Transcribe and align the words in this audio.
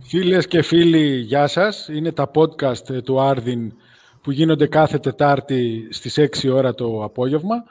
Φίλες 0.00 0.46
και 0.46 0.62
φίλοι, 0.62 1.16
γεια 1.16 1.46
σας. 1.46 1.88
Είναι 1.88 2.12
τα 2.12 2.30
podcast 2.34 2.90
ε, 2.90 3.00
του 3.00 3.20
Άρδιν 3.20 3.72
που 4.20 4.30
γίνονται 4.30 4.66
κάθε 4.66 4.98
Τετάρτη 4.98 5.88
στις 5.90 6.18
6 6.18 6.52
ώρα 6.52 6.74
το 6.74 7.04
απόγευμα 7.04 7.64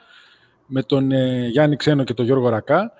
με 0.66 0.82
τον 0.82 1.12
ε, 1.12 1.46
Γιάννη 1.48 1.76
Ξένο 1.76 2.04
και 2.04 2.14
τον 2.14 2.24
Γιώργο 2.24 2.48
Ρακά. 2.48 2.92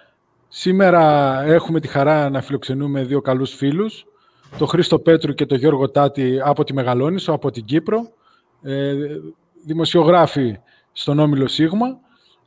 Σήμερα 0.49 1.43
έχουμε 1.43 1.81
τη 1.81 1.89
χαρά 1.89 2.31
να 2.31 2.43
φιλοξενούμε 2.43 3.05
δύο 3.05 3.21
καλούς 3.21 3.55
φίλους, 3.55 4.07
τον 4.59 4.69
Χρήστο 4.69 4.99
Πέτρου 4.99 5.33
και 5.35 5.47
τον 5.47 5.59
Γιώργο 5.59 5.91
Τάτη 5.91 6.41
από 6.43 6.65
τη 6.65 6.73
Μεγαλόνισο, 6.73 7.33
από 7.33 7.51
την 7.51 7.65
Κύπρο, 7.65 8.13
ε, 8.63 8.95
δημοσιογράφοι 9.65 10.59
στον 10.93 11.19
Όμιλο 11.19 11.47
Σίγμα, 11.47 11.99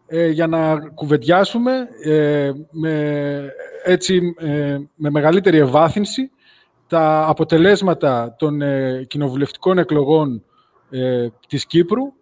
ε, 0.07 0.27
για 0.27 0.47
να 0.47 0.79
κουβεντιάσουμε 0.79 1.87
ε, 2.03 2.51
με, 2.71 3.53
έτσι, 3.83 4.35
ε, 4.39 4.77
με 4.95 5.09
μεγαλύτερη 5.09 5.57
ευάθυνση 5.57 6.31
τα 6.89 7.25
αποτελέσματα 7.27 8.35
των 8.37 8.61
ε, 8.61 9.03
κοινοβουλευτικών 9.07 9.77
εκλογών 9.77 10.43
ε, 10.89 11.27
της 11.47 11.65
Κύπρου, 11.65 12.13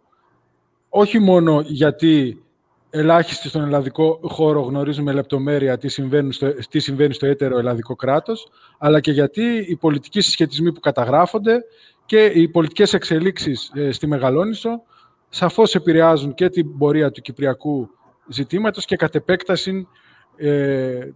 όχι 0.89 1.19
μόνο 1.19 1.61
γιατί 1.65 2.43
ελάχιστοι 2.89 3.47
στον 3.47 3.63
ελλαδικό 3.63 4.19
χώρο 4.23 4.61
γνωρίζουμε 4.61 5.11
λεπτομέρεια 5.11 5.77
τι, 5.77 5.89
στο, 6.29 6.53
τι 6.69 6.79
συμβαίνει 6.79 7.13
στο 7.13 7.25
έτερο 7.25 7.57
ελλαδικό 7.57 7.95
κράτος, 7.95 8.47
αλλά 8.77 8.99
και 8.99 9.11
γιατί 9.11 9.65
οι 9.67 9.75
πολιτικοί 9.75 10.21
συσχετισμοί 10.21 10.71
που 10.71 10.79
καταγράφονται 10.79 11.63
και 12.05 12.25
οι 12.25 12.47
πολιτικές 12.47 12.93
εξελίξεις 12.93 13.71
ε, 13.73 13.91
στη 13.91 14.07
Μεγαλόνισο 14.07 14.81
σαφώς 15.29 15.75
επηρεάζουν 15.75 16.33
και 16.33 16.49
την 16.49 16.77
πορεία 16.77 17.11
του 17.11 17.21
κυπριακού 17.21 17.89
ζητήματος 18.27 18.85
και 18.85 18.95
κατ' 18.95 19.15
επέκταση 19.15 19.87
ε, 20.35 21.09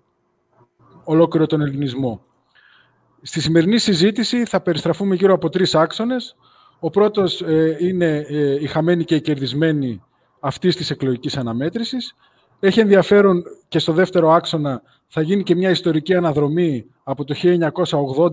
ολόκληρο 1.03 1.45
τον 1.45 1.61
ελληνισμό. 1.61 2.21
Στη 3.21 3.41
σημερινή 3.41 3.77
συζήτηση 3.77 4.45
θα 4.45 4.61
περιστραφούμε 4.61 5.15
γύρω 5.15 5.33
από 5.33 5.49
τρεις 5.49 5.75
άξονες. 5.75 6.35
Ο 6.79 6.89
πρώτος 6.89 7.41
ε, 7.41 7.77
είναι 7.79 8.25
ε, 8.27 8.61
η 8.61 8.67
χαμένη 8.67 9.03
και 9.03 9.15
η 9.15 9.21
κερδισμένη 9.21 10.03
αυτής 10.39 10.75
της 10.75 10.89
εκλογικής 10.89 11.37
αναμέτρησης. 11.37 12.15
Έχει 12.59 12.79
ενδιαφέρον 12.79 13.43
και 13.67 13.79
στο 13.79 13.93
δεύτερο 13.93 14.31
άξονα 14.31 14.81
θα 15.07 15.21
γίνει 15.21 15.43
και 15.43 15.55
μια 15.55 15.69
ιστορική 15.69 16.15
αναδρομή 16.15 16.85
από 17.03 17.23
το 17.23 17.35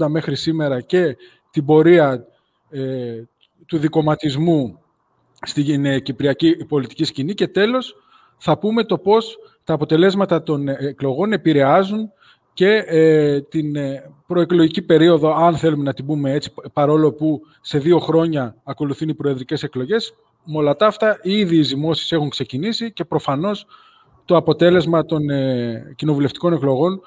1980 0.03 0.07
μέχρι 0.09 0.37
σήμερα 0.37 0.81
και 0.81 1.17
την 1.51 1.65
πορεία 1.65 2.27
ε, 2.71 3.23
του 3.67 3.79
δικοματισμού 3.79 4.81
στην 5.43 5.85
ε, 5.85 6.01
κυπριακή 6.01 6.65
πολιτική 6.65 7.05
σκηνή. 7.05 7.35
Και 7.35 7.49
τέλος, 7.49 7.97
θα 8.37 8.59
πούμε 8.59 8.85
το 8.85 8.99
πώς 8.99 9.39
τα 9.65 9.75
αποτελέσματα 9.75 10.43
των 10.43 10.69
εκλογών 10.69 11.33
επηρεάζουν 11.33 12.13
και 12.59 12.85
ε, 12.87 13.41
την 13.41 13.77
ε, 13.77 14.11
προεκλογική 14.27 14.83
περίοδο, 14.83 15.35
αν 15.35 15.57
θέλουμε 15.57 15.83
να 15.83 15.93
την 15.93 16.07
πούμε 16.07 16.33
έτσι, 16.33 16.53
παρόλο 16.73 17.13
που 17.13 17.41
σε 17.61 17.79
δύο 17.79 17.99
χρόνια 17.99 18.57
ακολουθούν 18.65 19.09
οι 19.09 19.15
προεδρικές 19.15 19.63
εκλογές, 19.63 20.15
με 20.45 20.59
όλα 20.59 20.77
τα 20.77 20.87
αυτά 20.87 21.19
ήδη 21.23 21.57
οι 21.57 21.63
ζυμώσεις 21.63 22.13
έχουν 22.13 22.29
ξεκινήσει 22.29 22.93
και 22.93 23.05
προφανώς 23.05 23.67
το 24.25 24.37
αποτέλεσμα 24.37 25.05
των 25.05 25.31
ε, 25.31 25.93
κοινοβουλευτικών 25.97 26.53
εκλογών 26.53 27.01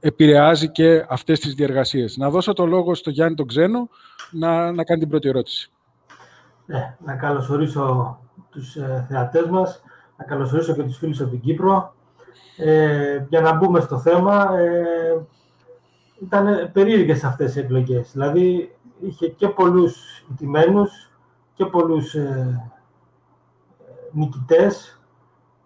επηρεάζει 0.00 0.70
και 0.70 1.06
αυτές 1.08 1.40
τις 1.40 1.54
διεργασίες. 1.54 2.16
Να 2.16 2.30
δώσω 2.30 2.52
το 2.52 2.66
λόγο 2.66 2.94
στο 2.94 3.10
Γιάννη 3.10 3.34
τον 3.34 3.46
Ξένο 3.46 3.88
να, 4.30 4.72
να 4.72 4.84
κάνει 4.84 5.00
την 5.00 5.08
πρώτη 5.08 5.28
ερώτηση. 5.28 5.70
Ναι, 6.66 6.96
να 7.04 7.16
καλωσορίσω 7.16 8.18
τους 8.50 8.76
ε, 8.76 9.06
θεατές 9.08 9.46
μας, 9.46 9.82
να 10.16 10.24
καλωσορίσω 10.24 10.74
και 10.74 10.82
τους 10.82 10.96
φίλους 10.96 11.20
από 11.20 11.30
την 11.30 11.40
Κύπρο. 11.40 11.96
Ε, 12.60 13.26
για 13.28 13.40
να 13.40 13.52
μπούμε 13.52 13.80
στο 13.80 13.98
θέμα, 13.98 14.58
ε, 14.58 15.26
ήταν 16.22 16.70
περίεργες 16.72 17.24
αυτές 17.24 17.56
οι 17.56 17.58
εκλογές. 17.58 18.12
Δηλαδή, 18.12 18.76
είχε 19.00 19.28
και 19.28 19.48
πολλούς 19.48 20.24
ιτημένους 20.30 21.10
και 21.54 21.64
πολλούς 21.64 22.14
ε, 22.14 22.70
νικητές. 24.12 25.00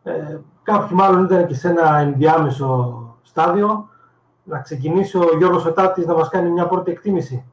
Ε, 0.02 0.38
κάποιοι 0.62 0.97
μάλλον 0.98 1.25
ήταν 1.25 1.47
και 1.47 1.54
σε 1.54 1.69
ένα 1.69 1.97
ενδιάμεσο 1.98 2.98
στάδιο. 3.22 3.88
Να 4.44 4.60
ξεκινήσει 4.60 5.19
ο 5.19 5.36
Γιώργος 5.38 5.64
Οτάτης 5.64 6.06
να 6.06 6.14
μας 6.14 6.28
κάνει 6.28 6.50
μια 6.50 6.66
πρώτη 6.66 6.91
εκτίμηση. 6.91 7.44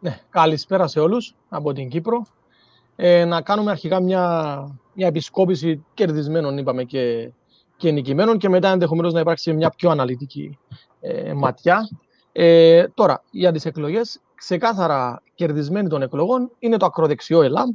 Ναι, 0.00 0.18
καλησπέρα 0.30 0.86
σε 0.86 1.00
όλους 1.00 1.34
από 1.48 1.72
την 1.72 1.88
Κύπρο. 1.88 2.22
Ε, 2.96 3.24
να 3.24 3.42
κάνουμε 3.42 3.70
αρχικά 3.70 4.00
μια, 4.00 4.56
μια 4.94 5.06
επισκόπηση 5.06 5.84
κερδισμένων, 5.94 6.58
είπαμε, 6.58 6.84
και, 6.84 7.32
και 7.80 7.90
νικημένων 7.90 8.38
και 8.38 8.48
μετά 8.48 8.70
ενδεχομένως 8.70 9.12
να 9.12 9.20
υπάρξει 9.20 9.52
μια 9.52 9.70
πιο 9.70 9.90
αναλυτική 9.90 10.58
ε, 11.00 11.32
ματιά. 11.32 11.88
Ε, 12.32 12.88
τώρα, 12.88 13.22
για 13.30 13.52
τις 13.52 13.64
εκλογές, 13.64 14.20
ξεκάθαρα 14.34 15.22
κερδισμένοι 15.34 15.88
των 15.88 16.02
εκλογών 16.02 16.50
είναι 16.58 16.76
το 16.76 16.86
ακροδεξιό 16.86 17.42
ΕΛΑΜ 17.42 17.70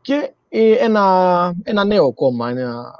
και 0.00 0.32
ε, 0.48 0.72
ένα, 0.72 1.54
ένα 1.62 1.84
νέο 1.84 2.12
κόμμα, 2.12 2.50
ένα 2.50 2.94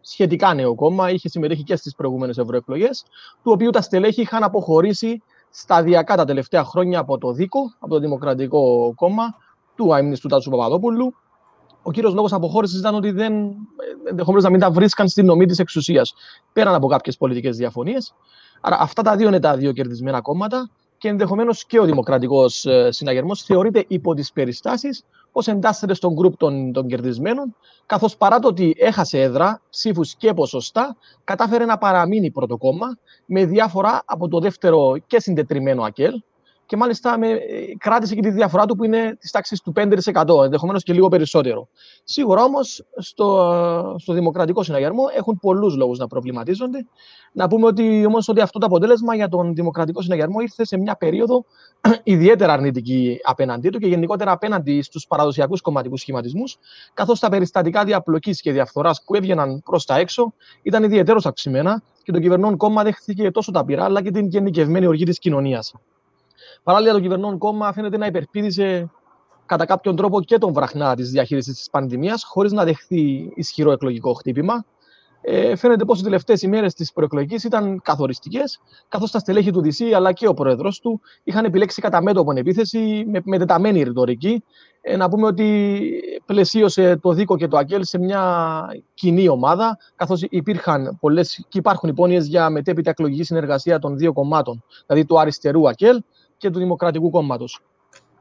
σχετικά 0.00 0.54
νέο 0.54 0.74
κόμμα, 0.74 1.10
είχε 1.10 1.28
συμμετέχει 1.28 1.62
και 1.62 1.76
στις 1.76 1.94
προηγούμενες 1.94 2.38
ευρωεκλογές, 2.38 3.04
του 3.42 3.52
οποίου 3.52 3.70
τα 3.70 3.80
στελέχη 3.80 4.20
είχαν 4.20 4.42
αποχωρήσει 4.42 5.22
σταδιακά 5.50 6.16
τα 6.16 6.24
τελευταία 6.24 6.64
χρόνια 6.64 6.98
από 6.98 7.18
το 7.18 7.32
ΔΙΚΟ, 7.32 7.60
από 7.78 7.94
το 7.94 8.00
Δημοκρατικό 8.00 8.92
Κόμμα, 8.96 9.34
του 9.74 9.94
αιμνηστού 9.94 10.28
Τάτσου 10.28 10.50
Παπαδόπουλου. 10.50 11.14
Ο 11.88 11.90
κύριος 11.90 12.14
λόγος 12.14 12.32
αποχώρησης 12.32 12.78
ήταν 12.78 12.94
ότι 12.94 13.10
δεν, 13.10 13.32
ενδεχομένως 14.08 14.44
να 14.44 14.50
μην 14.50 14.60
τα 14.60 14.70
βρίσκαν 14.70 15.08
στην 15.08 15.24
νομή 15.24 15.46
της 15.46 15.58
εξουσίας, 15.58 16.14
πέραν 16.52 16.74
από 16.74 16.86
κάποιες 16.86 17.16
πολιτικές 17.16 17.56
διαφωνίες. 17.56 18.14
Άρα, 18.60 18.76
αυτά 18.80 19.02
τα 19.02 19.16
δύο 19.16 19.28
είναι 19.28 19.40
τα 19.40 19.56
δύο 19.56 19.72
κερδισμένα 19.72 20.20
κόμματα 20.20 20.70
και 20.98 21.08
ενδεχομένως 21.08 21.66
και 21.66 21.80
ο 21.80 21.84
Δημοκρατικός 21.84 22.64
ε, 22.64 22.88
Συναγερμός 22.92 23.42
θεωρείται 23.42 23.84
υπό 23.88 24.14
τις 24.14 24.32
περιστάσεις 24.32 25.04
ως 25.32 25.46
εντάσσεται 25.46 25.94
στον 25.94 26.12
γκρουπ 26.12 26.36
των, 26.36 26.72
των 26.72 26.86
κερδισμένων, 26.86 27.56
καθώς 27.86 28.16
παρά 28.16 28.38
το 28.38 28.48
ότι 28.48 28.74
έχασε 28.78 29.20
έδρα, 29.20 29.62
ψήφους 29.70 30.14
και 30.14 30.34
ποσοστά, 30.34 30.96
κατάφερε 31.24 31.64
να 31.64 31.78
παραμείνει 31.78 32.30
πρώτο 32.30 32.56
κόμμα 32.56 32.98
με 33.26 33.44
διάφορα 33.44 34.02
από 34.04 34.28
το 34.28 34.38
δεύτερο 34.38 34.96
και 35.06 35.20
συντετριμένο 35.20 35.82
ΑΚΕΛ, 35.82 36.12
και 36.68 36.76
μάλιστα 36.76 37.18
με, 37.18 37.38
κράτησε 37.78 38.14
και 38.14 38.20
τη 38.20 38.30
διαφορά 38.30 38.66
του 38.66 38.76
που 38.76 38.84
είναι 38.84 39.16
της 39.20 39.30
τάξης 39.30 39.60
του 39.60 39.72
5%, 39.76 40.44
ενδεχομένως 40.44 40.82
και 40.82 40.92
λίγο 40.92 41.08
περισσότερο. 41.08 41.68
Σίγουρα 42.04 42.42
όμως 42.42 42.86
στο, 42.96 43.96
στο 43.98 44.12
Δημοκρατικό 44.12 44.62
Συναγερμό 44.62 45.04
έχουν 45.16 45.38
πολλούς 45.40 45.76
λόγους 45.76 45.98
να 45.98 46.06
προβληματίζονται. 46.06 46.86
Να 47.32 47.48
πούμε 47.48 47.66
ότι 47.66 48.04
όμως 48.06 48.28
ότι 48.28 48.40
αυτό 48.40 48.58
το 48.58 48.66
αποτέλεσμα 48.66 49.14
για 49.14 49.28
τον 49.28 49.54
Δημοκρατικό 49.54 50.02
Συναγερμό 50.02 50.40
ήρθε 50.40 50.64
σε 50.64 50.78
μια 50.78 50.96
περίοδο 50.96 51.44
ιδιαίτερα 52.02 52.52
αρνητική 52.52 53.18
απέναντί 53.22 53.70
του 53.70 53.78
και 53.78 53.86
γενικότερα 53.86 54.32
απέναντι 54.32 54.82
στους 54.82 55.06
παραδοσιακούς 55.06 55.60
κομματικούς 55.60 56.00
σχηματισμούς, 56.00 56.58
καθώς 56.94 57.20
τα 57.20 57.28
περιστατικά 57.28 57.84
διαπλοκής 57.84 58.40
και 58.40 58.52
διαφθοράς 58.52 59.02
που 59.04 59.14
έβγαιναν 59.14 59.62
προς 59.64 59.84
τα 59.84 59.96
έξω 59.96 60.34
ήταν 60.62 60.82
ιδιαίτερως 60.82 61.26
αυξημένα 61.26 61.82
και 62.02 62.12
το 62.12 62.20
κυβερνών 62.20 62.56
κόμμα 62.56 62.82
δέχθηκε 62.82 63.30
τόσο 63.30 63.50
τα 63.50 63.64
πειρά 63.64 63.84
αλλά 63.84 64.02
και 64.02 64.10
την 64.10 64.26
γενικευμένη 64.26 64.86
οργή 64.86 65.04
της 65.04 65.18
κοινωνίας. 65.18 65.74
Παράλληλα, 66.62 66.92
το 66.92 67.00
κυβερνών 67.00 67.38
κόμμα 67.38 67.72
φαίνεται 67.72 67.96
να 67.96 68.06
υπερπίδησε 68.06 68.90
κατά 69.46 69.64
κάποιον 69.64 69.96
τρόπο 69.96 70.22
και 70.22 70.38
τον 70.38 70.52
βραχνά 70.52 70.94
της 70.94 71.10
διαχείρισης 71.10 71.54
της 71.54 71.70
πανδημίας, 71.70 72.24
χωρίς 72.24 72.52
να 72.52 72.64
δεχθεί 72.64 73.32
ισχυρό 73.34 73.72
εκλογικό 73.72 74.12
χτύπημα. 74.12 74.64
Ε, 75.20 75.56
φαίνεται 75.56 75.84
πως 75.84 76.00
οι 76.00 76.02
τελευταίες 76.02 76.42
ημέρες 76.42 76.74
της 76.74 76.92
προεκλογικής 76.92 77.44
ήταν 77.44 77.80
καθοριστικές, 77.82 78.60
καθώς 78.88 79.10
τα 79.10 79.18
στελέχη 79.18 79.50
του 79.50 79.62
DC 79.64 79.84
αλλά 79.94 80.12
και 80.12 80.28
ο 80.28 80.34
πρόεδρος 80.34 80.80
του 80.80 81.00
είχαν 81.24 81.44
επιλέξει 81.44 81.80
κατά 81.80 82.02
μέτωπον 82.02 82.36
επίθεση 82.36 83.04
με 83.06 83.20
μετεταμένη 83.24 83.82
ρητορική. 83.82 84.44
Ε, 84.80 84.96
να 84.96 85.08
πούμε 85.08 85.26
ότι 85.26 85.90
πλαισίωσε 86.26 86.96
το 86.96 87.12
Δίκο 87.12 87.36
και 87.36 87.48
το 87.48 87.56
Ακέλ 87.56 87.84
σε 87.84 87.98
μια 87.98 88.22
κοινή 88.94 89.28
ομάδα, 89.28 89.78
καθώς 89.96 90.22
υπήρχαν 90.22 90.96
πολλές, 91.00 91.44
και 91.48 91.58
υπάρχουν 91.58 91.88
υπόνοιες 91.88 92.26
για 92.26 92.50
μετέπειτα 92.50 92.90
εκλογική 92.90 93.22
συνεργασία 93.22 93.78
των 93.78 93.96
δύο 93.96 94.12
κομμάτων, 94.12 94.62
δηλαδή 94.86 95.06
του 95.06 95.20
αριστερού 95.20 95.68
Ακέλ 95.68 96.02
και 96.38 96.50
του 96.50 96.58
Δημοκρατικού 96.58 97.10
Κόμματος. 97.10 97.60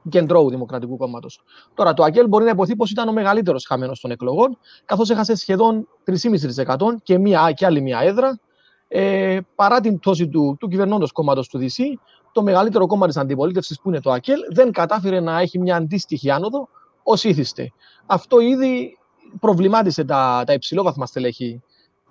Κεντρώου 0.09 0.49
Δημοκρατικού 0.49 0.97
Κόμματος. 0.97 1.41
Τώρα, 1.73 1.93
το 1.93 2.03
ΑΚΕΛ 2.03 2.27
μπορεί 2.27 2.43
να 2.43 2.49
υποθεί 2.49 2.75
πως 2.75 2.91
ήταν 2.91 3.07
ο 3.07 3.11
μεγαλύτερος 3.11 3.65
χαμένος 3.65 3.99
των 3.99 4.11
εκλογών, 4.11 4.57
καθώς 4.85 5.09
έχασε 5.09 5.35
σχεδόν 5.35 5.87
3,5% 6.03 6.95
και, 7.03 7.17
μία, 7.17 7.51
και 7.51 7.65
άλλη 7.65 7.81
μία 7.81 7.99
έδρα. 7.99 8.39
Ε, 8.87 9.39
παρά 9.55 9.79
την 9.79 9.99
πτώση 9.99 10.27
του, 10.27 10.57
του 10.59 10.67
κυβερνώντος 10.67 11.11
κόμματος 11.11 11.47
του 11.47 11.59
DC, 11.59 11.83
το 12.31 12.43
μεγαλύτερο 12.43 12.87
κόμμα 12.87 13.07
της 13.07 13.17
αντιπολίτευσης 13.17 13.81
που 13.81 13.89
είναι 13.89 13.99
το 13.99 14.11
ΑΚΕΛ 14.11 14.39
δεν 14.49 14.71
κατάφερε 14.71 15.19
να 15.19 15.39
έχει 15.39 15.59
μια 15.59 15.75
αντίστοιχη 15.75 16.31
άνοδο 16.31 16.69
ως 17.03 17.23
ήθιστε. 17.23 17.71
Αυτό 18.05 18.39
ήδη 18.39 18.97
προβλημάτισε 19.39 20.03
τα, 20.03 20.43
τα 20.45 20.53
υψηλόβαθμα 20.53 21.05
στελέχη 21.05 21.61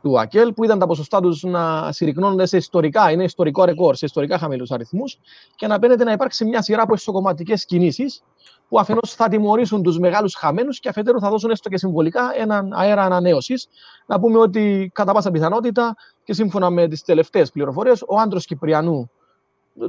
του 0.07 0.21
ΑΚΕΛ, 0.21 0.53
που 0.53 0.65
είδαν 0.65 0.79
τα 0.79 0.87
ποσοστά 0.87 1.21
τους 1.21 1.43
να 1.43 1.93
συρρυκνώνονται 1.93 2.47
σε 2.47 2.57
ιστορικά, 2.57 3.11
είναι 3.11 3.25
ιστορικό 3.25 3.65
ρεκόρ, 3.65 3.95
σε 3.95 4.05
ιστορικά 4.05 4.39
χαμηλούς 4.39 4.71
αριθμούς 4.71 5.19
και 5.55 5.67
να 5.67 5.79
μπαίνεται 5.79 6.05
να 6.05 6.13
υπάρξει 6.13 6.45
μια 6.45 6.63
σειρά 6.63 6.83
από 6.83 6.95
εσωκομματικές 6.95 7.65
κινήσεις 7.65 8.23
που 8.69 8.79
αφενός 8.79 9.15
θα 9.15 9.29
τιμωρήσουν 9.29 9.83
τους 9.83 9.99
μεγάλους 9.99 10.35
χαμένους 10.35 10.81
και 10.81 10.89
αφετέρου 10.89 11.21
θα 11.21 11.31
δώσουν 11.31 11.51
έστω 11.51 11.69
και 11.69 11.79
συμβολικά 11.79 12.33
έναν 12.37 12.73
αέρα 12.73 13.03
ανανέωσης. 13.03 13.69
Να 14.07 14.21
πούμε 14.21 14.39
ότι 14.39 14.91
κατά 14.95 15.13
πάσα 15.13 15.31
πιθανότητα 15.31 15.97
και 16.25 16.33
σύμφωνα 16.33 16.71
με 16.71 16.89
τις 16.89 17.03
τελευταίες 17.03 17.51
πληροφορίες, 17.51 18.03
ο 18.07 18.19
άντρος 18.19 18.47
Κυπριανού 18.47 19.11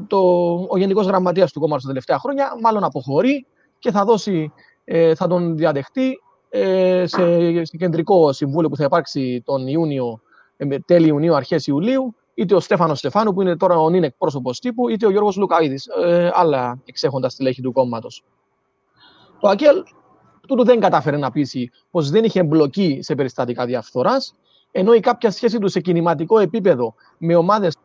το, 0.08 0.18
ο 0.70 0.78
Γενικός 0.78 1.06
Γραμματέας 1.06 1.52
του 1.52 1.60
κόμματος 1.60 1.84
τα 1.84 1.90
τελευταία 1.90 2.20
χρόνια, 2.20 2.54
μάλλον 2.62 2.84
αποχωρεί 2.84 3.46
και 3.80 3.92
θα, 3.92 4.06
δώσει, 4.06 4.52
ε, 4.84 5.16
θα 5.16 5.28
τον 5.28 5.58
διαδεχτεί 5.58 6.08
ε, 6.10 6.14
σε, 7.04 7.64
σε 7.66 7.78
κεντρικό 7.78 8.34
συμβούλιο 8.34 8.70
που 8.70 8.76
θα 8.76 8.84
υπάρξει 8.84 9.42
τον 9.46 9.68
Ιούνιο, 9.68 10.22
ε, 10.58 10.80
τέλη 10.80 11.08
Ιουνίου, 11.08 11.36
αρχές 11.36 11.68
Ιουλίου, 11.68 12.16
είτε 12.34 12.56
ο 12.56 12.60
Στέφανος 12.60 12.98
Στεφάνου, 12.98 13.34
που 13.34 13.42
είναι 13.42 13.58
τώρα 13.58 13.80
ο 13.80 13.90
νυν 13.90 14.04
εκπρόσωπος 14.04 14.60
τύπου, 14.60 14.90
είτε 14.90 15.06
ο 15.06 15.10
Γιώργος 15.10 15.38
Λουκαίδης, 15.38 15.88
ε, 15.88 16.32
άλλα 16.34 16.82
εξέχοντας 16.86 17.34
στελέχη 17.34 17.62
του 17.62 17.72
κόμματος. 17.72 18.24
Το 19.40 19.48
ΑΚΕΛ 19.50 19.84
τούτου 20.48 20.64
δεν 20.64 20.80
κατάφερε 20.80 21.18
να 21.18 21.32
πείσει 21.32 21.72
πως 21.92 22.10
δεν 22.10 22.24
είχε 22.24 22.40
εμπλοκή 22.40 23.00
σε 23.02 23.16
περιστατικά 23.16 23.66
διαφθοράς, 23.66 24.34
ενώ 24.72 24.94
η 24.94 25.00
κάποια 25.00 25.32
σχέση 25.32 25.60
τους 25.60 25.72
σε 25.72 25.80
κινηματικό 25.80 26.40
επίπεδο 26.40 26.94
με 27.18 27.36
ομάδες 27.36 27.76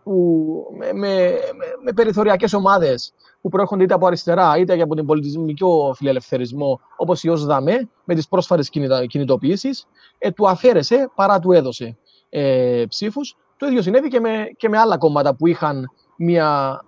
με, 0.78 0.92
με, 0.92 1.38
με 1.84 1.92
περιθωριακές 1.92 2.52
ομάδες 2.52 3.14
που 3.40 3.48
προέρχονται 3.48 3.84
είτε 3.84 3.94
από 3.94 4.06
αριστερά 4.06 4.56
είτε 4.58 4.82
από 4.82 4.94
τον 4.94 5.06
πολιτισμικό 5.06 5.94
φιλελευθερισμό, 5.96 6.80
όπως 6.96 7.22
η 7.22 7.28
ΟΣΔΑΜΕ, 7.28 7.88
με 8.04 8.14
τις 8.14 8.28
πρόσφατες 8.28 8.70
κινητοποιήσεις, 9.06 9.86
ε, 10.18 10.30
του 10.30 10.48
αφαίρεσε 10.48 11.10
παρά 11.14 11.38
του 11.38 11.52
έδωσε 11.52 11.96
ε, 12.28 12.84
ψήφους. 12.88 13.36
Το 13.56 13.66
ίδιο 13.66 13.82
συνέβη 13.82 14.08
και 14.08 14.20
με, 14.20 14.46
και 14.56 14.68
με 14.68 14.78
άλλα 14.78 14.98
κόμματα 14.98 15.34
που 15.34 15.46
είχαν 15.46 15.90
μια 16.16 16.80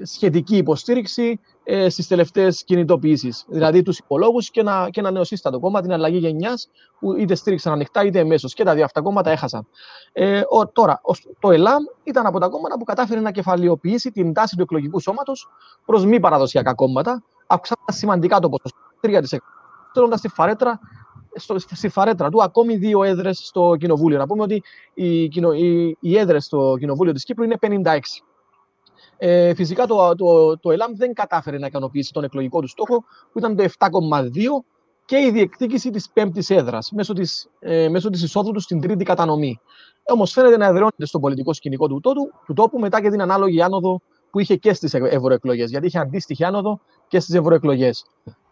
ε, 0.00 0.04
σχετική 0.04 0.56
υποστήριξη 0.56 1.40
ε, 1.68 1.88
στις 1.88 2.06
τελευταίες 2.06 2.64
κινητοποιήσεις. 2.64 3.44
Δηλαδή 3.48 3.82
τους 3.82 3.98
υπολόγους 3.98 4.50
και 4.50 4.60
ένα, 4.60 4.88
και 4.90 5.00
ένα 5.00 5.10
νεοσύστατο 5.10 5.58
κόμμα, 5.60 5.80
την 5.80 5.92
αλλαγή 5.92 6.18
γενιάς, 6.18 6.68
που 7.00 7.16
είτε 7.16 7.34
στήριξαν 7.34 7.72
ανοιχτά 7.72 8.04
είτε 8.04 8.18
εμέσως. 8.18 8.54
Και 8.54 8.64
τα 8.64 8.74
δύο 8.74 8.84
αυτά 8.84 9.00
κόμματα 9.02 9.30
έχασαν. 9.30 9.66
Ε, 10.12 10.42
ο, 10.48 10.68
τώρα, 10.68 11.00
το 11.38 11.50
ΕΛΑΜ 11.50 11.82
ήταν 12.04 12.26
από 12.26 12.38
τα 12.38 12.48
κόμματα 12.48 12.78
που 12.78 12.84
κατάφερε 12.84 13.20
να 13.20 13.30
κεφαλαιοποιήσει 13.30 14.10
την 14.10 14.32
τάση 14.32 14.56
του 14.56 14.62
εκλογικού 14.62 15.00
σώματος 15.00 15.48
προς 15.84 16.04
μη 16.04 16.20
παραδοσιακά 16.20 16.74
κόμματα, 16.74 17.22
αυξάνοντας 17.46 17.96
σημαντικά 17.96 18.38
το 18.38 18.48
ποσοστό. 18.48 18.78
3%. 19.00 19.36
Στέλνοντας 19.90 20.20
τη 20.20 20.28
φαρέτρα 20.28 20.80
στο, 21.34 21.58
στη 21.58 21.88
φαρέτρα 21.88 22.28
του 22.30 22.42
ακόμη 22.42 22.76
δύο 22.76 23.02
έδρες 23.02 23.38
στο 23.38 23.76
κοινοβούλιο. 23.78 24.18
Να 24.18 24.26
πούμε 24.26 24.42
ότι 24.42 24.62
οι, 24.94 25.22
οι, 25.22 25.96
οι 26.00 26.18
έδρες 26.18 26.44
στο 26.44 26.76
κοινοβούλιο 26.78 27.12
της 27.12 27.24
Κύπρου 27.24 27.44
είναι 27.44 27.56
56. 27.60 27.98
Ε, 29.18 29.54
φυσικά 29.54 29.86
το, 29.86 30.14
το, 30.14 30.58
το 30.58 30.70
ΕΛΑΜ 30.70 30.92
δεν 30.94 31.12
κατάφερε 31.12 31.58
να 31.58 31.66
ικανοποιήσει 31.66 32.12
τον 32.12 32.24
εκλογικό 32.24 32.60
του 32.60 32.68
στόχο, 32.68 33.04
που 33.32 33.38
ήταν 33.38 33.56
το 33.56 33.64
7,2 33.78 33.88
και 35.04 35.16
η 35.16 35.30
διεκδίκηση 35.30 35.90
της 35.90 36.10
πέμπτης 36.10 36.50
έδρας 36.50 36.90
μέσω 36.90 37.12
της 37.12 37.48
ε, 37.58 37.88
μέσω 37.88 38.10
της 38.10 38.22
εισόδου 38.22 38.52
τους 38.52 38.62
στην 38.62 38.80
τρίτη 38.80 39.04
κατανομή. 39.04 39.60
Όμως 40.06 40.32
φαίνεται 40.32 40.56
να 40.56 40.64
εδραιώνεται 40.64 41.06
στο 41.06 41.18
πολιτικό 41.18 41.52
σκηνικό 41.52 41.88
του, 41.88 42.00
τόπου, 42.00 42.30
του 42.46 42.52
τόπου 42.52 42.78
μετά 42.78 43.00
και 43.00 43.10
την 43.10 43.22
ανάλογη 43.22 43.62
άνοδο 43.62 44.00
που 44.30 44.40
είχε 44.40 44.56
και 44.56 44.72
στις 44.72 44.94
ευρωεκλογές. 44.94 45.70
Γιατί 45.70 45.86
είχε 45.86 45.98
αντίστοιχη 45.98 46.44
άνοδο 46.44 46.80
και 47.08 47.20
στις 47.20 47.34
ευρωεκλογές. 47.34 48.04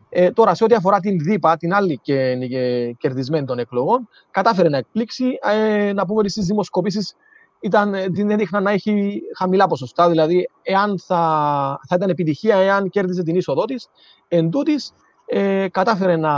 Ε, 0.08 0.30
τώρα, 0.30 0.54
σε 0.54 0.64
ό,τι 0.64 0.74
αφορά 0.74 1.00
την 1.00 1.18
ΔΥΠΑ, 1.18 1.56
την 1.56 1.74
άλλη 1.74 1.98
και, 2.02 2.36
και 2.36 2.94
κερδισμένη 2.98 3.46
των 3.46 3.58
εκλογών, 3.58 4.08
κατάφερε 4.30 4.68
να 4.68 4.76
εκπλήξει. 4.76 5.38
Ε, 5.42 5.92
να 5.92 6.06
πούμε 6.06 6.18
ότι 6.18 6.28
στις 6.28 6.46
δημοσκοπήσεις 6.46 7.16
ήταν, 7.64 8.12
την 8.12 8.30
έδειχναν 8.30 8.62
να 8.62 8.70
έχει 8.70 9.20
χαμηλά 9.36 9.66
ποσοστά. 9.66 10.08
Δηλαδή, 10.08 10.50
εάν 10.62 10.98
θα, 10.98 11.16
θα 11.88 11.94
ήταν 11.94 12.08
επιτυχία 12.10 12.56
εάν 12.56 12.88
κέρδιζε 12.88 13.22
την 13.22 13.36
είσοδό 13.36 13.64
της. 13.64 13.88
Εν 14.28 14.50
τούτης, 14.50 14.92
ε, 15.26 15.68
κατάφερε 15.68 16.16
να, 16.16 16.32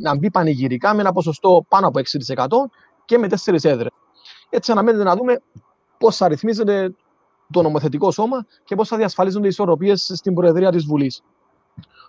να 0.00 0.16
μπει 0.16 0.30
πανηγυρικά 0.30 0.94
με 0.94 1.00
ένα 1.00 1.12
ποσοστό 1.12 1.64
πάνω 1.68 1.86
από 1.86 1.98
6% 1.98 2.46
και 3.04 3.18
με 3.18 3.28
τέσσερις 3.28 3.64
έδρες. 3.64 3.90
Έτσι, 4.50 4.72
αναμένεται 4.72 5.04
να 5.04 5.16
δούμε 5.16 5.40
πώς 5.98 6.16
θα 6.16 6.28
ρυθμίζεται 6.28 6.94
το 7.52 7.62
νομοθετικό 7.62 8.10
σώμα 8.10 8.46
και 8.64 8.74
πώς 8.74 8.88
θα 8.88 8.96
διασφαλίζονται 8.96 9.46
οι 9.46 9.48
ισορροπίες 9.48 10.10
στην 10.14 10.34
Προεδρία 10.34 10.70
της 10.70 10.84
Βουλής. 10.84 11.22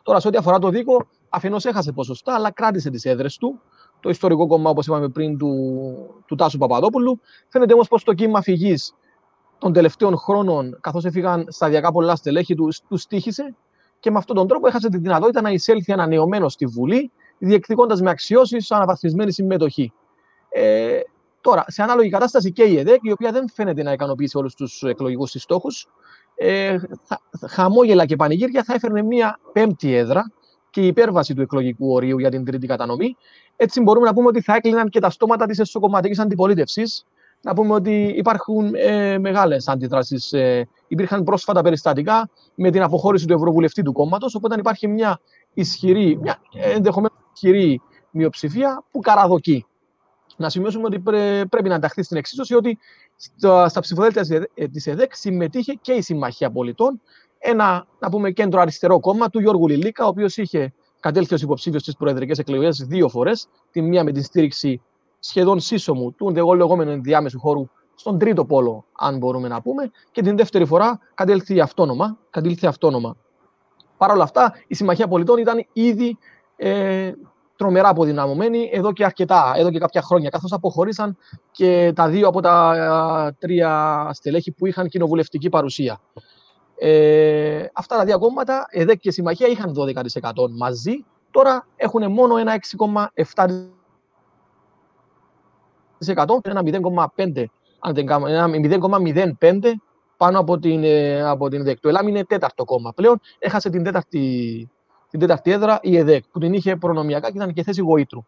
Τώρα, 0.04 0.20
σε 0.20 0.28
ό,τι 0.28 0.38
αφορά 0.38 0.60
το 0.60 0.70
δίκο, 0.70 1.08
αφενός 1.30 1.66
έχασε 1.66 1.92
ποσοστά, 1.92 2.34
αλλά 2.34 2.52
κράτησε 2.52 2.90
τις 2.90 3.06
έδρες 3.06 3.38
του 3.38 3.62
το 4.06 4.12
ιστορικό 4.12 4.48
κόμμα, 4.48 4.70
όπως 4.70 4.86
είπαμε 4.86 5.10
πριν, 5.10 5.38
του, 5.38 5.54
του 6.26 6.36
Τάσου 6.36 6.58
Παπαδόπουλου. 6.58 7.20
Φαίνεται 7.48 7.74
όμως 7.74 7.88
πως 7.88 8.04
το 8.04 8.14
κύμα 8.14 8.42
φυγής 8.42 8.94
των 9.58 9.74
τελευταίων 9.74 10.18
χρόνων, 10.18 10.78
καθώς 10.82 11.06
έφυγαν 11.06 11.46
σταδιακά 11.50 11.92
πολλά 11.92 12.16
στελέχη 12.16 12.56
του, 12.56 12.68
τους 12.88 13.02
στήχησε 13.02 13.56
και 14.00 14.12
με 14.12 14.18
αυτόν 14.18 14.36
τον 14.36 14.48
τρόπο 14.48 14.68
έχασε 14.68 14.90
τη 14.90 14.98
δυνατότητα 14.98 15.42
να 15.42 15.50
εισέλθει 15.50 15.92
ανανεωμένος 15.92 16.54
στη 16.54 16.66
Βουλή, 16.66 17.12
διεκδικώντας 17.38 18.02
με 18.02 18.10
αξιώσεις 18.10 18.72
αναβαθμισμένη 18.72 19.32
συμμετοχή. 19.32 19.94
Ε, 20.50 21.00
τώρα, 21.42 21.64
σε 21.68 21.84
ανάλογη 21.84 22.10
κατάσταση 22.10 22.52
και 22.52 22.64
η 22.64 22.78
ΕΔΕΚ, 22.78 23.00
η 23.02 23.12
οποία 23.12 23.32
δεν 23.32 23.50
φαίνεται 23.50 23.84
να 23.84 23.92
ικανοποιήσει 23.92 24.38
όλους 24.38 24.54
τους 24.54 24.84
εκλογικούς 24.84 25.32
τη 25.32 25.40
στόχου, 25.40 25.68
ε, 26.36 26.78
χαμόγελα 27.48 28.06
και 28.06 28.16
πανηγύρια 28.16 28.64
θα 28.64 28.74
έφερνε 28.74 29.02
μία 29.02 29.40
πέμπτη 29.54 29.94
έδρα 29.94 30.32
και 30.76 30.82
η 30.82 30.88
υπέρβαση 30.88 31.34
του 31.34 31.42
εκλογικού 31.42 31.94
ορίου 31.94 32.20
για 32.20 32.30
την 32.30 32.46
τρίτη 32.46 32.68
κατανομή. 32.68 33.16
Έτσι 33.56 33.82
μπορούμε 33.82 34.06
να 34.06 34.14
πούμε 34.14 34.28
ότι 34.28 34.42
θα 34.42 34.56
έκλειναν 34.56 34.90
και 34.90 35.00
τα 35.00 35.10
στόματα 35.10 35.46
της 35.46 35.60
εσωκομματικής 35.60 36.20
αντιπολίτευσης. 36.20 37.06
Να 37.42 37.54
πούμε 37.54 37.74
ότι 37.74 38.14
υπάρχουν 38.18 38.74
ε, 38.76 39.18
μεγάλες 39.18 39.68
αντιδράσεις. 39.68 40.34
Ε, 40.34 40.68
υπήρχαν 40.88 41.24
πρόσφατα 41.24 41.62
περιστατικά 41.62 42.30
με 42.56 42.72
την 42.72 42.82
αποχώρηση 42.82 43.26
του 43.28 43.34
Ευρωβουλευτή 43.34 43.82
του 43.82 43.92
κόμματος. 43.92 44.36
Οπότε 44.36 44.56
υπάρχει 44.60 44.88
μια 44.88 45.20
ισχυρή, 45.54 46.18
μια 46.22 46.38
ενδεχομένως 46.54 47.18
ισχυρή 47.34 47.82
μειοψηφία 48.12 48.84
που 48.92 49.00
καραδοκεί. 49.00 49.66
Να 50.38 50.50
σημειώσουμε 50.50 50.86
ότι 50.86 51.00
πρέπει 51.50 51.70
να 51.70 51.76
ενταχθεί 51.76 52.04
στην 52.04 52.18
εξίσωση 52.18 52.56
ότι 52.56 52.78
στα 53.68 53.80
ψηφοδέλτια 53.80 54.48
της 54.72 54.88
ΕΔΕΚ 54.88 55.16
συμμετείχε 55.16 55.74
και 55.82 55.92
η 55.92 56.02
Συμμαχία 56.02 56.52
Πολιτών, 56.52 57.02
ένα 57.46 57.86
να 58.00 58.10
πούμε, 58.10 58.32
κέντρο 58.32 58.62
αριστερό 58.62 59.00
κόμμα 59.00 59.30
του 59.30 59.40
Γιώργου 59.40 59.68
Λιλίκα, 59.68 60.06
ο 60.06 60.08
οποίος 60.08 60.38
είχε 60.38 60.74
κατέλθει 61.00 61.34
ως 61.34 61.42
υποψήφιος 61.42 61.82
στις 61.82 61.96
προεδρικές 61.96 62.38
εκλογές 62.38 62.86
δύο 62.88 63.10
φορές. 63.10 63.48
Τη 63.72 63.82
μία 63.82 64.04
με 64.04 64.12
την 64.12 64.24
στήριξη 64.24 64.82
σχεδόν 65.20 65.60
σύσσωμου 65.60 66.14
του 66.14 66.30
λεγόμενου 66.56 66.92
ενδιάμεσου 66.92 67.40
χώρου 67.40 67.70
στον 67.96 68.20
τρίτο 68.20 68.46
πόλο, 68.46 68.86
αν 69.00 69.18
μπορούμε 69.18 69.48
να 69.48 69.62
πούμε, 69.62 69.92
και 70.12 70.22
την 70.22 70.38
δεύτερη 70.38 70.66
φορά 70.66 71.00
κατέλθει 71.14 71.60
αυτόνομα. 71.60 72.18
Κατέλθει 72.30 72.68
αυτόνομα. 72.68 73.16
Παρ' 73.98 74.12
όλα 74.12 74.24
αυτά, 74.24 74.54
η 74.68 74.76
Συμμαχία 74.76 75.08
Πολιτών 75.08 75.38
ήταν 75.38 75.66
ήδη 75.74 76.18
ε, 76.56 77.12
τρομερά 77.56 77.90
αποδυναμωμένη 77.90 78.70
εδώ 78.74 78.94
και 78.94 79.06
αρκετά, 79.06 79.54
εδώ 79.56 79.72
και 79.72 79.80
κάποια 79.80 80.02
χρόνια, 80.02 80.30
καθώς 80.30 80.52
αποχωρήσαν 80.52 81.18
και 81.52 81.92
τα 81.96 82.08
δύο 82.10 82.28
από 82.28 82.42
τα 82.42 83.36
τρία 83.40 84.10
στελέχη 84.14 84.52
που 84.52 84.66
είχαν 84.66 84.88
κοινοβουλευτική 84.88 85.50
παρουσία. 85.50 86.02
Ε, 86.78 87.66
αυτά 87.74 87.98
τα 87.98 88.06
δύο 88.06 88.20
κόμματα, 88.20 88.66
ΕΔΕΚ 88.70 89.00
και 89.00 89.12
Συμμαχία, 89.12 89.48
είχαν 89.48 89.74
12% 89.74 90.50
μαζί, 90.58 91.06
τώρα 91.32 91.68
έχουν 91.76 92.12
μόνο 92.12 92.38
ένα 92.38 92.60
6,7% 92.78 93.06
ένα 96.42 96.62
0,5 96.66 97.46
ένα 98.28 98.50
0,05 99.40 99.74
πάνω 100.18 100.40
από 100.40 100.60
την, 100.60 100.84
ε, 100.84 101.22
από 101.22 101.50
την 101.50 101.60
ΕΔΕΚ. 101.60 101.80
Το 101.80 101.90
ΕΛΑΜ 101.90 102.08
είναι 102.08 102.24
τέταρτο 102.24 102.64
κόμμα 102.64 102.94
πλέον. 102.94 103.20
Έχασε 103.40 103.70
την 103.70 103.84
τέταρτη 103.84 104.70
την 105.10 105.28
τέταρτη 105.28 105.52
έδρα 105.52 105.80
η 105.82 105.98
ΕΔΕΚ, 105.98 106.24
που 106.32 106.40
την 106.40 106.54
είχε 106.54 106.76
προνομιακά 106.76 107.32
και 107.32 107.38
ήταν 107.38 107.54
και 107.54 107.64
θέση 107.64 107.82
γοήτρου. 107.82 108.26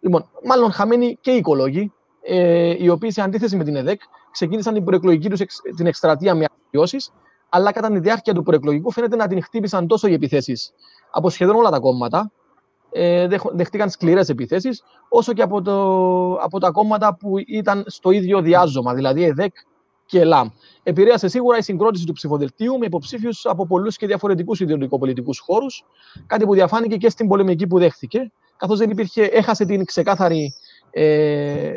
Λοιπόν, 0.00 0.28
μάλλον 0.44 0.72
χαμένοι 0.72 1.18
και 1.20 1.30
οι 1.30 1.36
οικολόγοι, 1.36 1.92
ε, 2.22 2.74
οι 2.78 2.88
οποίοι 2.88 3.10
σε 3.10 3.22
αντίθεση 3.22 3.56
με 3.56 3.64
την 3.64 3.76
ΕΔΕΚ 3.76 4.00
ξεκίνησαν 4.30 4.74
την 4.74 4.84
προεκλογική 4.84 5.28
τους 5.28 5.40
την 5.76 5.86
εκστρατεία 5.86 6.34
με 6.34 6.44
αξιώσει, 6.64 7.10
αλλά 7.56 7.72
κατά 7.72 7.88
τη 7.88 7.98
διάρκεια 7.98 8.34
του 8.34 8.42
προεκλογικού 8.42 8.90
φαίνεται 8.90 9.16
να 9.16 9.26
την 9.26 9.42
χτύπησαν 9.42 9.86
τόσο 9.86 10.08
οι 10.08 10.12
επιθέσεις 10.12 10.72
από 11.10 11.30
σχεδόν 11.30 11.56
όλα 11.56 11.70
τα 11.70 11.78
κόμματα, 11.78 12.32
ε, 12.92 13.28
δεχτήκαν 13.52 13.90
σκληρές 13.90 14.28
επιθέσεις, 14.28 14.82
όσο 15.08 15.32
και 15.32 15.42
από, 15.42 15.62
το, 15.62 16.32
από 16.34 16.58
τα 16.60 16.70
κόμματα 16.70 17.16
που 17.16 17.34
ήταν 17.46 17.84
στο 17.86 18.10
ίδιο 18.10 18.40
διάζωμα, 18.40 18.94
δηλαδή 18.94 19.24
ΕΔΕΚ 19.24 19.54
και 20.06 20.20
ΕΛΑΜ. 20.20 20.48
Επηρέασε 20.82 21.28
σίγουρα 21.28 21.58
η 21.58 21.62
συγκρότηση 21.62 22.06
του 22.06 22.12
ψηφοδελτίου 22.12 22.78
με 22.78 22.86
υποψήφιους 22.86 23.46
από 23.46 23.66
πολλούς 23.66 23.96
και 23.96 24.06
διαφορετικούς 24.06 24.60
ιδεολογικοπολιτικού 24.60 25.30
χώρους, 25.46 25.84
κάτι 26.26 26.44
που 26.44 26.54
διαφάνηκε 26.54 26.96
και 26.96 27.08
στην 27.08 27.28
πολεμική 27.28 27.66
που 27.66 27.78
δέχθηκε, 27.78 28.32
καθώς 28.56 28.78
δεν 28.78 28.90
υπήρχε, 28.90 29.22
έχασε 29.22 29.64
την 29.64 29.84
ξεκάθαρη 29.84 30.54
ε, 30.90 31.72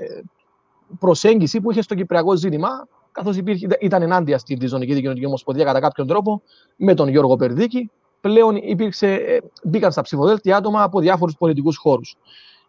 προσέγγιση 1.00 1.62
που 1.62 1.71
είχε 1.71 1.81
στο 1.81 1.95
κυπριακό 1.95 2.36
ζήτημα, 2.36 2.88
καθώς 3.12 3.38
ήταν 3.80 4.01
ενάντια 4.01 4.38
στην 4.38 4.68
Ζωνική 4.68 4.94
Δικαιωτική 4.94 5.25
Ομοσπονδία 5.25 5.66
κατά 5.66 5.80
κάποιον 5.80 6.08
τρόπο 6.08 6.42
με 6.75 6.94
τον 6.94 7.08
Γιώργο 7.08 7.36
Περδίκη. 7.36 7.92
Πλέον 8.22 8.56
υπήρξε, 8.56 9.13
ε, 9.13 9.39
μπήκαν 9.63 9.92
στα 9.92 10.01
ψηφοδέλτια 10.01 10.58
άτομα 10.58 10.84
από 10.84 11.00
διάφορους 11.00 11.36
πολιτικούς 11.38 11.78
χώρους. 11.78 12.16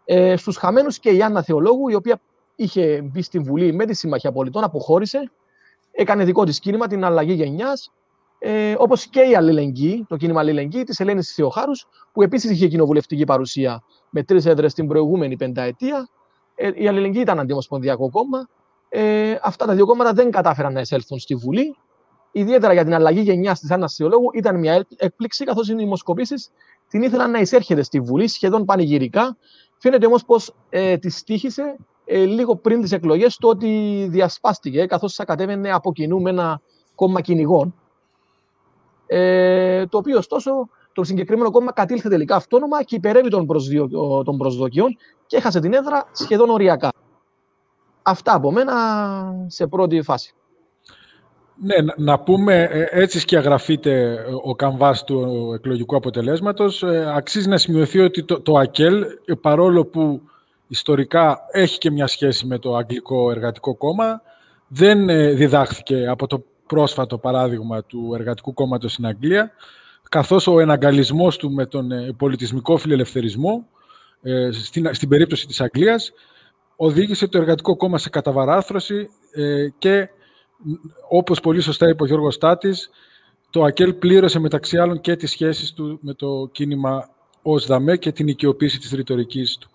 Ε, 0.05 0.37
Στους 0.37 0.57
χαμένους 0.57 0.99
και 0.99 1.11
η 1.11 1.23
Άννα 1.23 1.43
Θεολόγου, 1.43 1.89
η 1.89 1.95
οποία 1.95 2.21
είχε 2.57 3.03
μπει 3.03 3.23
στην 3.23 3.45
Βουλή 3.45 3.73
με 3.73 3.85
τη 3.85 3.95
Συμμαχία 3.95 4.33
Πολιτών, 4.33 4.65
αποχώρησε 4.65 5.31
έκανε 5.93 6.25
δικό 6.25 6.45
της 6.45 6.59
κίνημα, 6.59 6.87
την 6.87 7.05
αλλαγή 7.05 7.33
γενιάς. 7.33 7.93
Ε, 8.39 8.75
Όπως 8.79 9.07
και 9.07 9.21
η 9.21 9.35
αλληλεγγύη, 9.35 10.05
το 10.09 10.17
κίνημα 10.17 10.41
αλληλεγγύη 10.41 10.85
της 10.85 11.01
Ελένης 11.01 11.35
Θεοχάρους, 11.35 11.87
που 12.13 12.23
επίσης 12.23 12.51
είχε 12.51 12.69
κοινοβουλευτική 12.69 13.25
παρουσία 13.25 13.83
με 14.11 14.23
τρεις 14.23 14.47
έδρες 14.47 14.75
την 14.75 14.87
προηγούμενη 14.87 15.37
πενταετία. 15.37 16.09
Ε, 16.55 16.71
η 16.75 16.89
αλληλεγγύη 16.89 17.21
ήταν 17.23 17.39
αντιμοσπονδιακό 17.39 18.11
κόμμα. 18.11 18.49
Ε, 18.93 19.39
αυτά 19.43 19.67
τα 19.67 19.75
δύο 19.75 19.87
κόμματα 19.87 20.13
δεν 20.13 20.31
κατάφεραν 20.31 20.73
να 20.73 20.81
εισέλθουν 20.81 21.19
στη 21.19 21.35
Βουλή. 21.35 21.77
ιδιαίτερα 22.33 22.73
για 22.73 22.85
την 22.85 22.95
αλλαγή 22.95 23.21
γενιάς 23.21 23.61
της 23.61 23.71
Άννα 23.71 23.89
Θεολόγου, 23.89 24.31
ήταν 24.35 24.59
μια 24.59 24.87
έκπληξη, 24.97 25.45
καθώς 25.45 25.69
οι 25.69 25.75
δημοσκοπήσεις 25.75 26.51
την 26.89 27.03
ήθελαν 27.03 27.31
να 27.31 27.39
εισέρχεται 27.39 27.83
στη 27.83 28.01
Βουλή 28.01 28.29
σχεδόν 28.29 28.65
πανηγυρικά. 28.65 29.37
Φαίνεται 29.79 30.07
όμως 30.07 30.25
πως 30.25 30.55
ε, 30.69 30.97
της 30.97 31.23
τύχησε 31.23 31.77
ε, 32.05 32.25
λίγο 32.25 32.57
πριν 32.57 32.81
τις 32.81 32.93
εκλογές 32.93 33.37
το 33.37 33.49
ότι 33.49 34.07
διασπάστηκε, 34.11 34.87
καθώς 34.87 35.15
θα 35.15 35.25
κατέβαινε 35.25 35.71
από 35.71 35.93
κοινού 35.93 36.21
με 36.21 36.31
ένα 36.31 36.61
κόμμα 36.95 37.21
κυνηγών. 37.21 37.75
Ε, 39.07 39.87
το 39.87 39.99
οποίο 39.99 40.19
ωστόσο 40.19 40.69
το 40.93 41.05
συγκεκριμένο 41.05 41.51
κόμμα 41.51 41.73
κατήλθε 41.73 42.09
τελικά 42.09 42.37
αυτόνομα 42.37 42.83
και 42.83 42.97
υπερεύει 42.97 43.29
των, 43.29 43.47
των 44.25 44.37
προσδοκιών 44.37 44.97
και 45.27 45.37
έχασε 45.37 45.61
την 45.61 45.73
έδρα 45.73 46.09
σχεδόν 46.13 46.51
οριακά. 46.51 46.93
Αυτά 48.03 48.35
από 48.35 48.53
μένα 48.53 48.75
σε 49.47 49.67
πρώτη 49.67 50.03
φάση. 50.03 50.35
Ναι, 51.63 51.75
να 51.97 52.19
πούμε, 52.19 52.63
ε, 52.63 52.87
έτσι 52.91 53.21
σκιαγραφείται 53.21 54.25
ο 54.43 54.55
καμβάς 54.55 55.05
του 55.05 55.51
εκλογικού 55.55 55.97
αποτελέσματος. 55.97 56.83
Ε, 56.83 57.13
αξίζει 57.15 57.49
να 57.49 57.59
σημειωθεί 57.59 57.99
ότι 57.99 58.25
το, 58.25 58.41
το 58.41 58.55
ΑΚΕΛ, 58.59 59.05
παρόλο 59.41 59.85
που 59.85 60.21
ιστορικά 60.67 61.41
έχει 61.51 61.79
και 61.79 61.91
μια 61.91 62.07
σχέση 62.07 62.47
με 62.47 62.59
το 62.59 62.77
Αγγλικό 62.77 63.31
Εργατικό 63.31 63.75
Κόμμα, 63.75 64.23
δεν 64.69 65.09
ε, 65.09 65.33
διδάχθηκε 65.33 66.07
από 66.09 66.27
το 66.27 66.45
πρόσφατο 66.67 67.19
παράδειγμα 67.19 67.85
του 67.85 68.13
Εργατικού 68.15 68.55
Κόμματος 68.55 68.93
στην 68.93 69.07
Αγγλία, 69.07 69.51
καθώς 70.09 70.47
ο 70.47 70.61
εναγκαλισμός 70.61 71.37
του 71.37 71.51
με 71.51 71.67
τον 71.67 71.91
πολιτισμικό 72.17 72.77
φιλελευθερισμό, 72.77 73.67
στην, 74.51 74.95
στην 74.95 75.09
περίπτωση 75.09 75.47
της 75.47 75.61
Αγγλίας, 75.61 76.13
οδήγησε 76.83 77.29
το 77.29 77.39
Εργατικό 77.39 77.77
Κόμμα 77.77 77.99
σε 77.99 78.11
καταβαράθρωση 78.11 79.09
και 79.79 80.09
όπως 81.09 81.41
πολύ 81.41 81.61
σωστά 81.61 81.89
είπε 81.89 82.03
ο 82.03 82.07
Γιώργος 82.07 82.35
Στάτης, 82.35 82.91
το 83.51 83.63
ΑΚΕΛ 83.65 83.95
πλήρωσε 83.95 84.39
μεταξύ 84.39 84.79
άλλων 84.79 85.01
και 85.01 85.17
τις 85.17 85.31
σχέσεις 85.31 85.73
του 85.73 85.99
με 86.03 86.15
το 86.15 86.49
κίνημα 86.53 87.09
ως 87.43 87.67
ΔΑΜΕ 87.67 87.97
και 87.97 88.13
την 88.13 88.29
οικειοποίηση 88.29 88.79
της 88.79 88.91
ρητορικής 88.91 89.59
του. 89.59 89.71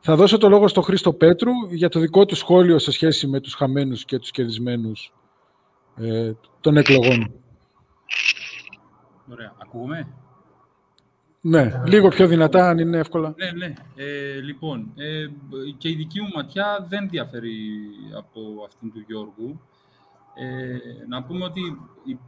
Θα 0.00 0.16
δώσω 0.16 0.38
το 0.38 0.48
λόγο 0.48 0.68
στον 0.68 0.82
Χρήστο 0.82 1.12
Πέτρου 1.12 1.50
για 1.70 1.88
το 1.88 2.00
δικό 2.00 2.24
του 2.24 2.34
σχόλιο 2.34 2.78
σε 2.78 2.90
σχέση 2.90 3.26
με 3.26 3.40
τους 3.40 3.54
χαμένους 3.54 4.04
και 4.04 4.18
τους 4.18 4.30
κερδισμένους 4.30 5.12
ε, 5.96 6.32
των 6.60 6.76
εκλογών. 6.76 7.32
Ωραία. 9.30 9.54
Ακούγουμε. 9.58 10.08
Ναι, 11.44 11.82
λίγο 11.86 12.08
πιο 12.08 12.26
δυνατά, 12.26 12.68
αν 12.68 12.78
είναι 12.78 12.98
εύκολα. 12.98 13.34
Ναι, 13.36 13.50
ναι. 13.50 13.74
Ε, 13.96 14.40
λοιπόν, 14.40 14.92
ε, 14.96 15.26
και 15.78 15.88
η 15.88 15.94
δική 15.94 16.20
μου 16.20 16.28
ματιά 16.34 16.86
δεν 16.88 17.08
διαφέρει 17.08 17.56
από 18.16 18.40
αυτήν 18.66 18.92
του 18.92 19.04
Γιώργου. 19.06 19.60
Ε, 20.34 21.06
να 21.08 21.22
πούμε 21.22 21.44
ότι 21.44 21.60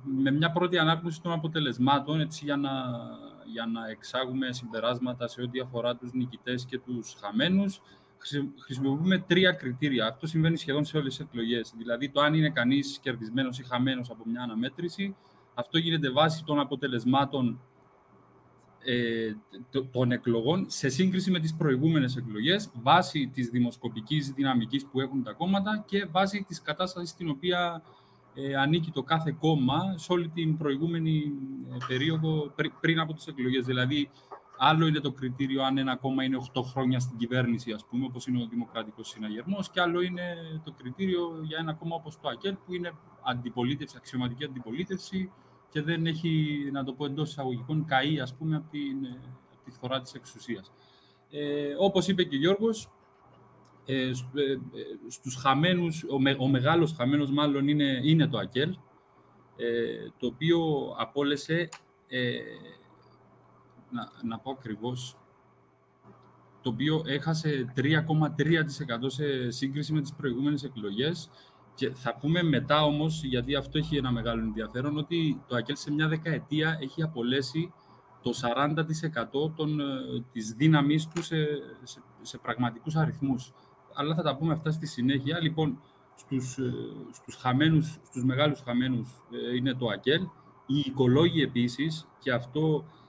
με 0.02 0.30
μια 0.30 0.50
πρώτη 0.50 0.78
ανάγνωση 0.78 1.22
των 1.22 1.32
αποτελεσμάτων, 1.32 2.20
έτσι, 2.20 2.44
για, 2.44 2.56
να, 2.56 2.70
για 3.52 3.66
να 3.66 3.88
εξάγουμε 3.90 4.52
συμπεράσματα 4.52 5.28
σε 5.28 5.42
ό,τι 5.42 5.60
αφορά 5.60 5.96
τους 5.96 6.12
νικητές 6.12 6.64
και 6.64 6.78
τους 6.78 7.16
χαμένους, 7.20 7.80
χρησιμοποιούμε 8.58 9.18
τρία 9.18 9.52
κριτήρια. 9.52 10.06
Αυτό 10.06 10.26
συμβαίνει 10.26 10.56
σχεδόν 10.56 10.84
σε 10.84 10.96
όλες 10.96 11.16
τις 11.16 11.26
εκλογές. 11.26 11.74
Δηλαδή, 11.76 12.08
το 12.08 12.20
αν 12.20 12.34
είναι 12.34 12.50
κανείς 12.50 12.98
κερδισμένος 13.02 13.58
ή 13.58 13.64
χαμένος 13.64 14.10
από 14.10 14.22
μια 14.26 14.42
αναμέτρηση, 14.42 15.16
αυτό 15.54 15.78
γίνεται 15.78 16.10
βάση 16.10 16.44
των 16.44 16.60
αποτελεσμάτων 16.60 17.48
ε, 17.48 17.73
των 19.90 20.12
εκλογών 20.12 20.64
σε 20.68 20.88
σύγκριση 20.88 21.30
με 21.30 21.40
τις 21.40 21.54
προηγούμενες 21.54 22.16
εκλογές, 22.16 22.70
βάσει 22.74 23.30
της 23.32 23.48
δημοσκοπικής 23.48 24.30
δυναμικής 24.30 24.86
που 24.86 25.00
έχουν 25.00 25.22
τα 25.22 25.32
κόμματα 25.32 25.84
και 25.86 26.06
βάσει 26.06 26.44
της 26.48 26.62
κατάστασης 26.62 27.10
στην 27.10 27.30
οποία 27.30 27.82
ε, 28.34 28.56
ανήκει 28.56 28.90
το 28.90 29.02
κάθε 29.02 29.36
κόμμα 29.38 29.94
σε 29.96 30.12
όλη 30.12 30.28
την 30.28 30.56
προηγούμενη 30.56 31.32
ε, 31.72 31.76
περίοδο 31.86 32.52
πριν 32.80 33.00
από 33.00 33.14
τις 33.14 33.26
εκλογές. 33.26 33.64
Δηλαδή, 33.64 34.10
άλλο 34.58 34.86
είναι 34.86 35.00
το 35.00 35.12
κριτήριο 35.12 35.62
αν 35.62 35.78
ένα 35.78 35.96
κόμμα 35.96 36.24
είναι 36.24 36.38
8 36.54 36.62
χρόνια 36.62 37.00
στην 37.00 37.16
κυβέρνηση, 37.18 37.72
ας 37.72 37.86
πούμε, 37.86 38.04
όπως 38.04 38.26
είναι 38.26 38.42
ο 38.42 38.46
Δημοκρατικός 38.46 39.08
Συναγερμός, 39.08 39.70
και 39.70 39.80
άλλο 39.80 40.00
είναι 40.00 40.36
το 40.64 40.72
κριτήριο 40.72 41.40
για 41.42 41.58
ένα 41.60 41.74
κόμμα 41.74 41.96
όπως 41.96 42.20
το 42.20 42.28
ΑΚΕΛ, 42.28 42.56
που 42.66 42.74
είναι 42.74 42.92
αντιπολίτευση, 43.22 43.96
αξιωματική 43.98 44.44
αντιπολίτευση, 44.44 45.30
και 45.74 45.82
δεν 45.82 46.06
έχει, 46.06 46.58
να 46.72 46.84
το 46.84 46.92
πω 46.92 47.04
εντός 47.04 47.30
εισαγωγικών, 47.30 47.84
καεί, 47.84 48.20
ας 48.20 48.34
πούμε, 48.34 48.56
από, 48.56 48.70
την, 48.70 49.04
ε, 49.04 49.18
τη 49.64 49.70
φθορά 49.70 50.00
της 50.00 50.14
εξουσίας. 50.14 50.72
Ε, 51.30 51.74
όπως 51.78 52.08
είπε 52.08 52.24
και 52.24 52.36
ο 52.36 52.38
Γιώργος, 52.38 52.90
ε, 53.84 54.08
ε, 54.08 54.12
στους 55.08 55.36
χαμένους, 55.36 56.04
ο, 56.10 56.20
με, 56.20 56.36
ο 56.38 56.48
μεγάλος 56.48 56.92
χαμένος 56.92 57.30
μάλλον 57.30 57.68
είναι, 57.68 58.00
είναι 58.02 58.26
το 58.26 58.38
ΑΚΕΛ, 58.38 58.76
ε, 59.56 60.10
το 60.18 60.26
οποίο 60.26 60.60
απόλυσε, 60.98 61.68
ε, 62.08 62.38
να, 63.90 64.10
να 64.22 64.38
πω 64.38 64.50
ακριβώς, 64.50 65.16
το 66.62 66.70
οποίο 66.70 67.02
έχασε 67.06 67.72
3,3% 67.76 69.10
σε 69.10 69.50
σύγκριση 69.50 69.92
με 69.92 70.00
τις 70.00 70.14
προηγούμενες 70.14 70.64
εκλογές 70.64 71.30
και 71.74 71.90
θα 71.94 72.16
πούμε 72.20 72.42
μετά 72.42 72.84
όμως, 72.84 73.22
γιατί 73.24 73.54
αυτό 73.54 73.78
έχει 73.78 73.96
ένα 73.96 74.12
μεγάλο 74.12 74.40
ενδιαφέρον, 74.40 74.98
ότι 74.98 75.42
το 75.46 75.56
ΑΚΕΛ 75.56 75.76
σε 75.76 75.92
μια 75.92 76.08
δεκαετία 76.08 76.78
έχει 76.80 77.02
απολέσει 77.02 77.72
το 78.22 78.32
40% 78.32 79.52
των, 79.56 79.80
ε, 79.80 79.84
της 80.32 80.52
δύναμής 80.52 81.08
του 81.08 81.22
σε, 81.22 81.36
σε, 81.82 82.02
σε 82.22 82.38
πραγματικούς 82.38 82.96
αριθμούς. 82.96 83.52
Αλλά 83.94 84.14
θα 84.14 84.22
τα 84.22 84.36
πούμε 84.36 84.52
αυτά 84.52 84.70
στη 84.70 84.86
συνέχεια. 84.86 85.40
Λοιπόν, 85.40 85.80
στους, 86.14 86.58
ε, 86.58 86.72
στους, 87.12 87.36
χαμένους, 87.36 87.98
στους 88.02 88.24
μεγάλους 88.24 88.60
χαμένους 88.60 89.08
ε, 89.30 89.56
είναι 89.56 89.74
το 89.74 89.86
ΑΚΕΛ. 89.86 90.22
Οι 90.66 90.78
οικολόγοι 90.78 91.42
επίσης, 91.42 92.06
και 92.18 92.32
αυτό 92.32 92.84
ε, 92.84 92.84
ε, 92.84 93.03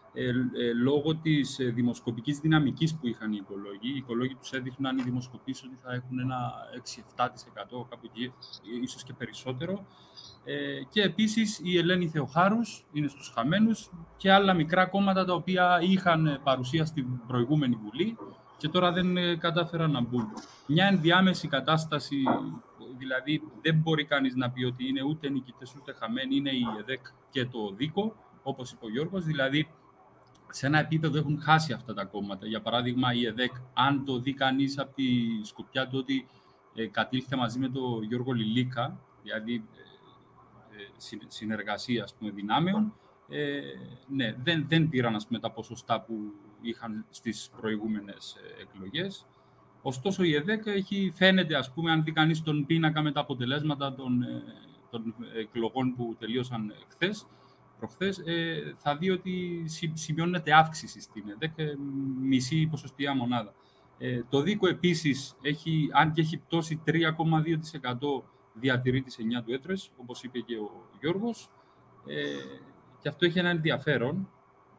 λόγω 0.81 1.15
της 1.15 1.59
ε, 1.59 1.65
δημοσκοπικής 1.65 2.39
δυναμικής 2.39 2.95
που 2.95 3.07
είχαν 3.07 3.33
οι 3.33 3.37
οικολόγοι. 3.41 3.91
Οι 3.93 3.95
οικολόγοι 3.95 4.35
τους 4.35 4.51
έδειχναν 4.51 4.97
οι 4.97 5.01
δημοσκοπήσεις 5.01 5.63
ότι 5.63 5.77
θα 5.83 5.93
έχουν 5.93 6.19
ένα 6.19 6.51
6-7% 7.17 7.27
κάπου 7.89 8.09
εκεί, 8.13 8.33
ίσως 8.81 9.03
και 9.03 9.13
περισσότερο. 9.13 9.85
Ε, 10.43 10.83
και 10.89 11.01
επίσης 11.01 11.59
η 11.63 11.77
Ελένη 11.77 12.07
Θεοχάρους 12.07 12.85
είναι 12.91 13.07
στους 13.07 13.31
χαμένους 13.35 13.89
και 14.17 14.31
άλλα 14.31 14.53
μικρά 14.53 14.85
κόμματα 14.85 15.25
τα 15.25 15.33
οποία 15.33 15.79
είχαν 15.81 16.39
παρουσία 16.43 16.85
στην 16.85 17.25
προηγούμενη 17.27 17.75
Βουλή 17.75 18.17
και 18.57 18.69
τώρα 18.69 18.91
δεν 18.91 19.39
κατάφεραν 19.39 19.91
να 19.91 20.01
μπουν. 20.01 20.27
Μια 20.67 20.85
ενδιάμεση 20.85 21.47
κατάσταση, 21.47 22.23
δηλαδή 22.97 23.41
δεν 23.61 23.75
μπορεί 23.75 24.05
κανείς 24.05 24.35
να 24.35 24.51
πει 24.51 24.63
ότι 24.63 24.87
είναι 24.87 25.03
ούτε 25.03 25.29
νικητές 25.29 25.75
ούτε 25.75 25.93
χαμένοι, 25.93 26.35
είναι 26.35 26.49
η 26.51 26.65
ΕΔΕΚ 26.79 27.05
και 27.29 27.45
το 27.45 27.73
ΔΙΚΟ, 27.77 28.15
όπως 28.43 28.71
είπε 28.71 28.85
ο 28.85 28.89
Γιώργος, 28.89 29.25
δηλαδή 29.25 29.67
σε 30.49 30.65
ένα 30.65 30.79
επίπεδο 30.79 31.17
έχουν 31.17 31.41
χάσει 31.41 31.73
αυτά 31.73 31.93
τα 31.93 32.05
κόμματα. 32.05 32.47
Για 32.47 32.61
παράδειγμα, 32.61 33.13
η 33.13 33.25
ΕΔΕΚ, 33.25 33.51
αν 33.73 34.05
το 34.05 34.19
δει 34.19 34.33
κανείς 34.33 34.79
από 34.79 34.95
τη 34.95 35.03
σκοπιά 35.43 35.87
του 35.87 35.97
ότι 35.97 36.27
ε, 36.75 36.87
κατήλθε 36.87 37.35
μαζί 37.35 37.59
με 37.59 37.69
τον 37.69 38.03
Γιώργο 38.03 38.31
Λιλίκα, 38.31 38.99
δηλαδή 39.23 39.53
ε, 39.53 40.81
ε 40.81 41.17
συνεργασία 41.27 42.03
ας 42.03 42.15
πούμε, 42.15 42.31
δυνάμεων, 42.31 42.93
ε, 43.29 43.61
ναι, 44.07 44.35
δεν, 44.43 44.65
δεν 44.67 44.89
πήραν 44.89 45.15
ας 45.15 45.27
πούμε, 45.27 45.39
τα 45.39 45.51
ποσοστά 45.51 46.01
που 46.01 46.13
είχαν 46.61 47.05
στις 47.09 47.49
προηγούμενες 47.61 48.35
ε, 48.35 48.61
εκλογές. 48.61 49.25
Ωστόσο, 49.81 50.23
η 50.23 50.35
ΕΔΕΚ 50.35 50.65
έχει, 50.65 51.11
φαίνεται, 51.15 51.55
ας 51.55 51.71
πούμε, 51.73 51.91
αν 51.91 52.03
δει 52.03 52.11
κανείς 52.11 52.41
τον 52.41 52.65
πίνακα 52.65 53.01
με 53.01 53.11
τα 53.11 53.19
αποτελέσματα 53.19 53.95
των, 53.95 54.21
ε, 54.21 54.43
των 54.89 55.15
εκλογών 55.35 55.95
που 55.95 56.15
τελείωσαν 56.19 56.73
χθες, 56.89 57.27
προχθές, 57.77 58.17
ε, 58.17 58.73
θα 58.77 58.97
δει 58.97 59.09
ότι 59.09 59.63
σημειώνεται 59.93 60.53
αύξηση 60.53 61.01
στην 61.01 61.23
ΕΔΕΚ, 61.29 61.77
μισή 62.21 62.67
ποσοστία 62.67 63.15
μονάδα. 63.15 63.53
Ε, 63.97 64.21
το 64.29 64.41
δίκο 64.41 64.67
επίσης, 64.67 65.35
έχει, 65.41 65.89
αν 65.91 66.11
και 66.11 66.21
έχει 66.21 66.37
πτώσει 66.37 66.81
3,2% 66.85 68.23
διατηρεί 68.53 69.01
τις 69.01 69.17
9 69.19 69.43
του 69.45 69.53
έτρες, 69.53 69.91
όπως 69.97 70.23
είπε 70.23 70.39
και 70.39 70.57
ο 70.57 70.71
Γιώργος. 70.99 71.49
Ε, 72.05 72.23
και 73.01 73.09
αυτό 73.09 73.25
έχει 73.25 73.39
ένα 73.39 73.49
ενδιαφέρον. 73.49 74.29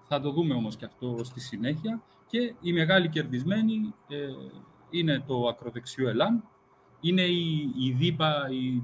Θα 0.09 0.21
το 0.21 0.31
δούμε 0.31 0.55
όμως 0.55 0.77
και 0.77 0.85
αυτό 0.85 1.21
στη 1.23 1.41
συνέχεια. 1.41 2.03
Και 2.27 2.55
η 2.61 2.73
μεγάλη 2.73 3.09
κερδισμένη 3.09 3.95
ε, 4.09 4.17
είναι 4.91 5.25
το 5.27 5.49
ακροδεξιό 5.49 6.09
ΕΛΑΜ. 6.09 6.41
Είναι 7.01 7.23
η, 7.23 7.73
η 7.79 7.93
ΔΥΠΑ, 7.93 8.49
η, 8.51 8.83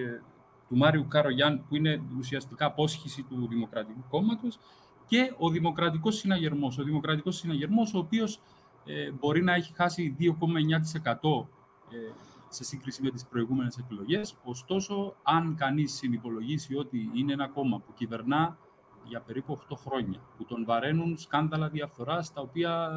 ε, 0.00 0.20
του 0.68 0.76
Μάριου 0.76 1.08
Καρογιάν, 1.08 1.64
που 1.68 1.76
είναι 1.76 2.02
ουσιαστικά 2.18 2.66
απόσχηση 2.66 3.22
του 3.22 3.46
Δημοκρατικού 3.48 4.04
Κόμματος, 4.10 4.58
και 5.06 5.34
ο 5.38 5.48
Δημοκρατικός 5.50 6.16
Συναγερμός. 6.16 6.78
Ο 6.78 6.82
Δημοκρατικός 6.82 7.36
Συναγερμός, 7.36 7.94
ο 7.94 7.98
οποίος 7.98 8.40
ε, 8.84 9.10
μπορεί 9.10 9.42
να 9.42 9.54
έχει 9.54 9.72
χάσει 9.74 10.16
2,9% 10.20 11.46
ε, 11.90 11.96
σε 12.48 12.64
σύγκριση 12.64 13.02
με 13.02 13.10
τις 13.10 13.26
προηγούμενες 13.26 13.78
εκλογές. 13.78 14.36
Ωστόσο, 14.44 15.16
αν 15.22 15.54
κανείς 15.56 15.92
συνυπολογίσει 15.92 16.76
ότι 16.76 17.10
είναι 17.14 17.32
ένα 17.32 17.48
κόμμα 17.48 17.78
που 17.78 17.92
κυβερνά 17.94 18.58
για 19.04 19.20
περίπου 19.20 19.58
8 19.70 19.76
χρόνια, 19.76 20.20
που 20.36 20.44
τον 20.44 20.64
βαραίνουν 20.64 21.18
σκάνδαλα 21.18 21.68
διαφθοράς, 21.68 22.32
τα 22.32 22.40
οποία 22.40 22.90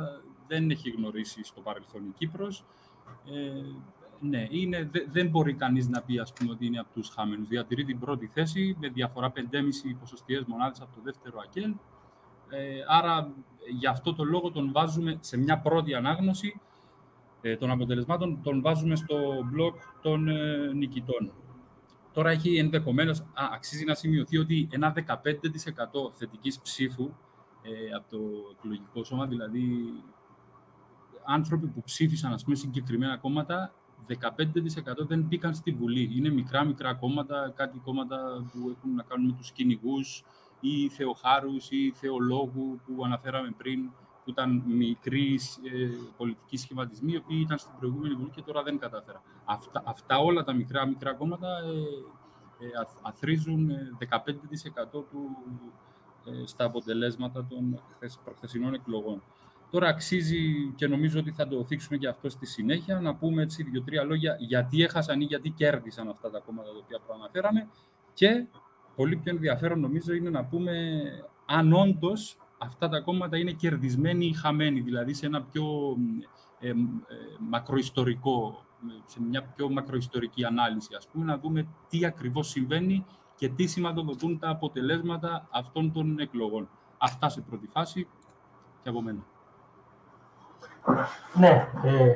δεν 0.48 0.70
έχει 0.70 0.90
γνωρίσει 0.90 1.44
στο 1.44 1.62
παρελθόν 1.62 2.06
η 2.06 2.14
Κύπρος, 2.18 2.66
ε, 3.26 3.64
Ναι, 4.22 4.48
είναι, 4.50 4.90
δεν 5.08 5.30
μπορεί 5.30 5.54
κανείς 5.54 5.88
να 5.88 6.02
πει 6.02 6.20
ας 6.20 6.34
πούμε, 6.34 6.52
ότι 6.52 6.66
είναι 6.66 6.80
από 6.80 6.90
τους 6.94 7.10
χαμένους. 7.10 7.48
Διατηρεί 7.48 7.84
την 7.84 8.00
πρώτη 8.00 8.30
θέση 8.34 8.78
με 8.80 8.88
διαφορά 8.88 9.32
5,5 9.36 9.42
ποσοστιαίες 10.00 10.44
μονάδες 10.46 10.82
από 10.82 10.96
το 10.96 11.02
δεύτερο 11.04 11.40
Ακέλ. 11.44 11.76
Ε, 12.50 12.84
άρα, 12.88 13.34
γι' 13.80 13.88
αυτό 13.88 14.14
το 14.14 14.24
λόγο 14.24 14.52
τον 14.52 14.72
βάζουμε 14.72 15.18
σε 15.20 15.38
μια 15.38 15.60
πρώτη 15.60 15.94
ανάγνωση 15.94 16.60
ε, 17.42 17.58
των 17.58 17.72
αποτελεσμάτων, 17.72 18.42
τον 18.44 18.62
βάζουμε 18.62 18.96
στο 18.96 19.46
μπλοκ 19.46 19.76
των 20.02 20.28
ε, 20.28 20.72
νικητών. 20.74 21.32
Τώρα 22.14 22.30
έχει 22.30 22.58
ενδεχομένως, 22.58 23.24
αξίζει 23.54 23.86
να 23.86 23.94
σημειωθεί 23.94 24.38
ότι 24.38 24.68
ένα 24.72 24.94
15% 24.96 25.04
θετικής 26.14 26.60
ψήφου 26.60 27.04
ε, 27.62 27.96
από 27.96 28.10
το 28.10 28.20
εκλογικό 28.58 29.04
σώμα, 29.04 29.26
δηλαδή 29.26 29.94
άνθρωποι 31.26 31.68
που 31.68 31.82
ψήφισαν 31.82 32.34
ας 32.34 32.44
πούμε, 32.44 32.56
συγκεκριμένα 32.56 33.18
κόμματα, 33.18 33.74
15% 34.08 35.06
δεν 35.08 35.22
μπήκαν 35.22 35.54
στη 35.54 35.72
Βουλή. 35.72 36.12
Είναι 36.16 36.30
μικρά-μικρά 36.30 36.94
κόμματα, 36.94 37.54
κάτι 37.56 37.78
κόμματα 37.78 38.46
που 38.52 38.76
έχουν 38.78 38.96
να 38.96 39.04
κάνουν 39.04 39.26
με 39.26 39.36
τους 39.38 39.52
κυνηγούς 39.52 40.24
ή 40.60 40.90
θεοχάρους 40.90 41.72
ή 41.72 41.92
θεολόγου 41.96 42.80
που 42.86 43.06
αναφέραμε 43.06 43.54
πριν, 43.58 43.90
που 44.24 44.30
ήταν 44.30 44.64
μικροί 44.66 45.40
ε, 45.64 45.90
πολιτικοί 46.18 46.58
σχηματισμοί, 46.58 47.12
οι 47.12 47.18
οποίοι 47.18 47.40
ήταν 47.42 47.58
στην 47.58 47.72
προηγούμενη 47.80 48.16
Βουλή 48.16 48.30
και 48.30 48.42
τώρα 48.42 48.64
δεν 48.64 48.80
κατάφερα. 48.80 49.22
Αυτά, 49.46 49.84
αυτά 49.86 50.18
όλα 50.18 50.44
τα 50.44 50.54
μικρά-μικρά 50.54 51.14
κόμματα 51.14 51.48
ε, 51.48 52.66
ε, 52.66 52.68
αθρίζουν 53.02 53.70
15% 54.00 54.06
ε, 54.06 54.86
του, 54.92 55.38
ε, 56.26 56.46
στα 56.46 56.66
αποτελέσματα 56.66 57.46
των 57.46 57.82
προχθεσινών 58.24 58.74
εκλογών. 58.74 59.24
Τώρα 59.72 59.88
αξίζει 59.88 60.72
και 60.76 60.88
νομίζω 60.88 61.20
ότι 61.20 61.32
θα 61.32 61.48
το 61.48 61.66
θίξουμε 61.66 61.98
και 61.98 62.08
αυτό 62.08 62.30
στη 62.30 62.46
συνέχεια, 62.46 63.00
να 63.00 63.16
πούμε 63.16 63.42
έτσι 63.42 63.64
δύο-τρία 63.64 64.04
λόγια 64.04 64.36
γιατί 64.40 64.84
έχασαν 64.84 65.22
ή 65.22 65.24
γιατί 65.24 65.50
κέρδισαν 65.50 66.10
αυτά 66.10 66.30
τα 66.30 66.40
κόμματα 66.40 66.70
τα 66.70 66.78
οποία 66.78 67.00
προαναφέραμε 67.06 67.68
και 68.14 68.46
πολύ 68.96 69.16
πιο 69.16 69.32
ενδιαφέρον 69.32 69.80
νομίζω 69.80 70.14
είναι 70.14 70.30
να 70.30 70.46
πούμε 70.46 71.02
αν 71.46 71.74
όντως 71.74 72.38
αυτά 72.58 72.90
τα 72.90 73.00
κόμματα 73.00 73.38
είναι 73.38 73.52
κερδισμένοι 73.52 74.26
ή 74.26 74.34
χαμένοι, 74.34 74.80
δηλαδή 74.80 75.14
σε 75.14 75.26
ένα 75.26 75.42
πιο 75.42 75.98
ε, 76.60 76.70
ε, 76.70 76.74
μακροϊστορικό, 77.40 78.66
σε 79.06 79.22
μια 79.22 79.44
πιο 79.44 79.70
μακροϊστορική 79.70 80.46
ανάλυση, 80.46 80.96
ας 80.98 81.08
πούμε, 81.08 81.26
να 81.26 81.38
δούμε 81.38 81.68
τι 81.90 82.06
ακριβώς 82.06 82.50
συμβαίνει 82.50 83.06
και 83.36 83.50
τι 83.50 83.68
σηματοδοτούν 83.68 84.40
τα 84.40 84.50
αποτελέσματα 84.50 85.48
αυτών 85.52 85.92
των 85.92 86.20
εκλογών. 86.20 86.70
Αυτά 86.98 87.30
σε 87.30 87.42
πρώτη 87.42 87.68
φάση 87.68 88.08
και 88.84 88.90
από 88.90 89.02
μένα. 89.02 89.31
Ναι, 91.34 91.68
ε, 91.84 92.16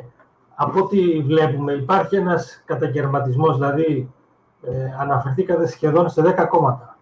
από 0.56 0.80
ό,τι 0.80 1.22
βλέπουμε 1.22 1.74
υπάρχει 1.74 2.16
ένας 2.16 2.62
κατακαιρματισμός, 2.66 3.58
δηλαδή 3.58 4.14
ε, 4.62 4.72
αναφερθήκατε 5.00 5.68
σχεδόν 5.68 6.10
σε 6.10 6.22
10 6.38 6.48
κόμματα. 6.50 6.98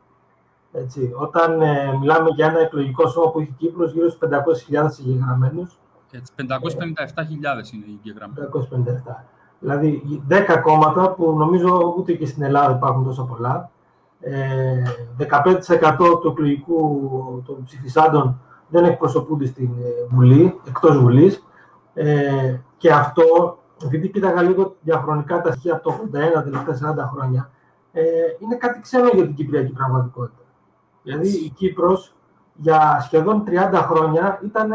Έτσι, 0.71 1.11
όταν 1.15 1.61
ε, 1.61 1.97
μιλάμε 1.99 2.29
για 2.29 2.47
ένα 2.47 2.59
εκλογικό 2.59 3.07
σώμα 3.07 3.31
που 3.31 3.39
έχει 3.39 3.53
Κύπρος 3.57 3.93
γύρω 3.93 4.09
στους 4.09 4.29
500.000 4.69 4.85
εγγεγραμμένους. 4.99 5.77
557.000 6.11 7.73
είναι 7.73 7.85
οι 7.85 7.99
εγγεγραμμένοι. 8.03 8.47
557. 9.09 9.23
Δηλαδή 9.59 10.21
10 10.29 10.59
κόμματα 10.63 11.09
που 11.09 11.33
νομίζω 11.37 11.93
ούτε 11.97 12.13
και 12.13 12.25
στην 12.25 12.43
Ελλάδα 12.43 12.75
υπάρχουν 12.75 13.03
τόσο 13.03 13.23
πολλά. 13.23 13.71
15% 15.17 16.19
του 16.21 16.27
εκλογικού 16.27 17.01
των 17.45 17.63
ψηφισάντων 17.63 18.39
δεν 18.69 18.83
εκπροσωπούνται 18.83 19.45
στην 19.45 19.69
Βουλή, 20.09 20.59
εκτός 20.67 20.97
Βουλής. 20.97 21.43
Ε, 21.93 22.59
και 22.77 22.91
αυτό, 22.91 23.57
επειδή 23.83 24.09
κοίταγα 24.09 24.41
λίγο 24.41 24.75
διαχρονικά 24.81 25.41
τα 25.41 25.51
στοιχεία 25.51 25.73
από 25.73 25.83
το 25.83 25.95
81, 26.03 26.43
τελευταία 26.43 26.93
40 26.93 27.09
χρόνια, 27.13 27.49
ε, 27.91 28.03
είναι 28.39 28.55
κάτι 28.55 28.79
ξένο 28.81 29.09
για 29.13 29.23
την 29.23 29.33
κυπριακή 29.33 29.71
πραγματικότητα. 29.71 30.43
Δηλαδή 31.03 31.27
η 31.27 31.49
Κύπρος 31.49 32.15
για 32.55 32.99
σχεδόν 33.01 33.43
30 33.47 33.73
χρόνια 33.73 34.39
ήταν 34.43 34.71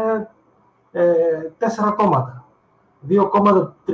ε, 0.91 1.51
τέσσερα 1.57 1.91
κόμματα. 1.91 2.43
Δύο 2.99 3.27
κόμματα 3.27 3.75
30%, 3.87 3.93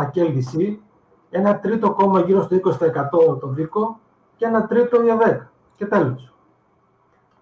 ΑΚΕΛΔΙΣΗ, 0.00 0.82
ένα 1.30 1.58
τρίτο 1.58 1.92
κόμμα 1.92 2.20
γύρω 2.20 2.42
στο 2.42 2.56
20% 2.56 3.40
το 3.40 3.46
ΔΙΚΟ 3.46 3.98
και 4.36 4.46
ένα 4.46 4.66
τρίτο 4.66 5.02
η 5.02 5.08
ΕΔΕΚ. 5.08 5.42
Και 5.76 5.86
τέλος. 5.86 6.34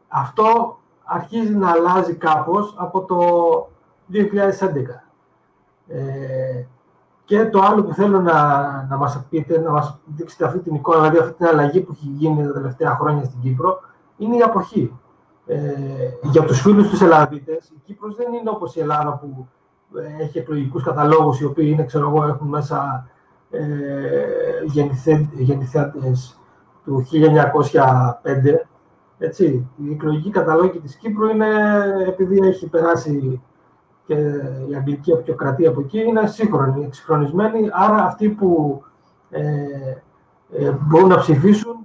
Αυτό 0.08 0.78
αρχίζει 1.04 1.54
να 1.54 1.70
αλλάζει 1.70 2.14
κάπως 2.14 2.74
από 2.78 3.04
το 3.04 3.18
2011. 4.12 5.04
Ε, 5.88 6.64
και 7.24 7.44
το 7.44 7.60
άλλο 7.60 7.84
που 7.84 7.94
θέλω 7.94 8.20
να, 8.20 8.42
να 8.88 8.96
μας 8.96 9.24
πείτε, 9.30 9.60
να 9.60 9.70
μας 9.70 9.98
δείξετε 10.04 10.44
αυτή 10.44 10.58
την 10.58 10.74
εικόνα, 10.74 10.98
δηλαδή 10.98 11.18
αυτή 11.18 11.32
την 11.32 11.46
αλλαγή 11.46 11.80
που 11.80 11.92
έχει 11.92 12.06
γίνει 12.06 12.46
τα 12.46 12.52
τελευταία 12.52 12.96
χρόνια 13.00 13.24
στην 13.24 13.40
Κύπρο, 13.40 13.80
είναι 14.16 14.36
η 14.36 14.40
αποχή. 14.42 14.98
Ε, 15.46 15.58
για 16.22 16.44
τους 16.44 16.60
φίλους 16.60 16.88
τους 16.88 17.00
Ελλαδίτες, 17.00 17.68
η 17.68 17.80
Κύπρος 17.84 18.16
δεν 18.16 18.32
είναι 18.32 18.50
όπως 18.50 18.76
η 18.76 18.80
Ελλάδα 18.80 19.12
που 19.16 19.48
ε, 19.98 20.22
έχει 20.22 20.38
εκλογικούς 20.38 20.82
καταλόγους 20.82 21.40
οι 21.40 21.44
οποίοι 21.44 21.70
είναι, 21.72 21.84
ξέρω 21.84 22.08
εγώ, 22.08 22.24
έχουν 22.24 22.48
μέσα 22.48 23.08
ε, 23.50 23.64
γεννηθέντες 25.36 26.38
του 26.84 27.06
1905. 27.10 28.66
Έτσι. 29.18 29.68
Η 29.76 29.92
εκλογική 29.92 30.30
καταλόγη 30.30 30.78
της 30.78 30.94
Κύπρου 30.94 31.28
είναι, 31.28 31.46
επειδή 32.06 32.46
έχει 32.46 32.68
περάσει 32.68 33.42
και 34.10 34.16
η 34.70 34.74
αγγλική 34.74 35.12
απεικιοκρατία 35.12 35.68
από 35.68 35.80
εκεί 35.80 35.98
είναι 35.98 36.26
σύγχρονη, 36.26 36.84
εξυγχρονισμένη, 36.84 37.68
άρα 37.72 38.04
αυτοί 38.04 38.28
που 38.28 38.82
ε, 39.30 39.42
ε, 40.50 40.72
μπορούν 40.80 41.08
να 41.08 41.18
ψηφίσουν 41.18 41.76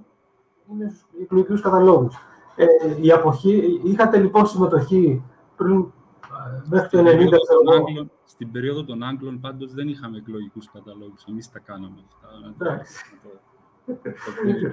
είναι 0.71 0.89
στους 0.89 1.21
εκλογικούς 1.21 1.61
καταλόγους. 1.61 2.15
Ε, 2.55 2.65
η 3.01 3.11
αποχή, 3.11 3.79
είχατε 3.83 4.17
λοιπόν 4.17 4.45
συμμετοχή 4.45 5.23
πριν 5.55 5.79
ε, 5.79 5.85
μέχρι 6.65 6.89
το 6.89 7.03
90. 8.01 8.05
στην 8.25 8.51
περίοδο 8.51 8.83
των 8.83 9.03
Άγγλων 9.03 9.39
πάντως 9.39 9.73
δεν 9.73 9.87
είχαμε 9.87 10.17
εκλογικούς 10.17 10.71
καταλόγους, 10.71 11.23
εμείς 11.29 11.51
τα 11.51 11.59
κάναμε 11.59 11.95
αυτά. 12.07 12.81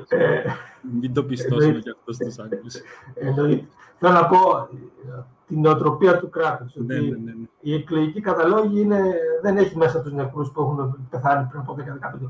Ε, 0.08 0.42
Μην 1.00 1.14
το 1.14 1.24
πιστώσουμε 1.24 1.78
και 1.78 1.94
αυτό 1.98 2.12
στους 2.12 2.38
Άγγλους. 2.38 2.74
Θέλω 3.94 4.14
να 4.14 4.26
πω 4.26 4.68
την 5.52 5.60
νοοτροπία 5.60 6.18
του 6.18 6.30
κράτους. 6.30 6.74
Ναι, 6.76 6.94
ναι, 6.94 7.00
ναι, 7.00 7.16
ναι. 7.16 7.46
Η 7.60 7.74
εκλογική 7.74 8.20
καταλόγη 8.20 8.80
είναι, 8.80 9.14
δεν 9.42 9.56
έχει 9.56 9.76
μέσα 9.76 10.00
τους 10.00 10.12
νεκρούς 10.12 10.50
που 10.50 10.60
έχουν 10.60 11.06
πεθάνει 11.10 11.46
πριν 11.48 11.60
από 11.60 11.76
10-15 11.78 11.80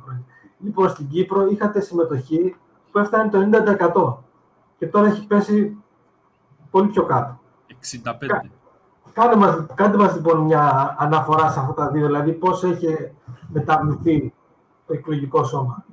χρόνια. 0.04 0.24
Λοιπόν, 0.58 0.88
στην 0.88 1.08
Κύπρο 1.08 1.46
είχατε 1.46 1.80
συμμετοχή 1.80 2.56
που 2.90 2.98
έφτανε 2.98 3.30
το 3.30 3.38
90% 3.38 4.16
και 4.78 4.86
τώρα 4.86 5.06
έχει 5.06 5.26
πέσει 5.26 5.76
πολύ 6.70 6.88
πιο 6.88 7.04
κάτω. 7.04 7.40
65%. 8.04 8.10
Κάντε 9.12 9.36
μας, 9.36 9.66
κάντε 9.74 9.96
μας 9.96 10.14
λοιπόν 10.14 10.40
μια 10.40 10.94
αναφορά 10.98 11.50
σε 11.50 11.60
αυτά 11.60 11.74
τα 11.74 11.90
δύο, 11.90 12.06
δηλαδή 12.06 12.32
πώς 12.32 12.64
έχει 12.64 13.12
μεταβληθεί 13.48 14.32
το 14.86 14.92
εκλογικό 14.92 15.44
σώμα. 15.44 15.84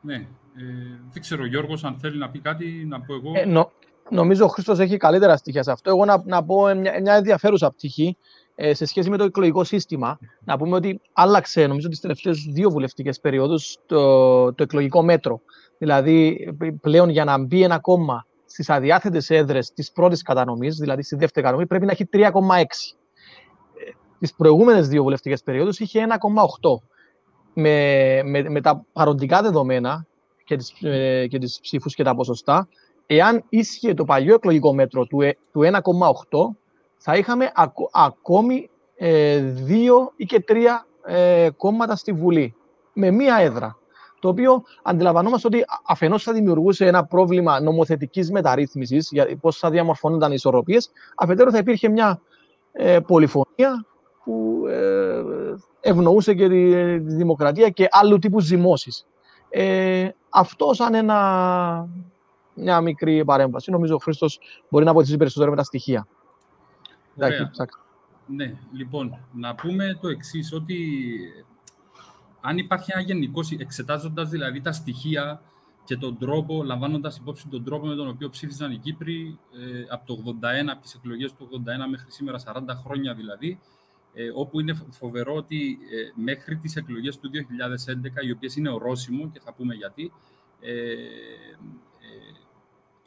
Ναι, 0.00 0.14
ε, 0.14 1.00
δεν 1.12 1.22
ξέρω 1.22 1.46
Γιώργος 1.46 1.84
αν 1.84 1.96
θέλει 1.98 2.18
να 2.18 2.30
πει 2.30 2.38
κάτι, 2.38 2.84
να 2.88 3.00
πω 3.00 3.14
εγώ. 3.14 3.32
Ε, 3.34 3.44
νο, 3.44 3.70
Νομίζω 4.10 4.44
ο 4.44 4.48
Χρήστος 4.48 4.78
έχει 4.78 4.96
καλύτερα 4.96 5.36
στοιχεία 5.36 5.62
σε 5.62 5.70
αυτό. 5.70 5.90
Εγώ 5.90 6.04
να, 6.04 6.22
να 6.24 6.44
πω 6.44 6.74
μια, 6.74 7.00
μια 7.00 7.14
ενδιαφέρουσα 7.14 7.70
πτυχή 7.70 8.16
ε, 8.54 8.74
σε 8.74 8.84
σχέση 8.84 9.10
με 9.10 9.16
το 9.16 9.24
εκλογικό 9.24 9.64
σύστημα. 9.64 10.18
Να 10.44 10.58
πούμε 10.58 10.76
ότι 10.76 11.00
άλλαξε, 11.12 11.66
νομίζω, 11.66 11.88
τις 11.88 12.00
τελευταίες 12.00 12.46
δύο 12.52 12.70
βουλευτικές 12.70 13.20
περιόδους 13.20 13.76
το, 13.86 14.54
το 14.54 14.62
εκλογικό 14.62 15.02
μέτρο. 15.02 15.40
Δηλαδή, 15.78 16.48
πλέον 16.80 17.08
για 17.08 17.24
να 17.24 17.38
μπει 17.38 17.62
ένα 17.62 17.78
κόμμα 17.78 18.26
στις 18.46 18.70
αδιάθετες 18.70 19.30
έδρες 19.30 19.72
της 19.72 19.92
πρώτης 19.92 20.22
κατανομής, 20.22 20.76
δηλαδή 20.76 21.02
στη 21.02 21.16
δεύτερη 21.16 21.44
κατανομή, 21.44 21.66
πρέπει 21.66 21.84
να 21.84 21.92
έχει 21.92 22.08
3,6. 22.12 22.30
Τις 24.18 24.34
προηγούμενες 24.34 24.88
δύο 24.88 25.02
βουλευτικές 25.02 25.42
περιόδους 25.42 25.78
είχε 25.78 26.06
1,8. 26.08 26.80
Με, 27.54 28.20
με, 28.24 28.48
με 28.48 28.60
τα 28.60 28.84
παροντικά 28.92 29.42
δεδομένα 29.42 30.06
και 30.44 30.56
τις, 30.56 30.72
ε, 30.82 31.26
και 31.26 31.38
τις 31.38 31.58
ψήφους 31.60 31.94
και 31.94 32.02
τα 32.02 32.14
ποσοστά, 32.14 32.68
εάν 33.10 33.44
ίσχυε 33.48 33.94
το 33.94 34.04
παλιό 34.04 34.34
εκλογικό 34.34 34.74
μέτρο 34.74 35.06
του, 35.06 35.18
1,8, 35.20 35.24
ε, 35.24 35.72
θα 36.96 37.16
είχαμε 37.16 37.52
ακόμη 37.92 38.70
ε, 38.96 39.38
δύο 39.38 40.12
ή 40.16 40.24
και 40.24 40.40
τρία 40.40 40.86
ε, 41.04 41.48
κόμματα 41.56 41.96
στη 41.96 42.12
Βουλή, 42.12 42.54
με 42.92 43.10
μία 43.10 43.36
έδρα. 43.36 43.78
Το 44.20 44.28
οποίο 44.28 44.62
αντιλαμβανόμαστε 44.82 45.46
ότι 45.46 45.64
αφενός 45.86 46.22
θα 46.22 46.32
δημιουργούσε 46.32 46.86
ένα 46.86 47.04
πρόβλημα 47.04 47.60
νομοθετικής 47.60 48.30
μεταρρύθμισης, 48.30 49.08
για 49.12 49.38
πώς 49.40 49.58
θα 49.58 49.70
διαμορφώνονταν 49.70 50.30
οι 50.30 50.34
ισορροπίες, 50.36 50.90
αφετέρου 51.16 51.50
θα 51.50 51.58
υπήρχε 51.58 51.88
μια 51.88 52.20
ε, 52.72 52.98
πολυφωνία 53.00 53.86
που 54.24 54.64
ε, 54.68 55.22
ευνοούσε 55.80 56.34
και 56.34 56.48
τη, 56.48 56.70
τη, 57.00 57.14
δημοκρατία 57.14 57.68
και 57.68 57.88
άλλου 57.90 58.18
τύπου 58.18 58.40
ζυμώσεις. 58.40 59.06
Ε, 59.48 60.08
αυτό 60.28 60.74
σαν 60.74 60.94
ένα 60.94 61.88
μια 62.58 62.80
μικρή 62.80 63.24
παρέμβαση. 63.24 63.70
Νομίζω 63.70 63.94
ο 63.94 63.98
Χρήστος 63.98 64.40
μπορεί 64.68 64.84
να 64.84 64.92
βοηθήσει 64.92 65.16
περισσότερο 65.16 65.50
με 65.50 65.56
τα 65.56 65.64
στοιχεία. 65.64 66.06
Ωραία. 67.16 67.50
Ναι, 68.26 68.54
λοιπόν, 68.72 69.18
να 69.32 69.54
πούμε 69.54 69.98
το 70.00 70.08
εξής 70.08 70.52
ότι 70.52 70.76
αν 72.40 72.58
υπάρχει 72.58 72.90
ένα 72.94 73.02
γενικό, 73.02 73.40
εξετάζοντας 73.58 74.28
δηλαδή 74.28 74.60
τα 74.60 74.72
στοιχεία 74.72 75.42
και 75.84 75.96
τον 75.96 76.18
τρόπο, 76.18 76.62
λαμβάνοντας 76.62 77.16
υπόψη 77.16 77.48
τον 77.48 77.64
τρόπο 77.64 77.86
με 77.86 77.94
τον 77.94 78.08
οποίο 78.08 78.30
ψήφισαν 78.30 78.72
οι 78.72 78.76
Κύπροι 78.76 79.38
ε, 79.52 79.84
από 79.88 80.06
το 80.06 80.36
81, 80.64 80.68
από 80.70 80.82
τις 80.82 80.94
εκλογές 80.94 81.32
του 81.32 81.48
81 81.52 81.88
μέχρι 81.90 82.10
σήμερα, 82.10 82.38
40 82.38 82.60
χρόνια 82.84 83.14
δηλαδή, 83.14 83.58
ε, 84.14 84.30
όπου 84.34 84.60
είναι 84.60 84.74
φοβερό 84.90 85.34
ότι 85.34 85.78
ε, 85.92 86.22
μέχρι 86.22 86.56
τις 86.56 86.76
εκλογές 86.76 87.18
του 87.18 87.30
2011, 88.22 88.26
οι 88.26 88.30
οποίες 88.30 88.56
είναι 88.56 88.70
ορόσημο 88.70 89.30
και 89.30 89.40
θα 89.40 89.52
πούμε 89.52 89.74
γιατί, 89.74 90.12
ε, 90.60 90.72
ε, 90.72 90.98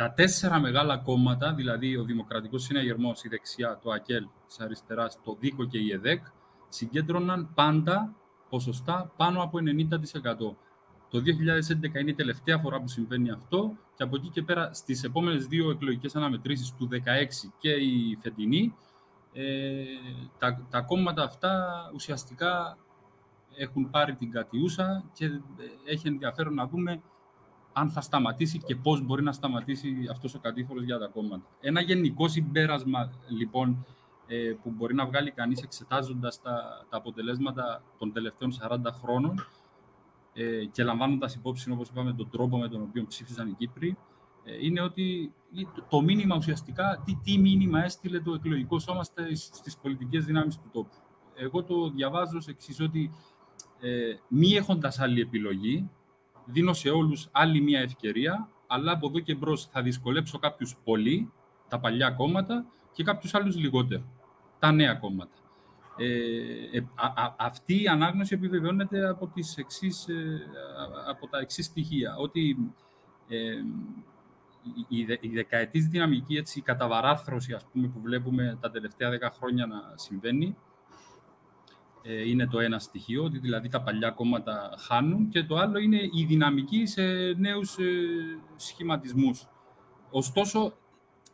τα 0.02 0.12
τέσσερα 0.12 0.60
μεγάλα 0.60 0.98
κόμματα, 0.98 1.54
δηλαδή 1.54 1.98
ο 1.98 2.04
Δημοκρατικός 2.04 2.64
Συναγερμός, 2.64 3.24
η 3.24 3.28
δεξιά, 3.28 3.80
το 3.84 3.92
ΑΚΕΛ 3.92 4.28
της 4.48 4.60
αριστεράς, 4.60 5.20
το 5.24 5.38
ΔΙΚΟ 5.40 5.66
και 5.66 5.78
η 5.78 5.92
ΕΔΕΚ, 5.92 6.26
συγκέντρωναν 6.70 7.52
πάντα 7.54 8.16
ποσοστά 8.50 9.12
πάνω 9.18 9.44
από 9.44 9.58
90%. 9.60 10.56
Το 11.10 11.20
2011 11.20 12.00
είναι 12.00 12.10
η 12.10 12.14
τελευταία 12.14 12.58
φορά 12.58 12.80
που 12.80 12.88
συμβαίνει 12.88 13.32
αυτό 13.32 13.78
και 13.96 14.04
από 14.04 14.16
εκεί 14.16 14.30
και 14.30 14.42
πέρα 14.42 14.74
στις 14.74 15.04
επόμενες 15.04 15.46
δύο 15.46 15.70
εκλογικές 15.70 16.16
αναμετρήσεις 16.16 16.74
του 16.78 16.90
2016 16.92 16.96
και 17.60 17.72
η 17.72 18.18
φετινή 18.22 18.74
ε, 19.34 19.84
τα, 20.38 20.68
τα 20.70 20.82
κόμματα 20.82 21.24
αυτά 21.24 21.74
ουσιαστικά 21.94 22.78
έχουν 23.56 23.90
πάρει 23.90 24.16
την 24.16 24.32
κατιούσα 24.32 25.04
και 25.14 25.26
ε, 25.26 25.32
έχει 25.86 26.08
ενδιαφέρον 26.08 26.54
να 26.54 26.68
δούμε 26.68 27.02
αν 27.74 27.90
θα 27.90 28.02
σταματήσει 28.02 28.58
και 28.58 28.76
πώς 28.76 29.02
μπορεί 29.02 29.24
να 29.24 29.32
σταματήσει 29.32 29.96
αυτός 30.12 30.36
ο 30.36 30.40
κατήφορος 30.40 30.84
για 30.84 30.98
τα 30.98 31.08
κόμματα. 31.08 31.44
Ένα 31.60 31.82
γενικό 31.82 32.28
συμπέρασμα, 32.28 33.12
λοιπόν, 33.28 33.86
ε, 34.28 34.54
που 34.64 34.70
μπορεί 34.70 34.94
να 34.94 35.06
βγάλει 35.06 35.32
κανείς 35.32 35.62
εξετάζοντας 35.62 36.42
τα, 36.42 36.86
τα 36.90 36.98
αποτελέσματα 36.98 37.84
των 37.98 38.14
τελευταίων 38.14 38.52
40 38.62 38.78
χρόνων 39.04 39.46
ε, 40.34 40.66
και 40.66 40.84
λαμβάνοντας 40.84 41.36
υπόψη, 41.36 41.72
όπως 41.72 41.90
είπαμε, 41.90 42.14
τον 42.14 42.30
τρόπο 42.30 42.58
με 42.58 42.68
τον 42.68 42.82
οποίο 42.82 43.06
ψήφισαν 43.08 43.48
οι 43.48 43.54
Κύπροι, 43.54 43.98
ε, 44.44 44.66
είναι 44.66 44.82
ότι 44.82 45.34
το 45.90 46.02
μήνυμα 46.02 46.36
ουσιαστικά, 46.36 47.02
τι, 47.06 47.16
τι 47.24 47.38
μήνυμα 47.38 47.84
έστειλε 47.84 48.20
το 48.20 48.34
εκλογικό 48.34 48.80
σώμα 48.80 49.04
στις 49.04 49.78
πολιτικές 49.82 50.26
δυνάμεις 50.26 50.56
του 50.56 50.70
τόπου. 50.72 50.96
Εγώ 51.36 51.64
το 51.64 51.90
διαβάζω 51.90 52.40
σε 52.40 52.52
εξής 52.52 52.80
ότι 52.80 53.12
ε, 53.80 54.16
μη 54.28 54.52
έχοντας 54.52 55.00
άλλη 55.00 55.22
επιλογή, 55.22 55.90
δίνω 56.46 56.74
σε 56.74 56.90
όλους 56.90 57.30
άλλη 57.32 57.62
μια 57.62 57.80
ευκαιρία, 57.80 58.50
αλλά 58.68 58.92
από 58.92 59.08
εδώ 59.08 59.20
και 59.20 59.36
μπρος 59.36 59.66
θα 59.66 59.82
δυσκολέψω 59.82 60.40
κάποιους 60.40 60.76
πολύ, 60.84 61.32
τα 61.68 61.80
παλιά 61.80 62.10
κόμματα, 62.12 62.66
και 62.94 63.04
κάποιους 63.04 63.34
άλλους 63.34 63.56
λιγότερο, 63.56 64.04
τα 64.60 64.72
νέα 64.72 64.94
κόμματα. 64.94 65.36
Ε, 65.98 66.78
ε 66.78 66.86
αυτή 67.38 67.84
η 67.84 67.88
ανάγνωση 67.88 68.34
επιβεβαιώνεται 68.34 69.10
από, 69.10 69.28
τις 69.28 69.58
εξής, 69.58 70.08
ε, 70.08 70.42
από 71.08 71.28
τα 71.28 71.40
εξής 71.40 71.66
στοιχεία, 71.66 72.16
ότι 72.18 72.58
ε, 73.28 73.38
η, 74.88 75.18
η 75.20 75.30
δεκαετής 75.30 75.88
δυναμική, 75.88 76.36
έτσι, 76.36 76.60
η 76.60 76.62
καταβαράθρωση 76.62 77.54
ας 77.54 77.66
πούμε, 77.72 77.88
που 77.88 78.02
βλέπουμε 78.02 78.58
τα 78.62 78.72
τελευταία 78.72 79.10
δέκα 79.10 79.32
χρόνια 79.32 79.66
να 79.66 79.94
συμβαίνει, 79.96 80.46
ε, 80.46 80.71
είναι 82.04 82.48
το 82.48 82.60
ένα 82.60 82.80
στοιχείο, 82.80 83.24
ότι 83.24 83.40
δηλαδή 83.40 83.68
τα 83.70 83.82
παλιά 83.82 84.10
κόμματα 84.10 84.74
χάνουν 84.78 85.30
και 85.30 85.44
το 85.44 85.56
άλλο 85.56 85.78
είναι 85.78 86.00
η 86.14 86.26
δυναμική 86.26 86.86
σε 86.86 87.04
νέους 87.38 87.78
ε, 87.78 87.84
σχηματισμούς. 88.56 89.48
Ωστόσο, 90.12 90.74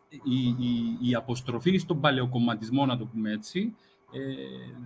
η, 0.10 0.48
η, 0.48 0.98
η 1.02 1.16
αποστροφή 1.16 1.78
στον 1.78 2.00
παλαιοκομματισμό, 2.00 2.86
να 2.86 2.98
το 2.98 3.06
πούμε 3.06 3.32
έτσι, 3.32 3.76
ε, 4.12 4.20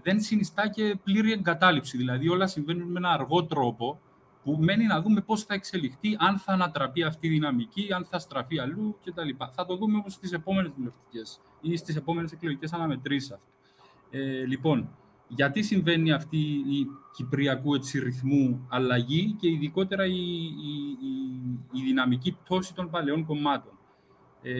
δεν 0.03 0.21
συνιστά 0.21 0.69
και 0.69 0.97
πλήρη 1.03 1.31
εγκατάλειψη. 1.31 1.97
Δηλαδή 1.97 2.29
όλα 2.29 2.47
συμβαίνουν 2.47 2.91
με 2.91 2.97
ένα 2.97 3.09
αργό 3.09 3.45
τρόπο, 3.45 3.99
που 4.43 4.57
μένει 4.59 4.85
να 4.85 5.01
δούμε 5.01 5.21
πώς 5.21 5.43
θα 5.43 5.53
εξελιχθεί, 5.53 6.15
αν 6.19 6.37
θα 6.37 6.51
ανατραπεί 6.51 7.03
αυτή 7.03 7.27
η 7.27 7.29
δυναμική, 7.29 7.93
αν 7.93 8.05
θα 8.05 8.19
στραφεί 8.19 8.59
αλλού 8.59 8.97
κτλ. 9.03 9.29
Θα 9.51 9.65
το 9.65 9.75
δούμε 9.75 9.97
όμως 9.97 10.13
στις 10.13 10.31
επόμενες 10.31 10.71
βουλευτικές 10.77 11.39
ή 11.61 11.75
στις 11.75 11.95
επόμενες 11.95 12.31
εκλογικές 12.31 12.73
αναμετρήσεις 12.73 13.31
αυτό. 13.31 13.45
Ε, 14.09 14.45
λοιπόν, 14.45 14.89
γιατί 15.35 15.63
συμβαίνει 15.63 16.11
αυτή 16.11 16.37
η 16.37 16.87
κυπριακού 17.13 17.75
έτσι, 17.75 17.99
ρυθμού 17.99 18.65
αλλαγή 18.69 19.35
και 19.39 19.49
ειδικότερα 19.49 20.05
η, 20.05 20.43
η, 20.43 20.97
η, 21.71 21.81
δυναμική 21.81 22.31
πτώση 22.43 22.73
των 22.73 22.89
παλαιών 22.89 23.25
κομμάτων; 23.25 23.71
Ε, 24.41 24.53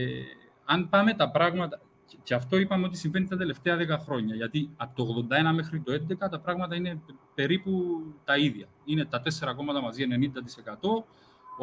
αν 0.65 0.89
πάμε 0.89 1.13
τα 1.13 1.31
πράγματα, 1.31 1.81
και 2.23 2.33
αυτό 2.33 2.57
είπαμε 2.57 2.85
ότι 2.85 2.97
συμβαίνει 2.97 3.27
τα 3.27 3.37
τελευταία 3.37 3.77
10 3.77 3.99
χρόνια. 3.99 4.35
Γιατί 4.35 4.69
από 4.77 4.95
το 4.95 5.27
81 5.29 5.53
μέχρι 5.55 5.79
το 5.81 5.93
11 5.93 6.29
τα 6.29 6.39
πράγματα 6.39 6.75
είναι 6.75 7.01
περίπου 7.35 8.01
τα 8.23 8.37
ίδια. 8.37 8.67
Είναι 8.85 9.05
τα 9.05 9.21
τέσσερα 9.21 9.53
κόμματα 9.53 9.81
μαζί 9.81 10.05
90%. 10.09 11.03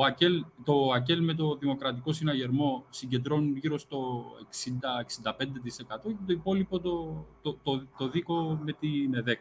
Ο 0.00 0.04
ΑΚΕΛ, 0.04 0.44
το 0.64 0.90
ΑΚΕΛ 0.94 1.24
με 1.24 1.34
το 1.34 1.56
Δημοκρατικό 1.56 2.12
Συναγερμό 2.12 2.84
συγκεντρώνουν 2.90 3.56
γύρω 3.56 3.78
στο 3.78 4.24
60-65% 4.50 6.02
και 6.02 6.24
το 6.26 6.32
υπόλοιπο 6.32 6.80
το, 6.80 7.26
το, 7.42 7.58
το, 7.62 7.87
το 7.98 8.08
δίκο 8.08 8.61
με 8.64 8.72
την 8.72 9.14
ΕΔΕΚ. 9.14 9.40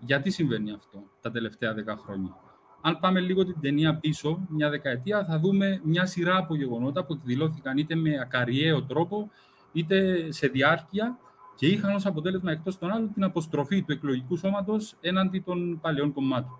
Γιατί 0.00 0.30
συμβαίνει 0.30 0.72
αυτό 0.72 1.02
τα 1.20 1.30
τελευταία 1.30 1.74
10 1.74 1.76
χρόνια; 2.04 2.36
Αν 2.80 2.98
πάμε 3.00 3.20
λίγο 3.20 3.44
την 3.44 3.60
ταινία 3.60 3.96
πίσω, 3.96 4.46
μια 4.48 4.70
δεκαετία, 4.70 5.24
θα 5.24 5.38
δούμε 5.38 5.80
μια 5.84 6.06
σειρά 6.06 6.36
από 6.36 6.54
γεγονότα 6.56 7.04
που 7.04 7.12
εκδηλώθηκαν 7.12 7.78
είτε 7.78 7.94
με 7.94 8.18
ακαριαίο 8.20 8.82
τρόπο, 8.82 9.30
είτε 9.72 10.26
σε 10.32 10.46
διάρκεια 10.46 11.18
και 11.54 11.66
είχαν 11.66 11.94
ως 11.94 12.06
αποτέλεσμα 12.06 12.50
εκτός 12.52 12.78
των 12.78 12.90
άλλων 12.90 13.12
την 13.12 13.24
αποστροφή 13.24 13.82
του 13.82 13.92
εκλογικού 13.92 14.36
σώματος 14.36 14.94
έναντι 15.00 15.40
των 15.40 15.80
παλαιών 15.80 16.12
κομμάτων. 16.12 16.58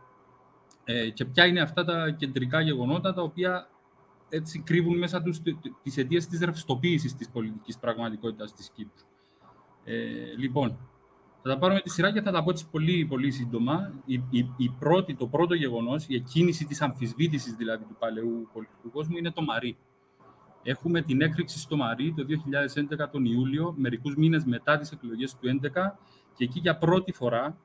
Ε, 0.88 1.11
και 1.11 1.25
ποια 1.25 1.46
είναι 1.46 1.61
αυτά 1.61 1.85
τα 1.85 2.11
κεντρικά 2.11 2.61
γεγονότα 2.61 3.14
τα 3.14 3.22
οποία 3.22 3.68
έτσι 4.29 4.59
κρύβουν 4.59 4.99
μέσα 4.99 5.22
τους 5.22 5.40
τις 5.83 5.96
αιτίες 5.96 6.27
της 6.27 6.40
ρευστοποίησης 6.40 7.14
της 7.14 7.29
πολιτικής 7.29 7.79
πραγματικότητας 7.79 8.55
της 8.55 8.70
Κύπρου. 8.70 9.07
Ε, 9.85 9.94
λοιπόν, 10.37 10.79
θα 11.42 11.49
τα 11.51 11.59
πάρουμε 11.59 11.81
τη 11.81 11.90
σειρά 11.90 12.12
και 12.12 12.20
θα 12.20 12.31
τα 12.31 12.42
πω 12.42 12.51
έτσι 12.51 12.68
πολύ, 12.70 13.07
πολύ 13.07 13.31
σύντομα. 13.31 13.92
Η, 14.05 14.14
η, 14.31 14.51
η 14.57 14.68
πρώτη, 14.79 15.14
το 15.14 15.27
πρώτο 15.27 15.55
γεγονός, 15.55 16.05
η 16.09 16.14
εκκίνηση 16.14 16.64
της 16.64 16.83
αμφισβήτησης 16.83 17.55
δηλαδή 17.55 17.85
του 17.85 17.96
παλαιού 17.99 18.49
πολιτικού 18.53 18.90
κόσμου 18.90 19.16
είναι 19.16 19.31
το 19.31 19.42
Μαρί. 19.42 19.77
Έχουμε 20.62 21.03
την 21.03 21.20
έκρηξη 21.20 21.59
στο 21.59 21.77
Μαρί 21.77 22.14
το 22.16 22.27
2011 23.05 23.11
τον 23.12 23.25
Ιούλιο, 23.25 23.75
μερικούς 23.77 24.16
μήνες 24.16 24.44
μετά 24.44 24.79
τις 24.79 24.92
εκλογές 24.92 25.33
του 25.33 25.38
2011 25.62 25.99
και 26.35 26.44
εκεί 26.44 26.59
για 26.59 26.79
πρώτη 26.79 27.12
φορά 27.12 27.57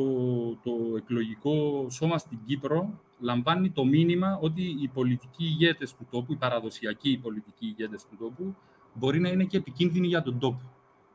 το, 0.00 0.70
το 0.70 0.96
εκλογικό 0.96 1.86
σώμα 1.90 2.18
στην 2.18 2.38
Κύπρο 2.46 3.00
λαμβάνει 3.20 3.70
το 3.70 3.84
μήνυμα 3.84 4.38
ότι 4.40 4.62
οι 4.62 4.88
πολιτικοί 4.88 5.44
ηγέτες 5.44 5.94
του 5.94 6.06
τόπου, 6.10 6.32
οι 6.32 6.36
παραδοσιακοί 6.36 7.18
πολιτικοί 7.22 7.66
ηγέτες 7.66 8.06
του 8.06 8.16
τόπου, 8.18 8.54
μπορεί 8.94 9.20
να 9.20 9.28
είναι 9.28 9.44
και 9.44 9.56
επικίνδυνοι 9.56 10.06
για 10.06 10.22
τον 10.22 10.38
τόπο. 10.38 10.60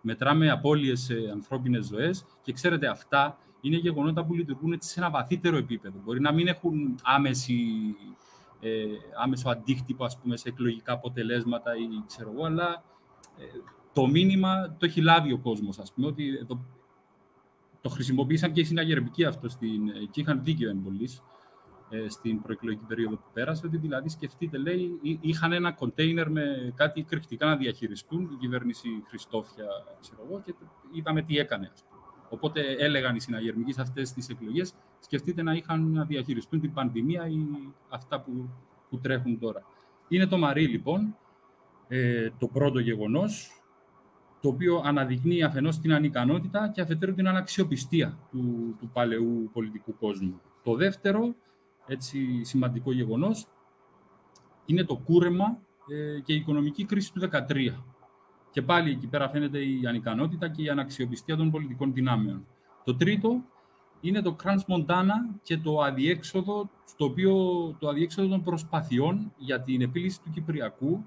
Μετράμε 0.02 0.50
απώλειες 0.50 1.00
σε 1.00 1.14
ανθρώπινες 1.32 1.86
ζωές 1.86 2.26
και 2.42 2.54
ξέρετε 2.54 2.88
αυτά 2.88 3.38
είναι 3.62 3.78
γεγονότα 3.78 4.26
που 4.26 4.34
λειτουργούν 4.34 4.78
σε 4.80 5.00
ένα 5.00 5.10
βαθύτερο 5.10 5.58
επίπεδο. 5.58 6.00
Μπορεί 6.04 6.20
να 6.20 6.34
μην 6.34 6.48
έχουν 6.48 7.00
άμεση 7.04 7.56
ε, 8.60 8.86
άμεσο 9.24 9.50
αντίκτυπο 9.50 10.06
ας 10.06 10.18
πούμε, 10.18 10.38
σε 10.38 10.50
εκλογικά 10.50 10.94
αποτελέσματα 10.94 11.76
ή 11.76 12.04
ξέρω 12.08 12.32
εγώ, 12.32 12.46
αλλά 12.46 12.84
ε, 13.38 13.44
το 13.94 14.08
μήνυμα 14.08 14.76
το 14.80 14.86
έχει 14.86 15.02
λάβει 15.02 15.32
ο 15.32 15.38
κόσμος, 15.38 15.80
ας 15.80 15.94
πούμε, 15.94 16.08
ότι 16.08 16.46
το, 16.46 16.60
το 17.86 17.92
χρησιμοποίησαν 17.92 18.52
και 18.52 18.60
οι 18.60 18.64
συναγερμικοί 18.64 19.26
αυτό 19.26 19.50
στην, 19.50 19.90
ε, 19.90 20.06
και 20.12 20.22
είχαν 20.22 20.44
δίκιο 20.44 20.70
εν 20.70 20.84
ε, 21.90 22.10
στην 22.10 22.42
προεκλογική 22.42 22.84
περίοδο 22.88 23.16
που 23.16 23.30
πέρασε, 23.34 23.66
ότι 23.66 23.78
δηλαδή 23.78 24.10
σκεφτείτε, 24.10 24.58
λέει, 24.58 25.00
είχαν 25.22 25.52
ένα 25.52 25.72
κοντέινερ 25.72 26.30
με 26.30 26.74
κάτι 26.76 27.04
κρυκτικά 27.04 27.46
να 27.46 27.56
διαχειριστούν, 27.56 28.30
η 28.34 28.36
κυβέρνηση 28.40 28.88
Χριστόφια, 29.08 29.66
ξέρω 30.02 30.26
εγώ, 30.30 30.42
και 30.46 30.54
είδαμε 30.92 31.22
τι 31.22 31.38
έκανε, 31.38 31.70
ας 31.74 31.84
πούμε. 31.90 32.02
Οπότε 32.30 32.62
έλεγαν 32.80 33.16
οι 33.16 33.22
συναγερμικοί 33.22 33.74
σε 33.74 33.82
αυτές 33.82 34.14
τις 34.14 34.30
εκλογές, 34.30 34.74
σκεφτείτε 35.00 35.42
να 35.42 35.54
είχαν 35.54 35.92
να 35.92 36.06
διαχειριστούν 36.06 36.60
την 36.62 36.74
πανδημία 36.74 37.28
ή 37.28 37.38
αυτά 37.90 38.22
που, 38.22 38.50
που 38.90 39.00
τρέχουν 39.00 39.40
τώρα. 39.40 39.64
Είναι 40.08 40.28
το 40.28 40.38
Μαρί, 40.38 40.68
λοιπόν, 40.68 41.16
ε, 41.88 42.30
το 42.40 42.48
πρώτο 42.48 42.80
γεγονός, 42.80 43.52
το 44.46 44.52
οποίο 44.52 44.82
αναδεικνύει 44.86 45.44
αφενός 45.44 45.80
την 45.80 45.94
ανικανότητα 45.94 46.72
και 46.74 46.82
αφετέρου 46.82 47.14
την 47.14 47.28
αναξιοπιστία 47.28 48.18
του, 48.32 48.76
του 48.80 48.90
παλαιού 48.94 49.50
πολιτικού 49.54 49.98
κόσμου. 49.98 50.42
Το 50.64 50.76
δεύτερο, 50.76 51.36
έτσι 51.88 52.44
σημαντικό 52.44 52.92
γεγονός, 52.92 53.48
είναι 54.66 54.84
το 54.84 54.96
κούρεμα 54.96 55.58
ε, 55.90 56.20
και 56.20 56.34
η 56.34 56.36
οικονομική 56.36 56.86
κρίση 56.86 57.14
του 57.14 57.30
2013 57.32 57.74
και 58.52 58.62
πάλι 58.62 58.92
εκεί 58.92 59.08
πέρα 59.08 59.30
φαίνεται 59.30 59.60
η 59.60 59.82
ανικανότητα 59.88 60.50
και 60.50 60.62
η 60.62 60.70
αναξιοπιστία 60.70 61.36
των 61.36 61.52
πολιτικών 61.52 61.94
δυνάμεων. 61.94 62.48
Το 62.84 62.96
τρίτο 62.96 63.44
είναι 64.02 64.22
το 64.22 64.34
Κραντ 64.34 64.60
Μοντάνα 64.68 65.16
και 65.44 65.58
το 65.58 65.82
αδιέξοδο, 65.82 66.70
στο 66.86 67.06
οποίο, 67.06 67.34
το 67.80 67.88
αδιέξοδο 67.88 68.28
των 68.28 68.44
προσπαθειών 68.44 69.34
για 69.38 69.62
την 69.62 69.82
επίλυση 69.82 70.22
του 70.22 70.30
Κυπριακού 70.30 71.06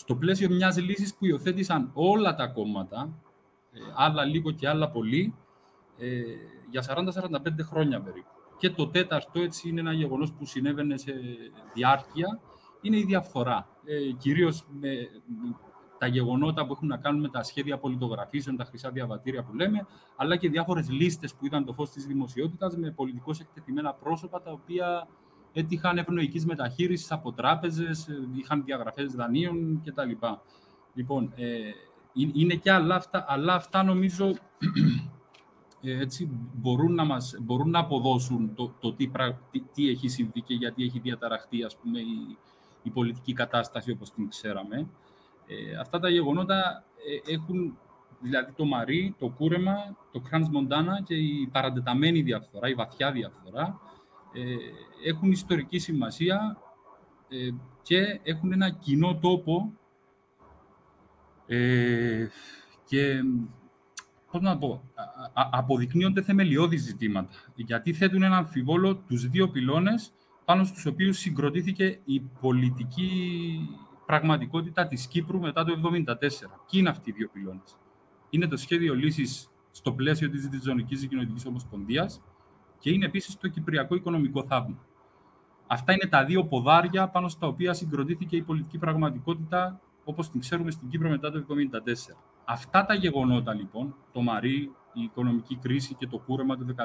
στο 0.00 0.16
πλαίσιο 0.16 0.48
μιας 0.48 0.80
λύσης 0.80 1.14
που 1.14 1.26
υιοθέτησαν 1.26 1.90
όλα 1.94 2.34
τα 2.34 2.46
κόμματα, 2.46 3.08
ε, 3.72 3.78
άλλα 3.96 4.24
λίγο 4.24 4.50
και 4.50 4.68
άλλα 4.68 4.90
πολύ, 4.90 5.34
ε, 5.98 6.20
για 6.70 6.82
40-45 6.82 7.62
χρόνια 7.62 8.00
περίπου. 8.00 8.28
και 8.58 8.70
το 8.70 8.88
τέταρτο 8.88 9.40
έτσι 9.40 9.68
είναι 9.68 9.80
ένα 9.80 9.92
γεγονός 9.92 10.32
που 10.32 10.46
συνέβαινε 10.46 10.96
σε 10.96 11.12
διάρκεια, 11.74 12.40
είναι 12.80 12.96
η 12.96 13.04
διαφθορά. 13.04 13.68
Ε, 13.84 14.12
κυρίως 14.12 14.66
με 14.80 15.08
τα 15.98 16.06
γεγονότα 16.06 16.66
που 16.66 16.72
έχουν 16.72 16.88
να 16.88 16.96
κάνουν 16.96 17.20
με 17.20 17.28
τα 17.28 17.42
σχέδια 17.42 17.78
πολιτογραφήσεων, 17.78 18.56
τα 18.56 18.64
χρυσά 18.64 18.90
διαβατήρια 18.90 19.42
που 19.42 19.54
λέμε, 19.54 19.86
αλλά 20.16 20.36
και 20.36 20.48
διάφορες 20.48 20.90
λίστες 20.90 21.34
που 21.34 21.46
είδαν 21.46 21.64
το 21.64 21.72
φως 21.72 21.90
της 21.90 22.06
δημοσιότητας 22.06 22.76
με 22.76 22.90
πολιτικώς 22.90 23.40
εκτεθειμένα 23.40 23.94
πρόσωπα, 23.94 24.42
τα 24.42 24.50
οποία 24.52 25.08
έτυχαν 25.52 25.98
ευνοϊκής 25.98 26.46
μεταχείρισης 26.46 27.12
από 27.12 27.32
τράπεζες, 27.32 28.08
είχαν 28.34 28.64
διαγραφές 28.64 29.12
δανείων 29.12 29.82
κτλ. 29.84 30.10
Λοιπόν, 30.94 31.32
ε, 31.36 31.70
είναι 32.12 32.54
και 32.54 32.72
άλλα 32.72 32.94
αυτά, 32.94 33.24
αλλά 33.28 33.54
αυτά 33.54 33.82
νομίζω 33.82 34.34
ε, 35.82 36.00
έτσι, 36.00 36.30
μπορούν, 36.54 36.94
να 36.94 37.04
μας, 37.04 37.36
μπορούν 37.40 37.70
να 37.70 37.78
αποδώσουν 37.78 38.54
το, 38.54 38.74
το 38.80 38.92
τι, 38.92 39.10
τι, 39.74 39.88
έχει 39.88 40.08
συμβεί 40.08 40.42
και 40.42 40.54
γιατί 40.54 40.84
έχει 40.84 40.98
διαταραχτεί 40.98 41.64
ας 41.64 41.76
πούμε, 41.76 41.98
η, 41.98 42.36
η 42.82 42.90
πολιτική 42.90 43.32
κατάσταση 43.32 43.90
όπως 43.90 44.12
την 44.12 44.28
ξέραμε. 44.28 44.86
Ε, 45.46 45.76
αυτά 45.76 45.98
τα 45.98 46.08
γεγονότα 46.08 46.84
ε, 47.26 47.32
έχουν, 47.32 47.78
δηλαδή 48.20 48.52
το 48.52 48.64
Μαρί, 48.64 49.14
το 49.18 49.28
Κούρεμα, 49.28 49.96
το 50.12 50.20
Κράντς 50.20 50.48
Μοντάνα 50.48 51.02
και 51.04 51.14
η 51.14 51.48
παραντεταμένη 51.52 52.22
διαφθορά, 52.22 52.68
η 52.68 52.74
βαθιά 52.74 53.12
διαφθορά, 53.12 53.62
ε, 53.62 53.99
έχουν 55.04 55.30
ιστορική 55.30 55.78
σημασία 55.78 56.56
ε, 57.28 57.50
και 57.82 58.20
έχουν 58.22 58.52
ένα 58.52 58.70
κοινό 58.70 59.18
τόπο 59.18 59.72
ε, 61.46 62.26
και 62.84 63.20
πώς 64.30 64.40
να 64.40 64.58
πω, 64.58 64.82
αποδεικνύονται 65.50 66.22
θεμελιώδη 66.22 66.76
ζητήματα, 66.76 67.30
γιατί 67.54 67.92
θέτουν 67.92 68.22
ένα 68.22 68.36
αμφιβόλο 68.36 68.96
τους 68.96 69.28
δύο 69.28 69.48
πυλώνες 69.48 70.12
πάνω 70.44 70.64
στους 70.64 70.86
οποίους 70.86 71.18
συγκροτήθηκε 71.18 71.98
η 72.04 72.20
πολιτική 72.20 73.10
πραγματικότητα 74.06 74.86
της 74.86 75.06
Κύπρου 75.06 75.40
μετά 75.40 75.64
το 75.64 75.72
1974. 75.72 75.78
Ποιοι 76.18 76.48
είναι 76.70 76.88
αυτοί 76.88 77.10
οι 77.10 77.12
δύο 77.12 77.28
πυλώνες; 77.32 77.76
Είναι 78.30 78.46
το 78.46 78.56
σχέδιο 78.56 78.94
λύσης 78.94 79.50
στο 79.70 79.92
πλαίσιο 79.92 80.30
της 80.30 80.48
Διζωνικής 80.48 81.06
Κοινωνικής 81.06 81.46
Ομοσπονδίας 81.46 82.22
και 82.80 82.90
είναι 82.90 83.04
επίσης 83.04 83.36
το 83.36 83.48
Κυπριακό 83.48 83.94
Οικονομικό 83.94 84.44
Θαύμα. 84.44 84.78
Αυτά 85.66 85.92
είναι 85.92 86.06
τα 86.08 86.24
δύο 86.24 86.44
ποδάρια 86.44 87.08
πάνω 87.08 87.28
στα 87.28 87.46
οποία 87.46 87.72
συγκροτήθηκε 87.72 88.36
η 88.36 88.42
πολιτική 88.42 88.78
πραγματικότητα 88.78 89.80
όπως 90.04 90.30
την 90.30 90.40
ξέρουμε 90.40 90.70
στην 90.70 90.88
Κύπρο 90.88 91.08
μετά 91.08 91.30
το 91.30 91.44
1974. 91.48 92.16
Αυτά 92.44 92.84
τα 92.84 92.94
γεγονότα 92.94 93.54
λοιπόν, 93.54 93.94
το 94.12 94.20
Μαρί, 94.20 94.72
η 94.92 95.02
οικονομική 95.02 95.56
κρίση 95.56 95.94
και 95.94 96.06
το 96.06 96.18
κούρεμα 96.18 96.56
του 96.56 96.66
2013, 96.76 96.82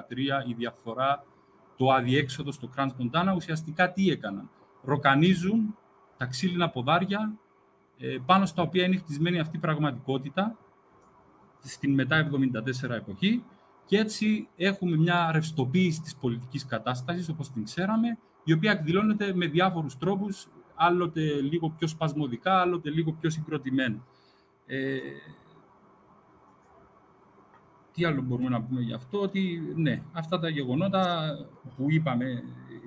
η 0.47 0.53
διαφθορά, 0.53 1.25
το 1.77 1.91
αδιέξοδο 1.91 2.51
στο 2.51 2.67
Κραντ 2.67 2.91
Μοντάνα, 2.97 3.33
ουσιαστικά 3.33 3.91
τι 3.91 4.09
έκαναν. 4.09 4.49
Ροκανίζουν 4.83 5.75
τα 6.17 6.25
ξύλινα 6.25 6.69
ποδάρια 6.69 7.33
ε, 7.97 8.17
πάνω 8.25 8.45
στα 8.45 8.61
οποία 8.61 8.85
είναι 8.85 8.97
χτισμένη 8.97 9.39
αυτή 9.39 9.55
η 9.57 9.59
πραγματικότητα 9.59 10.57
στην 11.59 11.93
μετά 11.93 12.29
74 12.85 12.89
εποχή 12.89 13.43
και 13.85 13.97
έτσι 13.97 14.47
έχουμε 14.55 14.97
μια 14.97 15.31
ρευστοποίηση 15.31 16.01
της 16.01 16.15
πολιτικής 16.15 16.65
κατάστασης 16.65 17.29
όπως 17.29 17.51
την 17.51 17.63
ξέραμε 17.63 18.17
η 18.43 18.53
οποία 18.53 18.71
εκδηλώνεται 18.71 19.33
με 19.33 19.47
διάφορους 19.47 19.97
τρόπους 19.97 20.47
άλλοτε 20.75 21.21
λίγο 21.21 21.69
πιο 21.69 21.87
σπασμωδικά, 21.87 22.59
άλλοτε 22.59 22.89
λίγο 22.89 23.11
πιο 23.11 23.29
συγκροτημένα. 23.29 23.97
Ε, 24.65 24.97
τι 27.93 28.05
άλλο 28.05 28.21
μπορούμε 28.21 28.49
να 28.49 28.61
πούμε 28.61 28.81
γι' 28.81 28.93
αυτό, 28.93 29.21
ότι 29.21 29.73
ναι, 29.75 30.01
αυτά 30.11 30.39
τα 30.39 30.49
γεγονότα 30.49 31.27
που 31.75 31.85
είπαμε 31.91 32.43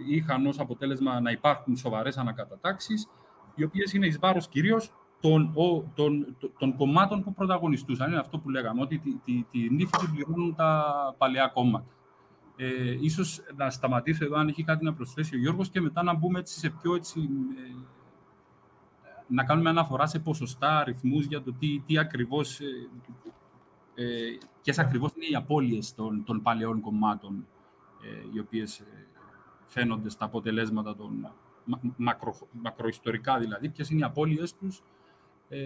είχαν 0.08 0.46
ως 0.46 0.58
αποτέλεσμα 0.58 1.20
να 1.20 1.30
υπάρχουν 1.30 1.76
σοβαρές 1.76 2.16
ανακατατάξεις, 2.16 3.08
οι 3.54 3.64
οποίες 3.64 3.92
είναι 3.92 4.06
εις 4.06 4.18
βάρος 4.18 4.48
κυρίως 4.48 4.92
των, 5.20 5.52
των, 5.94 6.36
των, 6.58 6.76
κομμάτων 6.76 7.22
που 7.22 7.32
πρωταγωνιστούσαν. 7.32 8.10
Είναι 8.10 8.20
αυτό 8.20 8.38
που 8.38 8.50
λέγαμε, 8.50 8.80
ότι 8.80 8.98
τη, 8.98 9.14
τη, 9.24 9.44
τη 9.50 9.70
νύφη 9.70 9.96
την 9.98 10.14
πληρώνουν 10.14 10.54
τα 10.54 11.14
παλαιά 11.18 11.50
κόμματα. 11.54 11.86
Ε, 12.56 12.96
ίσως 13.00 13.40
να 13.56 13.70
σταματήσω 13.70 14.24
εδώ 14.24 14.36
αν 14.36 14.48
έχει 14.48 14.64
κάτι 14.64 14.84
να 14.84 14.94
προσθέσει 14.94 15.34
ο 15.34 15.38
Γιώργος 15.38 15.68
και 15.68 15.80
μετά 15.80 16.02
να 16.02 16.14
μπούμε 16.14 16.38
έτσι 16.38 16.58
σε 16.58 16.70
πιο 16.70 16.94
έτσι, 16.94 17.20
ε, 17.56 17.84
να 19.26 19.44
κάνουμε 19.44 19.68
αναφορά 19.70 20.06
σε 20.06 20.18
ποσοστά, 20.18 20.78
αριθμούς 20.78 21.24
για 21.24 21.42
το 21.42 21.52
τι, 21.52 21.82
τι 21.86 21.98
ακριβώς, 21.98 22.60
ε, 22.60 22.64
ε, 23.94 24.38
ποιες 24.62 24.78
ακριβώς 24.78 25.12
είναι 25.16 25.26
οι 25.30 25.34
απώλειες 25.34 25.94
των, 25.94 26.24
των 26.24 26.42
παλαιών 26.42 26.80
κομμάτων 26.80 27.46
ε, 28.02 28.28
οι 28.34 28.38
οποίες 28.38 28.78
ε, 28.78 29.06
φαίνονται 29.64 30.10
στα 30.10 30.24
αποτελέσματα 30.24 30.96
των 30.96 31.32
μακρο, 31.96 32.36
μακροϊστορικά 32.62 33.38
δηλαδή, 33.38 33.68
ποιες 33.68 33.90
είναι 33.90 34.00
οι 34.00 34.04
απώλειες 34.04 34.54
τους 34.54 34.82
ε, 35.48 35.58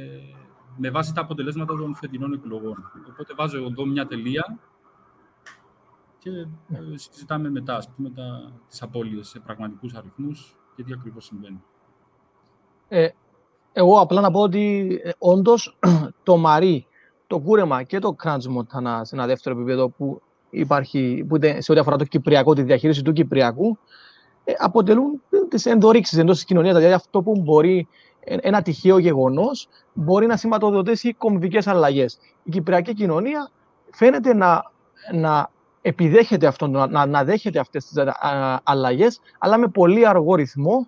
με 0.77 0.91
βάση 0.91 1.15
τα 1.15 1.21
αποτελέσματα 1.21 1.77
των 1.77 1.95
φετινών 1.95 2.33
εκλογών. 2.33 2.91
Οπότε 3.09 3.35
βάζω 3.35 3.65
εδώ 3.65 3.85
μια 3.85 4.07
τελεία 4.07 4.59
και 6.19 6.31
ε, 6.31 6.97
συζητάμε 6.97 7.51
μετά, 7.51 7.77
ας 7.77 7.89
πούμε, 7.89 8.11
τα, 8.11 8.53
τις 8.69 8.83
απώλειες 8.83 9.29
σε 9.29 9.41
πραγματικούς 9.41 9.95
αριθμούς 9.95 10.57
και 10.77 10.83
τι 10.83 10.93
ακριβώς 10.93 11.25
συμβαίνει. 11.25 11.63
Ε, 12.89 13.09
εγώ 13.73 14.01
απλά 14.01 14.21
να 14.21 14.31
πω 14.31 14.41
ότι 14.41 15.01
ε, 15.05 15.11
όντως 15.19 15.79
το 16.23 16.37
Μαρί, 16.37 16.87
το 17.27 17.39
κούρεμα 17.39 17.83
και 17.83 17.99
το 17.99 18.13
κράντζ 18.13 18.47
Μοντάνα 18.47 19.05
σε 19.05 19.15
ένα 19.15 19.27
δεύτερο 19.27 19.57
επίπεδο 19.57 19.89
που 19.89 20.23
υπάρχει, 20.51 21.27
που 21.29 21.39
σε 21.59 21.73
ό,τι 21.73 21.81
αφορά 21.81 21.97
το 21.97 22.05
Κυπριακό, 22.05 22.55
τη 22.55 22.63
διαχείριση 22.63 23.03
του 23.03 23.13
Κυπριακού, 23.13 23.79
ε, 24.45 24.53
αποτελούν 24.59 25.23
τις 25.49 25.67
ενδορίξεις 25.67 26.19
εντός 26.19 26.35
της 26.35 26.45
κοινωνίας. 26.45 26.75
Δηλαδή 26.77 26.95
αυτό 26.95 27.23
που 27.23 27.41
μπορεί 27.41 27.79
ε, 27.79 28.12
ένα 28.25 28.63
τυχαίο 28.63 28.99
γεγονός 28.99 29.69
μπορεί 29.93 30.27
να 30.27 30.37
σηματοδοτήσει 30.37 31.13
κομβικές 31.15 31.67
αλλαγές. 31.67 32.19
Η 32.43 32.51
Κυπριακή 32.51 32.95
κοινωνία 32.95 33.51
φαίνεται 33.91 34.35
να, 34.35 34.71
να 35.13 35.51
επιδέχεται 35.83 36.47
αυτό, 36.47 36.67
να, 36.67 37.07
να 37.07 37.25
δέχεται 37.25 37.59
αυτές 37.59 37.87
τις 37.87 38.05
αλλαγές, 38.63 39.21
αλλά 39.39 39.59
με 39.59 39.69
πολύ 39.69 40.09
αργό 40.09 40.35
ρυθμό 40.35 40.87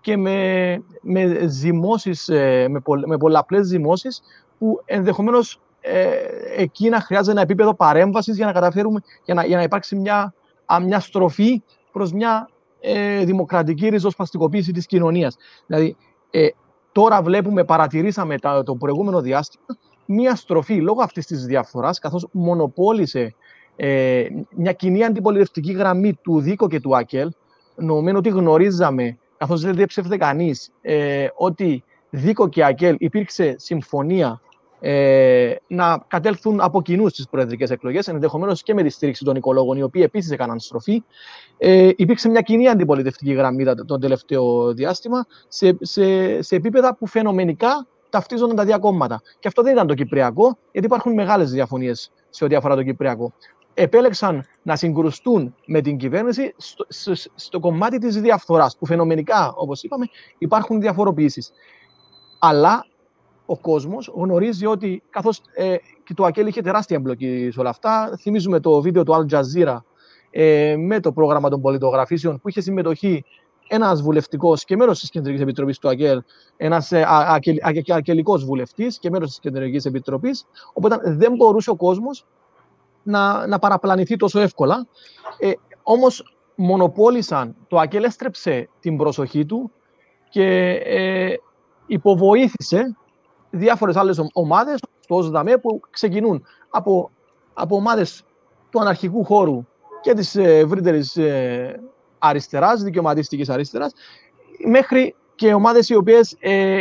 και 0.00 0.16
με, 0.16 0.82
με 1.00 1.46
ζυμώσεις, 1.46 2.28
ε, 2.28 2.66
με, 2.68 2.80
πολλ, 2.80 3.02
με 3.06 3.16
πολλαπλές 3.16 3.66
ζυμώσεις 3.66 4.22
που 4.58 4.82
ενδεχομένως 4.84 5.60
ε, 5.80 6.10
εκεί 6.56 6.88
να 6.88 7.00
χρειάζεται 7.00 7.30
ένα 7.30 7.40
επίπεδο 7.40 7.74
παρέμβασης 7.74 8.36
για 8.36 8.46
να 8.46 8.52
καταφέρουμε, 8.52 9.00
για 9.24 9.34
να, 9.34 9.44
για 9.44 9.56
να 9.56 9.62
υπάρξει 9.62 9.96
μια, 9.96 10.34
μια 10.82 11.00
στροφή 11.00 11.62
προς 11.92 12.12
μια 12.12 12.48
ε, 12.80 13.24
δημοκρατική 13.24 13.88
ριζοσπαστικοποίηση 13.88 14.72
της 14.72 14.86
κοινωνίας. 14.86 15.36
Δηλαδή, 15.66 15.96
ε, 16.30 16.48
τώρα 16.92 17.22
βλέπουμε, 17.22 17.64
παρατηρήσαμε 17.64 18.38
τα, 18.38 18.62
το 18.62 18.74
προηγούμενο 18.74 19.20
διάστημα, 19.20 19.64
μια 20.06 20.34
στροφή 20.34 20.80
λόγω 20.80 21.02
αυτής 21.02 21.26
της 21.26 21.46
διαφοράς, 21.46 21.98
καθώς 21.98 22.28
μονοπόλησε 22.32 23.34
ε, 23.76 24.26
μια 24.50 24.72
κοινή 24.72 25.04
αντιπολιτευτική 25.04 25.72
γραμμή 25.72 26.14
του 26.22 26.40
ΔΙΚΟ 26.40 26.68
και 26.68 26.80
του 26.80 26.96
ΑΚΕΛ, 26.96 27.30
νομίζω 27.76 28.16
ότι 28.16 28.28
γνωρίζαμε, 28.28 29.18
καθώς 29.36 29.60
δεν 29.60 29.74
διέψευδε 29.74 30.16
κανείς, 30.16 30.72
ε, 30.80 31.26
ότι 31.34 31.84
ΔΙΚΟ 32.10 32.48
και 32.48 32.64
ΑΚΕΛ 32.64 32.96
υπήρξε 32.98 33.54
συμφωνία 33.58 34.40
ε, 34.84 35.54
να 35.66 36.04
κατέλθουν 36.08 36.60
από 36.60 36.82
κοινού 36.82 37.08
στις 37.08 37.28
προεδρικές 37.28 37.70
εκλογές, 37.70 38.08
ενδεχομένως 38.08 38.62
και 38.62 38.74
με 38.74 38.82
τη 38.82 38.88
στήριξη 38.88 39.24
των 39.24 39.36
οικολόγων, 39.36 39.76
οι 39.76 39.82
οποίοι 39.82 40.02
επίσης 40.04 40.30
έκαναν 40.30 40.58
στροφή. 40.58 41.02
Ε, 41.58 41.90
υπήρξε 41.96 42.28
μια 42.28 42.40
κοινή 42.40 42.68
αντιπολιτευτική 42.68 43.32
γραμμή 43.32 43.64
το 43.86 43.98
τελευταίο 43.98 44.72
διάστημα 44.72 45.26
σε, 45.48 45.76
σε, 45.80 46.42
σε 46.42 46.56
επίπεδα 46.56 46.94
που 46.94 47.06
φαινομενικά 47.06 47.86
ταυτίζονταν 48.08 48.56
τα 48.56 48.64
δύο 48.64 48.78
κόμματα. 48.78 49.22
Και 49.38 49.48
αυτό 49.48 49.62
δεν 49.62 49.72
ήταν 49.72 49.86
το 49.86 49.94
Κυπριακό, 49.94 50.58
γιατί 50.72 50.86
υπάρχουν 50.86 51.12
μεγάλες 51.12 51.50
διαφωνίες 51.50 52.12
σε 52.30 52.44
ό,τι 52.44 52.54
αφορά 52.54 52.74
το 52.74 52.82
Κυπριακό 52.82 53.32
επέλεξαν 53.74 54.46
να 54.62 54.76
συγκρουστούν 54.76 55.54
με 55.66 55.80
την 55.80 55.96
κυβέρνηση 55.96 56.54
στο, 56.88 57.14
στο, 57.34 57.60
κομμάτι 57.60 57.98
της 57.98 58.20
διαφθοράς, 58.20 58.76
που 58.76 58.86
φαινομενικά, 58.86 59.52
όπως 59.56 59.82
είπαμε, 59.82 60.06
υπάρχουν 60.38 60.80
διαφοροποιήσεις. 60.80 61.52
Αλλά 62.38 62.86
ο 63.46 63.58
κόσμος 63.58 64.12
γνωρίζει 64.14 64.66
ότι, 64.66 65.02
καθώς 65.10 65.40
ε, 65.54 65.76
και 66.04 66.14
το 66.14 66.24
ΑΚΕΛ 66.24 66.46
είχε 66.46 66.60
τεράστια 66.60 66.96
εμπλοκή 66.96 67.48
σε 67.52 67.60
όλα 67.60 67.70
αυτά, 67.70 68.18
θυμίζουμε 68.20 68.60
το 68.60 68.80
βίντεο 68.80 69.02
του 69.02 69.12
Al 69.14 69.34
Jazeera 69.34 69.76
ε, 70.30 70.76
με 70.76 71.00
το 71.00 71.12
πρόγραμμα 71.12 71.48
των 71.48 71.60
πολιτογραφήσεων 71.60 72.40
που 72.40 72.48
είχε 72.48 72.60
συμμετοχή 72.60 73.24
ένας 73.68 74.02
βουλευτικός 74.02 74.64
και 74.64 74.76
μέρος 74.76 75.00
της 75.00 75.10
Κεντρικής 75.10 75.40
Επιτροπής 75.40 75.78
του 75.78 75.88
ΑΚΕΛ, 75.88 76.22
ένας 76.56 76.92
ε, 76.92 77.06
ακελικός 77.88 78.44
βουλευτής 78.44 78.98
και 78.98 79.10
μέρος 79.10 79.28
της 79.28 79.38
Κεντρικής 79.38 79.84
Επιτροπής. 79.84 80.46
Οπότε 80.72 80.98
δεν 81.02 81.34
μπορούσε 81.34 81.70
ο 81.70 81.76
κόσμος 81.76 82.26
να, 83.02 83.46
να 83.46 83.58
παραπλανηθεί 83.58 84.16
τόσο 84.16 84.40
εύκολα. 84.40 84.86
Ε, 85.38 85.50
όμως 85.82 86.36
μονοπόλησαν, 86.54 87.56
το 87.68 87.78
ΑΚΕΛ 87.78 88.04
έστρεψε 88.04 88.68
την 88.80 88.96
προσοχή 88.96 89.46
του 89.46 89.70
και 90.28 90.46
ε, 90.84 91.34
υποβοήθησε 91.86 92.96
διάφορες 93.52 93.96
άλλες 93.96 94.20
ομάδες 94.32 94.80
στο 95.00 95.16
ΟΣΔΑΜΕ 95.16 95.58
που 95.58 95.80
ξεκινούν 95.90 96.46
από, 96.70 97.10
από 97.54 97.76
ομάδες 97.76 98.24
του 98.70 98.80
αναρχικού 98.80 99.24
χώρου 99.24 99.66
και 100.00 100.12
της 100.14 100.36
ευρύτερης 100.36 101.18
αριστεράς, 102.18 102.82
δικαιωματιστικής 102.82 103.48
αριστεράς, 103.48 103.92
μέχρι 104.66 105.14
και 105.34 105.54
ομάδες 105.54 105.88
οι 105.88 105.94
οποίες 105.94 106.36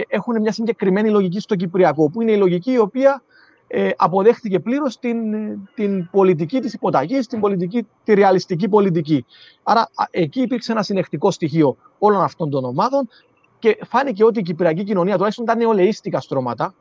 έχουν 0.07 0.41
μια 0.41 0.51
συγκεκριμένη 0.51 1.09
λογική 1.09 1.39
στο 1.39 1.55
Κυπριακό, 1.55 2.09
που 2.09 2.21
είναι 2.21 2.31
η 2.31 2.37
λογική 2.37 2.71
η 2.71 2.77
οποία 2.77 3.23
ε, 3.73 3.89
αποδέχτηκε 3.97 4.59
πλήρως 4.59 4.99
την, 4.99 5.17
την 5.73 6.09
πολιτική 6.09 6.59
της 6.59 6.73
υποταγής, 6.73 7.27
την 7.27 7.39
πολιτική, 7.39 7.87
τη 8.03 8.13
ρεαλιστική 8.13 8.69
πολιτική. 8.69 9.25
Άρα 9.63 9.89
εκεί 10.11 10.41
υπήρξε 10.41 10.71
ένα 10.71 10.83
συνεχτικό 10.83 11.31
στοιχείο 11.31 11.77
όλων 11.99 12.21
αυτών 12.21 12.49
των 12.49 12.65
ομάδων 12.65 13.09
και 13.61 13.77
φάνηκε 13.87 14.23
ότι 14.23 14.39
η 14.39 14.41
κυπριακή 14.41 14.83
κοινωνία, 14.83 15.15
τουλάχιστον 15.15 15.45
τα 15.45 15.55
νεολαίστικα 15.55 16.19
στρώματα, 16.19 16.73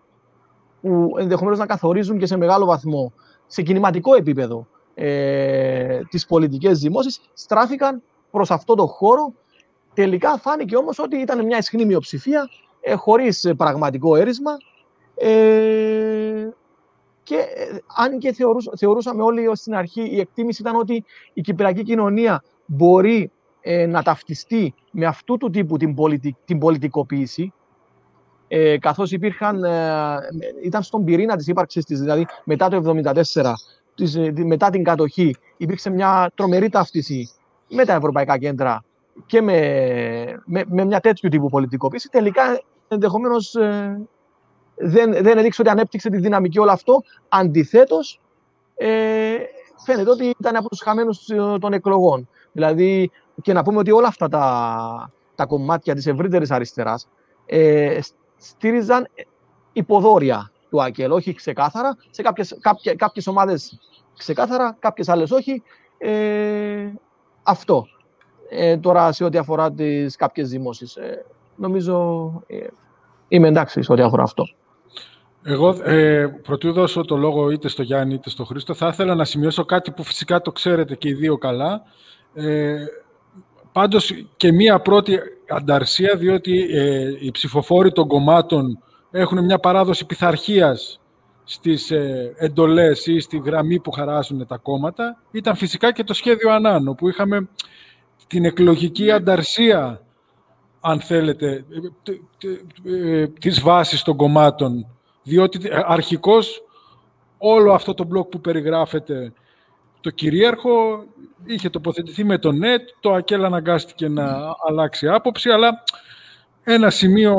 που 0.81 1.15
ενδεχομένως 1.19 1.59
να 1.59 1.67
καθορίζουν 1.67 2.19
και 2.19 2.27
σε 2.27 2.37
μεγάλο 2.37 2.65
βαθμό 2.65 3.13
σε 3.47 3.63
κινηματικό 3.63 4.15
επίπεδο 4.15 4.67
ε, 4.95 6.01
τις 6.09 6.27
πολιτικές 6.27 6.79
δημόσει, 6.79 7.21
στράφηκαν 7.35 8.03
προς 8.31 8.51
αυτό 8.51 8.75
το 8.75 8.87
χώρο. 8.87 9.35
Τελικά 9.95 10.39
φάνηκε 10.39 10.77
όμως 10.77 10.99
ότι 10.99 11.17
ήταν 11.17 11.47
μια 11.47 11.59
ισχυρή 11.59 11.85
μειοψηφία, 11.85 12.49
ε, 12.81 12.95
χωρίς 12.95 13.53
πραγματικό 13.57 14.17
έρισμα, 14.17 14.57
ε, 15.15 16.49
και 17.23 17.37
ε, 17.37 17.79
αν 17.97 18.19
και 18.19 18.35
θεωρούσαμε 18.77 19.23
όλοι 19.23 19.47
ως 19.47 19.59
στην 19.59 19.75
αρχή, 19.75 20.03
η 20.03 20.21
εκτίμηση 20.21 20.63
ήταν 20.63 20.77
ότι 20.77 21.05
η 21.33 21.41
κυπριακή 21.41 21.83
κοινωνία 21.83 22.45
μπορεί 22.67 23.31
ε, 23.61 23.87
να 23.87 24.03
ταυτιστεί 24.03 24.75
με 24.91 25.07
αυτού 25.07 25.37
του 25.37 25.51
τύπου 25.51 25.77
την, 25.77 25.97
την 26.45 26.59
πολιτικοποίηση, 26.59 27.53
ε, 28.49 28.79
καθώς 28.79 29.13
υπήρχαν, 29.13 29.65
ε, 29.65 30.17
ήταν 30.65 30.83
στον 30.83 31.05
πυρήνα 31.05 31.37
της 31.37 31.47
ύπαρξης 31.47 31.85
της, 31.85 32.01
δηλαδή 32.01 32.27
μετά 32.45 32.69
το 32.69 32.77
1974, 32.77 33.53
μετά 34.45 34.71
την 34.71 34.85
κατοχή, 34.85 35.37
υπήρξε 35.57 35.91
μια 35.91 36.31
τρομερή 36.35 36.69
ταύτιση 36.69 37.31
με 37.69 37.85
τα 37.85 37.93
ευρωπαϊκά 37.93 38.39
κέντρα 38.39 38.85
και 39.27 39.43
με, 39.43 40.43
με, 40.45 40.65
με 40.67 40.85
μια 40.85 41.01
τέτοιου 41.01 41.29
τύπου 41.29 41.49
πολιτικοποίηση. 41.49 42.09
Τελικά, 42.09 42.63
ενδεχομένως, 42.89 43.57
δεν, 44.75 45.13
δεν 45.13 45.39
έδειξε 45.39 45.61
ότι 45.61 45.71
ανέπτυξε 45.71 46.11
τη 46.11 46.19
δυναμική 46.19 46.59
όλο 46.59 46.71
αυτό. 46.71 47.03
Αντιθέτως, 47.29 48.21
ε, 48.83 49.37
φαίνεται 49.85 50.11
ότι 50.11 50.35
ήταν 50.41 50.57
από 50.57 50.69
τους 50.69 50.81
χαμένους 50.81 51.29
ε, 51.29 51.37
των 51.61 51.73
εκλογών. 51.73 52.29
Δηλαδή, 52.53 53.11
και 53.43 53.53
να 53.53 53.63
πούμε 53.63 53.79
ότι 53.79 53.91
όλα 53.91 54.09
αυτά 54.09 54.29
τα, 54.29 55.13
τα 55.35 55.47
κομμάτια 55.47 55.95
της 55.95 56.07
ευρύτερης 56.07 56.51
αριστεράς 56.51 57.09
ε, 57.47 57.99
στήριζαν 58.37 59.09
υποδόρια 59.73 60.51
του 60.71 60.83
ΑΚΕΛ, 60.83 61.11
όχι 61.11 61.35
ξεκάθαρα. 61.35 61.97
Σε 62.11 62.23
κάποιες, 62.23 62.57
κάποιες, 62.61 62.95
κάποιες 62.97 63.27
ομάδες 63.27 63.79
ξεκάθαρα, 64.17 64.77
κάποιες 64.79 65.09
άλλες 65.09 65.31
όχι. 65.31 65.63
Ε, 65.99 66.93
αυτό. 67.43 67.87
Ε, 68.51 68.77
τώρα, 68.77 69.13
σε 69.13 69.25
ό,τι 69.25 69.39
αφορά 69.39 69.73
τις 69.73 70.17
κάποιες 70.17 70.49
δημόσεις, 70.51 70.97
ε, 70.97 71.25
νομίζω 71.57 72.33
ε, 72.47 72.67
είμαι 73.29 73.49
εντάξει 73.49 73.83
σε 73.83 73.93
ό,τι 73.93 74.03
αφορά 74.03 74.23
αυτό. 74.23 74.45
Εγώ, 75.43 75.69
ε, 75.83 76.27
πρωτού 76.43 76.73
δώσω 76.73 77.01
το 77.01 77.17
λόγο 77.17 77.51
είτε 77.51 77.69
στο 77.69 77.83
Γιάννη 77.83 78.15
είτε 78.15 78.31
στο 78.31 78.45
Χρήστο, 78.45 78.75
θα 78.75 78.89
ήθελα 78.89 79.15
να 79.15 79.25
σημειώσω 79.25 79.65
κάτι 79.65 79.91
που 79.91 80.03
φυσικά 80.03 80.41
το 80.41 80.53
ξέρετε 80.53 80.95
και 80.95 81.09
οι 81.09 81.15
δύο 81.15 81.39
καλά. 81.39 81.83
Ε, 82.35 82.85
πάντως 83.73 84.13
και 84.37 84.53
μία 84.53 84.81
πρώτη 84.81 85.19
ανταρσία, 85.49 86.17
διότι 86.17 86.69
ε, 86.71 87.13
οι 87.21 87.31
ψηφοφόροι 87.31 87.93
των 87.93 88.09
κομμάτων 88.09 88.83
έχουν 89.11 89.45
μια 89.45 89.59
παράδοση 89.59 90.07
πειθαρχίας 90.07 91.01
στις 91.45 91.91
ε, 91.91 92.33
εντολές 92.37 93.07
ή 93.07 93.19
στη 93.21 93.43
γραμμή 93.45 93.81
που 93.81 93.91
χαράσουν 93.91 94.47
τα 94.47 94.57
κόμματα, 94.57 95.23
ήταν 95.31 95.57
φυσικά 95.57 95.93
και 95.93 96.05
το 96.05 96.15
σχέδιο 96.15 96.51
Ανάνο, 96.51 96.95
που 96.95 97.09
είχαμε 97.09 97.49
την 98.27 98.45
εκλογική 98.45 99.11
ανταρσία, 99.11 100.01
αν 100.81 101.01
θέλετε, 101.01 101.65
ε, 102.85 103.27
της 103.27 103.61
βάσης 103.61 104.03
των 104.03 104.17
κομμάτων. 104.17 104.87
Διότι 105.23 105.69
ε, 105.69 105.81
αρχικώς 105.85 106.63
όλο 107.39 107.73
αυτό 107.73 107.95
το 107.95 108.05
μπλοκ 108.05 108.29
που 108.29 108.41
περιγράφεται 108.41 109.33
το 110.01 110.11
κυρίαρχο 110.11 111.05
είχε 111.45 111.71
τοποθετηθεί 111.71 112.25
με 112.25 112.39
το 112.39 112.53
ΝΕΤ, 112.53 112.89
το 113.01 113.13
ΑΚΕΛ 113.13 113.45
αναγκάστηκε 113.45 114.09
να 114.09 114.55
αλλάξει 114.69 115.09
άποψη, 115.09 115.51
αλλά 115.51 115.83
ένα 116.65 116.91
σημείο, 116.91 117.37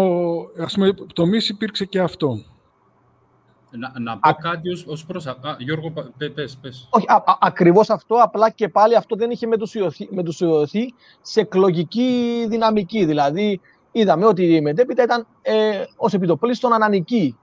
ας 0.60 0.74
πούμε, 0.74 0.94
τομής 1.14 1.50
υπήρξε 1.50 1.86
και 1.86 2.00
αυτό. 2.00 2.44
Να, 3.72 4.00
να 4.00 4.18
πω 4.18 4.34
κάτι 4.34 4.70
ως, 4.70 4.86
ως 4.88 5.06
προς... 5.06 5.28
Α, 5.28 5.36
Γιώργο, 5.58 5.94
πες, 6.34 6.58
πες. 6.62 6.88
Όχι, 6.90 7.06
α, 7.08 7.16
α, 7.16 7.38
ακριβώς 7.40 7.90
αυτό, 7.90 8.16
απλά 8.16 8.50
και 8.50 8.70
πάλι 8.70 8.96
αυτό 8.96 9.16
δεν 9.16 9.32
είχε 9.32 9.48
μετουσιωθεί 10.10 10.94
σε 11.22 11.40
εκλογική 11.40 12.46
δυναμική. 12.50 13.06
Δηλαδή, 13.06 13.62
είδαμε 13.92 14.26
ότι 14.26 14.56
η 14.56 14.62
μετέπειτα 14.62 15.04
ήταν 15.04 15.28
ε, 15.42 15.84
ως 15.96 16.14
επιτοπλίστων 16.14 16.74
ανανική 16.74 17.36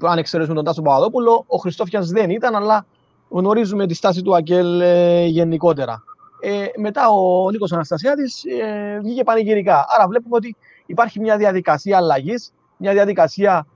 αν 0.00 0.18
εξαιρέσουμε 0.18 0.54
τον 0.54 0.64
Τάσο 0.64 0.82
Παπαδόπουλο, 0.82 1.44
ο 1.46 1.56
Χριστόφιας 1.56 2.08
δεν 2.10 2.30
ήταν, 2.30 2.54
αλλά 2.54 2.86
γνωρίζουμε 3.32 3.86
τη 3.86 3.94
στάση 3.94 4.22
του 4.22 4.36
Ακέλ 4.36 4.80
ε, 4.80 5.24
γενικότερα. 5.24 6.04
Ε, 6.40 6.66
μετά 6.76 7.08
ο 7.08 7.50
Νίκος 7.50 7.72
Αναστασιάδης 7.72 8.44
ε, 8.44 9.00
βγήκε 9.02 9.22
πανηγυρικά. 9.22 9.84
Άρα 9.88 10.08
βλέπουμε 10.08 10.36
ότι 10.36 10.56
υπάρχει 10.86 11.20
μια 11.20 11.36
διαδικασία 11.36 11.96
αλλαγής, 11.96 12.52
μια 12.76 12.92
διαδικασία 12.92 13.66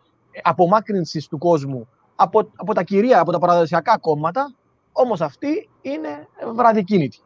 απομάκρυνσης 0.42 1.26
του 1.26 1.38
κόσμου 1.38 1.88
από, 2.16 2.50
από 2.56 2.74
τα 2.74 2.82
κυρία, 2.82 3.20
από 3.20 3.32
τα 3.32 3.38
παραδοσιακά 3.38 3.98
κόμματα, 3.98 4.54
όμως 4.92 5.20
αυτή 5.20 5.68
είναι 5.82 6.28
βραδικίνητη. 6.54 7.18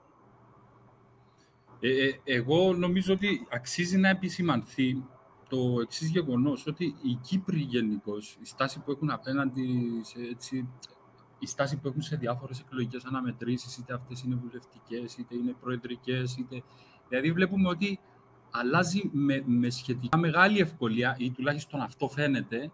Ε, 1.81 1.88
ε, 1.88 2.21
εγώ 2.25 2.73
νομίζω 2.73 3.12
ότι 3.12 3.47
αξίζει 3.53 3.99
να 3.99 4.09
επισημανθεί 4.09 5.03
το 5.49 5.81
εξής 5.83 6.09
γεγονός 6.09 6.66
ότι 6.66 6.85
οι 6.85 7.19
Κύπροι 7.23 7.61
γενικώς, 7.61 8.38
η 8.43 8.47
στάση 8.47 8.81
που 8.81 8.90
έχουν 8.90 9.11
απέναντι 9.11 9.64
σε 10.03 10.19
έτσι, 10.31 10.69
η 11.40 11.46
στάση 11.46 11.76
που 11.76 11.88
έχουν 11.88 12.03
σε 12.03 12.16
διάφορες 12.16 12.61
εκλογικές 12.61 13.05
αναμετρήσεις, 13.05 13.76
είτε 13.76 13.94
αυτές 13.94 14.22
είναι 14.22 14.35
βουλευτικές, 14.35 15.16
είτε 15.16 15.35
είναι 15.35 15.55
προεδρικές, 15.61 16.37
είτε. 16.37 16.62
Δηλαδή, 17.09 17.33
βλέπουμε 17.33 17.68
ότι 17.68 18.00
αλλάζει 18.50 19.11
με, 19.12 19.42
με 19.46 19.70
σχετικά 19.70 20.18
μεγάλη 20.18 20.59
ευκολία, 20.59 21.16
ή 21.18 21.31
τουλάχιστον 21.31 21.81
αυτό 21.81 22.09
φαίνεται, 22.09 22.70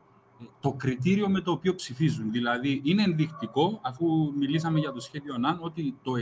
το 0.61 0.73
κριτήριο 0.73 1.29
με 1.29 1.41
το 1.41 1.51
οποίο 1.51 1.75
ψηφίζουν. 1.75 2.31
Δηλαδή, 2.31 2.81
είναι 2.85 3.03
ενδεικτικό, 3.03 3.81
αφού 3.83 4.33
μιλήσαμε 4.37 4.79
για 4.79 4.93
το 4.93 5.01
σχέδιο 5.01 5.39
ΝΑΝ, 5.39 5.59
ότι 5.61 5.99
το 6.03 6.13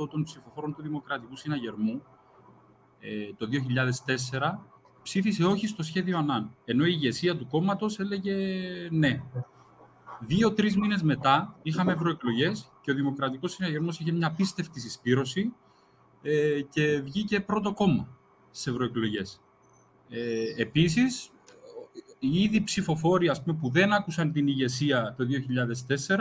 65% 0.00 0.08
των 0.10 0.22
ψηφοφόρων 0.22 0.74
του 0.74 0.82
Δημοκρατικού 0.82 1.36
Συναγερμού 1.36 2.02
ε, 3.00 3.34
το 3.36 3.48
2004 4.32 4.58
ψήφισε 5.02 5.44
όχι 5.44 5.66
στο 5.66 5.82
σχέδιο 5.82 6.18
ΑΝΑΝ. 6.18 6.54
Ενώ 6.64 6.84
η 6.84 6.90
ηγεσία 6.92 7.36
του 7.36 7.46
κόμματος 7.46 7.98
έλεγε 7.98 8.36
ναι. 8.90 9.22
Δύο-τρεις 10.20 10.76
μήνες 10.76 11.02
μετά 11.02 11.56
είχαμε 11.62 11.92
ευρωεκλογές 11.92 12.72
και 12.80 12.90
ο 12.90 12.94
Δημοκρατικός 12.94 13.52
Συναγερμός 13.52 14.00
είχε 14.00 14.12
μια 14.12 14.32
πίστευτη 14.32 14.80
συσπήρωση 14.80 15.52
ε, 16.22 16.60
και 16.60 17.00
βγήκε 17.00 17.40
πρώτο 17.40 17.72
κόμμα 17.72 18.08
στις 18.50 18.66
ευρωεκλογές. 18.66 19.40
Ε, 20.08 20.62
Επίσης, 20.62 21.30
οι 22.18 22.42
ήδη 22.42 22.62
ψηφοφόροι 22.62 23.28
ας 23.28 23.42
πούμε, 23.42 23.58
που 23.60 23.70
δεν 23.70 23.92
άκουσαν 23.92 24.32
την 24.32 24.46
ηγεσία 24.46 25.14
το 25.16 25.26
2004 25.26 26.16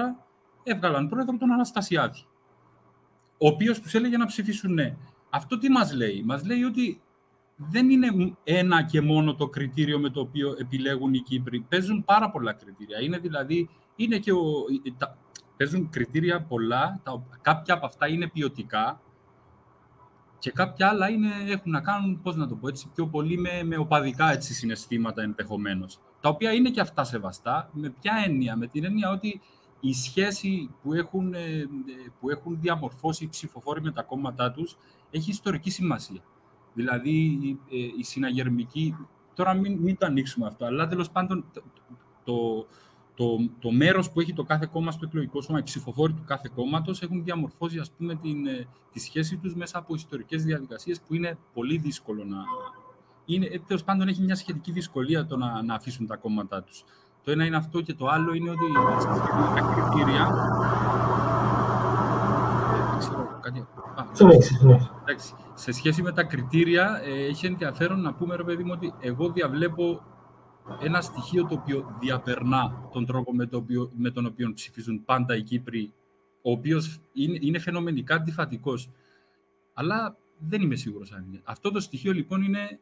έβγαλαν 0.63 1.09
πρόεδρο 1.09 1.37
τον 1.37 1.51
Αναστασιάδη, 1.51 2.19
ο 3.37 3.47
οποίος 3.47 3.79
τους 3.79 3.93
έλεγε 3.93 4.17
να 4.17 4.25
ψηφίσουν 4.25 4.73
ναι. 4.73 4.95
Αυτό 5.29 5.57
τι 5.57 5.69
μας 5.69 5.93
λέει; 5.93 6.23
Μας 6.25 6.45
λέει 6.45 6.63
ότι 6.63 7.01
δεν 7.55 7.89
είναι 7.89 8.35
ένα 8.43 8.83
και 8.83 9.01
μόνο 9.01 9.35
το 9.35 9.47
κριτήριο 9.47 9.99
με 9.99 10.09
το 10.09 10.19
οποίο 10.19 10.55
επιλέγουν 10.59 11.13
οι 11.13 11.19
Κύπροι. 11.19 11.65
Παίζουν 11.69 12.03
πάρα 12.03 12.31
πολλά 12.31 12.53
κριτήρια. 12.53 13.01
Είναι 13.01 13.17
δηλαδή, 13.17 13.69
είναι 13.95 14.17
και 14.17 14.31
ο, 14.31 14.43
τα, 14.97 15.17
παίζουν 15.57 15.89
κριτήρια 15.89 16.41
πολλά, 16.41 16.99
τα, 17.03 17.23
κάποια 17.41 17.73
από 17.73 17.85
αυτά 17.85 18.07
είναι 18.07 18.29
ποιοτικά 18.29 19.01
και 20.43 20.51
κάποια 20.51 20.87
άλλα 20.87 21.09
είναι, 21.09 21.29
έχουν 21.47 21.71
να 21.71 21.81
κάνουν, 21.81 22.21
πώς 22.21 22.35
να 22.35 22.47
το 22.47 22.55
πω 22.55 22.67
έτσι, 22.67 22.89
πιο 22.95 23.07
πολύ 23.07 23.37
με, 23.37 23.63
με 23.63 23.77
οπαδικά 23.77 24.31
έτσι, 24.31 24.53
συναισθήματα 24.53 25.21
ενδεχομένως. 25.21 25.99
Τα 26.21 26.29
οποία 26.29 26.53
είναι 26.53 26.69
και 26.69 26.79
αυτά 26.79 27.03
σεβαστά. 27.03 27.69
Με 27.73 27.89
ποια 27.89 28.13
έννοια, 28.25 28.57
με 28.57 28.67
την 28.67 28.83
έννοια 28.83 29.09
ότι 29.09 29.41
η 29.79 29.93
σχέση 29.93 30.69
που 30.81 30.93
έχουν, 30.93 31.33
ε, 31.33 31.69
που 32.19 32.29
έχουν 32.29 32.57
διαμορφώσει 32.59 33.23
οι 33.23 33.27
ψηφοφόροι 33.27 33.81
με 33.81 33.91
τα 33.91 34.03
κόμματά 34.03 34.51
τους 34.51 34.77
έχει 35.11 35.29
ιστορική 35.29 35.69
σημασία. 35.69 36.21
Δηλαδή, 36.73 37.39
ε, 37.71 37.77
η 37.97 38.03
συναγερμική... 38.03 38.95
Τώρα 39.33 39.53
μην, 39.53 39.77
μην 39.77 39.97
το 39.97 40.05
ανοίξουμε 40.05 40.47
αυτό, 40.47 40.65
αλλά 40.65 40.87
τέλος 40.87 41.09
πάντων 41.09 41.45
το, 41.53 41.63
το, 42.23 42.67
το, 43.15 43.25
το 43.59 43.71
μέρος 43.71 44.11
που 44.11 44.19
έχει 44.19 44.33
το 44.33 44.43
κάθε 44.43 44.69
κόμμα 44.71 44.91
στο 44.91 45.05
εκλογικό 45.05 45.41
σώμα, 45.41 45.59
οι 45.59 45.63
ψηφοφόροι 45.63 46.13
του 46.13 46.23
κάθε 46.25 46.49
κόμματος 46.55 47.01
έχουν 47.01 47.23
διαμορφώσει 47.23 47.79
ας 47.79 47.91
πούμε, 47.91 48.15
την, 48.15 48.47
ε, 48.47 48.67
τη 48.91 48.99
σχέση 48.99 49.37
τους 49.37 49.55
μέσα 49.55 49.77
από 49.77 49.95
ιστορικές 49.95 50.43
διαδικασίες 50.43 51.01
που 51.07 51.13
είναι 51.15 51.37
πολύ 51.53 51.77
δύσκολο 51.77 52.23
να... 52.23 52.37
Είναι, 53.25 53.45
ε, 53.45 53.59
τέλος 53.67 53.83
πάντων 53.83 54.07
έχει 54.07 54.21
μια 54.21 54.35
σχετική 54.35 54.71
δυσκολία 54.71 55.25
το 55.25 55.37
να, 55.37 55.63
να 55.63 55.73
αφήσουν 55.75 56.07
τα 56.07 56.15
κόμματά 56.15 56.63
τους. 56.63 56.83
Το 57.23 57.31
ένα 57.31 57.45
είναι 57.45 57.55
αυτό 57.55 57.81
και 57.81 57.93
το 57.93 58.07
άλλο 58.07 58.33
είναι 58.33 58.49
ότι 58.49 58.65
τα 59.55 59.73
κριτήρια. 59.73 60.29
Κάτι... 63.41 63.67
Εντάξει, 65.01 65.33
σε 65.53 65.71
σχέση 65.71 66.01
με 66.01 66.11
τα 66.11 66.23
κριτήρια, 66.23 67.01
ε, 67.03 67.25
έχει 67.25 67.45
ενδιαφέρον 67.45 68.01
να 68.01 68.13
πούμε, 68.13 68.35
ρε 68.35 68.43
παιδί 68.43 68.63
μου, 68.63 68.71
ότι 68.75 68.93
εγώ 68.99 69.29
διαβλέπω 69.29 70.01
ένα 70.81 71.01
στοιχείο 71.01 71.47
το 71.47 71.53
οποίο 71.53 71.97
διαπερνά 71.99 72.89
τον 72.91 73.05
τρόπο 73.05 73.35
με, 73.35 73.45
το 73.45 73.57
οποίο, 73.57 73.91
με 73.95 74.11
τον 74.11 74.25
οποίο 74.25 74.53
ψηφίζουν 74.53 75.03
πάντα 75.05 75.35
οι 75.35 75.43
Κύπροι, 75.43 75.93
ο 76.41 76.51
οποίος 76.51 76.99
είναι, 77.13 77.37
είναι 77.41 77.59
φαινομενικά 77.59 78.15
αντιφατικός. 78.15 78.89
Αλλά 79.73 80.17
δεν 80.37 80.61
είμαι 80.61 80.75
σίγουρος 80.75 81.11
αν 81.11 81.25
είναι. 81.27 81.41
Αυτό 81.43 81.71
το 81.71 81.79
στοιχείο 81.79 82.13
λοιπόν 82.13 82.41
είναι 82.41 82.79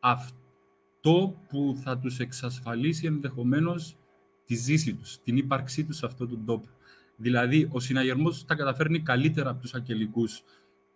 αυτό 0.00 1.36
που 1.48 1.78
θα 1.82 1.98
τους 1.98 2.18
εξασφαλίσει 2.18 3.06
ενδεχομένως 3.06 3.96
τη 4.44 4.54
ζήση 4.54 4.94
τους, 4.94 5.18
την 5.22 5.36
ύπαρξή 5.36 5.84
τους 5.84 5.96
σε 5.96 6.06
αυτόν 6.06 6.28
τον 6.28 6.44
τόπο. 6.44 6.68
Δηλαδή, 7.16 7.68
ο 7.72 7.80
συναγερμός 7.80 8.44
τα 8.44 8.54
καταφέρνει 8.54 9.00
καλύτερα 9.00 9.50
από 9.50 9.60
τους 9.60 9.74
ακελικούς 9.74 10.42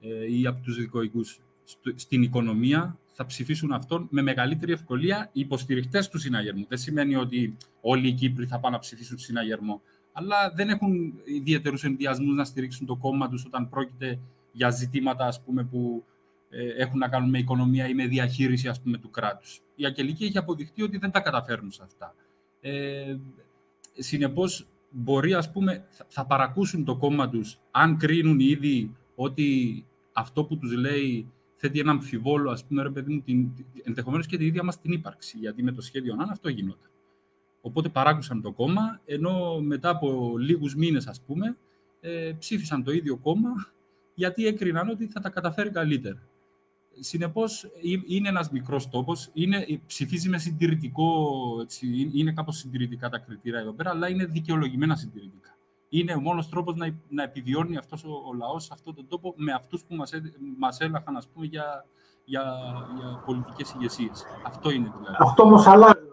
ε, 0.00 0.38
ή 0.38 0.46
από 0.46 0.62
τους 0.62 0.76
δικοικούς 0.76 1.40
στην 1.94 2.22
οικονομία, 2.22 2.98
θα 3.20 3.26
ψηφίσουν 3.26 3.72
αυτόν 3.72 4.06
με 4.10 4.22
μεγαλύτερη 4.22 4.72
ευκολία 4.72 5.30
οι 5.32 5.40
υποστηρικτές 5.40 6.08
του 6.08 6.18
συναγερμού. 6.18 6.66
Δεν 6.68 6.78
σημαίνει 6.78 7.14
ότι 7.16 7.56
όλοι 7.80 8.08
οι 8.08 8.12
Κύπροι 8.12 8.46
θα 8.46 8.58
πάνε 8.58 8.74
να 8.74 8.80
ψηφίσουν 8.80 9.18
συναγερμό, 9.18 9.82
αλλά 10.12 10.52
δεν 10.54 10.68
έχουν 10.68 11.12
ιδιαίτερους 11.24 11.84
ενδιασμούς 11.84 12.34
να 12.34 12.44
στηρίξουν 12.44 12.86
το 12.86 12.96
κόμμα 12.96 13.28
τους 13.28 13.44
όταν 13.44 13.68
πρόκειται 13.68 14.18
για 14.52 14.70
ζητήματα 14.70 15.26
ας 15.26 15.42
πούμε, 15.42 15.64
που 15.64 16.04
ε, 16.50 16.82
έχουν 16.82 16.98
να 16.98 17.08
κάνουν 17.08 17.30
με 17.30 17.38
οικονομία 17.38 17.88
ή 17.88 17.94
με 17.94 18.06
διαχείριση 18.06 18.68
ας 18.68 18.80
πούμε, 18.80 18.98
του 18.98 19.10
κράτους. 19.10 19.60
Η 19.74 19.84
Αγγελική 19.84 20.24
έχει 20.24 20.38
αποδειχτεί 20.38 20.82
ότι 20.82 20.98
δεν 20.98 21.10
τα 21.10 21.20
καταφέρνουν 21.20 21.70
σε 21.70 21.82
αυτά. 21.84 22.14
Ε, 22.60 23.16
συνεπώς, 23.98 24.66
μπορεί, 24.90 25.34
ας 25.34 25.50
πούμε, 25.52 25.84
θα 26.08 26.26
παρακούσουν 26.26 26.84
το 26.84 26.96
κόμμα 26.96 27.28
τους 27.28 27.58
αν 27.70 27.96
κρίνουν 27.96 28.40
ήδη 28.40 28.96
ότι 29.14 29.84
αυτό 30.12 30.44
που 30.44 30.58
τους 30.58 30.72
λέει 30.72 31.32
θέτει 31.60 31.78
ένα 31.78 31.90
αμφιβόλο, 31.90 32.50
ας 32.50 32.64
πούμε, 32.64 32.82
ρε 32.82 32.90
παιδί 32.90 33.14
μου, 33.14 33.20
την, 33.20 33.50
ενδεχομένως 33.82 34.26
και 34.26 34.36
την 34.36 34.46
ίδια 34.46 34.62
μας 34.62 34.80
την 34.80 34.92
ύπαρξη, 34.92 35.38
γιατί 35.38 35.62
με 35.62 35.72
το 35.72 35.80
σχέδιο 35.80 36.16
αν 36.18 36.30
αυτό 36.30 36.48
γινόταν. 36.48 36.90
Οπότε 37.60 37.88
παράκουσαν 37.88 38.42
το 38.42 38.52
κόμμα, 38.52 39.00
ενώ 39.04 39.60
μετά 39.60 39.88
από 39.88 40.38
λίγους 40.38 40.74
μήνες, 40.74 41.06
ας 41.06 41.20
πούμε, 41.20 41.56
ε, 42.00 42.32
ψήφισαν 42.38 42.84
το 42.84 42.92
ίδιο 42.92 43.16
κόμμα, 43.16 43.50
γιατί 44.14 44.46
έκριναν 44.46 44.88
ότι 44.88 45.06
θα 45.06 45.20
τα 45.20 45.30
καταφέρει 45.30 45.70
καλύτερα. 45.70 46.22
Συνεπώς, 47.00 47.70
είναι 48.06 48.28
ένας 48.28 48.50
μικρός 48.50 48.88
τόπος. 48.88 49.32
Ψηφίζει 49.86 50.28
με 50.28 50.38
συντηρητικό. 50.38 51.10
Έτσι, 51.62 52.10
είναι 52.12 52.32
κάπως 52.32 52.56
συντηρητικά 52.56 53.08
τα 53.08 53.18
κριτήρια 53.18 53.60
εδώ 53.60 53.72
πέρα, 53.72 53.90
αλλά 53.90 54.08
είναι 54.08 54.24
δικαιολογημένα 54.24 54.96
συντηρητικά. 54.96 55.47
Είναι 55.88 56.14
ο 56.14 56.20
μόνος 56.20 56.48
τρόπος 56.48 56.74
να, 56.74 56.94
να 57.08 57.22
επιβιώνει 57.22 57.76
αυτός 57.76 58.04
ο, 58.04 58.22
ο 58.28 58.34
λαός 58.34 58.64
σε 58.64 58.70
αυτόν 58.72 58.94
τον 58.94 59.08
τόπο 59.08 59.34
με 59.36 59.52
αυτούς 59.52 59.84
που 59.84 59.94
μας 60.58 60.80
έλαχαν 60.80 61.16
ας 61.16 61.28
πούμε, 61.28 61.46
για, 61.46 61.84
για, 62.24 62.42
για 62.98 63.22
πολιτικές 63.26 63.72
ηγεσίες. 63.72 64.24
Αυτό 64.46 64.70
είναι 64.70 64.92
δηλαδή. 64.96 65.16
Αυτό 65.18 65.42
όμως 65.42 65.66
αλλάζει. 65.66 66.06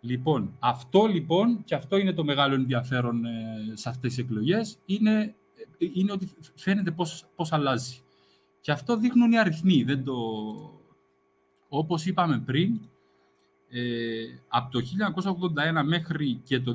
Λοιπόν, 0.00 0.56
αυτό 0.58 1.06
λοιπόν, 1.06 1.64
και 1.64 1.74
αυτό 1.74 1.96
είναι 1.96 2.12
το 2.12 2.24
μεγάλο 2.24 2.54
ενδιαφέρον 2.54 3.24
ε, 3.24 3.72
σε 3.72 3.88
αυτές 3.88 4.14
τις 4.14 4.24
εκλογές, 4.24 4.78
είναι, 4.86 5.34
ε, 5.78 5.86
είναι 5.92 6.12
ότι 6.12 6.30
φαίνεται 6.54 6.90
πώς, 6.90 7.24
πώς 7.36 7.52
αλλάζει. 7.52 8.00
Και 8.60 8.72
αυτό 8.72 8.96
δείχνουν 8.96 9.32
οι 9.32 9.38
αριθμοί. 9.38 9.82
Δεν 9.82 10.04
το... 10.04 10.14
Όπως 11.68 12.06
είπαμε 12.06 12.38
πριν, 12.38 12.74
ε, 12.74 12.80
από 14.48 14.70
το 14.70 14.80
1981 15.80 15.84
μέχρι 15.84 16.40
και 16.44 16.60
το 16.60 16.74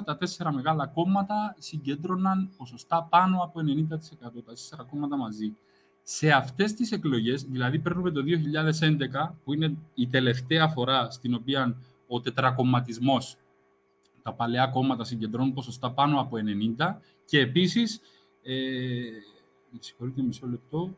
2011, 0.00 0.04
τα 0.04 0.16
τέσσερα 0.16 0.52
μεγάλα 0.52 0.86
κόμματα 0.86 1.54
συγκέντρωναν 1.58 2.50
ποσοστά 2.56 3.06
πάνω 3.10 3.42
από 3.42 3.60
90%, 3.60 3.96
τα 4.20 4.32
τέσσερα 4.46 4.82
κόμματα 4.82 5.16
μαζί. 5.16 5.56
Σε 6.02 6.30
αυτές 6.30 6.74
τις 6.74 6.92
εκλογές, 6.92 7.42
δηλαδή 7.42 7.78
παίρνουμε 7.78 8.10
το 8.10 8.22
2011, 8.22 9.34
που 9.44 9.52
είναι 9.52 9.76
η 9.94 10.06
τελευταία 10.06 10.68
φορά 10.68 11.10
στην 11.10 11.34
οποία 11.34 11.76
ο 12.06 12.20
τετρακομματισμός, 12.20 13.36
τα 14.22 14.32
παλαιά 14.32 14.66
κόμματα 14.66 15.04
συγκεντρώνουν 15.04 15.52
ποσοστά 15.52 15.90
πάνω 15.90 16.20
από 16.20 16.36
90 16.78 16.96
και 17.24 17.40
επίσης 17.40 18.00
ε, 18.42 18.54
με 19.70 19.78
συγχωρείτε 19.80 20.22
μισό 20.22 20.46
λεπτό. 20.46 20.96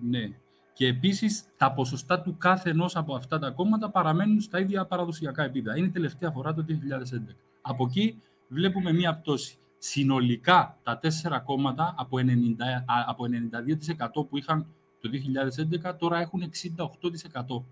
Ναι. 0.00 0.30
Και 0.78 0.86
επίσης 0.86 1.44
τα 1.56 1.72
ποσοστά 1.72 2.20
του 2.20 2.36
κάθε 2.36 2.70
ενός 2.70 2.96
από 2.96 3.14
αυτά 3.14 3.38
τα 3.38 3.50
κόμματα 3.50 3.90
παραμένουν 3.90 4.40
στα 4.40 4.58
ίδια 4.60 4.86
παραδοσιακά 4.86 5.42
επίπεδα. 5.44 5.76
Είναι 5.76 5.86
η 5.86 5.90
τελευταία 5.90 6.30
φορά 6.30 6.54
το 6.54 6.64
2011. 6.68 7.34
Από 7.60 7.84
εκεί 7.84 8.22
βλέπουμε 8.48 8.92
μία 8.92 9.14
πτώση. 9.14 9.58
Συνολικά 9.78 10.78
τα 10.82 10.98
τέσσερα 10.98 11.40
κόμματα 11.40 11.94
από, 11.98 12.16
90, 12.20 12.24
από 13.06 13.24
92% 14.22 14.28
που 14.28 14.36
είχαν 14.36 14.66
το 15.00 15.10
2011 15.90 15.98
τώρα 15.98 16.18
έχουν 16.18 16.42
68% 16.42 17.64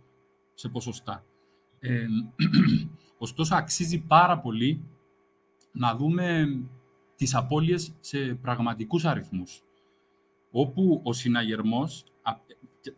σε 0.54 0.68
ποσοστά. 0.68 1.24
Ε, 1.78 2.07
ωστόσο 3.18 3.54
αξίζει 3.54 3.98
πάρα 3.98 4.38
πολύ 4.38 4.84
να 5.72 5.96
δούμε 5.96 6.46
τις 7.16 7.34
απώλειες 7.34 7.92
σε 8.00 8.18
πραγματικούς 8.18 9.04
αριθμούς. 9.04 9.62
Όπου 10.50 11.00
ο 11.04 11.12
συναγερμός, 11.12 12.04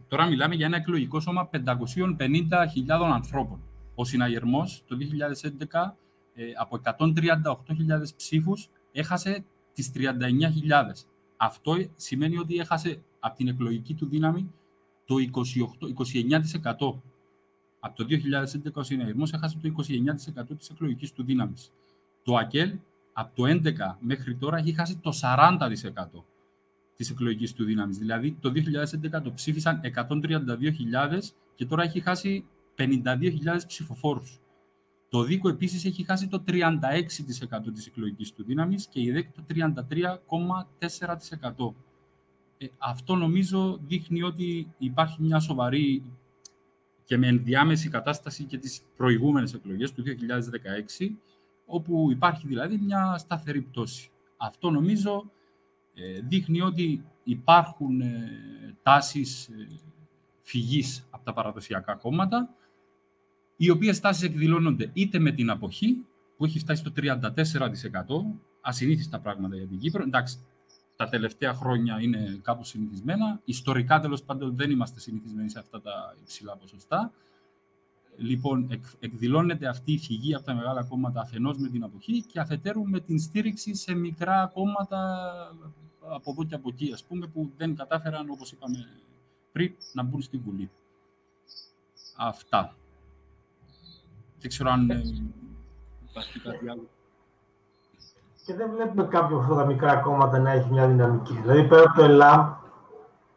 τώρα 0.08 0.26
μιλάμε 0.26 0.54
για 0.54 0.66
ένα 0.66 0.76
εκλογικό 0.76 1.20
σώμα 1.20 1.50
550.000 1.52 3.10
ανθρώπων. 3.12 3.62
Ο 3.94 4.04
συναγερμός 4.04 4.82
το 4.86 4.96
2011 4.96 5.92
ε, 6.34 6.44
από 6.56 6.80
138.000 6.84 7.12
ψήφους 8.16 8.68
έχασε 8.92 9.44
τις 9.72 9.90
39.000. 9.94 10.08
Αυτό 11.36 11.76
σημαίνει 11.96 12.38
ότι 12.38 12.56
έχασε 12.56 13.02
από 13.20 13.36
την 13.36 13.48
εκλογική 13.48 13.94
του 13.94 14.06
δύναμη 14.06 14.50
το 15.04 15.14
28, 15.32 15.86
29%. 16.64 17.00
Από 17.80 17.96
το 17.96 18.06
2011 18.08 18.72
ο 18.72 18.82
συναγερμός 18.82 19.32
έχασε 19.32 19.58
το 19.62 19.74
29% 20.48 20.56
της 20.58 20.68
εκλογικής 20.68 21.12
του 21.12 21.24
δύναμης. 21.24 21.72
Το 22.22 22.36
ΑΚΕΛ 22.36 22.78
από 23.12 23.34
το 23.34 23.42
11 23.46 23.96
μέχρι 24.00 24.36
τώρα 24.36 24.56
έχει 24.56 24.72
χάσει 24.72 24.96
το 24.96 25.12
40% 25.22 25.56
της 26.98 27.10
εκλογικής 27.10 27.52
του 27.52 27.64
δύναμης. 27.64 27.98
Δηλαδή, 27.98 28.36
το 28.40 28.50
2011 28.50 29.22
το 29.22 29.32
ψήφισαν 29.32 29.80
132.000 29.80 31.34
και 31.54 31.66
τώρα 31.66 31.82
έχει 31.82 32.00
χάσει 32.00 32.44
52.000 32.76 33.66
ψηφοφόρους. 33.66 34.40
Το 35.08 35.22
ΔΙΚΟ 35.22 35.48
επίσης 35.48 35.84
έχει 35.84 36.04
χάσει 36.04 36.28
το 36.28 36.44
36% 36.46 37.72
της 37.74 37.86
εκλογικής 37.86 38.32
του 38.32 38.44
δύναμης 38.44 38.86
και 38.86 39.00
η 39.00 39.10
ΔΕΚ 39.10 39.32
το 39.32 39.42
33,4%. 39.48 41.74
Ε, 42.58 42.66
αυτό 42.78 43.14
νομίζω 43.14 43.80
δείχνει 43.86 44.22
ότι 44.22 44.74
υπάρχει 44.78 45.22
μια 45.22 45.40
σοβαρή 45.40 46.02
και 47.04 47.16
με 47.16 47.26
ενδιάμεση 47.26 47.88
κατάσταση 47.88 48.44
και 48.44 48.58
τις 48.58 48.82
προηγούμενες 48.96 49.54
εκλογές 49.54 49.92
του 49.92 50.02
2016 50.02 51.16
όπου 51.66 52.10
υπάρχει 52.10 52.46
δηλαδή 52.46 52.78
μια 52.78 53.18
σταθερή 53.18 53.60
πτώση. 53.60 54.10
Αυτό 54.36 54.70
νομίζω 54.70 55.24
ε, 55.24 55.37
δείχνει 56.28 56.60
ότι 56.60 57.04
υπάρχουν 57.22 58.00
ε, 58.00 58.76
τάσεις 58.82 59.48
ε, 59.48 59.68
φυγής 60.42 61.06
από 61.10 61.24
τα 61.24 61.32
παραδοσιακά 61.32 61.94
κόμματα, 61.94 62.54
οι 63.56 63.70
οποίες 63.70 64.00
τάσεις 64.00 64.22
εκδηλώνονται 64.22 64.90
είτε 64.92 65.18
με 65.18 65.30
την 65.30 65.50
αποχή, 65.50 66.04
που 66.36 66.44
έχει 66.44 66.58
φτάσει 66.58 66.80
στο 66.80 66.92
34%, 66.96 67.20
ασυνήθιστα 68.60 69.20
πράγματα 69.20 69.56
για 69.56 69.66
την 69.66 69.78
Κύπρο. 69.78 70.02
Εντάξει, 70.02 70.38
τα 70.96 71.08
τελευταία 71.08 71.54
χρόνια 71.54 72.00
είναι 72.00 72.38
κάπως 72.42 72.68
συνηθισμένα. 72.68 73.40
Ιστορικά, 73.44 74.00
τέλος 74.00 74.22
πάντων, 74.22 74.56
δεν 74.56 74.70
είμαστε 74.70 75.00
συνηθισμένοι 75.00 75.50
σε 75.50 75.58
αυτά 75.58 75.80
τα 75.80 76.14
υψηλά 76.20 76.56
ποσοστά. 76.56 77.12
Λοιπόν, 78.16 78.68
εκδηλώνεται 78.98 79.68
αυτή 79.68 79.92
η 79.92 79.98
φυγή 79.98 80.34
από 80.34 80.44
τα 80.44 80.54
μεγάλα 80.54 80.84
κόμματα 80.84 81.20
αφενός 81.20 81.58
με 81.58 81.68
την 81.68 81.84
αποχή 81.84 82.22
και 82.22 82.40
αφετέρου 82.40 82.88
με 82.88 83.00
την 83.00 83.18
στήριξη 83.18 83.74
σε 83.74 83.94
μικρά 83.94 84.50
κόμματα 84.54 85.30
από 86.00 86.30
εδώ 86.30 86.44
και 86.44 86.54
από 86.54 86.68
εκεί, 86.72 86.90
ας 86.92 87.04
πούμε, 87.04 87.26
που 87.26 87.50
δεν 87.56 87.76
κατάφεραν, 87.76 88.30
όπως 88.30 88.52
είπαμε 88.52 88.76
πριν, 89.52 89.74
να 89.92 90.02
μπουν 90.02 90.22
στην 90.22 90.40
Βουλή. 90.44 90.70
Αυτά. 92.16 92.74
Δεν 94.40 94.48
ξέρω 94.48 94.70
αν 94.70 94.90
ε, 94.90 95.02
υπάρχει 96.10 96.40
κάτι 96.40 96.68
άλλο. 96.68 96.88
Και 98.44 98.54
δεν 98.54 98.70
βλέπουμε 98.70 99.02
κάποιο 99.02 99.36
από 99.36 99.44
αυτά 99.44 99.54
τα 99.54 99.66
μικρά 99.66 99.96
κόμματα 99.96 100.38
να 100.38 100.50
έχει 100.50 100.70
μια 100.70 100.86
δυναμική. 100.86 101.32
Δηλαδή, 101.32 101.64
πέρα 101.68 101.82
από 101.82 101.94
το 101.94 102.04
ΕΛΑΜ, 102.04 102.52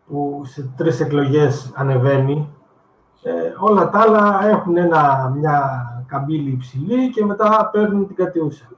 που 0.08 0.42
σε 0.46 0.72
τρεις 0.78 1.00
εκλογές 1.00 1.72
ανεβαίνει, 1.76 2.56
ε, 3.24 3.32
όλα 3.58 3.90
τα 3.90 4.00
άλλα 4.00 4.46
έχουν 4.48 4.78
ένα, 4.78 5.30
μια 5.36 5.86
καμπύλη 6.08 6.52
υψηλή 6.52 7.10
και 7.10 7.26
μετά 7.26 7.70
παίρνουν 7.72 8.08
την 8.08 8.16
κατιούσα. 8.16 8.70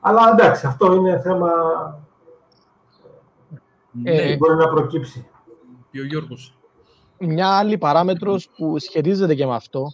Αλλά 0.00 0.30
εντάξει, 0.30 0.66
αυτό 0.66 0.94
είναι 0.94 1.20
θέμα 1.20 1.50
ε, 4.02 4.36
μπορεί 4.36 4.56
να 4.56 4.68
προκύψει. 4.68 5.26
ο 5.94 6.04
Γιώργος. 6.04 6.54
Μια 7.18 7.48
άλλη 7.48 7.78
παράμετρος 7.78 8.48
που 8.56 8.78
σχετίζεται 8.78 9.34
και 9.34 9.46
με 9.46 9.54
αυτό, 9.54 9.86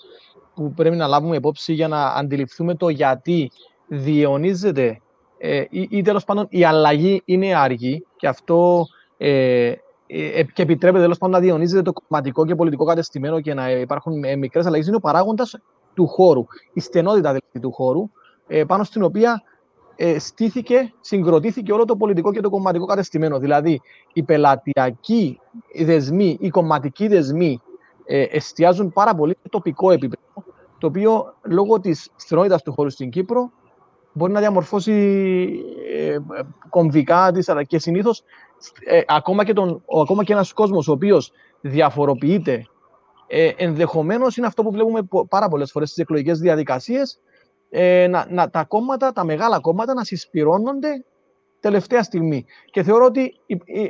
που 0.55 0.73
πρέπει 0.73 0.97
να 0.97 1.07
λάβουμε 1.07 1.37
υπόψη 1.37 1.73
για 1.73 1.89
να 1.89 2.07
αντιληφθούμε 2.07 2.75
το 2.75 2.89
γιατί 2.89 3.51
διαιωνίζεται 3.87 5.01
ε, 5.39 5.65
ή, 5.71 5.89
ή 5.91 6.03
τέλος 6.03 6.25
πάντων 6.25 6.47
η 6.51 6.65
αλλαγή 6.65 7.23
είναι 7.25 7.55
αργή 7.55 8.07
και 8.17 8.29
αυτό 8.29 8.87
ε, 9.17 9.73
ε, 10.07 10.43
και 10.43 10.63
επιτρέπεται 10.63 11.03
τέλος 11.03 11.19
πάντων 11.19 11.35
να 11.35 11.41
διονύζεται 11.41 11.83
το 11.83 11.93
κομματικό 11.93 12.47
και 12.47 12.55
πολιτικό 12.55 12.85
κατεστημένο 12.85 13.41
και 13.41 13.55
να 13.55 13.71
υπάρχουν 13.71 14.25
ε, 14.25 14.37
μικρές 14.37 14.67
αλλαγές, 14.67 14.87
είναι 14.87 14.97
ο 14.97 15.01
παράγοντας 15.01 15.55
του 15.95 16.07
χώρου, 16.07 16.45
η 16.73 16.81
στενότητα 16.81 17.29
δηλαδή 17.29 17.61
του 17.61 17.73
χώρου, 17.73 18.11
ε, 18.47 18.65
πάνω 18.65 18.85
στην 18.85 19.03
οποία 19.03 19.43
ε, 19.97 20.19
στήθηκε, 20.19 20.93
συγκροτήθηκε 21.01 21.73
όλο 21.73 21.85
το 21.85 21.97
πολιτικό 21.97 22.33
και 22.33 22.41
το 22.41 22.51
κομματικό 22.51 22.85
κατεστημένο. 22.85 23.39
Δηλαδή, 23.39 23.81
οι 24.13 24.23
πελατειακοί 24.23 25.41
δεσμοί, 25.85 26.37
οι 26.41 26.49
κομματικοί 26.49 27.09
δεσμοί 27.09 27.61
ε, 28.05 28.23
εστιάζουν 28.23 28.93
πάρα 28.93 29.15
πολύ 29.15 29.37
στο 29.39 29.49
τοπικό 29.49 29.91
επίπεδο, 29.91 30.23
το 30.79 30.87
οποίο 30.87 31.35
λόγω 31.43 31.81
της 31.81 32.11
στενότητας 32.17 32.63
του 32.63 32.73
χώρου 32.73 32.91
στην 32.91 33.11
Κύπρο 33.11 33.51
μπορεί 34.13 34.33
να 34.33 34.41
διαμορφώσει 34.41 34.93
ε, 35.97 36.17
κομβικά 36.69 37.33
της, 37.33 37.49
αλλά 37.49 37.63
και 37.63 37.79
συνήθως 37.79 38.23
ε, 38.85 39.01
ακόμα, 39.07 39.45
και 39.45 39.53
ακόμα 40.01 40.25
και 40.25 40.33
ένας 40.33 40.53
κόσμος 40.53 40.89
ο 40.89 40.93
οποίος 40.93 41.33
διαφοροποιείται 41.61 42.67
ε, 43.27 43.53
ενδεχομένως 43.57 44.37
είναι 44.37 44.47
αυτό 44.47 44.63
που 44.63 44.71
βλέπουμε 44.71 45.09
πάρα 45.29 45.49
πολλές 45.49 45.71
φορές 45.71 45.89
στις 45.89 46.03
εκλογικές 46.03 46.39
διαδικασίες 46.39 47.21
ε, 47.79 48.07
να, 48.07 48.27
να, 48.31 48.51
τα 48.51 48.65
κόμματα, 48.65 49.13
τα 49.13 49.25
μεγάλα 49.25 49.61
κόμματα 49.61 49.95
να 49.95 50.05
συσπυρώνονται 50.05 51.05
τελευταία 51.61 52.03
στιγμή. 52.03 52.45
Και 52.71 52.83
θεωρώ 52.83 53.05
ότι 53.05 53.41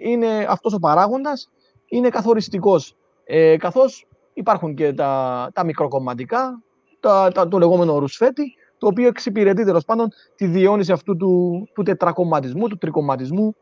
είναι 0.03 0.47
αυτός 0.49 0.72
ο 0.74 0.78
παράγοντας 0.78 1.51
είναι 1.87 2.09
καθοριστικός. 2.09 2.97
Ε, 3.24 3.57
καθώς 3.57 4.07
υπάρχουν 4.32 4.74
και 4.74 4.93
τα, 4.93 5.51
τα 5.55 5.64
μικροκομματικά, 5.64 6.62
τα, 7.01 7.30
τα, 7.34 7.49
το 7.49 7.59
λεγόμενο 7.59 7.99
ρουσφέτη, 7.99 8.55
το 8.78 8.87
οποίο 8.87 9.07
εξυπηρετεί 9.07 9.64
τέλος 9.64 9.84
πάντων 9.84 10.09
τη 10.37 10.47
διαιώνιση 10.47 10.93
αυτού 10.93 11.16
του, 11.16 11.68
του 11.74 11.82
τετρακομματισμού, 11.82 12.68
του 12.68 12.78
τρικομματισμού, 12.78 13.57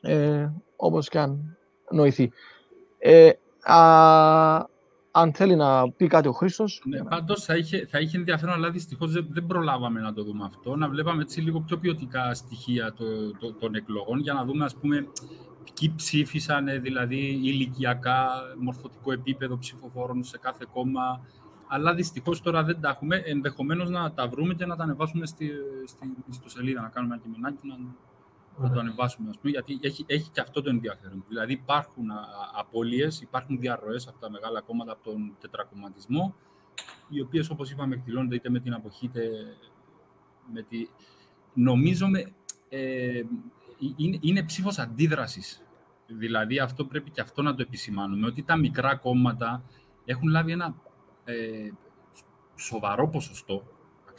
ε, 0.00 0.48
όπως 0.76 1.08
και 1.08 1.18
αν 1.18 1.56
νοηθεί. 1.90 2.30
Ε, 2.98 3.30
α, 3.62 4.64
αν 5.10 5.32
θέλει 5.32 5.56
να 5.56 5.90
πει 5.90 6.06
κάτι 6.06 6.28
ο 6.28 6.32
Χρήστος. 6.32 6.82
Ναι, 6.84 7.04
Πάντως 7.04 7.44
θα 7.44 7.56
είχε, 7.56 7.86
θα 7.86 7.98
είχε 7.98 8.16
ενδιαφέρον, 8.16 8.54
αλλά 8.54 8.70
δυστυχώς 8.70 9.12
δεν, 9.12 9.26
δεν 9.30 9.46
προλάβαμε 9.46 10.00
να 10.00 10.12
το 10.12 10.24
δούμε 10.24 10.44
αυτό. 10.44 10.76
Να 10.76 10.88
βλέπαμε 10.88 11.22
έτσι 11.22 11.40
λίγο 11.40 11.60
πιο 11.60 11.78
ποιοτικά 11.78 12.34
στοιχεία 12.34 12.92
το, 12.92 13.04
το, 13.38 13.52
των 13.52 13.74
εκλογών 13.74 14.20
για 14.20 14.32
να 14.32 14.44
δούμε, 14.44 14.64
ας 14.64 14.74
πούμε, 14.74 15.06
ποιοι 15.74 15.92
ψήφισαν, 15.96 16.68
ε, 16.68 16.78
δηλαδή 16.78 17.16
ηλικιακά, 17.42 18.28
μορφωτικό 18.58 19.12
επίπεδο 19.12 19.58
ψηφοφόρων 19.58 20.24
σε 20.24 20.38
κάθε 20.38 20.66
κόμμα. 20.72 21.20
Αλλά 21.68 21.94
δυστυχώς 21.94 22.42
τώρα 22.42 22.62
δεν 22.62 22.80
τα 22.80 22.88
έχουμε. 22.88 23.16
Ενδεχομένως 23.16 23.90
να 23.90 24.12
τα 24.12 24.28
βρούμε 24.28 24.54
και 24.54 24.66
να 24.66 24.76
τα 24.76 24.82
ανεβάσουμε 24.82 25.26
στη, 25.26 25.50
στη, 26.30 26.50
σελίδα, 26.50 26.80
να 26.80 26.88
κάνουμε 26.88 27.14
ένα 27.14 27.22
κειμενάκι, 27.22 27.66
να, 27.66 27.74
να 28.56 28.70
το 28.70 28.80
ανεβάσουμε, 28.80 29.28
ας 29.28 29.38
πούμε, 29.38 29.50
γιατί 29.50 29.78
έχει, 29.82 30.04
έχει 30.06 30.30
και 30.30 30.40
αυτό 30.40 30.62
το 30.62 30.70
ενδιαφέρον. 30.70 31.24
Δηλαδή 31.28 31.52
υπάρχουν 31.52 32.06
απώλειες, 32.54 33.20
υπάρχουν 33.20 33.58
διαρροές 33.58 34.08
από 34.08 34.18
τα 34.18 34.30
μεγάλα 34.30 34.60
κόμματα 34.60 34.92
από 34.92 35.10
τον 35.10 35.36
τετρακομματισμό, 35.40 36.34
οι 37.08 37.20
οποίες, 37.20 37.50
όπως 37.50 37.70
είπαμε, 37.70 37.94
εκδηλώνονται 37.94 38.34
είτε 38.34 38.50
με 38.50 38.60
την 38.60 38.74
αποχή, 38.74 39.04
είτε 39.04 39.30
με 40.52 40.62
τη... 40.62 40.88
Νομίζω 41.54 42.06
ε, 42.68 43.22
είναι, 43.96 44.18
είναι 44.20 44.42
ψήφος 44.42 44.78
αντίδρασης. 44.78 45.62
Δηλαδή, 46.06 46.58
αυτό 46.58 46.84
πρέπει 46.84 47.10
και 47.10 47.20
αυτό 47.20 47.42
να 47.42 47.54
το 47.54 47.62
επισημάνουμε, 47.62 48.26
ότι 48.26 48.42
τα 48.42 48.56
μικρά 48.56 48.96
κόμματα 48.96 49.64
έχουν 50.04 50.28
λάβει 50.28 50.52
ένα 50.52 50.74
ε, 51.24 51.70
σοβαρό 52.56 53.08
ποσοστό 53.08 53.64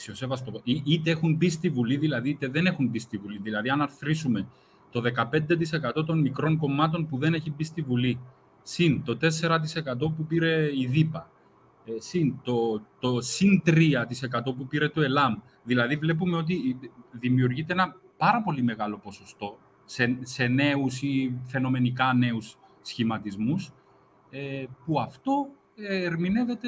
αξιοσέβαστο, 0.01 0.61
είτε 0.63 1.11
έχουν 1.11 1.35
μπει 1.35 1.49
στη 1.49 1.69
Βουλή, 1.69 1.97
δηλαδή 1.97 2.29
είτε 2.29 2.47
δεν 2.47 2.65
έχουν 2.65 2.87
μπει 2.87 2.99
στη 2.99 3.17
Βουλή. 3.17 3.39
Δηλαδή, 3.41 3.69
αν 3.69 3.81
αρθρήσουμε 3.81 4.47
το 4.91 5.01
15% 5.97 6.05
των 6.05 6.19
μικρών 6.19 6.57
κομμάτων 6.57 7.07
που 7.07 7.17
δεν 7.17 7.33
έχει 7.33 7.51
μπει 7.51 7.63
στη 7.63 7.81
Βουλή, 7.81 8.19
συν 8.63 9.03
το 9.03 9.17
4% 9.21 9.97
που 9.97 10.25
πήρε 10.27 10.69
η 10.77 10.85
ΔΥΠΑ, 10.85 11.29
ε, 11.85 11.91
συν 11.97 12.35
το, 12.43 12.81
το 12.99 13.21
συν 13.21 13.61
3% 13.65 13.73
που 14.43 14.67
πήρε 14.67 14.89
το 14.89 15.01
ΕΛΑΜ. 15.01 15.35
Δηλαδή, 15.63 15.95
βλέπουμε 15.95 16.37
ότι 16.37 16.79
δημιουργείται 17.11 17.73
ένα 17.73 17.95
πάρα 18.17 18.41
πολύ 18.41 18.63
μεγάλο 18.63 18.97
ποσοστό 18.97 19.57
σε, 19.85 20.17
σε 20.21 20.47
νέους 20.47 21.01
ή 21.01 21.39
φαινομενικά 21.45 22.13
νέους 22.13 22.57
σχηματισμούς, 22.81 23.71
ε, 24.29 24.65
που 24.85 24.99
αυτό 24.99 25.47
ε, 25.75 26.03
ερμηνεύεται 26.03 26.67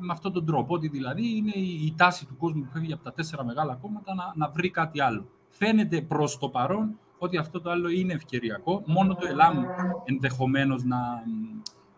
με 0.00 0.12
αυτόν 0.12 0.32
τον 0.32 0.46
τρόπο. 0.46 0.74
Ότι 0.74 0.88
δηλαδή 0.88 1.36
είναι 1.36 1.52
η, 1.54 1.94
τάση 1.96 2.26
του 2.26 2.36
κόσμου 2.36 2.62
που 2.62 2.70
φεύγει 2.72 2.92
από 2.92 3.02
τα 3.02 3.12
τέσσερα 3.12 3.44
μεγάλα 3.44 3.74
κόμματα 3.74 4.14
να, 4.14 4.32
να 4.34 4.50
βρει 4.50 4.70
κάτι 4.70 5.00
άλλο. 5.00 5.28
Φαίνεται 5.48 6.02
προς 6.02 6.38
το 6.38 6.48
παρόν 6.48 6.98
ότι 7.18 7.36
αυτό 7.36 7.60
το 7.60 7.70
άλλο 7.70 7.88
είναι 7.88 8.12
ευκαιριακό. 8.12 8.82
Μόνο 8.86 9.14
το 9.14 9.26
ΕΛΑΜ 9.26 9.64
ενδεχομένως 10.04 10.84
να, 10.84 10.98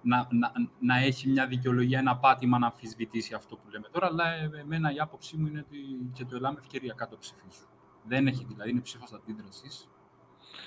να, 0.03 0.29
να, 0.31 0.53
να, 0.79 0.99
έχει 0.99 1.29
μια 1.29 1.47
δικαιολογία, 1.47 1.99
ένα 1.99 2.17
πάτημα 2.17 2.59
να 2.59 2.67
αμφισβητήσει 2.67 3.35
αυτό 3.35 3.57
που 3.57 3.71
λέμε 3.71 3.89
τώρα. 3.93 4.07
Αλλά 4.07 4.33
ε, 4.33 4.51
εμένα 4.61 4.93
η 4.93 4.99
άποψή 4.99 5.37
μου 5.37 5.47
είναι 5.47 5.65
ότι 5.67 5.77
και 6.13 6.25
το 6.25 6.37
ΕΛΑΜ 6.37 6.57
ευκαιριακά 6.57 7.09
το 7.09 7.17
ψηφίσουν. 7.19 7.67
Δεν 8.09 8.27
έχει 8.27 8.45
δηλαδή, 8.49 8.71
είναι 8.71 8.81
ψήφος 8.81 9.13
αντίδρασης. 9.13 9.89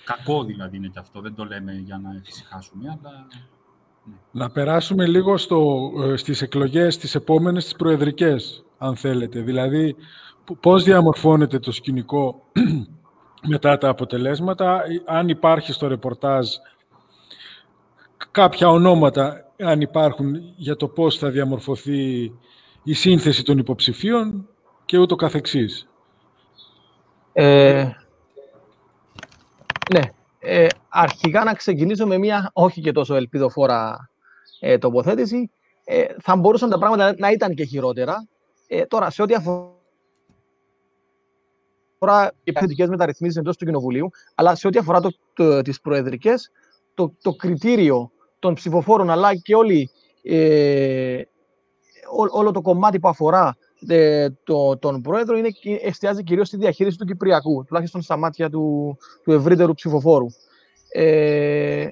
Κακό 0.05 0.43
δηλαδή 0.43 0.77
είναι 0.77 0.87
και 0.87 0.99
αυτό, 0.99 1.21
δεν 1.21 1.35
το 1.35 1.45
λέμε 1.45 1.73
για 1.73 1.97
να 1.97 2.15
εφησυχάσουμε, 2.15 2.89
αλλά 2.89 3.27
να 4.31 4.49
περάσουμε 4.49 5.05
λίγο 5.05 5.37
στο, 5.37 5.91
ε, 6.03 6.15
στις 6.15 6.41
εκλογές 6.41 6.97
τις 6.97 7.15
επόμενες, 7.15 7.63
τις 7.63 7.75
προεδρικές, 7.75 8.65
αν 8.77 8.95
θέλετε. 8.95 9.39
Δηλαδή, 9.39 9.95
πώς 10.59 10.83
διαμορφώνεται 10.83 11.59
το 11.59 11.71
σκηνικό 11.71 12.43
μετά 13.51 13.77
τα 13.77 13.89
αποτελέσματα, 13.89 14.81
αν 15.05 15.29
υπάρχει 15.29 15.71
στο 15.71 15.87
ρεπορτάζ 15.87 16.47
κάποια 18.31 18.69
ονόματα, 18.69 19.51
αν 19.59 19.81
υπάρχουν, 19.81 20.53
για 20.55 20.75
το 20.75 20.87
πώς 20.87 21.17
θα 21.17 21.29
διαμορφωθεί 21.29 22.31
η 22.83 22.93
σύνθεση 22.93 23.43
των 23.43 23.57
υποψηφίων 23.57 24.47
και 24.85 24.97
ούτω 24.97 25.15
καθεξής. 25.15 25.87
Ε, 27.33 27.89
ναι, 29.93 30.01
ε, 30.45 30.67
αρχικά 30.89 31.43
να 31.43 31.53
ξεκινήσω 31.53 32.07
με 32.07 32.17
μια 32.17 32.49
όχι 32.53 32.81
και 32.81 32.91
τόσο 32.91 33.15
ελπιδοφόρα 33.15 34.09
ε, 34.59 34.77
τοποθέτηση. 34.77 35.51
Ε, 35.83 36.05
θα 36.21 36.35
μπορούσαν 36.35 36.69
τα 36.69 36.77
πράγματα 36.77 37.15
να 37.17 37.31
ήταν 37.31 37.53
και 37.53 37.63
χειρότερα. 37.63 38.27
Ε, 38.67 38.85
τώρα, 38.85 39.09
σε 39.09 39.21
ό,τι 39.21 39.33
αφορά 39.33 39.73
οι 42.43 42.49
επιθετικέ 42.49 42.87
μεταρρυθμίσεις 42.87 43.37
εντός 43.37 43.57
του 43.57 43.65
Κοινοβουλίου, 43.65 44.09
αλλά 44.35 44.55
σε 44.55 44.67
ό,τι 44.67 44.77
αφορά 44.77 44.99
το, 45.01 45.09
το, 45.33 45.61
τις 45.61 45.81
προεδρικές, 45.81 46.51
το, 46.93 47.13
το 47.21 47.31
κριτήριο 47.33 48.11
των 48.39 48.53
ψηφοφόρων, 48.53 49.09
αλλά 49.09 49.35
και 49.35 49.55
όλη, 49.55 49.89
ε, 50.23 51.21
ό, 52.17 52.39
όλο 52.39 52.51
το 52.51 52.61
κομμάτι 52.61 52.99
που 52.99 53.07
αφορά 53.07 53.57
ε, 53.87 54.27
το, 54.43 54.77
τον 54.77 55.01
πρόεδρο 55.01 55.37
είναι, 55.37 55.49
εστιάζει 55.81 56.23
κυρίως 56.23 56.47
στη 56.47 56.57
διαχείριση 56.57 56.97
του 56.97 57.05
Κυπριακού, 57.05 57.63
τουλάχιστον 57.65 58.01
στα 58.01 58.17
μάτια 58.17 58.49
του, 58.49 58.97
του 59.23 59.31
ευρύτερου 59.31 59.73
ψηφοφόρου. 59.73 60.25
Ε, 60.91 61.87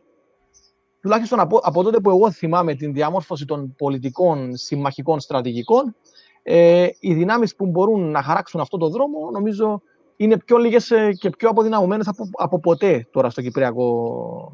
τουλάχιστον 1.01 1.39
από, 1.39 1.57
από 1.63 1.83
τότε 1.83 1.99
που 1.99 2.09
εγώ 2.09 2.31
θυμάμαι 2.31 2.75
την 2.75 2.93
διαμόρφωση 2.93 3.45
των 3.45 3.75
πολιτικών 3.77 4.55
συμμαχικών 4.55 5.19
στρατηγικών, 5.19 5.95
ε, 6.43 6.87
οι 6.99 7.13
δυνάμεις 7.13 7.55
που 7.55 7.65
μπορούν 7.65 8.11
να 8.11 8.21
χαράξουν 8.21 8.59
αυτό 8.59 8.77
το 8.77 8.89
δρόμο, 8.89 9.29
νομίζω, 9.31 9.81
είναι 10.15 10.37
πιο 10.37 10.57
λίγες 10.57 10.91
ε, 10.91 11.13
και 11.13 11.29
πιο 11.29 11.49
αποδυναμωμένες 11.49 12.07
από, 12.07 12.29
από 12.31 12.59
ποτέ 12.59 13.07
τώρα 13.11 13.29
στο 13.29 13.41
Κυπριακό. 13.41 14.53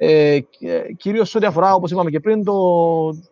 Ε, 0.00 0.38
κυρίως 0.96 1.34
ό,τι 1.34 1.46
αφορά, 1.46 1.74
όπως 1.74 1.90
είπαμε 1.90 2.10
και 2.10 2.20
πριν, 2.20 2.44
το, 2.44 2.54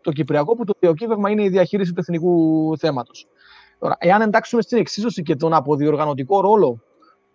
το 0.01 0.13
Κυπριακό, 0.13 0.57
που 0.57 0.65
το 0.65 0.73
διακύβευμα 0.79 1.31
είναι 1.31 1.43
η 1.43 1.49
διαχείριση 1.49 1.93
του 1.93 2.01
εθνικού 2.01 2.79
θέματος. 2.79 3.27
Τώρα, 3.79 3.97
εάν 3.99 4.21
εντάξουμε 4.21 4.63
στην 4.63 4.79
εξίσωση 4.79 5.23
και 5.23 5.37
τον 5.37 5.55
αποδιοργανωτικό 5.55 6.41
ρόλο 6.41 6.83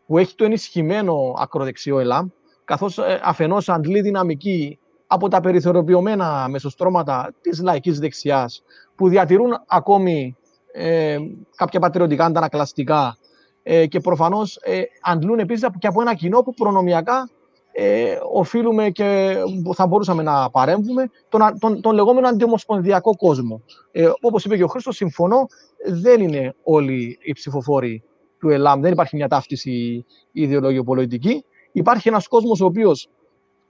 που 0.05 0.17
έχει 0.17 0.35
το 0.35 0.43
ενισχυμένο 0.43 1.33
ακροδεξιό 1.37 1.99
ΕΛΑΜ, 1.99 2.27
καθώς 2.65 2.97
ε, 2.97 3.19
αφενός 3.23 3.69
αντλεί 3.69 4.01
δυναμική 4.01 4.79
από 5.07 5.27
τα 5.27 5.39
περιθωριοποιημένα 5.39 6.47
μεσοστρώματα 6.49 7.33
της 7.41 7.61
λαϊκής 7.61 7.99
δεξιάς, 7.99 8.63
που 8.95 9.09
διατηρούν 9.09 9.51
ακόμη 9.67 10.37
ε, 10.71 11.17
κάποια 11.55 11.79
πατριωτικά 11.79 12.25
αντανακλαστικά 12.25 13.17
ε, 13.63 13.85
και 13.85 13.99
προφανώς 13.99 14.55
ε, 14.61 14.81
αντλούν 15.01 15.39
επίσης 15.39 15.67
και 15.79 15.87
από 15.87 16.01
ένα 16.01 16.15
κοινό 16.15 16.41
που 16.41 16.53
προνομιακά 16.53 17.29
ε, 17.71 18.17
οφείλουμε 18.31 18.89
και 18.89 19.35
θα 19.73 19.87
μπορούσαμε 19.87 20.23
να 20.23 20.49
παρέμβουμε 20.49 21.09
τον, 21.29 21.41
τον, 21.59 21.81
τον 21.81 21.93
λεγόμενο 21.93 22.27
αντιομοσπονδιακό 22.27 23.15
κόσμο. 23.15 23.61
Ε, 23.91 24.09
όπως 24.21 24.45
είπε 24.45 24.57
και 24.57 24.63
ο 24.63 24.67
Χρήστος, 24.67 24.95
συμφωνώ, 24.95 25.47
δεν 25.87 26.21
είναι 26.21 26.55
όλοι 26.63 27.17
οι 27.21 27.33
ψηφοφόροι 27.33 28.03
του 28.39 28.49
ΕΛΑΜ, 28.49 28.81
δεν 28.81 28.91
υπάρχει 28.91 29.15
μια 29.15 29.27
ταύτιση 29.27 30.05
ιδεολογιοπολιτική. 30.31 31.45
Υπάρχει 31.71 32.07
ένας 32.07 32.27
κόσμος 32.27 32.61
ο 32.61 32.65
οποίος 32.65 33.09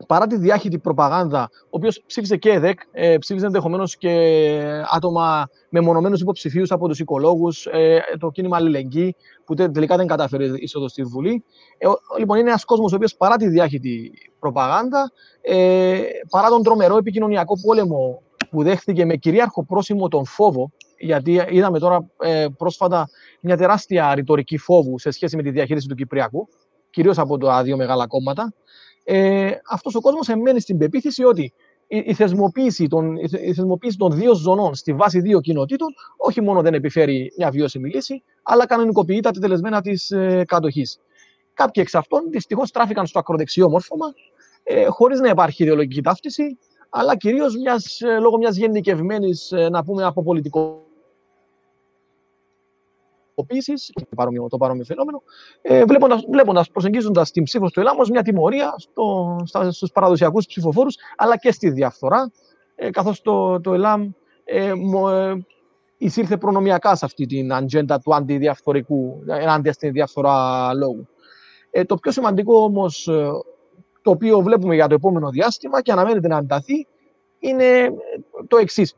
παρά 0.07 0.27
τη 0.27 0.37
διάχυτη 0.37 0.79
προπαγάνδα, 0.79 1.49
ο 1.63 1.69
οποίος 1.69 2.03
ψήφισε 2.05 2.37
και 2.37 2.49
ΕΔΕΚ, 2.49 2.79
ε, 2.91 3.17
ψήφισε 3.17 3.45
ενδεχομένως 3.45 3.97
και 3.97 4.83
άτομα 4.91 5.49
μεμονωμένους 5.69 6.21
υποψηφίους 6.21 6.71
από 6.71 6.87
τους 6.87 6.99
οικολόγους, 6.99 7.65
ε, 7.65 7.99
το 8.19 8.29
κίνημα 8.29 8.57
Αλληλεγγύη, 8.57 9.15
που 9.45 9.53
τελικά 9.53 9.97
δεν 9.97 10.07
κατάφερε 10.07 10.45
είσοδο 10.55 10.87
στη 10.87 11.03
Βουλή. 11.03 11.43
Ε, 11.77 11.87
λοιπόν, 12.17 12.37
είναι 12.37 12.49
ένας 12.49 12.65
κόσμος 12.65 12.91
ο 12.91 12.95
οποίος 12.95 13.15
παρά 13.15 13.35
τη 13.35 13.47
διάχυτη 13.47 14.11
προπαγάνδα, 14.39 15.11
ε, 15.41 15.99
παρά 16.29 16.49
τον 16.49 16.63
τρομερό 16.63 16.97
επικοινωνιακό 16.97 17.53
πόλεμο 17.61 18.21
που 18.49 18.63
δέχτηκε 18.63 19.05
με 19.05 19.15
κυρίαρχο 19.15 19.65
πρόσημο 19.65 20.07
τον 20.07 20.25
φόβο, 20.25 20.71
γιατί 20.97 21.41
είδαμε 21.49 21.79
τώρα 21.79 22.05
ε, 22.19 22.45
πρόσφατα 22.57 23.09
μια 23.41 23.57
τεράστια 23.57 24.15
ρητορική 24.15 24.57
φόβου 24.57 24.99
σε 24.99 25.11
σχέση 25.11 25.35
με 25.35 25.43
τη 25.43 25.49
διαχείριση 25.51 25.87
του 25.87 25.95
Κυπριακού, 25.95 26.47
κυρίως 26.89 27.17
από 27.17 27.37
τα 27.37 27.63
δύο 27.63 27.77
μεγάλα 27.77 28.07
κόμματα, 28.07 28.53
ε, 29.03 29.51
αυτός 29.69 29.95
ο 29.95 30.01
κόσμος 30.01 30.29
εμένει 30.29 30.59
στην 30.59 30.77
πεποίθηση 30.77 31.23
ότι 31.23 31.53
η, 31.87 32.03
η, 32.05 32.13
θεσμοποίηση 32.13 32.87
των, 32.87 33.15
η 33.15 33.53
θεσμοποίηση 33.53 33.97
των 33.97 34.11
δύο 34.11 34.35
ζωνών 34.35 34.75
στη 34.75 34.93
βάση 34.93 35.19
δύο 35.19 35.41
κοινοτήτων 35.41 35.87
όχι 36.17 36.41
μόνο 36.41 36.61
δεν 36.61 36.73
επιφέρει 36.73 37.33
μια 37.37 37.49
βιώσιμη 37.49 37.89
λύση, 37.89 38.23
αλλά 38.43 38.65
κανονικοποιεί 38.65 39.19
τα 39.19 39.31
τελεσμένα 39.31 39.81
της 39.81 40.11
ε, 40.11 40.43
κατοχής. 40.47 40.99
Κάποιοι 41.53 41.83
εξ 41.85 41.95
αυτών 41.95 42.29
δυστυχώς 42.29 42.71
τράφηκαν 42.71 43.05
στο 43.05 43.19
ακροδεξιό 43.19 43.69
μόρφωμα, 43.69 44.13
ε, 44.63 44.85
χωρίς 44.85 45.19
να 45.19 45.29
υπάρχει 45.29 45.63
ιδεολογική 45.63 46.01
ταύτιση, 46.01 46.57
αλλά 46.89 47.17
κυρίως 47.17 47.53
ε, 47.99 48.19
λόγω 48.19 48.37
μιας 48.37 48.55
γενικευμένης, 48.55 49.51
ε, 49.51 49.69
να 49.69 49.83
πούμε, 49.83 50.03
από 50.03 50.23
πολιτικό 53.45 54.47
το 54.47 54.57
παρόμοιο 54.57 54.83
φαινόμενο, 54.85 55.23
ε, 55.61 55.85
βλέποντας, 55.85 56.25
βλέποντας, 56.31 56.69
προσεγγίζοντας 56.69 57.31
την 57.31 57.43
ψήφος 57.43 57.71
του 57.71 57.79
ΕΛΑΜ 57.79 57.97
μια 58.11 58.21
τιμωρία 58.21 58.73
στο, 58.77 59.35
στα, 59.45 59.71
στους 59.71 59.91
παραδοσιακούς 59.91 60.45
ψηφοφόρους, 60.45 60.95
αλλά 61.17 61.37
και 61.37 61.51
στη 61.51 61.69
διαφθορά, 61.69 62.31
ε, 62.75 62.89
καθώς 62.89 63.21
το, 63.21 63.61
το 63.61 63.73
ΕΛΑΜ 63.73 64.09
ε, 64.43 64.73
μο, 64.73 65.09
ε, 65.09 65.45
εισήλθε 65.97 66.37
προνομιακά 66.37 66.95
σε 66.95 67.05
αυτή 67.05 67.25
την 67.25 67.53
ατζέντα 67.53 67.99
του 67.99 68.15
αντιδιαφθορικού, 68.15 69.23
ενάντια 69.27 69.73
στη 69.73 69.89
διαφθορά 69.89 70.73
λόγου. 70.73 71.07
Ε, 71.71 71.83
το 71.83 71.95
πιο 71.95 72.11
σημαντικό 72.11 72.57
όμως, 72.57 73.07
ε, 73.07 73.29
το 74.01 74.11
οποίο 74.11 74.39
βλέπουμε 74.39 74.75
για 74.75 74.87
το 74.87 74.93
επόμενο 74.93 75.29
διάστημα 75.29 75.81
και 75.81 75.91
αναμένεται 75.91 76.27
να 76.27 76.37
ανταθεί, 76.37 76.87
είναι 77.39 77.93
το 78.47 78.57
εξής. 78.57 78.95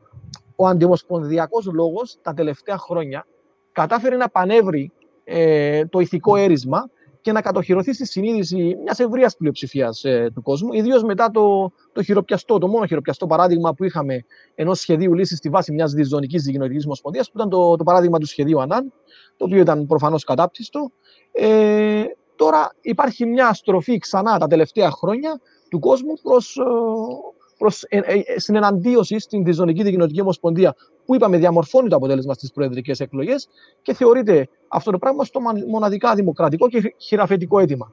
Ο 0.56 0.66
αντιμοσπονδιακός 0.66 1.66
λόγος 1.66 2.18
τα 2.22 2.34
τελευταία 2.34 2.78
χρόνια 2.78 3.26
κατάφερε 3.74 4.16
να 4.16 4.28
πανεύρει 4.28 4.92
ε, 5.24 5.86
το 5.86 6.00
ηθικό 6.00 6.36
έρισμα 6.36 6.90
και 7.20 7.32
να 7.32 7.40
κατοχυρωθεί 7.40 7.92
στη 7.92 8.06
συνείδηση 8.06 8.76
μιας 8.82 8.98
ευρείας 8.98 9.36
πλειοψηφίας 9.36 10.04
ε, 10.04 10.30
του 10.34 10.42
κόσμου, 10.42 10.72
ιδίως 10.72 11.02
μετά 11.02 11.30
το, 11.30 11.72
το 11.92 12.02
χειροπιαστό, 12.02 12.58
το 12.58 12.68
μόνο 12.68 12.86
χειροπιαστό 12.86 13.26
παράδειγμα 13.26 13.74
που 13.74 13.84
είχαμε 13.84 14.24
ενός 14.54 14.80
σχεδίου 14.80 15.14
λύσης 15.14 15.38
στη 15.38 15.48
βάση 15.48 15.72
μιας 15.72 15.92
διζωνικής 15.92 16.42
διγενωτική 16.42 16.84
ομοσπονδίας, 16.84 17.30
που 17.30 17.36
ήταν 17.36 17.48
το, 17.48 17.76
το 17.76 17.84
παράδειγμα 17.84 18.18
του 18.18 18.26
σχεδίου 18.26 18.60
Ανάν, 18.60 18.92
το 19.36 19.44
οποίο 19.44 19.60
ήταν 19.60 19.86
προφανώς 19.86 20.24
κατάπτυστο. 20.24 20.90
Ε, 21.32 22.02
τώρα 22.36 22.74
υπάρχει 22.80 23.26
μια 23.26 23.52
στροφή 23.52 23.98
ξανά 23.98 24.38
τα 24.38 24.46
τελευταία 24.46 24.90
χρόνια 24.90 25.40
του 25.68 25.78
κόσμου 25.78 26.14
προς, 26.22 26.56
ε, 26.56 26.62
προς, 27.64 27.82
ε, 27.88 27.98
ε, 27.98 28.38
στην 28.38 28.54
εναντίωση 28.54 29.18
στην 29.18 29.44
διζωνική 29.44 29.82
δικοινοτική 29.82 30.20
ομοσπονδία, 30.20 30.74
που 31.04 31.14
είπαμε 31.14 31.38
διαμορφώνει 31.38 31.88
το 31.88 31.96
αποτέλεσμα 31.96 32.34
στις 32.34 32.52
προεδρικές 32.52 33.00
εκλογές 33.00 33.48
και 33.82 33.94
θεωρείται 33.94 34.48
αυτό 34.68 34.90
το 34.90 34.98
πράγμα 34.98 35.24
στο 35.24 35.40
μοναδικά 35.68 36.14
δημοκρατικό 36.14 36.68
και 36.68 36.94
χειραφετικό 36.98 37.58
αίτημα. 37.58 37.92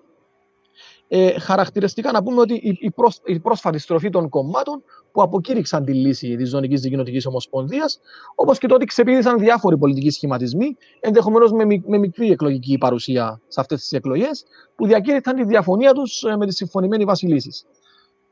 Ε, 1.08 1.40
χαρακτηριστικά 1.40 2.12
να 2.12 2.24
πούμε 2.24 2.42
ότι 2.42 2.54
η, 2.54 2.78
η, 2.80 2.94
η 3.26 3.40
πρόσφατη 3.40 3.78
στροφή 3.78 4.10
των 4.10 4.30
κομμάτων 4.30 4.84
που 5.12 5.22
αποκήρυξαν 5.22 5.86
τη 5.86 5.94
λύση 5.94 6.36
της 6.36 6.50
Ζωνική 6.50 6.76
Δικοινοτικής 6.76 7.26
Ομοσπονδίας, 7.26 8.00
όπως 8.36 8.58
και 8.58 8.68
το 8.68 8.76
ότι 8.76 8.86
ξεπίδησαν 8.86 9.40
διάφοροι 9.40 9.78
πολιτικοί 9.78 10.10
σχηματισμοί, 10.10 10.78
ενδεχομένως 11.00 11.52
με, 11.52 11.66
με 11.86 11.98
μικρή 11.98 12.32
εκλογική 12.32 12.78
παρουσία 12.78 13.42
σε 13.48 13.60
αυτές 13.60 13.80
τις 13.80 13.92
εκλογές, 13.92 14.44
που 14.76 14.88
διακήρυξαν 14.88 15.36
τη 15.36 15.44
διαφωνία 15.44 15.94
τους 15.94 16.24
ε, 16.24 16.36
με 16.38 16.46
τη 16.46 16.54
συμφωνημένη 16.54 17.06
βάση 17.06 17.26
λύση. 17.26 17.50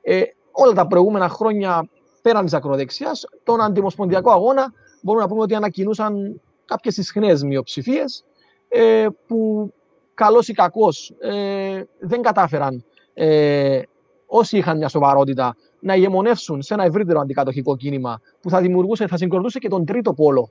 Ε, 0.01 0.21
όλα 0.61 0.73
τα 0.73 0.87
προηγούμενα 0.87 1.29
χρόνια 1.29 1.89
πέραν 2.21 2.43
της 2.43 2.53
ακροδεξιάς, 2.53 3.25
τον 3.43 3.61
αντιμοσπονδιακό 3.61 4.31
αγώνα 4.31 4.73
μπορούμε 5.01 5.23
να 5.23 5.29
πούμε 5.29 5.41
ότι 5.41 5.55
ανακοινούσαν 5.55 6.41
κάποιες 6.65 6.97
ισχνές 6.97 7.43
μειοψηφίες 7.43 8.25
ε, 8.67 9.07
που 9.27 9.71
καλός 10.13 10.47
ή 10.47 10.53
κακός 10.53 11.13
ε, 11.19 11.83
δεν 11.99 12.21
κατάφεραν 12.21 12.83
ε, 13.13 13.81
όσοι 14.25 14.57
είχαν 14.57 14.77
μια 14.77 14.87
σοβαρότητα 14.87 15.55
να 15.79 15.95
ηγεμονεύσουν 15.95 16.61
σε 16.61 16.73
ένα 16.73 16.83
ευρύτερο 16.83 17.19
αντικατοχικό 17.19 17.75
κίνημα 17.75 18.21
που 18.41 18.49
θα 18.49 18.61
δημιουργούσε, 18.61 19.07
θα 19.07 19.17
συγκροτούσε 19.17 19.59
και 19.59 19.67
τον 19.67 19.85
τρίτο 19.85 20.13
πόλο 20.13 20.49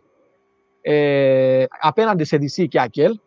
ε, 0.80 1.64
απέναντι 1.80 2.24
σε 2.24 2.36
DC 2.36 2.68
και 2.68 2.80
ΑΚΕΛ, 2.80 3.18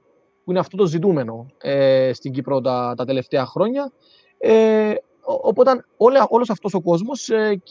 που 0.43 0.51
είναι 0.51 0.59
αυτό 0.59 0.77
το 0.77 0.85
ζητούμενο 0.85 1.45
ε, 1.57 2.11
στην 2.13 2.31
Κύπρο 2.31 2.61
τα, 2.61 2.93
τα 2.97 3.05
τελευταία 3.05 3.45
χρόνια. 3.45 3.91
Ε, 4.37 4.93
Οπότε 5.23 5.85
όλος 6.27 6.49
αυτός 6.49 6.73
ο 6.73 6.81
κόσμος 6.81 7.29
ε, 7.29 7.61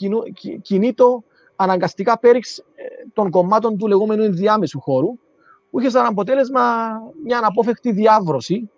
κινείται 0.63 1.05
αναγκαστικά 1.57 2.19
πέριξ 2.19 2.59
ε, 2.59 2.63
των 3.13 3.31
κομμάτων 3.31 3.77
του 3.79 3.87
λεγόμενου 3.87 4.23
ενδιάμεσου 4.23 4.81
χώρου, 4.81 5.19
που 5.71 5.81
είχε 5.81 5.91
σαν 5.91 6.07
αποτέλεσμα 6.07 6.63
μια 7.25 7.39
αναπόφευκτη 7.39 7.93
διάβρωση 7.93 8.71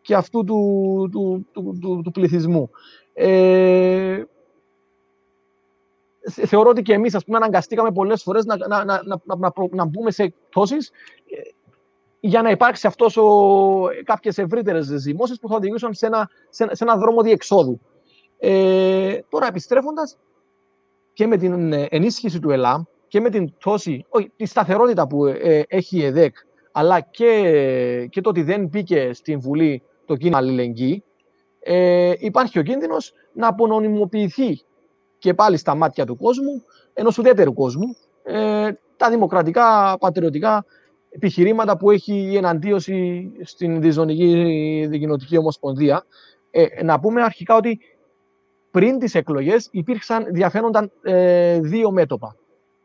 και 0.00 0.14
αυτού 0.14 0.44
του, 0.44 1.08
του, 1.12 1.46
του, 1.52 2.00
του, 2.04 2.10
πληθυσμού. 2.10 2.70
Ε, 3.12 4.22
θεωρώ 6.20 6.70
ότι 6.70 6.82
και 6.82 6.92
εμείς 6.92 7.14
ας 7.14 7.24
πούμε, 7.24 7.36
αναγκαστήκαμε 7.36 7.92
πολλές 7.92 8.22
φορές 8.22 8.44
να, 8.44 8.56
να, 8.56 8.84
να, 8.84 9.02
να, 9.04 9.20
να, 9.36 9.52
να 9.70 9.84
μπούμε 9.84 10.10
σε 10.10 10.22
εκτόσεις 10.22 10.88
ε, 11.26 11.40
για 12.20 12.42
να 12.42 12.50
υπάρξει 12.50 12.86
αυτός 12.86 13.16
ο, 13.16 13.88
κάποιες 14.04 14.38
ευρύτερες 14.38 14.86
ζυμώσεις 14.86 15.38
που 15.38 15.48
θα 15.48 15.54
οδηγήσουν 15.54 15.94
σε 15.94 16.06
ένα, 16.06 16.30
σε, 16.50 16.74
σε 16.74 16.84
ένα 16.84 16.96
δρόμο 16.96 17.22
διεξόδου. 17.22 17.80
Ε, 18.38 19.18
τώρα 19.28 19.46
επιστρέφοντας 19.46 20.18
και 21.12 21.26
με 21.26 21.36
την 21.36 21.72
ε, 21.72 21.86
ενίσχυση 21.90 22.40
του 22.40 22.50
ΕΛΑΜ 22.50 22.82
και 23.08 23.20
με 23.20 23.30
την 23.30 23.52
τόση, 23.58 24.04
όχι, 24.08 24.32
τη 24.36 24.46
σταθερότητα 24.46 25.06
που 25.06 25.26
ε, 25.26 25.62
έχει 25.68 25.96
η 25.96 26.04
ΕΔΕΚ, 26.04 26.36
αλλά 26.72 27.00
και, 27.00 28.08
και 28.10 28.20
το 28.20 28.28
ότι 28.28 28.42
δεν 28.42 28.66
μπήκε 28.66 29.10
στην 29.12 29.40
Βουλή 29.40 29.82
το 30.04 30.16
κίνημα 30.16 30.38
αλληλεγγύη, 30.38 31.02
ε, 31.60 32.12
υπάρχει 32.18 32.58
ο 32.58 32.62
κίνδυνος 32.62 33.12
να 33.32 33.48
απονομιμοποιηθεί 33.48 34.60
και 35.18 35.34
πάλι 35.34 35.56
στα 35.56 35.74
μάτια 35.74 36.06
του 36.06 36.16
κόσμου, 36.16 36.64
ενός 36.92 37.18
ουδέτερου 37.18 37.54
κόσμου, 37.54 37.96
ε, 38.22 38.70
τα 38.96 39.10
δημοκρατικά, 39.10 39.96
πατριωτικά 40.00 40.64
επιχειρήματα 41.10 41.76
που 41.76 41.90
έχει 41.90 42.14
η 42.14 42.36
εναντίωση 42.36 43.30
στην 43.42 43.80
διζωνική 43.80 44.86
δικοινοτική 44.88 45.36
ομοσπονδία. 45.36 46.04
Ε, 46.50 46.82
να 46.82 47.00
πούμε 47.00 47.22
αρχικά 47.22 47.56
ότι 47.56 47.78
πριν 48.78 48.98
τις 48.98 49.14
εκλογές 49.14 49.68
υπήρξαν, 49.70 50.26
διαφαίνονταν 50.30 50.90
ε, 51.02 51.60
δύο 51.60 51.90
μέτωπα. 51.90 52.36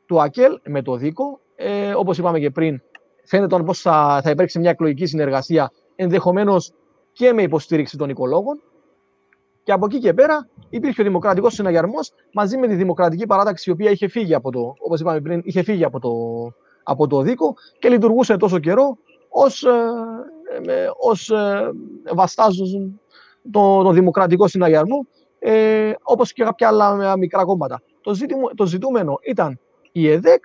Το 0.06 0.20
ΑΚΕΛ 0.20 0.60
με 0.66 0.82
το 0.82 0.96
ΔΙΚΟ, 0.96 1.40
ε, 1.56 1.94
όπως 1.94 2.18
είπαμε 2.18 2.40
και 2.40 2.50
πριν, 2.50 2.82
φαίνεται 3.24 3.64
πως 3.64 3.82
θα, 3.82 4.20
θα 4.24 4.30
υπάρξει 4.30 4.60
μια 4.60 4.70
εκλογική 4.70 5.06
συνεργασία, 5.06 5.72
ενδεχομένως 5.96 6.72
και 7.12 7.34
με 7.34 7.42
υποστήριξη 7.42 7.98
των 7.98 8.10
οικολόγων. 8.10 8.62
Και 9.64 9.72
από 9.72 9.86
εκεί 9.86 10.00
και 10.00 10.14
πέρα 10.14 10.48
υπήρχε 10.70 11.02
ο 11.02 11.04
Δημοκρατικός 11.04 11.54
Συναγερμός 11.54 12.12
μαζί 12.34 12.58
με 12.58 12.68
τη 12.68 12.76
Δημοκρατική 12.76 13.26
Παράταξη, 13.26 13.70
η 13.70 13.74
οποία 13.74 13.92
είχε 13.92 14.08
φύγει 14.08 14.34
από 14.34 14.52
το, 14.52 14.74
όπως 14.80 15.00
είπαμε 15.00 15.22
πριν, 15.22 15.42
είχε 15.44 15.64
φύγει 15.64 15.84
από 15.84 16.00
το, 16.00 16.12
από 16.84 17.08
το 17.08 17.22
ΔΙΚΟ 17.22 17.56
και 17.80 17.90
λειτουργούσε 17.90 18.38
τόσο 18.38 18.60
καιρό 18.60 18.98
ως, 19.30 19.64
ε, 19.64 20.90
ως 21.00 21.30
ε, 21.30 21.72
βαστάζουν 22.14 23.00
το, 23.52 23.84
το 23.84 23.92
Δημοκρατικό 23.92 24.48
Συναγερμό 24.48 25.06
ε, 25.46 25.94
όπως 26.02 26.34
και 26.34 26.44
κάποια 26.44 26.68
άλλα 26.68 27.18
μικρά 27.18 27.46
κόμματα. 27.46 27.82
Το, 28.02 28.14
ζήτημα, 28.14 28.50
το 28.56 28.66
ζητούμενο 28.66 29.20
ήταν 29.22 29.60
η 29.92 30.10
ΕΔΕΚ 30.10 30.44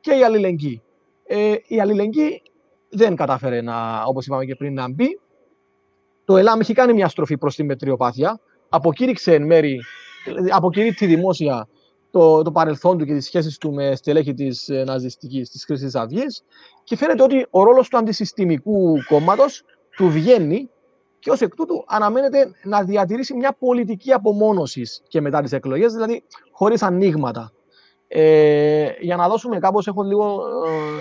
και 0.00 0.14
η 0.14 0.24
αλληλεγγύη. 0.24 0.82
Ε, 1.26 1.54
η 1.66 1.80
αλληλεγγύη 1.80 2.42
δεν 2.88 3.16
κατάφερε, 3.16 3.60
να, 3.60 4.02
όπως 4.02 4.26
είπαμε 4.26 4.44
και 4.44 4.54
πριν, 4.54 4.74
να 4.74 4.90
μπει. 4.90 5.20
Το 6.24 6.36
ΕΛΑΜ 6.36 6.60
έχει 6.60 6.72
κάνει 6.72 6.92
μια 6.92 7.08
στροφή 7.08 7.38
προς 7.38 7.54
τη 7.54 7.62
μετριοπάθεια. 7.64 8.40
Αποκήρυξε 8.68 9.34
εν 9.34 9.42
μέρη, 9.46 9.80
αποκηρύττει 10.50 11.06
δημόσια 11.06 11.68
το, 12.10 12.42
το 12.42 12.52
παρελθόν 12.52 12.98
του 12.98 13.04
και 13.04 13.14
τις 13.14 13.24
σχέσεις 13.24 13.58
του 13.58 13.72
με 13.72 13.94
στελέχη 13.94 14.34
της 14.34 14.68
ε, 14.68 14.84
ναζιστικής, 14.84 15.50
της 15.50 15.64
Χρυσής 15.64 15.94
Αυγής 15.94 16.44
και 16.84 16.96
φαίνεται 16.96 17.22
ότι 17.22 17.46
ο 17.50 17.62
ρόλος 17.62 17.88
του 17.88 17.96
αντισυστημικού 17.96 18.96
κόμματος 19.08 19.62
του 19.96 20.10
βγαίνει 20.10 20.70
και 21.24 21.30
ως 21.30 21.40
εκ 21.40 21.54
τούτου 21.54 21.84
αναμένεται 21.86 22.50
να 22.62 22.82
διατηρήσει 22.82 23.34
μια 23.34 23.56
πολιτική 23.58 24.12
απομόνωσης 24.12 25.02
και 25.08 25.20
μετά 25.20 25.42
τις 25.42 25.52
εκλογές, 25.52 25.92
δηλαδή 25.92 26.24
χωρίς 26.50 26.82
ανοίγματα. 26.82 27.52
Ε, 28.08 28.88
για 29.00 29.16
να 29.16 29.28
δώσουμε 29.28 29.58
κάπως, 29.58 29.86
έχω 29.86 30.02
λίγο 30.02 30.42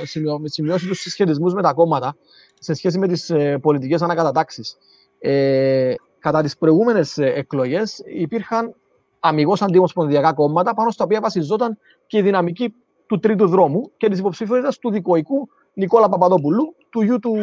ε, 0.02 0.06
σημειώσει 0.46 0.88
τους 0.88 1.00
συσχετισμούς 1.00 1.54
με 1.54 1.62
τα 1.62 1.74
κόμματα 1.74 2.16
σε 2.60 2.74
σχέση 2.74 3.00
με 3.00 3.08
τις 3.08 3.30
ε, 3.30 3.58
πολιτικές 3.58 4.02
ανακατατάξεις. 4.02 4.78
Ε, 5.20 5.94
κατά 6.20 6.42
τις 6.42 6.58
προηγούμενες 6.58 7.18
εκλογές 7.18 8.02
υπήρχαν 8.06 8.76
αμυγός 9.20 9.62
αντιμοσπονδιακά 9.62 10.34
κόμματα, 10.34 10.74
πάνω 10.74 10.92
στα 10.92 11.04
οποία 11.04 11.20
βασιζόταν 11.20 11.78
και 12.08 12.18
η 12.18 12.22
δυναμική 12.22 12.74
του 13.06 13.20
τρίτου 13.20 13.48
δρόμου 13.48 13.92
και 13.98 14.10
της 14.10 14.20
υποψηφιότητας 14.20 14.78
του 14.78 14.92
δικοϊκού 14.92 15.50
Νικόλα 15.74 16.10
Παπαδόπουλου, 16.10 16.76
του 16.90 17.02
γιου 17.02 17.20
του, 17.20 17.36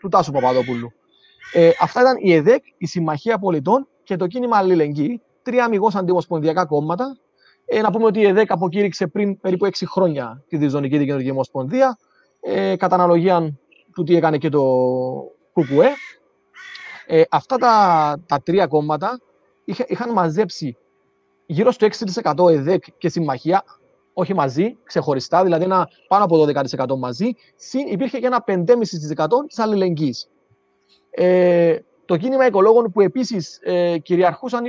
του 0.00 0.08
Τάσου 0.08 0.32
Παπαδόπουλου. 0.32 0.92
Ε, 1.52 1.70
αυτά 1.80 2.00
ήταν 2.00 2.16
η 2.20 2.32
ΕΔΕΚ, 2.32 2.64
η 2.78 2.86
Συμμαχία 2.86 3.38
Πολιτών 3.38 3.88
και 4.02 4.16
το 4.16 4.26
κίνημα 4.26 4.56
Αλληλεγγύη, 4.56 5.22
τρία 5.42 5.64
αμυγός 5.64 5.94
αντιμοσπονδιακά 5.94 6.64
κόμματα. 6.64 7.16
Ε, 7.64 7.80
να 7.80 7.90
πούμε 7.90 8.04
ότι 8.04 8.20
η 8.20 8.26
ΕΔΕΚ 8.26 8.50
αποκήρυξε 8.50 9.06
πριν 9.06 9.40
περίπου 9.40 9.66
6 9.66 9.70
χρόνια 9.86 10.44
τη 10.48 10.56
Διζωνική 10.56 10.98
Δικαιωτική 10.98 11.30
Ομοσπονδία, 11.30 11.98
ε, 12.40 12.76
κατά 12.76 12.94
αναλογία 12.94 13.58
του 13.94 14.02
τι 14.02 14.16
έκανε 14.16 14.38
και 14.38 14.48
το 14.48 14.62
ΚΚΕ. 15.52 15.92
Ε, 17.06 17.22
αυτά 17.30 17.56
τα, 17.56 18.16
τα 18.26 18.42
τρία 18.42 18.66
κόμματα 18.66 19.20
είχα, 19.64 19.84
είχαν 19.88 20.12
μαζέψει 20.12 20.76
γύρω 21.46 21.70
στο 21.70 21.86
6% 21.86 22.50
ΕΔΕΚ 22.50 22.84
και 22.98 23.08
συμμαχία, 23.08 23.64
όχι 24.12 24.34
μαζί, 24.34 24.76
ξεχωριστά, 24.84 25.42
δηλαδή 25.42 25.64
ένα 25.64 25.88
πάνω 26.08 26.24
από 26.24 26.46
12% 26.86 26.96
μαζί, 26.98 27.30
συν 27.56 27.86
υπήρχε 27.86 28.18
και 28.18 28.26
ένα 28.26 28.44
5,5% 28.46 28.64
της 29.46 29.58
αλληλεγγύης. 29.58 30.28
Ε, 31.18 31.76
το 32.04 32.16
κίνημα 32.16 32.46
οικολόγων 32.46 32.92
που 32.92 33.00
επίσης 33.00 33.60
ε, 33.62 33.98
κυριαρχούσαν, 33.98 34.64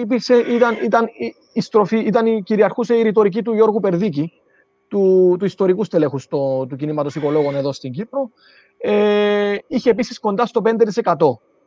υπήρξε, 0.00 0.34
ήταν, 0.34 0.76
ήταν, 0.82 1.08
η 1.52 1.60
στροφή, 1.60 1.98
ήταν 1.98 2.26
η, 2.26 2.42
κυριαρχούσε 2.42 2.94
η 2.94 3.02
ρητορική 3.02 3.42
του 3.42 3.52
Γιώργου 3.54 3.80
Περδίκη, 3.80 4.32
του, 4.88 5.36
του 5.38 5.44
ιστορικού 5.44 5.84
στελέχους 5.84 6.26
του, 6.26 6.66
του 6.68 6.76
κινήματος 6.76 7.14
οικολόγων 7.14 7.54
εδώ 7.54 7.72
στην 7.72 7.92
Κύπρο. 7.92 8.30
Ε, 8.78 9.54
είχε 9.66 9.90
επίσης 9.90 10.18
κοντά 10.18 10.46
στο 10.46 10.62
5% 10.64 10.76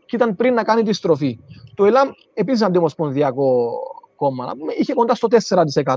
και 0.05 0.15
ήταν 0.15 0.35
πριν 0.35 0.53
να 0.53 0.63
κάνει 0.63 0.83
τη 0.83 0.93
στροφή. 0.93 1.39
Το 1.75 1.85
ΕΛΑΜ 1.85 2.09
επίσης 2.33 2.61
αντιμοσπονδιακό 2.61 3.71
κόμμα, 4.15 4.45
να 4.45 4.57
πούμε, 4.57 4.73
είχε 4.77 4.93
κοντά 4.93 5.15
στο 5.15 5.27
4%, 5.29 5.95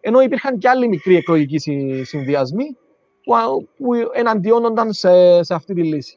ενώ 0.00 0.20
υπήρχαν 0.20 0.58
και 0.58 0.68
άλλοι 0.68 0.88
μικροί 0.88 1.16
εκλογικοί 1.16 1.58
συνδυασμοί 2.04 2.76
που, 3.24 3.68
που 3.76 3.92
εναντιώνονταν 4.12 4.92
σε, 4.92 5.42
σε 5.42 5.54
αυτή 5.54 5.74
τη 5.74 5.82
λύση. 5.82 6.16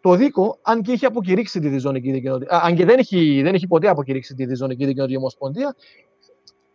Το 0.00 0.14
ΔΙΚΟ, 0.14 0.58
αν 0.62 0.82
και 0.82 0.92
είχε 0.92 1.06
αποκηρύξει 1.06 1.60
τη 1.60 1.68
διζωνική 1.68 2.12
δικαιωτική, 2.12 2.54
αν 2.54 2.74
και 2.74 2.84
δεν 2.84 2.98
έχει, 2.98 3.42
δεν 3.42 3.54
έχει 3.54 3.66
ποτέ 3.66 3.88
αποκηρύξει 3.88 4.34
τη 4.34 4.46
διζωνική 4.46 4.86
δικαιωτική 4.86 5.16
ομοσπονδία, 5.16 5.74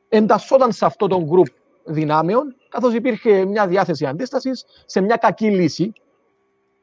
εντασσόταν 0.09 0.71
σε 0.71 0.85
αυτό 0.85 1.07
τον 1.07 1.23
γκρουπ 1.23 1.47
δυνάμεων, 1.83 2.55
καθώς 2.69 2.93
υπήρχε 2.93 3.45
μια 3.45 3.67
διάθεση 3.67 4.05
αντίστασης 4.05 4.65
σε 4.85 5.01
μια 5.01 5.15
κακή 5.15 5.49
λύση 5.49 5.93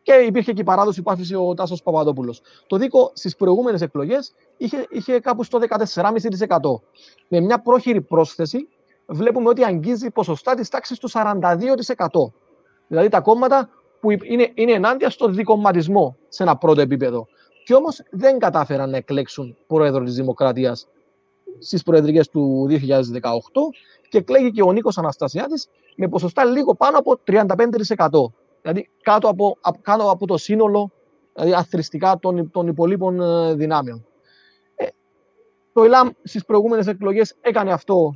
και 0.02 0.12
υπήρχε 0.12 0.52
και 0.52 0.60
η 0.60 0.64
παράδοση 0.64 1.02
που 1.02 1.10
άφησε 1.10 1.36
ο 1.36 1.54
Τάσος 1.54 1.82
Παπαδόπουλος. 1.82 2.40
Το 2.66 2.76
ΔΙΚΟ 2.76 3.10
στις 3.14 3.36
προηγούμενες 3.36 3.80
εκλογές 3.80 4.34
είχε, 4.56 4.86
είχε 4.90 5.20
κάπου 5.20 5.44
στο 5.44 5.58
14,5%. 5.58 6.80
Με 7.28 7.40
μια 7.40 7.58
πρόχειρη 7.60 8.00
πρόσθεση, 8.00 8.68
βλέπουμε 9.06 9.48
ότι 9.48 9.64
αγγίζει 9.64 10.10
ποσοστά 10.10 10.54
της 10.54 10.68
τάξης 10.68 10.98
του 10.98 11.10
42%. 11.10 12.32
Δηλαδή 12.86 13.08
τα 13.08 13.20
κόμματα 13.20 13.70
που 14.02 14.10
είναι, 14.10 14.50
είναι 14.54 14.72
ενάντια 14.72 15.10
στο 15.10 15.28
δικομματισμό 15.28 16.16
σε 16.28 16.42
ένα 16.42 16.56
πρώτο 16.56 16.80
επίπεδο. 16.80 17.26
Και 17.64 17.74
όμως 17.74 18.02
δεν 18.10 18.38
κατάφεραν 18.38 18.90
να 18.90 18.96
εκλέξουν 18.96 19.56
πρόεδρο 19.66 20.04
της 20.04 20.14
Δημοκρατίας 20.14 20.88
στις 21.58 21.82
προεδρικές 21.82 22.28
του 22.28 22.66
2018 22.70 22.76
και 24.08 24.18
εκλέγει 24.18 24.50
και 24.50 24.62
ο 24.62 24.72
Νίκος 24.72 24.98
Αναστασιάδης 24.98 25.68
με 25.96 26.08
ποσοστά 26.08 26.44
λίγο 26.44 26.74
πάνω 26.74 26.98
από 26.98 27.18
35%. 27.26 27.46
Δηλαδή 28.62 28.88
κάτω 29.02 29.28
από, 29.28 29.58
κάτω 29.82 30.10
από 30.10 30.26
το 30.26 30.36
σύνολο 30.36 30.90
δηλαδή 31.34 31.54
αθρηστικά 31.54 32.18
των, 32.18 32.50
των 32.50 32.66
υπολείπων 32.66 33.20
ε, 33.20 33.54
δυνάμεων. 33.54 34.06
Ε, 34.74 34.86
το 35.72 35.82
ΕΛΑΜ 35.82 36.08
στις 36.22 36.44
προηγούμενες 36.44 36.86
εκλογές 36.86 37.34
έκανε 37.40 37.72
αυτό 37.72 38.14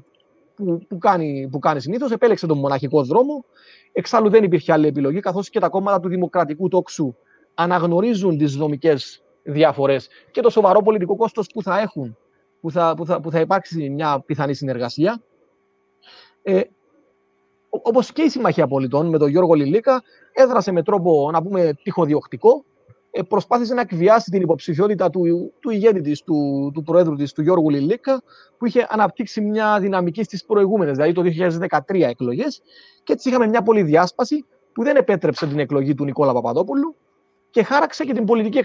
που, 0.57 0.79
που 0.89 0.99
κάνει, 0.99 1.49
που 1.51 1.59
κάνει 1.59 1.81
συνήθως, 1.81 2.11
επέλεξε 2.11 2.47
τον 2.47 2.59
μοναχικό 2.59 3.03
δρόμο. 3.03 3.45
Εξάλλου 3.93 4.31
δεν 4.31 4.45
υπήρχε 4.45 4.73
άλλη 4.73 4.87
επιλογή, 4.87 5.21
καθώς 5.21 5.51
και 5.51 5.61
τα 5.61 5.69
κόμματα 5.69 6.01
του 6.01 6.09
Δημοκρατικού 6.09 6.69
Τόξου 6.69 7.15
αναγνωρίζουν 7.55 8.39
τις 8.39 8.57
δομικές 8.57 9.23
διαφορές 9.43 10.09
και 10.31 10.41
το 10.41 10.51
σοβαρό 10.51 10.83
πολιτικό 10.83 11.17
κόστος 11.17 11.47
που 11.47 11.63
θα 11.63 11.81
έχουν, 11.81 12.17
που 12.61 12.71
θα, 12.71 12.95
που 12.97 13.07
θα, 13.07 13.21
που 13.21 13.31
θα 13.31 13.41
υπάρξει 13.41 13.91
μια 13.91 14.23
πιθανή 14.27 14.55
συνεργασία. 14.55 15.23
Ε, 16.43 16.61
Όπως 17.69 18.13
και 18.13 18.23
η 18.23 18.29
Συμμαχία 18.29 18.67
Πολιτών 18.67 19.09
με 19.09 19.19
τον 19.19 19.29
Γιώργο 19.29 19.55
Λιλίκα, 19.55 20.03
έδρασε 20.33 20.73
με 20.73 20.83
τρόπο 20.83 21.31
να 21.33 21.43
πούμε 21.43 21.73
τυχοδιοκτικό, 21.83 22.65
ε, 22.75 22.76
προσπάθησε 23.29 23.75
να 23.75 23.81
εκβιάσει 23.81 24.31
την 24.31 24.43
υποψηφιότητα 24.43 25.11
του, 25.11 25.53
του 25.61 25.71
ηγέτη 25.71 26.01
της, 26.01 26.23
του, 26.23 26.71
του 26.75 26.83
Προέδρου 26.83 27.15
της, 27.15 27.33
του 27.33 27.43
Γιώργου 27.43 27.71
Λιλίκα, 27.71 28.23
που 28.59 28.67
είχε 28.67 28.87
αναπτύξει 28.91 29.41
μια 29.41 29.81
δυναμική 29.81 30.23
στις 30.23 30.45
προηγούμενες, 30.45 30.97
δηλαδή 30.97 31.13
το 31.13 31.23
2013 31.89 32.03
εκλογές, 32.09 32.63
και 33.05 33.13
έτσι 33.13 33.29
είχαμε 33.29 33.47
μια 33.47 33.63
πολυδιάσπαση 33.63 34.45
που 34.73 34.83
δεν 34.83 34.97
επέτρεψε 34.97 35.47
την 35.47 35.59
εκλογή 35.59 35.95
του 35.95 36.05
Νικόλα 36.05 36.33
Παπαδόπουλου 36.33 36.97
και 37.51 37.63
χάραξε 37.63 38.05
και 38.05 38.13
την 38.13 38.25
πολιτική 38.25 38.61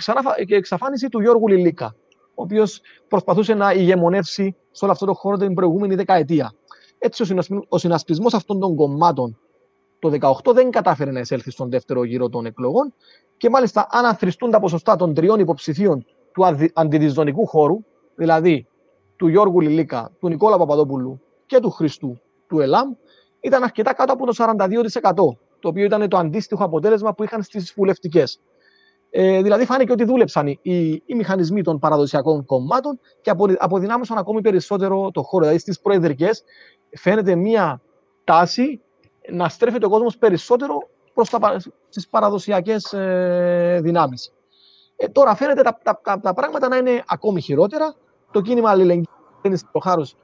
εξαφάνιση 0.48 1.10
του 1.10 1.22
Γιώργου 1.22 1.48
Λιλίκα, 1.48 1.96
ο 2.18 2.44
οποίος 2.44 2.82
προσπαθούσε 3.08 3.54
να 3.54 3.72
ηγεμονεύσει 3.72 4.56
σε 4.72 4.84
όλο 4.86 4.94
αυτό 4.94 5.06
το 5.06 5.14
χώρο 5.14 5.38
την 5.38 5.54
προηγούμενη 5.54 5.96
δεκαετία. 5.96 6.54
Έτσι, 6.98 7.36
ο 7.68 7.78
συνασπισμός 7.78 8.34
αυτών 8.34 8.60
των 8.60 8.76
κομμάτων 8.76 9.40
το 10.02 10.12
2018 10.44 10.54
δεν 10.54 10.72
κατάφερε 10.72 11.12
να 11.12 11.20
εισέλθει 11.20 11.52
στον 11.52 11.70
δεύτερο 11.70 12.04
γύρο 12.04 12.30
των 12.30 12.46
εκλογών 12.46 12.94
και 13.38 13.50
μάλιστα 13.50 13.88
αν 13.90 14.06
αθρηστούν 14.06 14.52
τα 14.52 14.60
ποσοστά 14.60 14.96
των 14.96 15.14
τριών 15.14 15.40
υποψηφίων 15.40 16.06
του 16.34 16.46
αντιδιζωνικού 16.74 17.46
χώρου, 17.48 17.84
δηλαδή 18.16 18.68
του 19.16 19.28
Γιώργου 19.28 19.60
Λιλίκα, 19.60 20.12
του 20.20 20.28
Νικόλα 20.28 20.58
Παπαδόπουλου 20.58 21.22
και 21.46 21.60
του 21.60 21.70
Χριστού 21.70 22.22
του 22.48 22.60
ΕΛΑΜ, 22.60 22.94
ήταν 23.40 23.64
αρκετά 23.64 23.94
κάτω 23.94 24.14
από 24.14 24.26
το 24.26 24.34
42%, 24.38 25.14
το 25.60 25.68
οποίο 25.68 25.84
ήταν 25.84 26.10
το 26.10 26.18
αντίστοιχο 26.18 26.64
αποτέλεσμα 26.64 27.14
που 27.14 27.24
είχαν 27.24 27.44
στις 27.44 27.74
βουλευτικές. 27.76 28.42
Ε, 29.10 29.42
δηλαδή, 29.42 29.66
φάνηκε 29.66 29.92
ότι 29.92 30.04
δούλεψαν 30.04 30.48
οι, 30.48 30.60
οι, 31.06 31.16
μηχανισμοί 31.16 31.62
των 31.62 31.80
παραδοσιακών 31.80 32.46
κομμάτων 32.46 33.00
και 33.22 33.32
αποδυνάμωσαν 33.58 34.18
ακόμη 34.18 34.42
περισσότερο 34.42 35.12
το 35.12 35.22
χώρο. 35.22 35.44
Δηλαδή, 35.44 35.60
στις 35.62 35.80
προεδρικές 35.80 36.44
φαίνεται 36.90 37.36
μία 37.36 37.82
τάση 38.24 38.82
να 39.30 39.50
στρέφεται 39.50 39.86
ο 39.86 39.90
κόσμος 39.90 40.18
περισσότερο 40.18 40.88
προς 41.14 41.30
τα, 41.30 41.62
τις 41.90 42.08
παραδοσιακές 42.08 42.94
ε, 42.94 43.80
δυνάμεις. 43.84 44.34
Ε, 44.96 45.08
τώρα 45.08 45.36
φαίνεται 45.36 45.62
τα, 45.62 45.78
τα, 45.84 46.00
τα, 46.04 46.20
τα, 46.20 46.34
πράγματα 46.34 46.68
να 46.68 46.78
είναι 46.78 47.04
ακόμη 47.08 47.42
χειρότερα. 47.42 47.96
Το 48.32 48.42
κίνημα 48.42 48.70
αλληλεγγύης 48.70 49.60
στο 49.60 49.80
χάρος 49.80 50.16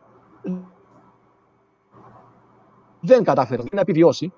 δεν 3.00 3.24
κατάφερε 3.24 3.62
να 3.72 3.82
επιβιώσει. 3.82 4.34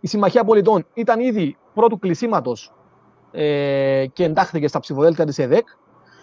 Η 0.00 0.06
Συμμαχία 0.06 0.44
Πολιτών 0.44 0.86
ήταν 0.94 1.20
ήδη 1.20 1.56
πρώτου 1.74 1.98
κλεισίματος 1.98 2.72
ε, 3.30 4.06
και 4.12 4.24
εντάχθηκε 4.24 4.68
στα 4.68 4.80
ψηφοδέλτια 4.80 5.24
της 5.24 5.38
ΕΔΕΚ. 5.38 5.68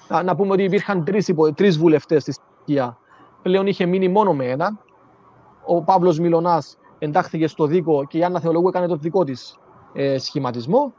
Να, 0.07 0.23
να 0.23 0.35
πούμε 0.35 0.51
ότι 0.51 0.63
υπήρχαν 0.63 1.03
τρεις, 1.03 1.33
τρεις 1.55 1.77
βουλευτές 1.77 2.21
στη 2.21 2.33
Συμμαχία. 2.33 2.97
Πλέον 3.41 3.67
είχε 3.67 3.85
μείνει 3.85 4.07
μόνο 4.07 4.33
με 4.33 4.45
έναν. 4.45 4.79
Ο 5.65 5.83
Παύλος 5.83 6.19
Μιλωνάς 6.19 6.77
εντάχθηκες 6.99 7.51
στο 7.51 7.65
δίκο 7.65 8.05
και 8.05 8.17
η 8.17 8.23
Άννα 8.23 8.39
Θεολογού 8.39 8.67
έκανε 8.67 8.87
το 8.87 8.95
δικό 8.95 9.23
της 9.23 9.57
ε, 9.93 10.17
σχηματισμό. 10.17 10.93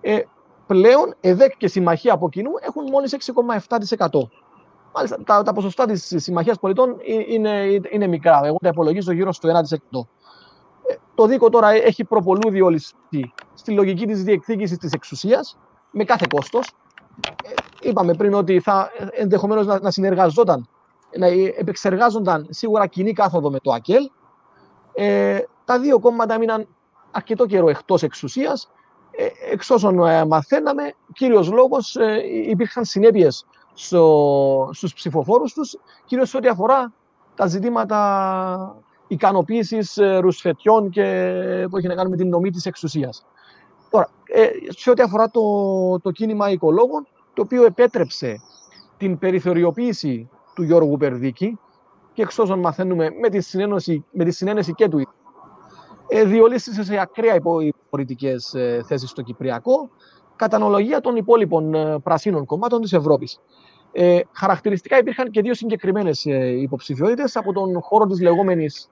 Ε, 0.00 0.18
πλέον 0.66 1.14
ΕΔΕΚ 1.20 1.56
και 1.56 1.68
Συμμαχία 1.68 2.12
από 2.12 2.28
κοινού 2.28 2.50
έχουν 2.60 2.84
μόλις 2.90 3.16
6,7%. 3.98 4.08
Μάλιστα, 4.94 5.22
τα, 5.24 5.42
τα 5.42 5.52
ποσοστά 5.52 5.86
της 5.86 6.12
Συμμαχίας 6.16 6.58
Πολιτών 6.58 6.96
είναι, 7.28 7.80
είναι 7.90 8.06
μικρά. 8.06 8.40
Εγώ 8.44 8.56
τα 8.60 8.68
υπολογίζω 8.68 9.12
γύρω 9.12 9.32
στο 9.32 9.48
1%. 9.48 9.78
Ε, 10.88 10.94
το 11.14 11.26
δίκο 11.26 11.48
τώρα 11.48 11.70
έχει 11.70 12.04
προπολού 12.04 12.50
διολυστεί 12.50 13.32
στη 13.54 13.72
λογική 13.72 14.06
της 14.06 14.22
διεκδίκησης 14.22 14.78
της 14.78 14.92
εξουσίας 14.92 15.58
με 15.90 16.04
κάθε 16.04 16.26
κόστος. 16.34 16.72
Ε, 17.44 17.88
είπαμε 17.88 18.14
πριν 18.14 18.34
ότι 18.34 18.60
θα 18.60 18.90
ενδεχομένως 19.10 19.66
να, 19.66 19.80
να 19.80 19.90
συνεργαζόταν, 19.90 20.68
να 21.18 21.26
επεξεργάζονταν 21.56 22.46
σίγουρα 22.50 22.86
κοινή 22.86 23.12
κάθοδο 23.12 23.50
με 23.50 23.58
το 23.58 23.72
ΑΚΕΛ 23.72 24.10
ε, 24.96 25.38
τα 25.64 25.78
δύο 25.78 25.98
κόμματα 25.98 26.34
έμειναν 26.34 26.66
αρκετό 27.10 27.46
καιρό 27.46 27.68
εκτός 27.68 28.02
εξουσίας. 28.02 28.70
Ε, 29.10 29.26
εξ 29.52 29.70
όσων 29.70 30.06
ε, 30.06 30.24
μαθαίναμε, 30.24 30.94
κύριος 31.12 31.50
λόγος 31.50 31.96
ε, 31.96 32.20
υπήρχαν 32.48 32.84
συνέπειες 32.84 33.46
στο, 33.74 34.70
στους 34.72 34.94
ψηφοφόρους 34.94 35.52
τους, 35.52 35.76
κυρίως 36.04 36.34
ό,τι 36.34 36.48
αφορά 36.48 36.92
τα 37.34 37.46
ζητήματα 37.46 38.76
ικανοποίησης 39.06 39.96
ε, 39.96 40.16
ρουσφετιών 40.16 40.90
και 40.90 41.02
που 41.70 41.76
έχει 41.76 41.86
να 41.86 41.94
κάνει 41.94 42.10
με 42.10 42.16
την 42.16 42.28
νομή 42.28 42.50
της 42.50 42.66
εξουσίας. 42.66 43.26
Τώρα, 43.90 44.08
ε, 44.24 44.48
σε 44.68 44.90
ό,τι 44.90 45.02
αφορά 45.02 45.30
το, 45.30 45.42
το 46.00 46.10
κίνημα 46.10 46.50
οικολόγων, 46.50 47.06
το 47.34 47.42
οποίο 47.42 47.64
επέτρεψε 47.64 48.40
την 48.96 49.18
περιθωριοποίηση 49.18 50.30
του 50.54 50.62
Γιώργου 50.62 50.96
Περδίκη, 50.96 51.58
και 52.16 52.22
εξ 52.22 52.38
όσων 52.38 52.58
μαθαίνουμε 52.58 53.10
με 53.20 53.28
τη, 53.28 53.40
συνένωση, 53.40 54.04
με 54.10 54.24
τη 54.24 54.30
συνένεση 54.30 54.72
και 54.72 54.88
του 54.88 55.08
ε, 56.08 56.24
διολύστησε 56.24 56.84
σε 56.84 57.00
ακραία 57.00 57.40
πολιτικές 57.90 58.54
ε, 58.54 58.82
θέσεις 58.86 59.10
στο 59.10 59.22
Κυπριακό, 59.22 59.90
κατά 60.36 60.56
αναλογία 60.56 61.00
των 61.00 61.16
υπόλοιπων 61.16 61.74
ε, 61.74 61.98
πρασίνων 61.98 62.44
κομμάτων 62.44 62.80
της 62.80 62.92
Ευρώπης. 62.92 63.40
Ε, 63.92 64.20
χαρακτηριστικά 64.32 64.98
υπήρχαν 64.98 65.30
και 65.30 65.40
δύο 65.40 65.54
συγκεκριμένες 65.54 66.26
ε, 66.26 66.60
υποψηφιότητες 66.60 67.36
από 67.36 67.52
τον 67.52 67.80
χώρο 67.80 68.06
της 68.06 68.20
λεγόμενης 68.20 68.88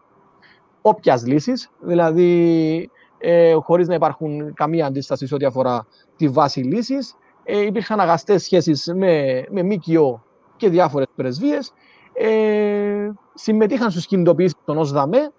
όποιας 0.82 1.26
λύσης, 1.26 1.70
δηλαδή 1.80 2.90
ε, 3.18 3.52
χωρίς 3.52 3.88
να 3.88 3.94
υπάρχουν 3.94 4.54
καμία 4.54 4.86
αντίσταση 4.86 5.26
σε 5.26 5.34
ό,τι 5.34 5.44
αφορά 5.44 5.86
τη 6.16 6.28
βάση 6.28 6.60
λύσης. 6.60 7.16
Ε, 7.44 7.60
υπήρχαν 7.60 8.00
αγαστές 8.00 8.42
σχέσεις 8.42 8.92
με, 8.94 9.44
με 9.50 9.62
ΜΚΟ 9.62 10.22
και 10.56 10.68
διάφορες 10.68 11.06
πρεσβείες. 11.14 11.72
Ε, 12.14 13.10
συμμετείχαν 13.34 13.90
στους 13.90 14.06
κινητοποιήσεις 14.06 14.56
των 14.64 14.78
ΟΣΔΑΜΕ 14.78 15.32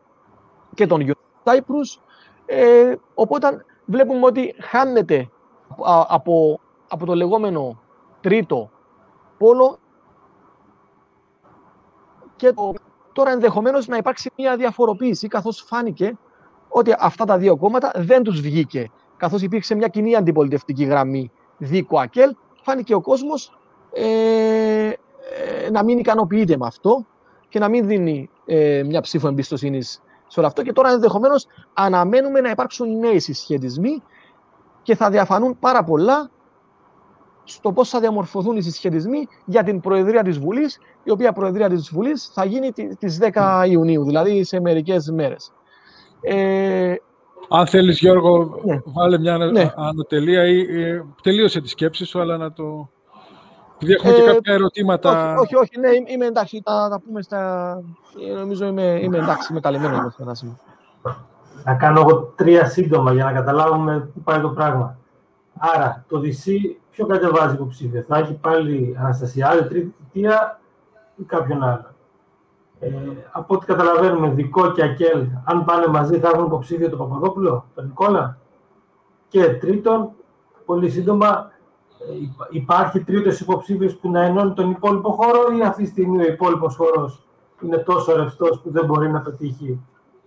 και 0.73 0.87
των 0.87 1.13
Cyprus. 1.43 2.01
Ε, 2.45 2.95
οπότε 3.13 3.65
βλέπουμε 3.85 4.25
ότι 4.25 4.55
χάνεται 4.59 5.29
από, 6.07 6.59
από 6.87 7.05
το 7.05 7.15
λεγόμενο 7.15 7.79
τρίτο 8.21 8.69
πόλο 9.37 9.77
και 12.35 12.53
το, 12.53 12.73
τώρα 13.13 13.31
ενδεχομένως 13.31 13.87
να 13.87 13.97
υπάρξει 13.97 14.31
μια 14.37 14.55
διαφοροποίηση 14.57 15.27
καθώς 15.27 15.63
φάνηκε 15.67 16.17
ότι 16.69 16.95
αυτά 16.99 17.25
τα 17.25 17.37
δύο 17.37 17.57
κόμματα 17.57 17.91
δεν 17.95 18.23
τους 18.23 18.41
βγήκε 18.41 18.91
καθώς 19.17 19.41
υπήρξε 19.41 19.75
μια 19.75 19.87
κοινή 19.87 20.15
αντιπολιτευτική 20.15 20.83
γραμμή 20.83 21.31
δίκο 21.57 21.99
ΑΚΕΛ 21.99 22.35
φάνηκε 22.61 22.93
ο 22.93 23.01
κόσμος 23.01 23.57
ε, 23.91 24.03
ε, 24.87 24.97
να 25.71 25.83
μην 25.83 25.97
ικανοποιείται 25.97 26.57
με 26.57 26.65
αυτό 26.65 27.05
και 27.49 27.59
να 27.59 27.69
μην 27.69 27.87
δίνει 27.87 28.29
ε, 28.45 28.83
μια 28.85 29.01
ψήφο 29.01 29.27
εμπιστοσύνης 29.27 30.01
σε 30.27 30.39
όλο 30.39 30.47
αυτό 30.47 30.61
και 30.61 30.73
τώρα 30.73 30.91
ενδεχομένως 30.91 31.47
αναμένουμε 31.73 32.41
να 32.41 32.49
υπάρξουν 32.49 32.99
νέοι 32.99 33.19
συσχετισμοί 33.19 34.03
και 34.81 34.95
θα 34.95 35.09
διαφανούν 35.09 35.59
πάρα 35.59 35.83
πολλά 35.83 36.29
στο 37.43 37.71
πώς 37.71 37.89
θα 37.89 37.99
διαμορφωθούν 37.99 38.57
οι 38.57 38.61
συσχετισμοί 38.61 39.27
για 39.45 39.63
την 39.63 39.79
Προεδρία 39.79 40.23
της 40.23 40.39
Βουλής, 40.39 40.79
η 41.03 41.11
οποία 41.11 41.31
Προεδρία 41.31 41.69
της 41.69 41.89
Βουλής 41.91 42.29
θα 42.33 42.45
γίνει 42.45 42.71
τις 42.99 43.19
10 43.33 43.65
Ιουνίου, 43.69 44.03
δηλαδή 44.03 44.43
σε 44.43 44.59
μερικές 44.59 45.09
μέρες. 45.09 45.51
Ε, 46.21 46.95
Αν 47.49 47.67
θέλεις, 47.67 47.99
Γιώργο, 47.99 48.59
ναι. 48.63 48.81
βάλε 48.85 49.19
μια 49.19 49.37
ναι. 49.37 49.71
ανωτελεία 49.75 50.47
ή 50.47 50.59
ε, 50.59 51.03
τελείωσε 51.21 51.61
τη 51.61 51.69
σκέψη 51.69 52.05
σου, 52.05 52.21
αλλά 52.21 52.37
να 52.37 52.53
το. 52.53 52.89
Επειδή 53.75 53.93
έχουμε 53.93 54.13
ε, 54.13 54.15
και 54.15 54.31
κάποια 54.31 54.53
ερωτήματα. 54.53 55.33
Όχι, 55.33 55.55
όχι, 55.55 55.55
όχι 55.55 55.79
ναι, 55.79 56.11
είμαι 56.11 56.25
εντάξει. 56.25 56.61
Θα 56.63 56.87
τα 56.89 57.01
πούμε 57.05 57.21
στα. 57.21 57.71
Ε, 58.29 58.33
νομίζω 58.33 58.65
είμαι, 58.65 58.99
είμαι 59.01 59.17
εντάξει, 59.17 59.47
είμαι 59.51 59.59
καλυμμένος 59.59 60.15
εδώ 60.19 60.31
Να 61.63 61.73
κάνω 61.75 61.99
εγώ 61.99 62.33
τρία 62.35 62.65
σύντομα 62.65 63.13
για 63.13 63.23
να 63.23 63.31
καταλάβουμε 63.31 64.09
πού 64.13 64.21
πάει 64.21 64.39
το 64.41 64.49
πράγμα. 64.49 64.97
Άρα, 65.57 66.05
το 66.07 66.19
DC 66.19 66.51
ποιο 66.91 67.05
κατεβάζει 67.05 67.53
υποψήφιο. 67.53 68.01
Θα 68.07 68.17
έχει 68.17 68.33
πάλι 68.33 68.95
Αναστασιάδη, 68.99 69.67
τρίτη 69.67 69.95
θητεία 69.97 70.59
ή 71.15 71.23
κάποιον 71.23 71.63
άλλο; 71.63 71.93
Ε, 72.79 72.89
από 73.31 73.55
ό,τι 73.55 73.65
καταλαβαίνουμε, 73.65 74.29
Δικό 74.29 74.71
και 74.71 74.83
Ακέλ, 74.83 75.27
αν 75.43 75.65
πάνε 75.65 75.87
μαζί, 75.87 76.19
θα 76.19 76.29
έχουν 76.33 76.45
υποψήφιο 76.45 76.89
τον 76.89 76.97
Παπαδόπουλο, 76.99 77.65
τον 77.75 77.85
Νικόλα; 77.85 78.37
Και 79.27 79.43
τρίτον, 79.43 80.11
πολύ 80.65 80.89
σύντομα, 80.89 81.51
ε, 81.51 81.54
υπάρχει 82.49 83.03
τρίτος 83.03 83.39
υποψήφιος 83.39 83.95
που 83.95 84.11
να 84.11 84.23
ενώνει 84.23 84.53
τον 84.53 84.71
υπόλοιπο 84.71 85.11
χώρο 85.11 85.57
ή 85.57 85.61
αυτή 85.61 85.83
τη 85.83 85.89
στιγμή 85.89 86.23
ο 86.23 86.27
υπόλοιπος 86.27 86.75
χώρος 86.75 87.23
είναι 87.61 87.77
τόσο 87.77 88.15
ρευστός 88.15 88.61
που 88.61 88.71
δεν 88.71 88.85
μπορεί 88.85 89.11
να 89.11 89.21
πετύχει; 89.21 89.79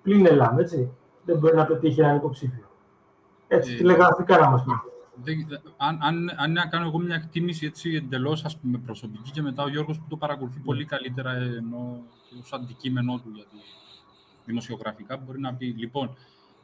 Πλην 0.03 0.27
Ελλάμ, 0.27 0.59
έτσι. 0.59 0.91
Δεν 1.25 1.39
μπορεί 1.39 1.57
να 1.57 1.67
πετύχει 1.67 2.01
έναν 2.01 2.17
υποψήφιο. 2.17 2.65
Έτσι, 3.49 3.73
ε, 3.73 3.77
τηλεγραφικά 3.77 4.39
να 4.39 4.51
μας 4.51 4.65
πει 4.65 4.73
αν, 5.77 5.99
αν, 6.03 6.35
αν 6.37 6.53
να 6.53 6.67
κάνω 6.67 6.87
εγώ 6.87 6.99
μια 6.99 7.15
εκτίμηση 7.15 7.67
έτσι 7.67 7.95
εντελώς 7.95 8.45
προσωπική 8.85 9.31
και 9.31 9.43
μετά 9.43 9.63
ο 9.63 9.69
Γιώργος 9.69 9.99
που 9.99 10.05
το 10.09 10.17
παρακολουθεί 10.17 10.59
πολύ 10.59 10.85
καλύτερα 10.85 11.31
ενώ 11.33 12.03
ως 12.41 12.53
αντικείμενό 12.53 13.21
του 13.25 13.31
για 13.35 13.45
τη 13.45 13.57
δημοσιογραφικά 14.45 15.17
μπορεί 15.17 15.41
να 15.41 15.55
πει. 15.55 15.67
Λοιπόν, 15.67 16.17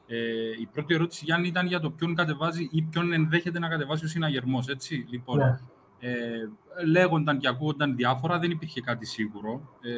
ε, 0.07 0.17
η 0.61 0.69
πρώτη 0.73 0.95
ερώτηση 0.95 1.25
Γιάννη 1.25 1.49
ήταν 1.49 1.67
για 1.67 1.81
το 1.81 1.91
ποιον 1.91 2.15
κατεβάζει 2.15 2.69
ή 2.73 2.83
ποιον 2.83 3.13
ενδέχεται 3.13 3.59
να 3.59 3.69
κατεβάσει 3.69 4.05
ο 4.05 4.09
συναγερμός. 4.09 4.67
Λοιπόν, 5.11 5.39
ναι. 5.39 5.59
ε, 5.99 6.49
λέγονταν 6.87 7.39
και 7.39 7.49
ακούγονταν 7.49 7.97
διάφορα, 7.97 8.39
δεν 8.39 8.51
υπήρχε 8.51 8.81
κάτι 8.81 9.07
σίγουρο. 9.07 9.79
Ε, 9.83 9.93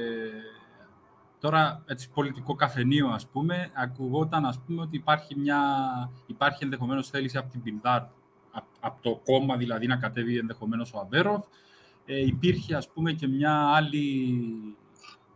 Τώρα, 1.41 1.83
έτσι, 1.87 2.11
πολιτικό 2.11 2.55
καφενείο, 2.55 3.09
ας 3.09 3.27
πούμε, 3.27 3.71
ακουγόταν, 3.75 4.45
ας 4.45 4.61
πούμε, 4.67 4.83
ότι 4.83 4.97
υπάρχει, 4.97 5.39
μια, 5.39 5.61
υπάρχει 6.27 6.65
ενδεχομένως 6.65 7.09
θέληση 7.09 7.37
από 7.37 7.51
την 7.51 7.63
Πιλδάρ 7.63 8.03
από 8.81 9.03
το 9.03 9.21
κόμμα 9.25 9.57
δηλαδή 9.57 9.87
να 9.87 9.97
κατέβει 9.97 10.39
ενδεχομένως 10.39 10.93
ο 10.93 10.99
Αβέροφ. 10.99 11.45
Ε, 12.05 12.21
υπήρχε 12.27 12.75
ας 12.75 12.89
πούμε 12.89 13.13
και 13.13 13.29
μια 13.29 13.53
άλλη 13.53 14.37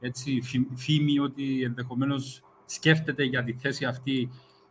έτσι, 0.00 0.40
φήμη 0.74 1.18
ότι 1.18 1.62
ενδεχομένως 1.62 2.42
σκέφτεται 2.66 3.24
για 3.24 3.44
τη 3.44 3.52
θέση 3.52 3.84
αυτή 3.84 4.30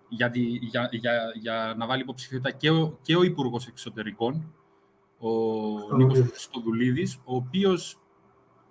για, 0.09 0.31
για, 0.61 0.89
για, 0.91 1.31
για 1.39 1.73
να 1.77 1.85
βάλει 1.85 2.01
υποψηφιότητα 2.01 2.51
και 2.51 2.69
ο, 2.69 2.97
και 3.01 3.15
ο 3.15 3.23
Υπουργός 3.23 3.67
Εξωτερικών, 3.67 4.53
ο 5.19 5.29
Νίκος 5.95 6.19
Χριστοδουλίδης, 6.19 7.15
ο 7.15 7.35
οποίος 7.35 7.99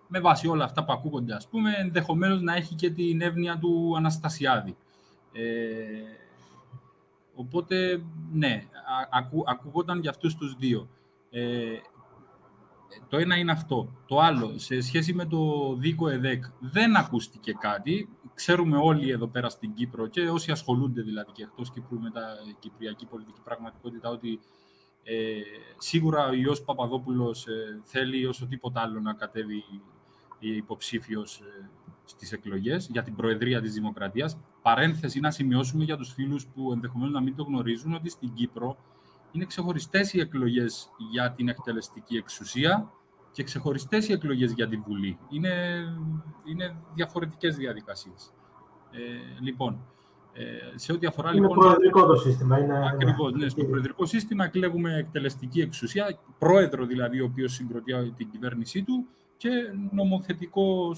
με 0.08 0.20
βάση 0.20 0.48
όλα 0.48 0.64
αυτά 0.64 0.84
που 0.84 0.92
ακούγονται, 0.92 1.34
ας 1.34 1.48
πούμε, 1.48 1.74
ενδεχομένως 1.78 2.40
να 2.40 2.54
έχει 2.54 2.74
και 2.74 2.90
την 2.90 3.20
εύνοια 3.20 3.58
του 3.58 3.94
Αναστασιάδη. 3.96 4.76
Ε, 5.32 6.18
Οπότε, 7.40 8.02
ναι, 8.32 8.62
ακού, 9.10 9.44
ακούγονταν 9.46 10.00
για 10.00 10.10
αυτούς 10.10 10.34
τους 10.34 10.56
δύο. 10.56 10.88
Ε, 11.30 11.76
το 13.08 13.16
ένα 13.16 13.36
είναι 13.36 13.52
αυτό. 13.52 13.92
Το 14.06 14.18
άλλο, 14.18 14.52
σε 14.58 14.80
σχέση 14.80 15.14
με 15.14 15.24
το 15.24 15.74
δίκο 15.74 16.08
ΕΔΕΚ, 16.08 16.44
δεν 16.60 16.96
ακούστηκε 16.96 17.52
κάτι. 17.52 18.08
Ξέρουμε 18.38 18.76
όλοι 18.76 19.10
εδώ 19.10 19.26
πέρα 19.26 19.48
στην 19.48 19.74
Κύπρο 19.74 20.06
και 20.06 20.28
όσοι 20.30 20.50
ασχολούνται 20.50 21.02
δηλαδή 21.02 21.32
και 21.32 21.42
εκτός 21.42 21.70
Κύπρου 21.72 22.00
με 22.00 22.10
τα 22.10 22.20
κυπριακή 22.58 23.06
πολιτική 23.06 23.40
πραγματικότητα 23.44 24.08
ότι 24.08 24.40
ε, 25.02 25.40
σίγουρα 25.78 26.26
ο 26.28 26.32
Ιώσ 26.32 26.62
Παπαδόπουλος 26.62 27.46
ε, 27.46 27.80
θέλει 27.84 28.26
όσο 28.26 28.46
τίποτα 28.46 28.80
άλλο 28.80 29.00
να 29.00 29.12
κατέβει 29.12 29.64
υποψήφιος 30.38 31.40
ε, 31.40 31.70
στις 32.04 32.32
εκλογές 32.32 32.88
για 32.92 33.02
την 33.02 33.16
Προεδρία 33.16 33.60
της 33.60 33.72
Δημοκρατίας. 33.72 34.38
Παρένθεση 34.62 35.20
να 35.20 35.30
σημειώσουμε 35.30 35.84
για 35.84 35.96
τους 35.96 36.12
φίλους 36.12 36.46
που 36.46 36.72
ενδεχομένως 36.72 37.14
να 37.14 37.20
μην 37.20 37.36
το 37.36 37.42
γνωρίζουν 37.42 37.94
ότι 37.94 38.08
στην 38.08 38.32
Κύπρο 38.34 38.76
είναι 39.32 39.44
ξεχωριστές 39.44 40.12
οι 40.12 40.20
εκλογές 40.20 40.90
για 41.10 41.32
την 41.32 41.48
εκτελεστική 41.48 42.16
εξουσία 42.16 42.92
και 43.38 43.44
ξεχωριστές 43.44 44.08
οι 44.08 44.12
εκλογές 44.12 44.52
για 44.52 44.68
την 44.68 44.82
Βουλή. 44.86 45.18
Είναι, 45.28 45.52
είναι 46.44 46.76
διαφορετικές 46.94 47.56
διαδικασίες. 47.56 48.32
Ε, 48.90 49.40
λοιπόν, 49.40 49.78
ε, 50.32 50.42
σε 50.74 50.92
ό,τι 50.92 51.06
αφορά... 51.06 51.30
Είναι 51.30 51.40
λοιπόν, 51.40 51.58
προεδρικό 51.58 52.06
το 52.06 52.14
σύστημα. 52.16 52.58
Είναι... 52.58 52.88
Ακριβώς, 52.88 53.32
ναι. 53.32 53.48
Στο 53.48 53.64
προεδρικό 53.64 54.06
σύστημα 54.06 54.44
εκλέγουμε 54.44 54.96
εκτελεστική 54.96 55.60
εξουσία, 55.60 56.18
πρόεδρο 56.38 56.86
δηλαδή, 56.86 57.20
ο 57.20 57.24
οποίος 57.24 57.52
συγκροτεί 57.52 58.12
την 58.16 58.30
κυβέρνησή 58.30 58.82
του 58.82 59.06
και 59.36 59.50
νομοθετικό, 59.90 60.94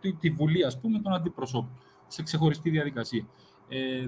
τη, 0.00 0.12
τη 0.12 0.30
Βουλή, 0.30 0.64
ας 0.64 0.80
πούμε, 0.80 0.98
των 0.98 1.12
αντιπροσώπων, 1.12 1.78
σε 2.06 2.22
ξεχωριστή 2.22 2.70
διαδικασία. 2.70 3.26
Ε, 3.68 4.06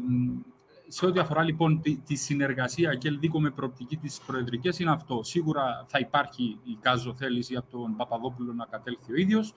σε 0.89 1.07
ό,τι 1.07 1.19
αφορά 1.19 1.43
λοιπόν 1.43 1.81
τη, 1.81 1.97
τη 1.97 2.15
συνεργασία 2.15 2.95
και 2.95 3.11
δίκο 3.11 3.41
με 3.41 3.51
προοπτική 3.51 3.97
της 3.97 4.21
Προεδρικής 4.27 4.79
είναι 4.79 4.91
αυτό. 4.91 5.23
Σίγουρα 5.23 5.85
θα 5.89 5.99
υπάρχει 5.99 6.59
η 6.65 6.79
κάζο 6.81 7.15
θέληση 7.15 7.57
από 7.57 7.71
τον 7.71 7.97
Παπαδόπουλο 7.97 8.53
να 8.53 8.67
κατέλθει 8.67 9.13
ο 9.13 9.17
ίδιος. 9.17 9.55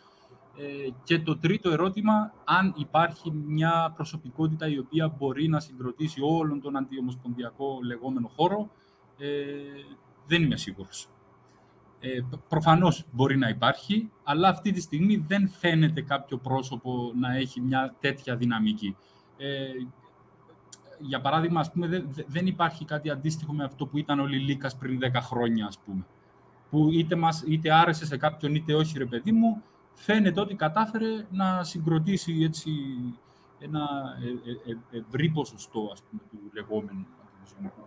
Ε, 0.57 0.89
και 1.03 1.19
το 1.19 1.37
τρίτο 1.37 1.69
ερώτημα, 1.71 2.33
αν 2.43 2.73
υπάρχει 2.77 3.31
μια 3.31 3.93
προσωπικότητα 3.95 4.67
η 4.67 4.77
οποία 4.79 5.07
μπορεί 5.17 5.47
να 5.47 5.59
συγκροτήσει 5.59 6.21
όλον 6.21 6.61
τον 6.61 6.77
αντιομοσπονδιακό 6.77 7.79
λεγόμενο 7.83 8.31
χώρο, 8.35 8.69
ε, 9.17 9.27
δεν 10.27 10.43
είμαι 10.43 10.57
σίγουρος. 10.57 11.07
Ε, 11.99 12.19
προφανώς 12.49 13.05
μπορεί 13.11 13.37
να 13.37 13.49
υπάρχει, 13.49 14.11
αλλά 14.23 14.49
αυτή 14.49 14.71
τη 14.71 14.81
στιγμή 14.81 15.25
δεν 15.27 15.49
φαίνεται 15.49 16.01
κάποιο 16.01 16.37
πρόσωπο 16.37 17.11
να 17.15 17.35
έχει 17.35 17.61
μια 17.61 17.95
τέτοια 17.99 18.35
δυναμική. 18.35 18.95
Ε, 19.37 19.69
για 20.99 21.21
παράδειγμα, 21.21 21.59
ας 21.59 21.71
πούμε, 21.71 22.05
δεν, 22.27 22.45
υπάρχει 22.45 22.85
κάτι 22.85 23.09
αντίστοιχο 23.09 23.53
με 23.53 23.63
αυτό 23.63 23.85
που 23.85 23.97
ήταν 23.97 24.19
ο 24.19 24.25
Λιλίκας 24.25 24.75
πριν 24.75 24.99
10 24.99 25.21
χρόνια, 25.21 25.65
ας 25.65 25.79
πούμε. 25.79 26.05
Που 26.69 26.89
είτε, 26.91 27.15
μας, 27.15 27.43
είτε 27.47 27.73
άρεσε 27.73 28.05
σε 28.05 28.17
κάποιον 28.17 28.55
είτε 28.55 28.73
όχι, 28.73 28.97
ρε 28.97 29.05
παιδί 29.05 29.31
μου, 29.31 29.61
φαίνεται 29.93 30.39
ότι 30.39 30.55
κατάφερε 30.55 31.25
να 31.31 31.63
συγκροτήσει 31.63 32.37
έτσι 32.41 32.71
ένα 33.59 33.87
ε, 34.65 34.71
ε, 34.71 34.99
ευρύ 34.99 35.29
ποσοστό, 35.29 35.89
ας 35.91 36.03
πούμε, 36.09 36.21
του 36.29 36.37
λεγόμενου 36.53 37.05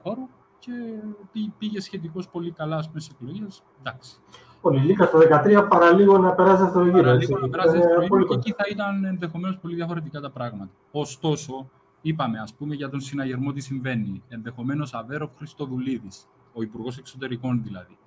χώρου 0.03 0.29
και 0.59 0.73
πήγε 1.59 1.81
σχετικώς 1.81 2.29
πολύ 2.29 2.55
ας 2.59 2.89
πούμε, 2.89 3.01
στι 3.01 3.15
εκλογές. 3.21 3.63
Εντάξει. 3.81 4.17
Ο 4.61 4.71
Λιλίκας 4.71 5.11
το 5.11 5.19
2013 5.19 5.67
παραλίγο 5.69 6.19
να 6.19 6.33
περάσει 6.33 6.63
αυτό 6.63 6.79
το 6.79 6.85
γύρο. 6.85 7.03
Παραλίγο 7.03 7.39
να 7.39 7.49
περάσει 7.49 7.77
αυτό 7.77 7.95
το 7.95 8.03
γύρο 8.03 8.25
και 8.27 8.35
εκεί 8.35 8.53
θα 8.53 8.65
ήταν 8.71 9.05
ενδεχομένως 9.05 9.59
πολύ 9.59 9.75
διαφορετικά 9.75 10.21
τα 10.21 10.31
πράγματα. 10.31 10.71
Ωστόσο, 10.91 11.71
είπαμε, 12.01 12.39
ας 12.39 12.55
πούμε, 12.55 12.75
για 12.75 12.89
τον 12.89 13.01
συναγερμό 13.01 13.53
τι 13.53 13.61
συμβαίνει. 13.61 14.23
Ενδεχομένως 14.29 14.95
Αβέροφ 14.95 15.31
Χριστοδουλίδης, 15.37 16.27
ο 16.53 16.63
Υπουργός 16.63 16.99
Εξωτερικών 16.99 17.63
δηλαδή. 17.63 17.99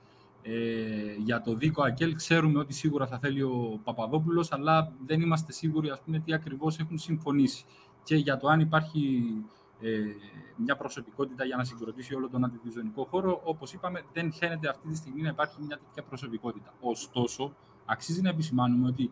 Ε, 0.44 1.16
για 1.18 1.42
το 1.42 1.56
Δίκο 1.56 1.84
Ακέλ 1.84 2.16
ξέρουμε 2.16 2.60
ότι 2.60 2.74
σίγουρα 2.74 3.08
θα 3.08 3.20
θέλει 3.20 3.42
ο 3.42 3.80
Παπαδόπουλος, 3.84 4.52
αλλά 4.52 4.92
δεν 5.06 5.22
είμαστε 5.22 5.52
σίγουροι 5.52 5.90
ας 5.90 6.02
πούμε, 6.02 6.20
τι 6.20 6.34
ακριβώς 6.34 6.80
έχουν 6.80 6.98
συμφωνήσει. 6.98 7.66
Και 8.04 8.16
για 8.16 8.38
το 8.38 8.48
αν 8.48 8.60
υπάρχει 8.60 9.24
ε, 9.82 10.00
μια 10.56 10.76
προσωπικότητα 10.76 11.46
για 11.46 11.56
να 11.56 11.64
συγκροτήσει 11.64 12.16
όλο 12.16 12.30
τον 12.30 12.44
αντιδιζωνικό 12.44 13.06
χώρο, 13.06 13.42
όπως 13.44 13.74
είπαμε, 13.74 14.02
δεν 14.14 14.32
φαίνεται 14.34 14.70
αυτή 14.70 14.88
τη 14.88 14.96
στιγμή 14.96 15.22
να 15.22 15.30
υπάρχει 15.30 15.62
μια 15.62 15.78
τέτοια 15.78 16.04
προσωπικότητα. 16.04 16.74
Ωστόσο, 16.80 17.56
αξίζει 17.86 18.22
να 18.22 18.30
επισημάνουμε 18.30 18.88
ότι 18.88 19.12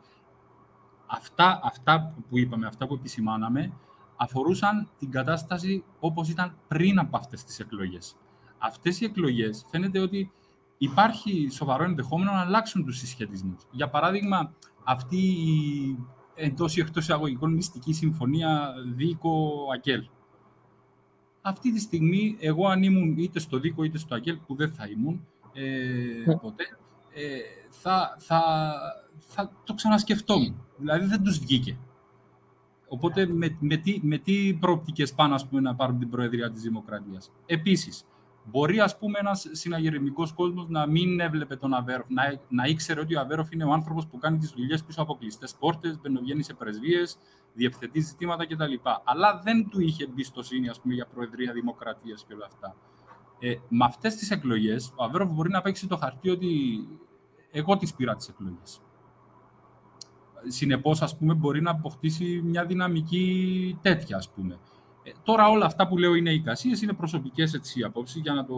αυτά, 1.08 1.60
αυτά 1.64 2.14
που 2.30 2.38
είπαμε, 2.38 2.68
αυτά 2.68 2.88
που 2.88 2.94
επισημάναμε, 2.94 3.74
αφορούσαν 4.22 4.90
την 5.00 5.12
κατάσταση 5.12 5.84
όπως 6.00 6.30
ήταν 6.30 6.56
πριν 6.68 7.00
από 7.00 7.18
αυτές 7.18 7.44
τις 7.44 7.60
εκλογές. 7.60 8.16
Αυτές 8.58 9.02
οι 9.02 9.06
εκλογές 9.06 9.66
φαίνεται 9.72 10.00
ότι 10.00 10.32
υπάρχει 10.78 11.48
σοβαρό 11.52 11.84
ενδεχόμενο 11.84 12.32
να 12.32 12.40
αλλάξουν 12.40 12.86
τους 12.86 12.98
συσχετισμούς. 12.98 13.68
Για 13.72 13.90
παράδειγμα, 13.90 14.54
αυτή 14.84 15.18
η 15.18 15.98
εντός 16.36 16.78
ή 16.78 16.80
εκτός 16.80 17.04
εισαγωγικών 17.04 17.54
μυστική 17.54 17.94
συμφωνία 17.94 18.74
Δίκο-Ακέλ. 18.96 20.08
Αυτή 21.42 21.74
τη 21.74 21.80
στιγμή, 21.80 22.38
εγώ 22.40 22.68
αν 22.68 22.84
ήμουν 22.84 23.18
είτε 23.18 23.40
στο 23.40 23.60
Δίκο 23.60 23.84
είτε 23.84 23.98
στο 23.98 24.16
Ακέλ, 24.16 24.38
που 24.38 24.56
δεν 24.56 24.72
θα 24.72 24.88
ήμουν 24.88 25.28
ε, 25.54 26.24
ναι. 26.26 26.38
ποτέ, 26.38 26.64
ε, 27.14 27.40
θα, 27.70 28.16
θα, 28.20 28.42
θα 29.18 29.52
το 29.64 29.74
ξανασκεφτόμουν. 29.74 30.64
Δηλαδή 30.78 31.06
δεν 31.06 31.24
τους 31.24 31.40
βγήκε. 31.40 31.78
Οπότε 32.90 33.28
με, 33.28 33.58
με, 33.60 33.76
τι, 33.76 34.00
με 34.04 34.18
τι 34.18 34.54
προοπτικές 34.60 35.14
πάνε 35.14 35.34
ας 35.34 35.48
πούμε, 35.48 35.62
να 35.62 35.76
πάρουν 35.76 36.00
την 36.00 36.10
Προεδρία 36.10 36.52
της 36.52 36.62
Δημοκρατίας; 36.62 37.32
Επίσης, 37.46 38.06
Μπορεί, 38.52 38.80
ας 38.80 38.98
πούμε, 38.98 39.20
ένας 39.20 39.48
συναγερμικός 39.52 40.34
κόσμος 40.34 40.70
να 40.70 40.88
μην 40.88 41.20
έβλεπε 41.20 41.56
τον 41.56 41.74
Αβέροφ, 41.74 42.10
να, 42.10 42.40
να 42.50 42.66
ήξερε 42.66 43.00
ότι 43.00 43.16
ο 43.16 43.20
Αβέροφ 43.20 43.52
είναι 43.52 43.64
ο 43.64 43.72
άνθρωπος 43.72 44.08
που 44.08 44.18
κάνει 44.18 44.38
τις 44.38 44.50
δουλειές 44.50 44.84
πίσω 44.84 45.02
από 45.02 45.16
κλειστές 45.16 45.56
πόρτες, 45.56 46.00
μπαινοβγαίνει 46.02 46.44
σε 46.44 46.54
πρεσβείες, 46.54 47.18
διευθετεί 47.54 48.00
ζητήματα 48.00 48.46
κτλ. 48.48 48.74
Αλλά 49.04 49.42
δεν 49.44 49.70
του 49.70 49.82
είχε 49.82 50.04
εμπιστοσύνη, 50.04 50.70
ας 50.70 50.80
πούμε, 50.82 50.94
για 50.94 51.06
Προεδρία 51.14 51.54
Δημοκρατίας 51.54 52.26
και 52.28 52.34
όλα 52.34 52.46
αυτά. 52.46 52.76
Ε, 53.40 53.56
με 53.70 53.86
αυτές 53.86 54.16
τις 54.16 54.32
εκλογές, 54.32 54.94
ο 54.96 55.04
Αβέροφ 55.04 55.32
μπορεί 55.32 55.50
να 55.50 55.62
παίξει 55.62 55.88
το 55.88 55.98
χαρτί 55.98 56.30
ότι 56.30 56.48
εγώ 57.52 57.78
τις 57.78 57.94
πήρα 57.94 58.16
τις 58.16 58.28
εκλογές. 58.28 58.82
Συνεπώς, 60.48 61.02
ας 61.02 61.18
πούμε, 61.18 61.34
μπορεί 61.34 61.62
να 61.62 61.72
αποκτήσει 61.72 62.42
μια 62.44 62.66
δυναμική 62.66 63.78
τέτοια, 63.82 64.18
ας 64.18 64.30
πούμε. 64.30 64.60
Ε, 65.04 65.12
τώρα 65.24 65.50
όλα 65.50 65.66
αυτά 65.66 65.88
που 65.88 65.98
λέω 65.98 66.14
είναι 66.14 66.32
εικασίες, 66.32 66.82
είναι 66.82 66.94
προσωπικές 66.94 67.60
απόψεις 67.86 68.22
για 68.22 68.34
να 68.34 68.46
το, 68.46 68.56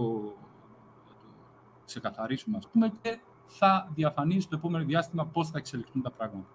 το 1.08 1.82
ξεκαθαρίσουμε, 1.86 2.58
ας 2.58 2.68
πούμε, 2.68 2.92
και 3.02 3.20
θα 3.46 3.92
διαφανεί 3.94 4.40
στο 4.40 4.56
επόμενο 4.56 4.86
διάστημα 4.86 5.26
πώς 5.26 5.50
θα 5.50 5.58
εξελιχθούν 5.58 6.02
τα 6.02 6.12
πράγματα. 6.12 6.48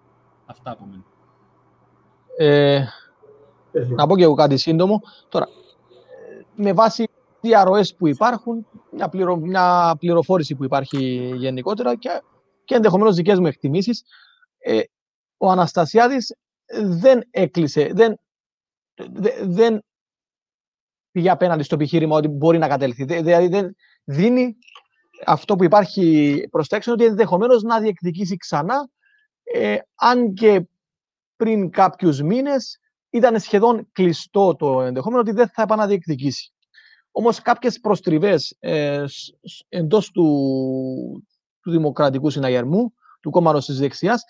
Αυτά 0.45 0.71
από 0.71 0.85
μένα. 0.85 1.03
Ε, 2.37 2.85
να 3.71 4.07
πω 4.07 4.17
και 4.17 4.23
εγώ 4.23 4.33
κάτι 4.33 4.57
σύντομο. 4.57 5.01
Τώρα, 5.29 5.47
με 6.55 6.73
βάση 6.73 7.07
διαρροές 7.41 7.95
που 7.95 8.07
υπάρχουν, 8.07 8.65
μια, 8.91 9.09
πληρο, 9.09 9.35
μια 9.35 9.95
πληροφόρηση 9.99 10.55
που 10.55 10.63
υπάρχει 10.63 11.31
γενικότερα 11.35 11.95
και, 11.95 12.21
και 12.65 12.75
ενδεχομένως 12.75 13.15
δικές 13.15 13.39
μου 13.39 13.47
εκτιμήσεις, 13.47 14.03
ε, 14.57 14.79
ο 15.37 15.49
Αναστασιάδης 15.49 16.35
δεν 16.83 17.27
έκλεισε, 17.29 17.91
δεν, 17.93 18.19
δεν 19.41 19.83
πήγε 21.11 21.29
απέναντι 21.29 21.63
στο 21.63 21.75
επιχείρημα 21.75 22.15
ότι 22.15 22.27
μπορεί 22.27 22.57
να 22.57 22.67
κατέλθει. 22.67 23.03
Δηλαδή 23.03 23.47
δεν 23.47 23.75
δίνει 24.03 24.55
αυτό 25.25 25.55
που 25.55 25.63
υπάρχει 25.63 26.47
προς 26.51 26.67
ότι 26.87 27.05
ενδεχομένως 27.05 27.63
να 27.63 27.79
διεκδικήσει 27.79 28.37
ξανά, 28.37 28.89
ε, 29.43 29.77
αν 29.95 30.33
και 30.33 30.67
πριν 31.35 31.69
κάποιους 31.69 32.21
μήνες 32.21 32.79
ήταν 33.09 33.39
σχεδόν 33.39 33.89
κλειστό 33.91 34.55
το 34.55 34.81
ενδεχόμενο 34.81 35.21
ότι 35.21 35.31
δεν 35.31 35.49
θα 35.53 35.61
επαναδιεκδικήσει. 35.61 36.51
Όμως 37.11 37.41
κάποιες 37.41 37.79
προστριβές 37.79 38.55
ε, 38.59 39.05
εντός 39.69 40.11
του, 40.11 40.25
του 41.61 41.71
Δημοκρατικού 41.71 42.29
Συναγερμού, 42.29 42.93
του 43.21 43.29
κόμματος 43.31 43.65
της 43.65 43.79
δεξιάς, 43.79 44.23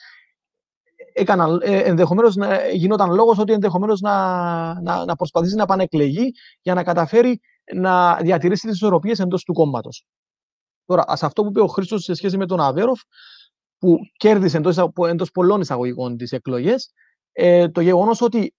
έκαναν, 1.17 1.59
ε, 1.63 1.77
ενδεχομένως 1.77 2.35
να, 2.35 2.69
γινόταν 2.69 3.13
λόγος 3.13 3.37
ότι 3.37 3.53
ενδεχομένως 3.53 3.99
να, 3.99 4.81
να, 4.81 5.05
να 5.05 5.15
προσπαθήσει 5.15 5.55
να 5.55 5.65
πανεκλεγεί 5.65 6.33
για 6.61 6.73
να 6.73 6.83
καταφέρει 6.83 7.39
να 7.73 8.15
διατηρήσει 8.15 8.67
τις 8.67 8.75
ισορροπίες 8.75 9.19
εντός 9.19 9.43
του 9.43 9.53
κόμματος. 9.53 10.05
Τώρα, 10.85 11.15
σε 11.15 11.25
αυτό 11.25 11.43
που 11.43 11.49
είπε 11.49 11.61
ο 11.61 11.67
Χρήστος 11.67 12.03
σε 12.03 12.13
σχέση 12.13 12.37
με 12.37 12.45
τον 12.45 12.59
Αβέροφ, 12.59 13.01
που 13.77 13.97
κέρδισε 14.17 14.57
εντός, 14.57 14.77
εντός 15.07 15.31
πολλών 15.31 15.61
εισαγωγικών 15.61 16.17
τις 16.17 16.31
εκλογές, 16.31 16.93
ε, 17.31 17.69
το 17.69 17.81
γεγονός 17.81 18.21
ότι 18.21 18.55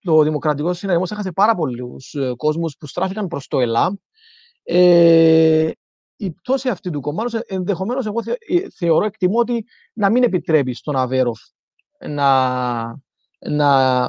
το 0.00 0.22
Δημοκρατικό 0.22 0.72
Συναγερμό 0.72 1.06
έχασε 1.10 1.32
πάρα 1.32 1.54
πολλούς 1.54 2.14
ε, 2.14 2.32
κόσμους 2.36 2.76
που 2.78 2.86
στράφηκαν 2.86 3.26
προς 3.26 3.46
το 3.46 3.60
ΕΛΑΜ, 3.60 3.94
ε, 4.62 5.70
η 6.16 6.30
πτώση 6.30 6.68
αυτή 6.68 6.90
του 6.90 7.00
κομμάτου 7.00 7.38
ενδεχομένως 7.46 8.06
εγώ 8.06 8.22
θε, 8.22 8.32
ε, 8.32 8.68
θεωρώ, 8.74 9.04
εκτιμώ 9.04 9.38
ότι 9.38 9.64
να 9.92 10.10
μην 10.10 10.22
επιτρέπει 10.22 10.74
στον 10.74 10.96
Αβέροφ 10.96 11.40
να, 12.08 12.86
να, 13.38 14.00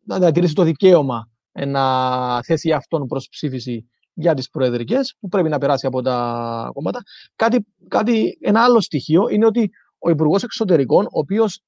να 0.00 0.18
διατηρήσει 0.18 0.54
το 0.54 0.62
δικαίωμα 0.62 1.30
να 1.52 2.42
θέσει 2.42 2.72
αυτόν 2.72 3.06
προς 3.06 3.28
ψήφιση 3.28 3.88
για 4.12 4.34
τις 4.34 4.50
προεδρικές 4.50 5.16
που 5.20 5.28
πρέπει 5.28 5.48
να 5.48 5.58
περάσει 5.58 5.86
από 5.86 6.02
τα 6.02 6.70
κόμματα. 6.72 7.02
Κάτι, 7.36 7.66
κάτι, 7.88 8.38
ένα 8.40 8.64
άλλο 8.64 8.80
στοιχείο 8.80 9.28
είναι 9.28 9.46
ότι 9.46 9.70
ο 9.98 10.10
Υπουργός 10.10 10.42
Εξωτερικών, 10.42 11.04
ο 11.04 11.18
οποίος 11.18 11.62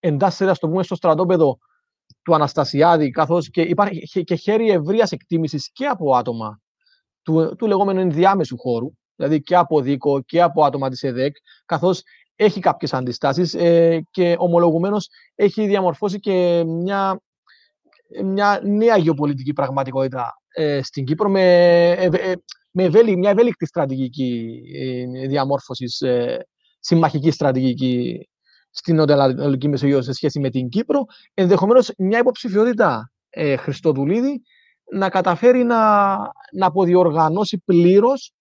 εντάσσεται, 0.00 0.52
το 0.52 0.68
πούμε, 0.68 0.82
στο 0.82 0.94
στρατόπεδο 0.94 1.58
του 2.22 2.34
Αναστασιάδη, 2.34 3.10
καθώς 3.10 3.50
και, 3.50 3.60
υπάρχει, 3.60 4.24
και 4.24 4.34
χέρι 4.34 4.70
ευρείας 4.70 5.12
εκτίμησης 5.12 5.70
και 5.72 5.86
από 5.86 6.16
άτομα 6.16 6.60
του, 7.22 7.54
του 7.58 7.66
λεγόμενου 7.66 8.00
ενδιάμεσου 8.00 8.58
χώρου, 8.58 8.90
δηλαδή 9.16 9.40
και 9.40 9.56
από 9.56 9.80
δίκο 9.80 10.22
και 10.22 10.42
από 10.42 10.64
άτομα 10.64 10.88
της 10.88 11.02
ΕΔΕΚ, 11.02 11.36
καθώς 11.64 12.02
έχει 12.36 12.60
κάποιες 12.60 12.92
αντιστάσεις 12.92 13.54
ε, 13.54 14.06
και 14.10 14.34
ομολογουμένως 14.38 15.08
έχει 15.34 15.66
διαμορφώσει 15.66 16.18
και 16.18 16.62
μια, 16.66 17.20
μια 18.24 18.60
νέα 18.64 18.96
γεωπολιτική 18.96 19.52
πραγματικότητα 19.52 20.34
ε, 20.48 20.82
στην 20.82 21.04
Κύπρο 21.04 21.28
με, 21.28 21.42
ε, 21.90 22.04
ε 22.04 22.34
με 22.78 22.90
μια 23.16 23.30
ευέλικτη 23.30 23.66
στρατηγική 23.66 24.62
ε, 24.74 25.26
διαμόρφωσης, 25.26 26.00
ε, 26.00 26.46
συμμαχική 26.80 27.30
στρατηγική 27.30 28.28
στην 28.70 28.96
Νοτιοανατολική 28.96 29.68
Μεσογείο 29.68 30.02
σε 30.02 30.12
σχέση 30.12 30.40
με 30.40 30.50
την 30.50 30.68
Κύπρο, 30.68 31.04
ενδεχομένως 31.34 31.92
μια 31.98 32.18
υποψηφιότητα 32.18 33.10
ε, 33.30 33.56
Χριστοδουλίδη 33.56 34.42
να 34.92 35.08
καταφέρει 35.08 35.64
να, 35.64 36.16
να 36.52 36.66
αποδιοργανώσει 36.66 37.62
πλήρως 37.64 38.32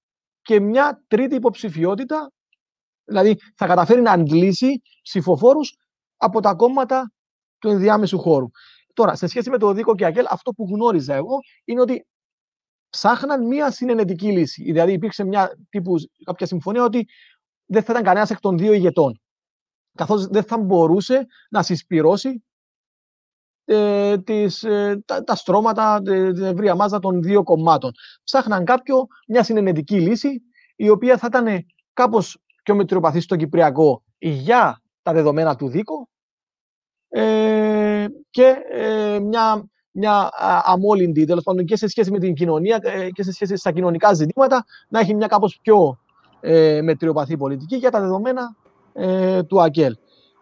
και 0.41 0.59
μια 0.59 1.03
τρίτη 1.07 1.35
υποψηφιότητα 1.35 2.31
Δηλαδή 3.05 3.37
θα 3.55 3.67
καταφέρει 3.67 4.01
να 4.01 4.11
αντλήσει 4.11 4.81
ψηφοφόρους 5.01 5.75
από 6.17 6.39
τα 6.39 6.53
κόμματα 6.53 7.11
του 7.59 7.69
ενδιάμεσου 7.69 8.19
χώρου. 8.19 8.47
Τώρα, 8.93 9.15
σε 9.15 9.27
σχέση 9.27 9.49
με 9.49 9.57
το 9.57 9.73
Δίκο 9.73 9.95
και 9.95 10.05
Αγγέλ, 10.05 10.25
αυτό 10.29 10.51
που 10.51 10.67
γνώριζα 10.71 11.13
εγώ 11.13 11.39
είναι 11.65 11.81
ότι 11.81 12.05
ψάχναν 12.89 13.47
μία 13.47 13.71
συνενετική 13.71 14.31
λύση. 14.31 14.63
Δηλαδή 14.63 14.91
υπήρξε 14.91 15.23
μια 15.23 15.57
τύπου, 15.69 15.95
κάποια 16.23 16.45
συμφωνία 16.45 16.83
ότι 16.83 17.07
δεν 17.65 17.83
θα 17.83 17.91
ήταν 17.91 18.03
κανένας 18.03 18.29
εκ 18.29 18.39
των 18.39 18.57
δύο 18.57 18.73
ηγετών. 18.73 19.21
Καθώς 19.93 20.27
δεν 20.27 20.43
θα 20.43 20.57
μπορούσε 20.57 21.25
να 21.49 21.63
συσπυρώσει 21.63 22.43
ε, 23.65 24.17
τις, 24.17 24.63
ε, 24.63 25.03
τα, 25.05 25.23
τα, 25.23 25.35
στρώματα, 25.35 26.01
ε, 26.07 26.31
την 26.33 26.43
ευρεία 26.43 26.75
μάζα 26.75 26.99
των 26.99 27.21
δύο 27.21 27.43
κομμάτων. 27.43 27.91
Ψάχναν 28.23 28.65
κάποιο, 28.65 29.07
μια 29.27 29.43
συνενετική 29.43 29.99
λύση, 29.99 30.41
η 30.75 30.89
οποία 30.89 31.17
θα 31.17 31.27
ήταν 31.27 31.65
κάπως 31.93 32.44
πιο 32.65 32.75
μετριοπαθής 32.75 33.23
στο 33.23 33.35
Κυπριακό 33.35 34.03
για 34.17 34.81
τα 35.01 35.13
δεδομένα 35.13 35.55
του 35.55 35.67
δίκου 35.67 36.09
ε, 37.09 38.05
και 38.29 38.55
ε, 38.71 39.19
μια, 39.19 39.69
μια 39.91 40.29
αμόλυντη, 40.63 41.25
τέλος 41.25 41.43
πάντων 41.43 41.65
και 41.65 41.75
σε 41.75 41.87
σχέση 41.87 42.11
με 42.11 42.19
την 42.19 42.33
κοινωνία 42.33 42.79
ε, 42.81 43.09
και 43.09 43.23
σε 43.23 43.31
σχέση 43.31 43.55
στα 43.55 43.71
κοινωνικά 43.71 44.13
ζητήματα, 44.13 44.65
να 44.89 44.99
έχει 44.99 45.15
μια 45.15 45.27
κάπως 45.27 45.59
πιο 45.61 45.99
ε, 46.39 46.81
μετριοπαθή 46.81 47.37
πολιτική 47.37 47.75
για 47.75 47.91
τα 47.91 47.99
δεδομένα 47.99 48.55
ε, 48.93 49.43
του 49.43 49.61
ΑΚΕΛ. 49.61 49.95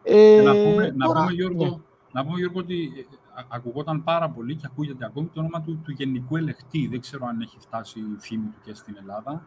Ε, 0.04 0.42
να, 0.42 0.54
πούμε, 0.54 0.94
να, 0.96 1.06
πούμε, 1.08 1.32
Γιώργο, 1.32 1.66
ναι. 1.66 1.76
να 2.12 2.26
πούμε, 2.26 2.38
Γιώργο, 2.38 2.60
ότι 2.60 3.08
ακουγόταν 3.48 4.04
πάρα 4.04 4.30
πολύ 4.30 4.56
και 4.56 4.68
ακούγεται 4.72 5.06
ακόμη 5.06 5.28
το 5.34 5.40
όνομα 5.40 5.62
του, 5.62 5.82
του 5.84 5.92
Γενικού 5.92 6.38
Ελεκτή. 6.38 6.88
Δεν 6.88 7.02
ξέρω 7.02 7.26
αν 7.26 7.42
έχει 7.42 7.58
φτάσει 7.60 8.00
η 8.00 8.18
φήμη 8.20 8.46
του 8.46 8.60
και 8.66 8.74
στην 8.74 8.96
Ελλάδα. 9.00 9.46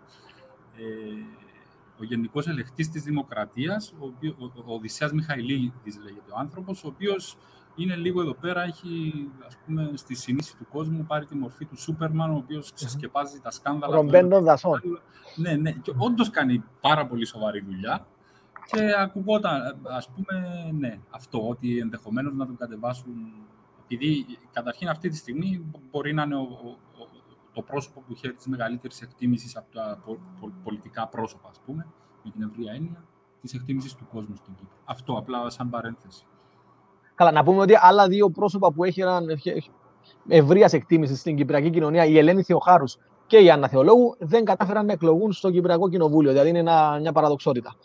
Ε, 0.76 0.82
ο 2.00 2.04
Γενικός 2.04 2.46
Ελεκτή 2.46 2.88
της 2.88 3.02
Δημοκρατίας, 3.02 3.94
ο, 3.98 4.06
ο, 4.38 4.44
ο 4.64 4.74
Οδυσσέας 4.74 5.12
Μιχαηλίδης 5.12 5.98
λέγεται 6.02 6.30
ο 6.30 6.38
άνθρωπος, 6.38 6.84
ο 6.84 6.88
οποίος 6.88 7.36
είναι 7.76 7.96
λίγο 7.96 8.20
εδώ 8.20 8.34
πέρα, 8.34 8.62
έχει 8.62 9.12
ας 9.46 9.56
πούμε, 9.66 9.90
στη 9.94 10.14
συνείδηση 10.14 10.56
του 10.56 10.66
κόσμου 10.72 11.04
πάρει 11.04 11.26
τη 11.26 11.34
μορφή 11.34 11.64
του 11.64 11.80
Σούπερμαν, 11.80 12.30
ο 12.30 12.36
οποίος 12.36 12.72
ξεσκεπάζει 12.72 13.40
τα 13.40 13.50
σκάνδαλα. 13.50 13.94
Ρομπέντο 13.94 14.40
δασών. 14.40 14.80
Ναι, 15.36 15.52
ναι, 15.54 15.72
και 15.72 15.92
όντως 15.96 16.30
κάνει 16.30 16.64
πάρα 16.80 17.06
πολύ 17.06 17.26
σοβαρή 17.26 17.60
δουλειά. 17.60 18.06
Και 18.66 18.94
ακουγόταν, 18.98 19.76
ας 19.82 20.08
πούμε, 20.08 20.70
ναι, 20.78 20.98
αυτό, 21.10 21.48
ότι 21.48 21.78
ενδεχομένως 21.78 22.34
να 22.34 22.46
τον 22.46 22.56
κατεβάσουν 22.56 23.12
επειδή 23.88 24.38
καταρχήν 24.52 24.88
αυτή 24.88 25.08
τη 25.08 25.16
στιγμή 25.16 25.72
μπορεί 25.90 26.14
να 26.14 26.22
είναι 26.22 26.36
ο, 26.36 26.78
το 27.56 27.62
πρόσωπο 27.62 28.00
που 28.00 28.12
έχει 28.12 28.32
της 28.32 28.46
μεγαλύτερης 28.46 29.00
εκτίμησης 29.00 29.56
από 29.56 29.72
τα 29.72 29.98
πολιτικά 30.64 31.08
πρόσωπα, 31.08 31.48
ας 31.48 31.60
πούμε, 31.66 31.86
με 32.22 32.30
την 32.30 32.42
ευρία 32.42 32.72
έννοια 32.72 33.04
της 33.40 33.54
εκτίμησης 33.54 33.94
του 33.94 34.06
κόσμου 34.12 34.36
στην 34.36 34.54
Κύπρο. 34.54 34.76
Αυτό 34.84 35.12
απλά 35.12 35.50
σαν 35.50 35.70
παρένθεση. 35.70 36.26
Καλά, 37.14 37.32
να 37.32 37.44
πούμε 37.44 37.60
ότι 37.60 37.74
άλλα 37.80 38.08
δύο 38.08 38.30
πρόσωπα 38.30 38.72
που 38.72 38.84
έχουν 38.84 39.28
ευρείας 40.28 40.72
εκτίμησης 40.72 41.20
στην 41.20 41.36
Κυπριακή 41.36 41.70
κοινωνία, 41.70 42.04
η 42.04 42.18
Ελένη 42.18 42.42
Θεοχάρους 42.42 42.98
και 43.26 43.38
η 43.38 43.50
Άννα 43.50 43.68
Θεολόγου, 43.68 44.16
δεν 44.18 44.44
κατάφεραν 44.44 44.86
να 44.86 44.92
εκλογούν 44.92 45.32
στο 45.32 45.50
Κυπριακό 45.50 45.88
Κοινοβούλιο. 45.88 46.30
Δηλαδή 46.30 46.48
είναι 46.48 46.58
ένα, 46.58 46.98
μια 47.00 47.12
παραδοξότητα. 47.12 47.76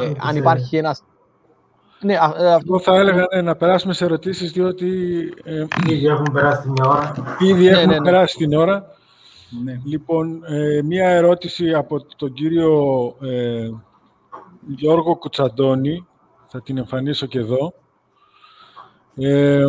ε, 0.00 0.12
αν 0.18 0.36
υπάρχει 0.36 0.76
ένας 0.76 1.02
ναι, 2.06 2.12
ε, 2.12 2.52
αυτό 2.52 2.78
θα 2.78 2.96
έλεγα 2.96 3.26
ναι, 3.34 3.42
να 3.42 3.56
περάσουμε 3.56 3.92
σε 3.92 4.04
ερωτήσεις, 4.04 4.52
διότι... 4.52 4.88
Ε, 5.44 5.64
ήδη 5.86 6.06
έχουμε 6.06 6.30
περάσει 6.32 6.62
την 6.62 6.84
ώρα. 6.84 7.12
Ήδη 7.38 7.64
ναι, 7.64 7.70
έχουμε 7.70 7.86
ναι, 7.86 7.98
ναι. 7.98 8.04
περάσει 8.04 8.36
την 8.36 8.52
ώρα. 8.52 8.86
Ναι. 9.64 9.80
Λοιπόν, 9.84 10.44
ε, 10.44 10.82
μία 10.82 11.08
ερώτηση 11.08 11.72
από 11.72 12.06
τον 12.16 12.32
κύριο 12.32 12.72
ε, 13.20 13.70
Γιώργο 14.66 15.16
Κουτσαντώνη. 15.16 16.06
Θα 16.46 16.62
την 16.62 16.78
εμφανίσω 16.78 17.26
και 17.26 17.38
εδώ. 17.38 17.74
Ε, 19.16 19.64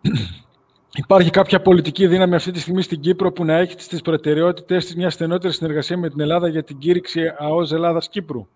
υπάρχει 1.02 1.30
κάποια 1.30 1.60
πολιτική 1.62 2.06
δύναμη 2.06 2.34
αυτή 2.34 2.50
τη 2.50 2.60
στιγμή 2.60 2.82
στην 2.82 3.00
Κύπρο 3.00 3.32
που 3.32 3.44
να 3.44 3.54
έχει 3.54 3.74
στις 3.78 4.00
προτεραιότητες 4.00 4.84
της 4.84 4.96
μια 4.96 5.10
στενότερη 5.10 5.52
συνεργασία 5.52 5.98
με 5.98 6.08
την 6.08 6.20
Ελλάδα 6.20 6.48
για 6.48 6.62
την 6.62 6.78
κήρυξη 6.78 7.20
ΑΟΣ 7.38 7.72
Ελλάδας-Κύπρου; 7.72 8.46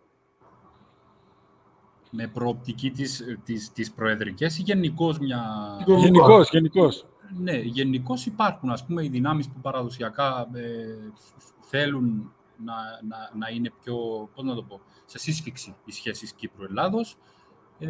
Με 2.17 2.27
προοπτική 2.27 2.91
της, 2.91 3.25
της, 3.45 3.73
της 3.73 3.93
προεδρικές 3.93 4.59
ή 4.59 4.63
γενικώς 4.63 5.19
μια... 5.19 5.43
Γενικώς, 5.87 6.51
γενικώς. 6.51 7.07
Ναι, 7.39 7.57
γενικώς 7.57 8.27
υπάρχουν 8.27 8.71
ας 8.71 8.85
πούμε 8.85 9.05
οι 9.05 9.09
δυνάμεις 9.09 9.49
που 9.49 9.61
παραδοσιακά 9.61 10.49
ε, 10.53 10.97
θέλουν 11.61 12.33
να, 12.65 12.75
να, 13.09 13.31
να 13.39 13.49
είναι 13.49 13.73
πιο, 13.83 13.95
πώς 14.35 14.45
να 14.45 14.55
το 14.55 14.63
πω, 14.63 14.81
σε 15.05 15.19
σύσφυξη 15.19 15.75
οι 15.85 15.93
σχέσεις 15.93 16.33
Κύπρου-Ελλάδος. 16.33 17.17
Ε, 17.79 17.89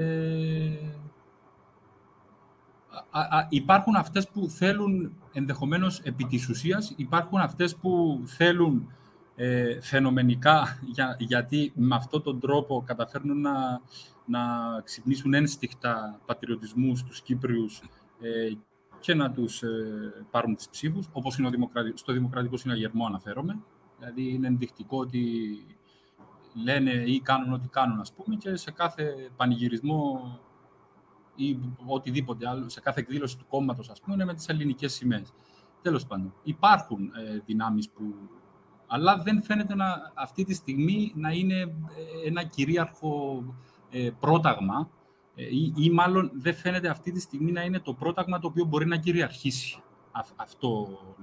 υπάρχουν 3.48 3.94
αυτές 3.96 4.28
που 4.28 4.48
θέλουν 4.48 5.12
ενδεχομένως 5.32 6.00
επί 6.00 6.24
της 6.24 6.48
ουσίας, 6.48 6.92
υπάρχουν 6.96 7.38
αυτές 7.38 7.76
που 7.76 8.22
θέλουν 8.24 8.92
ε, 9.36 9.80
φαινομενικά, 9.80 10.78
για, 10.92 11.16
γιατί 11.18 11.72
με 11.74 11.94
αυτόν 11.94 12.22
τον 12.22 12.40
τρόπο 12.40 12.82
καταφέρνουν 12.86 13.40
να, 13.40 13.80
να 14.26 14.40
ξυπνήσουν 14.84 15.34
ένστιχτα 15.34 16.20
πατριωτισμούς 16.26 16.98
στους 16.98 17.22
Κύπριους 17.22 17.82
ε, 18.20 18.52
και 19.00 19.14
να 19.14 19.30
τους 19.30 19.62
ε, 19.62 20.26
πάρουν 20.30 20.54
τις 20.54 20.68
ψήφους, 20.68 21.08
όπως 21.12 21.38
είναι 21.38 21.50
στο 21.94 22.12
Δημοκρατικό 22.12 22.56
Συναγερμό 22.56 23.06
αναφέρομαι. 23.06 23.58
Δηλαδή 23.98 24.28
είναι 24.28 24.46
ενδεικτικό 24.46 24.98
ότι 24.98 25.22
λένε 26.64 26.90
ή 26.90 27.20
κάνουν 27.20 27.52
ό,τι 27.52 27.68
κάνουν, 27.68 28.00
ας 28.00 28.12
πούμε, 28.12 28.36
και 28.36 28.56
σε 28.56 28.70
κάθε 28.70 29.30
πανηγυρισμό 29.36 30.38
ή 31.34 31.58
οτιδήποτε 31.86 32.48
άλλο, 32.48 32.68
σε 32.68 32.80
κάθε 32.80 33.00
εκδήλωση 33.00 33.38
του 33.38 33.46
κόμματος, 33.48 33.90
ας 33.90 34.00
πούμε, 34.00 34.14
είναι 34.14 34.24
με 34.24 34.34
τις 34.34 34.48
ελληνικές 34.48 34.92
σημαίες. 34.92 35.32
Τέλος 35.82 36.06
πάντων, 36.06 36.34
υπάρχουν 36.42 37.04
ε, 37.04 37.38
δυνάμεις 37.44 37.90
που 37.90 38.14
αλλά 38.86 39.16
δεν 39.16 39.42
φαίνεται 39.42 39.74
να, 39.74 40.12
αυτή 40.14 40.44
τη 40.44 40.54
στιγμή 40.54 41.12
να 41.14 41.30
είναι 41.30 41.60
ε, 41.60 42.26
ένα 42.26 42.44
κυρίαρχο 42.44 43.42
ε, 43.46 43.73
πρόταγμα 44.20 44.90
ε, 45.34 45.42
ή, 45.42 45.72
ή, 45.76 45.90
μάλλον 45.90 46.30
δεν 46.34 46.54
φαίνεται 46.54 46.88
αυτή 46.88 47.12
τη 47.12 47.20
στιγμή 47.20 47.52
να 47.52 47.62
είναι 47.62 47.80
το 47.80 47.92
πρόταγμα 47.92 48.38
το 48.38 48.46
οποίο 48.46 48.64
μπορεί 48.64 48.86
να 48.86 48.96
κυριαρχήσει. 48.96 49.82
αυτό 50.36 50.68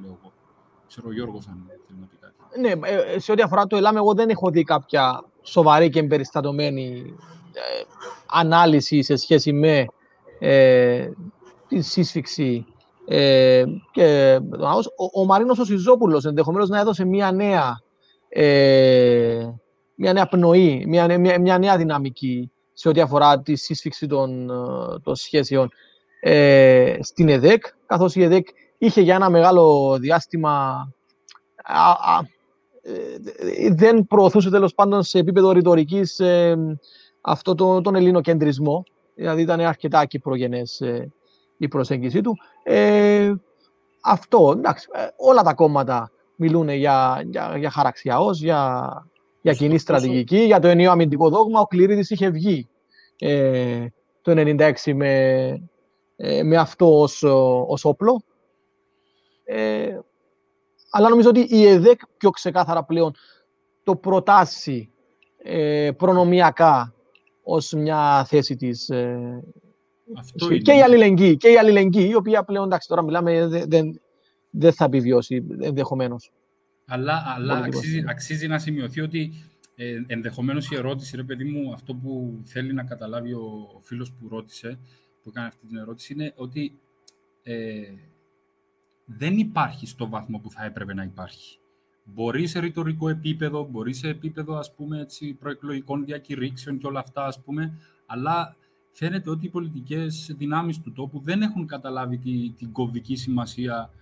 λέω 0.01 0.17
εγώ. 0.21 0.31
Ξέρω 0.87 1.07
ο 1.07 1.13
Γιώργος 1.13 1.47
αν 1.47 1.63
θέλει 1.67 1.99
να 1.99 2.05
πει 2.05 2.15
κάτι. 2.19 2.59
Ναι, 2.59 2.87
ε, 2.89 3.19
σε 3.19 3.31
ό,τι 3.31 3.41
αφορά 3.41 3.67
το 3.67 3.75
ΕΛΑΜ, 3.75 3.95
εγώ 3.95 4.13
δεν 4.13 4.29
έχω 4.29 4.49
δει 4.49 4.63
κάποια 4.63 5.23
σοβαρή 5.41 5.89
και 5.89 5.99
εμπεριστατωμένη 5.99 7.15
ανάλυση 8.25 9.01
σε 9.01 9.15
σχέση 9.15 9.53
με 9.53 9.85
τη 11.67 11.81
σύσφυξη 11.81 12.65
ε, 13.05 13.63
και, 13.91 14.39
ο, 14.95 15.21
ο 15.21 15.25
Μαρίνος 15.25 15.59
ο 15.59 15.65
Σιζόπουλος 15.65 16.25
ενδεχομένως 16.25 16.69
να 16.69 16.79
έδωσε 16.79 17.05
μια 17.05 17.31
νέα, 17.31 17.81
ε, 18.29 19.47
μια 19.95 20.13
νέα 20.13 20.27
πνοή, 20.27 20.85
μια, 20.87 21.19
μια, 21.19 21.39
μια, 21.39 21.57
νέα 21.57 21.77
δυναμική 21.77 22.51
σε 22.81 22.89
ό,τι 22.89 23.01
αφορά 23.01 23.41
τη 23.41 23.55
σύσφυξη 23.55 24.07
των, 24.07 24.47
των 25.03 25.15
σχέσεων 25.15 25.71
ε, 26.19 26.97
στην 26.99 27.29
ΕΔΕΚ, 27.29 27.65
καθώς 27.85 28.15
η 28.15 28.23
ΕΔΕΚ 28.23 28.47
είχε 28.77 29.01
για 29.01 29.15
ένα 29.15 29.29
μεγάλο 29.29 29.97
διάστημα 29.99 30.87
α, 31.63 32.19
ε, 32.81 33.73
δεν 33.73 34.05
προωθούσε 34.07 34.49
τέλος 34.49 34.73
πάντων 34.73 35.03
σε 35.03 35.19
επίπεδο 35.19 35.51
ρητορικής 35.51 36.19
ε, 36.19 36.57
αυτό 37.21 37.55
το, 37.55 37.81
τον 37.81 37.95
ελληνοκεντρισμό. 37.95 38.83
Δηλαδή 39.15 39.41
ήταν 39.41 39.59
αρκετά 39.59 40.05
κυπρογενές 40.05 40.81
ε, 40.81 41.11
η 41.57 41.67
προσέγγιση 41.67 42.21
του. 42.21 42.37
Ε, 42.63 43.33
αυτό, 44.01 44.53
εντάξει, 44.57 44.87
ε, 44.93 45.07
όλα 45.17 45.41
τα 45.41 45.53
κόμματα 45.53 46.11
μιλούν 46.35 46.69
για, 46.69 47.23
για, 47.25 47.57
για 47.57 47.69
χαραξιαός, 47.69 48.41
για, 48.41 48.89
για 49.41 49.53
κοινή 49.53 49.77
στρατηγική, 49.77 50.37
για 50.37 50.59
το 50.59 50.67
ενίο 50.67 50.91
αμυντικό 50.91 51.29
δόγμα. 51.29 51.59
Ο 51.59 51.65
Κληρίδης 51.65 52.09
είχε 52.09 52.29
βγει 52.29 52.69
ε, 53.23 53.87
το 54.21 54.31
1996 54.35 54.93
με, 54.93 55.47
ε, 56.15 56.43
με 56.43 56.57
αυτό 56.57 57.01
ως, 57.01 57.23
ως 57.67 57.85
όπλο. 57.85 58.23
Ε, 59.43 59.99
αλλά 60.89 61.09
νομίζω 61.09 61.29
ότι 61.29 61.39
η 61.49 61.67
ΕΔΕΚ 61.67 61.99
πιο 62.17 62.29
ξεκάθαρα 62.29 62.83
πλέον 62.83 63.15
το 63.83 63.95
προτάσει 63.95 64.89
ε, 65.43 65.91
προνομιακά 65.97 66.93
ως 67.43 67.71
μια 67.71 68.25
θέση 68.27 68.55
της 68.55 68.89
ε, 68.89 69.43
αυτό 70.17 70.57
και, 70.57 70.73
η 70.73 70.81
αλληλεγγύη, 70.81 71.37
και 71.37 71.49
η 71.49 71.57
αλληλεγγύη, 71.57 72.07
η 72.11 72.15
οποία 72.15 72.43
πλέον, 72.43 72.65
εντάξει, 72.65 72.87
τώρα 72.87 73.03
μιλάμε, 73.03 73.47
δεν, 73.67 74.01
δεν 74.49 74.73
θα 74.73 74.85
επιβιώσει 74.85 75.43
ενδεχομένως. 75.59 76.31
Αλλά, 76.85 77.23
αλλά 77.35 77.57
αξίζει, 77.57 78.03
αξίζει, 78.07 78.47
να 78.47 78.59
σημειωθεί 78.59 79.01
ότι 79.01 79.50
ε, 79.83 80.03
ενδεχομένως 80.07 80.71
η 80.71 80.75
ερώτηση, 80.75 81.15
ρε 81.15 81.23
παιδί 81.23 81.43
μου, 81.43 81.73
αυτό 81.73 81.93
που 81.95 82.41
θέλει 82.45 82.73
να 82.73 82.83
καταλάβει 82.83 83.33
ο, 83.33 83.79
φίλος 83.81 84.11
που 84.11 84.27
ρώτησε, 84.27 84.79
που 85.23 85.29
έκανε 85.29 85.47
αυτή 85.47 85.67
την 85.67 85.77
ερώτηση, 85.77 86.13
είναι 86.13 86.33
ότι 86.35 86.79
ε, 87.43 87.81
δεν 89.05 89.37
υπάρχει 89.37 89.87
στο 89.87 90.09
βαθμό 90.09 90.39
που 90.39 90.51
θα 90.51 90.65
έπρεπε 90.65 90.93
να 90.93 91.03
υπάρχει. 91.03 91.59
Μπορεί 92.03 92.47
σε 92.47 92.59
ρητορικό 92.59 93.09
επίπεδο, 93.09 93.67
μπορεί 93.71 93.93
σε 93.93 94.07
επίπεδο 94.07 94.55
ας 94.55 94.73
πούμε, 94.75 94.99
έτσι, 94.99 95.33
προεκλογικών 95.33 96.05
διακηρύξεων 96.05 96.77
και 96.77 96.87
όλα 96.87 96.99
αυτά, 96.99 97.25
ας 97.25 97.41
πούμε, 97.41 97.77
αλλά 98.05 98.55
φαίνεται 98.91 99.29
ότι 99.29 99.45
οι 99.45 99.49
πολιτικές 99.49 100.35
δυνάμεις 100.37 100.81
του 100.81 100.91
τόπου 100.91 101.21
δεν 101.23 101.41
έχουν 101.41 101.67
καταλάβει 101.67 102.17
τη, 102.17 102.49
την 102.49 102.71
κομβική 102.71 103.15
σημασία 103.15 103.89
ε, 103.93 104.00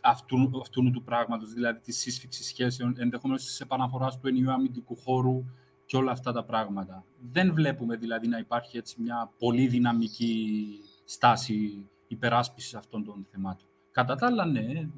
αυτού, 0.00 0.50
αυτού 0.60 0.90
του 0.90 1.02
πράγματος, 1.02 1.52
δηλαδή 1.52 1.80
της 1.80 1.98
σύσφυξης 1.98 2.46
σχέσεων, 2.46 2.94
ενδεχομένως 2.98 3.44
της 3.44 3.60
επαναφοράς 3.60 4.18
του 4.18 4.28
ενιαίου 4.28 4.52
αμυντικού 4.52 4.96
χώρου 4.96 5.44
και 5.84 5.96
όλα 5.96 6.12
αυτά 6.12 6.32
τα 6.32 6.44
πράγματα. 6.44 7.04
Δεν 7.32 7.54
βλέπουμε 7.54 7.96
δηλαδή 7.96 8.28
να 8.28 8.38
υπάρχει 8.38 8.76
έτσι 8.76 9.00
μια 9.00 9.32
πολύ 9.38 9.66
δυναμική 9.66 10.66
στάση 11.04 11.88
υπεράσπισης 12.06 12.74
αυτών 12.74 13.04
των 13.04 13.26
θεμάτων. 13.30 13.66
Κατά 13.90 14.14
τα 14.14 14.26
άλλα, 14.26 14.44
ναι, 14.44 14.60
ναι 14.60 14.88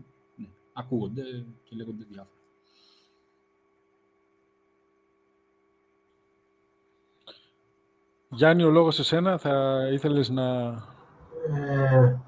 ακούγονται 0.72 1.22
και 1.62 1.76
λέγονται 1.76 2.04
διάφορα. 2.08 2.36
Γιάννη, 8.28 8.62
ο 8.62 8.70
λόγος 8.70 8.94
σε 8.94 9.04
σένα, 9.04 9.38
θα 9.38 9.86
ήθελες 9.92 10.28
να... 10.28 10.44
Ε, 11.54 12.20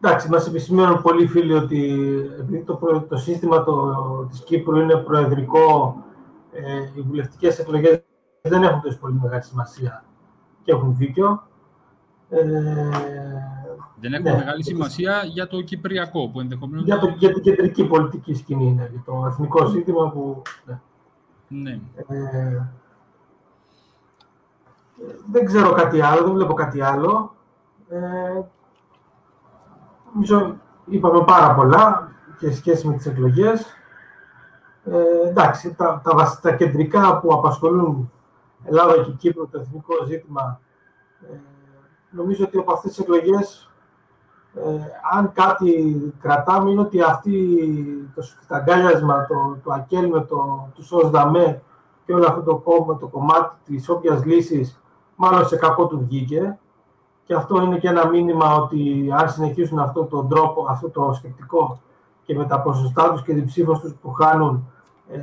εντάξει, 0.00 0.28
μας 0.28 0.46
επισημαίνουν 0.46 1.02
πολλοί 1.02 1.26
φίλοι 1.26 1.52
ότι 1.52 2.00
επειδή 2.40 2.62
το, 2.62 3.06
το 3.08 3.16
σύστημα 3.16 3.64
το, 3.64 3.94
της 4.30 4.40
Κύπρου 4.40 4.76
είναι 4.76 4.96
προεδρικό, 4.96 5.96
ε, 6.52 6.90
οι 6.94 7.00
βουλευτικές 7.00 7.58
εκλογές 7.58 8.02
δεν 8.42 8.62
έχουν 8.62 8.80
τόσο 8.80 8.98
πολύ 8.98 9.18
μεγάλη 9.22 9.42
σημασία 9.42 10.04
και 10.62 10.72
έχουν 10.72 10.96
δίκιο. 10.96 11.42
Ε, 12.28 12.40
δεν 14.00 14.12
έχουν 14.12 14.30
ναι, 14.30 14.36
μεγάλη 14.36 14.64
σημασία 14.64 15.22
για 15.24 15.46
το 15.46 15.60
Κυπριακό, 15.60 16.28
που 16.28 16.40
ενδεχομένως... 16.40 16.84
Για, 16.84 16.98
το, 16.98 17.14
για 17.18 17.32
την 17.32 17.42
κεντρική 17.42 17.84
πολιτική 17.84 18.34
σκηνή 18.34 18.66
είναι, 18.66 18.88
για 18.90 19.02
το 19.04 19.26
εθνικό 19.26 19.68
σύστημα 19.68 20.10
που... 20.10 20.42
Ναι. 20.64 20.80
ναι. 21.48 21.80
Ε, 22.08 22.68
δεν 25.30 25.44
ξέρω 25.44 25.72
κάτι 25.72 26.00
άλλο, 26.00 26.22
δεν 26.22 26.32
βλέπω 26.32 26.54
κάτι 26.54 26.80
άλλο. 26.80 27.34
Ε, 27.88 27.98
νομίζω 30.12 30.56
είπαμε 30.84 31.24
πάρα 31.24 31.54
πολλά 31.54 32.12
και 32.38 32.52
σχέση 32.52 32.88
με 32.88 32.94
τις 32.94 33.06
εκλογές. 33.06 33.74
Ε, 34.84 35.28
εντάξει, 35.28 35.74
τα, 35.74 36.00
τα, 36.04 36.38
τα 36.42 36.52
κεντρικά 36.52 37.18
που 37.20 37.32
απασχολούν 37.32 38.10
Ελλάδα 38.64 39.02
και 39.02 39.10
Κύπρο, 39.10 39.46
το 39.46 39.60
εθνικό 39.60 39.94
ζήτημα, 40.06 40.60
ε, 41.30 41.36
νομίζω 42.10 42.44
ότι 42.44 42.58
από 42.58 42.72
αυτές 42.72 42.90
τις 42.90 43.00
εκλογές, 43.00 43.70
ε, 44.54 44.60
αν 45.12 45.32
κάτι 45.32 45.96
κρατάμε, 46.20 46.70
είναι 46.70 46.80
ότι 46.80 47.02
αυτή 47.02 47.58
το 48.14 48.22
σκηταγκάλιασμα, 48.22 49.26
το, 49.26 49.58
το 49.62 49.72
ΑΚΕΛ 49.72 50.08
με 50.08 50.20
το, 50.20 50.70
τους 50.74 50.86
ΣΟΣΔΑΜΕ 50.86 51.62
και 52.04 52.14
όλο 52.14 52.26
αυτό 52.26 52.42
το, 52.42 52.56
κόμμα, 52.56 52.96
το 52.96 53.06
κομμάτι 53.06 53.56
της 53.64 53.88
όποιας 53.88 54.24
λύσης, 54.24 54.80
μάλλον 55.16 55.46
σε 55.46 55.56
κακό 55.56 55.86
του 55.86 55.98
βγήκε. 55.98 56.58
Και 57.24 57.34
αυτό 57.34 57.62
είναι 57.62 57.78
και 57.78 57.88
ένα 57.88 58.08
μήνυμα 58.08 58.54
ότι 58.54 59.08
αν 59.18 59.30
συνεχίσουν 59.30 59.78
αυτό 59.78 60.04
το 60.04 60.24
τρόπο, 60.24 60.66
αυτό 60.68 60.88
το 60.88 61.12
σκεπτικό 61.12 61.80
και 62.24 62.34
με 62.34 62.46
τα 62.46 62.60
ποσοστά 62.60 63.10
τους 63.10 63.22
και 63.22 63.34
την 63.34 63.44
ψήφος 63.44 63.80
τους 63.80 63.94
που 64.02 64.10
χάνουν, 64.10 64.70
ε, 65.12 65.18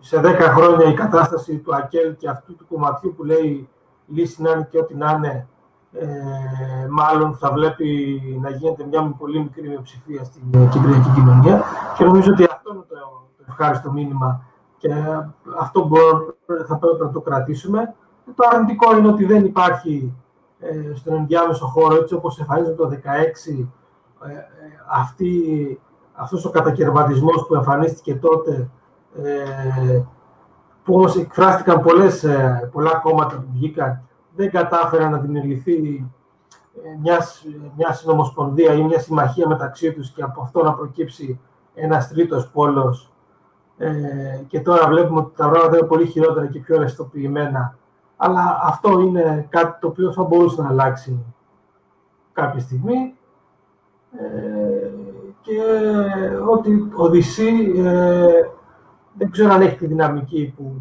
σε 0.00 0.20
10 0.20 0.38
χρόνια 0.40 0.88
η 0.88 0.94
κατάσταση 0.94 1.58
του 1.58 1.74
ΑΚΕΛ 1.74 2.16
και 2.16 2.28
αυτού 2.28 2.56
του 2.56 2.66
κομματιού 2.68 3.14
που 3.16 3.24
λέει 3.24 3.68
λύση 4.06 4.42
να 4.42 4.50
είναι 4.50 4.68
και 4.70 4.78
ό,τι 4.78 4.94
να 4.94 5.10
είναι, 5.10 5.46
ε, 5.92 6.06
μάλλον 6.90 7.34
θα 7.34 7.52
βλέπει 7.52 8.20
να 8.42 8.50
γίνεται 8.50 8.84
μια 8.84 9.14
πολύ 9.18 9.38
μικρή 9.38 9.68
μειοψηφία 9.68 10.24
στην 10.24 10.42
κυπριακή 10.70 11.10
κοινωνία. 11.14 11.62
Και 11.96 12.04
νομίζω 12.04 12.32
ότι 12.32 12.44
αυτό 12.44 12.72
είναι 12.72 12.82
το, 12.88 12.94
το 13.36 13.44
ευχάριστο 13.48 13.92
μήνυμα 13.92 14.44
και 14.78 14.94
αυτό 15.58 15.86
μπορώ, 15.86 16.34
θα 16.68 16.76
πρέπει 16.76 17.02
να 17.02 17.10
το 17.10 17.20
κρατήσουμε. 17.20 17.94
Το 18.34 18.48
αρνητικό 18.52 18.96
είναι 18.96 19.08
ότι 19.08 19.24
δεν 19.24 19.44
υπάρχει 19.44 20.12
ε, 20.62 20.94
στον 20.94 21.14
ενδιάμεσο 21.14 21.66
χώρο, 21.66 21.94
έτσι 21.96 22.14
όπως 22.14 22.38
εμφανίζεται 22.38 22.74
το 22.74 22.88
2016, 22.88 23.68
ε, 24.26 24.32
ε, 24.32 24.46
αυτή, 24.90 25.80
αυτός 26.12 26.44
ο 26.44 26.50
κατακαιρματισμός 26.50 27.46
που 27.46 27.54
εμφανίστηκε 27.54 28.14
τότε 28.14 28.68
ε, 29.22 30.02
που 30.84 30.94
όμως 30.94 31.16
εκφράστηκαν 31.16 31.80
πολλές, 31.80 32.24
ε, 32.24 32.68
πολλά 32.72 32.94
κόμματα 32.94 33.36
που 33.36 33.48
βγήκαν, 33.52 34.02
δεν 34.36 34.50
κατάφεραν 34.50 35.10
να 35.10 35.18
δημιουργηθεί 35.18 36.10
ε, 36.84 36.98
μιας, 37.00 37.44
μιας 37.76 37.98
συνομοσπονδία 37.98 38.74
ή 38.74 38.82
μια 38.82 38.98
συμμαχία 38.98 39.48
μεταξύ 39.48 39.92
τους 39.92 40.10
και 40.10 40.22
από 40.22 40.42
αυτό 40.42 40.62
να 40.62 40.74
προκύψει 40.74 41.40
ένας 41.74 42.08
τρίτος 42.08 42.50
πόλος. 42.50 43.12
Ε, 43.76 43.90
και 44.46 44.60
τώρα 44.60 44.88
βλέπουμε 44.88 45.20
ότι 45.20 45.36
τα 45.36 45.48
πράγματα 45.48 45.76
είναι 45.76 45.86
πολύ 45.86 46.06
χειρότερα 46.06 46.46
και 46.46 46.60
πιο 46.60 46.74
ευαισθητοποιημένα. 46.74 47.76
Αλλά 48.24 48.60
αυτό 48.62 49.00
είναι 49.00 49.46
κάτι 49.50 49.80
το 49.80 49.86
οποίο 49.86 50.12
θα 50.12 50.22
μπορούσε 50.22 50.62
να 50.62 50.68
αλλάξει 50.68 51.24
κάποια 52.32 52.60
στιγμή. 52.60 53.14
Ε, 54.18 54.90
και 55.40 55.60
ότι 56.48 56.90
ο 56.94 57.08
Δυσί 57.08 57.72
δεν 59.14 59.30
ξέρω 59.30 59.52
αν 59.52 59.60
έχει 59.60 59.76
τη 59.76 59.86
δυναμική 59.86 60.54
που. 60.56 60.72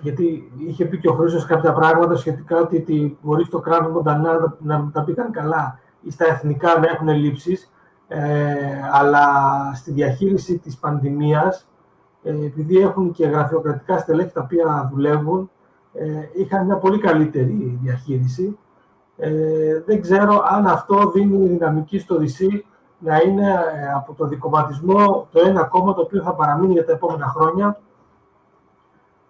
Γιατί 0.00 0.52
είχε 0.56 0.84
πει 0.84 0.98
και 0.98 1.08
ο 1.08 1.12
Χρήστος 1.12 1.46
κάποια 1.46 1.72
πράγματα 1.72 2.16
σχετικά 2.16 2.60
ότι 2.60 3.18
μπορεί 3.22 3.44
στο 3.44 3.58
κράτο 3.58 3.90
Μοντανά 3.90 4.56
να, 4.58 4.90
τα 4.92 5.04
πήγαν 5.04 5.30
καλά 5.30 5.78
ή 6.00 6.10
στα 6.10 6.26
εθνικά 6.26 6.78
να 6.78 6.88
έχουν 6.88 7.08
ελλείψεις, 7.08 7.72
ε, 8.08 8.20
αλλά 8.92 9.26
στη 9.74 9.92
διαχείριση 9.92 10.58
της 10.58 10.76
πανδημίας, 10.76 11.68
ε, 12.22 12.44
επειδή 12.44 12.78
έχουν 12.78 13.12
και 13.12 13.26
γραφειοκρατικά 13.26 13.98
στελέχη 13.98 14.32
τα 14.32 14.40
οποία 14.40 14.88
δουλεύουν, 14.92 15.40
ε, 15.40 15.51
είχαν 16.34 16.66
μια 16.66 16.76
πολύ 16.76 16.98
καλύτερη 16.98 17.78
διαχείριση. 17.82 18.58
Ε, 19.16 19.82
δεν 19.86 20.00
ξέρω 20.00 20.42
αν 20.48 20.66
αυτό 20.66 21.10
δίνει 21.10 21.48
δυναμική 21.48 21.98
στο 21.98 22.18
ΔΥΣΥ 22.18 22.64
να 22.98 23.16
είναι 23.16 23.50
ε, 23.50 23.92
από 23.94 24.14
το 24.14 24.26
δικοματισμό 24.26 25.28
το 25.30 25.40
ένα 25.44 25.64
κόμμα 25.64 25.94
το 25.94 26.00
οποίο 26.00 26.22
θα 26.22 26.34
παραμείνει 26.34 26.72
για 26.72 26.84
τα 26.84 26.92
επόμενα 26.92 27.26
χρόνια. 27.26 27.80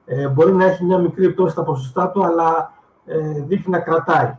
Ε, 0.05 0.28
μπορεί 0.28 0.52
να 0.52 0.64
έχει 0.64 0.84
μια 0.84 0.98
μικρή 0.98 1.32
πτώση 1.32 1.52
στα 1.52 1.62
ποσοστά 1.62 2.10
του, 2.10 2.24
αλλά 2.24 2.72
ε, 3.05 3.40
δείχνει 3.40 3.72
να 3.72 3.80
κρατάει. 3.80 4.39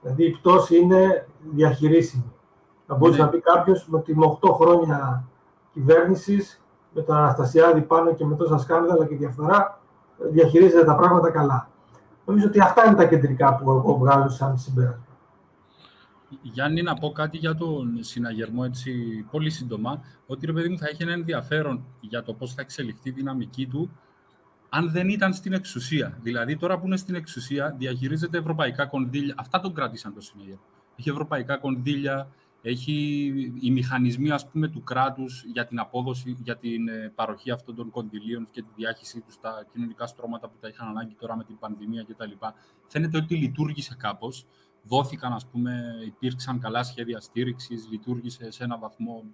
Δηλαδή 0.00 0.24
η 0.24 0.30
πτώση 0.30 0.76
είναι 0.76 1.26
διαχειρίσιμη. 1.52 2.32
Θα 2.86 2.94
μπορούσε 2.94 3.18
ναι. 3.18 3.24
να 3.24 3.30
πει 3.30 3.40
κάποιος 3.40 3.88
ότι 3.90 4.16
με 4.16 4.38
8 4.40 4.50
χρόνια 4.52 5.24
κυβέρνησης, 5.72 6.62
με 6.92 7.02
τον 7.02 7.16
Αναστασιάδη 7.16 7.80
πάνω 7.80 8.14
και 8.14 8.24
με 8.24 8.34
τόσα 8.34 8.58
σκάνδαλα 8.58 9.06
και 9.06 9.16
διαφθορά, 9.16 9.81
διαχειρίζεται 10.30 10.84
τα 10.84 10.94
πράγματα 10.94 11.30
καλά. 11.30 11.70
Νομίζω 12.24 12.46
ότι 12.46 12.60
αυτά 12.60 12.86
είναι 12.86 12.96
τα 12.96 13.04
κεντρικά 13.04 13.56
που 13.56 13.70
εγώ 13.70 13.98
βγάζω 13.98 14.28
σαν 14.28 14.58
συμπέρασμα. 14.58 15.06
Γιάννη, 16.42 16.82
να 16.82 16.94
πω 16.94 17.12
κάτι 17.12 17.36
για 17.36 17.54
τον 17.54 17.96
συναγερμό 18.00 18.62
έτσι 18.66 18.92
πολύ 19.30 19.50
σύντομα. 19.50 20.00
Ότι 20.26 20.46
ρε 20.46 20.52
παιδί 20.52 20.68
μου 20.68 20.78
θα 20.78 20.88
έχει 20.88 21.02
ένα 21.02 21.12
ενδιαφέρον 21.12 21.84
για 22.00 22.22
το 22.22 22.32
πώς 22.34 22.54
θα 22.54 22.60
εξελιχθεί 22.60 23.08
η 23.08 23.12
δυναμική 23.12 23.66
του 23.66 23.90
αν 24.74 24.90
δεν 24.90 25.08
ήταν 25.08 25.34
στην 25.34 25.52
εξουσία. 25.52 26.18
Δηλαδή, 26.22 26.56
τώρα 26.56 26.78
που 26.78 26.86
είναι 26.86 26.96
στην 26.96 27.14
εξουσία, 27.14 27.74
διαχειρίζεται 27.78 28.38
ευρωπαϊκά 28.38 28.86
κονδύλια. 28.86 29.34
Αυτά 29.38 29.60
τον 29.60 29.74
κράτησαν 29.74 30.14
το 30.14 30.20
συναγερμό. 30.20 30.60
Έχει 30.96 31.10
ευρωπαϊκά 31.10 31.56
κονδύλια, 31.56 32.28
έχει 32.62 33.26
οι 33.60 33.70
μηχανισμοί 33.70 34.30
ας 34.30 34.48
πούμε, 34.48 34.68
του 34.68 34.82
κράτους 34.82 35.44
για 35.44 35.66
την 35.66 35.78
απόδοση, 35.78 36.36
για 36.42 36.56
την 36.56 36.88
ε, 36.88 37.12
παροχή 37.14 37.50
αυτών 37.50 37.74
των 37.74 37.90
κονδυλίων 37.90 38.48
και 38.50 38.62
τη 38.62 38.68
διάχυσή 38.76 39.20
τους 39.20 39.34
στα 39.34 39.66
κοινωνικά 39.72 40.06
στρώματα 40.06 40.48
που 40.48 40.56
τα 40.60 40.68
είχαν 40.68 40.88
ανάγκη 40.88 41.14
τώρα 41.14 41.36
με 41.36 41.44
την 41.44 41.58
πανδημία 41.58 42.04
κτλ. 42.08 42.32
Φαίνεται 42.86 43.16
ότι 43.16 43.34
λειτουργήσε 43.36 43.96
κάπως 43.98 44.46
δόθηκαν, 44.82 45.32
ας 45.32 45.46
πούμε, 45.46 45.94
υπήρξαν 46.06 46.58
καλά 46.58 46.82
σχέδια 46.82 47.20
στήριξης, 47.20 47.88
λειτουργήσε 47.90 48.50
σε 48.50 48.64
ένα 48.64 48.78
βαθμό. 48.78 49.24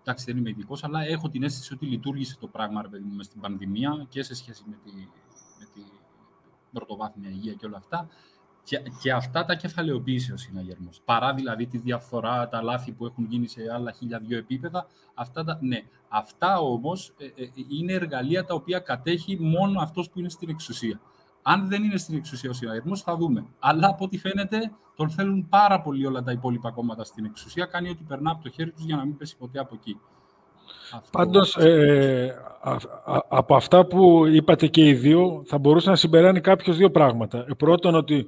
Εντάξει, 0.00 0.24
δεν 0.24 0.36
είμαι 0.36 0.50
ειδικός, 0.50 0.84
αλλά 0.84 1.00
έχω 1.04 1.28
την 1.28 1.42
αίσθηση 1.42 1.74
ότι 1.74 1.86
λειτουργήσε 1.86 2.36
το 2.40 2.46
πράγμα 2.46 2.82
ρε, 2.82 2.88
μες 3.16 3.26
στην 3.26 3.40
πανδημία 3.40 4.06
και 4.08 4.22
σε 4.22 4.34
σχέση 4.34 4.62
με 4.66 4.76
τη, 4.84 4.92
με 5.58 5.64
τη 5.74 5.80
πρωτοβάθμια 6.72 7.30
υγεία 7.30 7.52
και 7.52 7.66
όλα 7.66 7.76
αυτά. 7.76 8.08
Και, 8.68 8.82
και 9.00 9.12
αυτά 9.12 9.44
τα 9.44 9.54
κεφαλαιοποίησε 9.54 10.32
ο 10.32 10.36
συναγερμός. 10.36 11.00
Παρά 11.04 11.34
δηλαδή 11.34 11.66
τη 11.66 11.78
διαφθορά, 11.78 12.48
τα 12.48 12.62
λάθη 12.62 12.92
που 12.92 13.06
έχουν 13.06 13.24
γίνει 13.24 13.46
σε 13.48 13.60
άλλα 13.74 13.92
χίλια 13.92 14.18
δύο 14.18 14.38
επίπεδα. 14.38 14.86
Αυτά, 15.14 15.44
τα, 15.44 15.58
ναι. 15.60 15.82
αυτά 16.08 16.58
όμως 16.58 17.12
ε, 17.18 17.24
ε, 17.24 17.48
είναι 17.68 17.92
εργαλεία 17.92 18.44
τα 18.44 18.54
οποία 18.54 18.78
κατέχει 18.78 19.38
μόνο 19.40 19.80
αυτός 19.80 20.10
που 20.10 20.18
είναι 20.18 20.28
στην 20.28 20.48
εξουσία. 20.48 21.00
Αν 21.42 21.68
δεν 21.68 21.82
είναι 21.82 21.96
στην 21.96 22.16
εξουσία 22.16 22.50
ο 22.50 22.52
συναγερμός, 22.52 23.02
θα 23.02 23.16
δούμε. 23.16 23.46
Αλλά 23.58 23.88
από 23.88 24.04
ό,τι 24.04 24.18
φαίνεται, 24.18 24.72
τον 24.96 25.10
θέλουν 25.10 25.48
πάρα 25.48 25.80
πολύ 25.80 26.06
όλα 26.06 26.22
τα 26.22 26.32
υπόλοιπα 26.32 26.70
κόμματα 26.70 27.04
στην 27.04 27.24
εξουσία. 27.24 27.66
Κάνει 27.66 27.88
ό,τι 27.88 28.02
περνά 28.02 28.30
από 28.30 28.42
το 28.42 28.50
χέρι 28.50 28.72
τους 28.72 28.84
για 28.84 28.96
να 28.96 29.04
μην 29.04 29.16
πέσει 29.16 29.36
ποτέ 29.36 29.58
από 29.58 29.74
εκεί. 29.74 30.00
Πάντως, 31.10 31.56
ε, 31.56 32.34
από 33.28 33.54
αυτά 33.54 33.86
που 33.86 34.26
είπατε 34.26 34.66
και 34.66 34.86
οι 34.86 34.94
δύο, 34.94 35.42
θα 35.46 35.58
μπορούσε 35.58 35.90
να 35.90 35.96
συμπεράνει 35.96 36.40
κάποιος 36.40 36.76
δύο 36.76 36.90
πράγματα. 36.90 37.38
Ε, 37.38 37.54
πρώτον, 37.56 37.94
ότι 37.94 38.26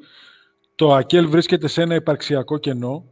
το 0.74 0.94
ΑΚΕΛ 0.94 1.28
βρίσκεται 1.28 1.68
σε 1.68 1.82
ένα 1.82 1.94
υπαρξιακό 1.94 2.58
κενό. 2.58 3.04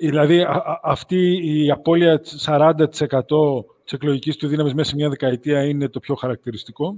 Δηλαδή, 0.00 0.46
αυτή 0.82 1.40
η 1.42 1.70
απώλεια 1.70 2.20
40% 2.38 3.64
της 3.84 3.92
εκλογικής 3.92 4.36
του 4.36 4.48
δύναμης 4.48 4.74
μέσα 4.74 4.88
σε 4.90 4.96
μια 4.96 5.08
δεκαετία 5.08 5.64
είναι 5.64 5.88
το 5.88 6.00
πιο 6.00 6.14
χαρακτηριστικό. 6.14 6.96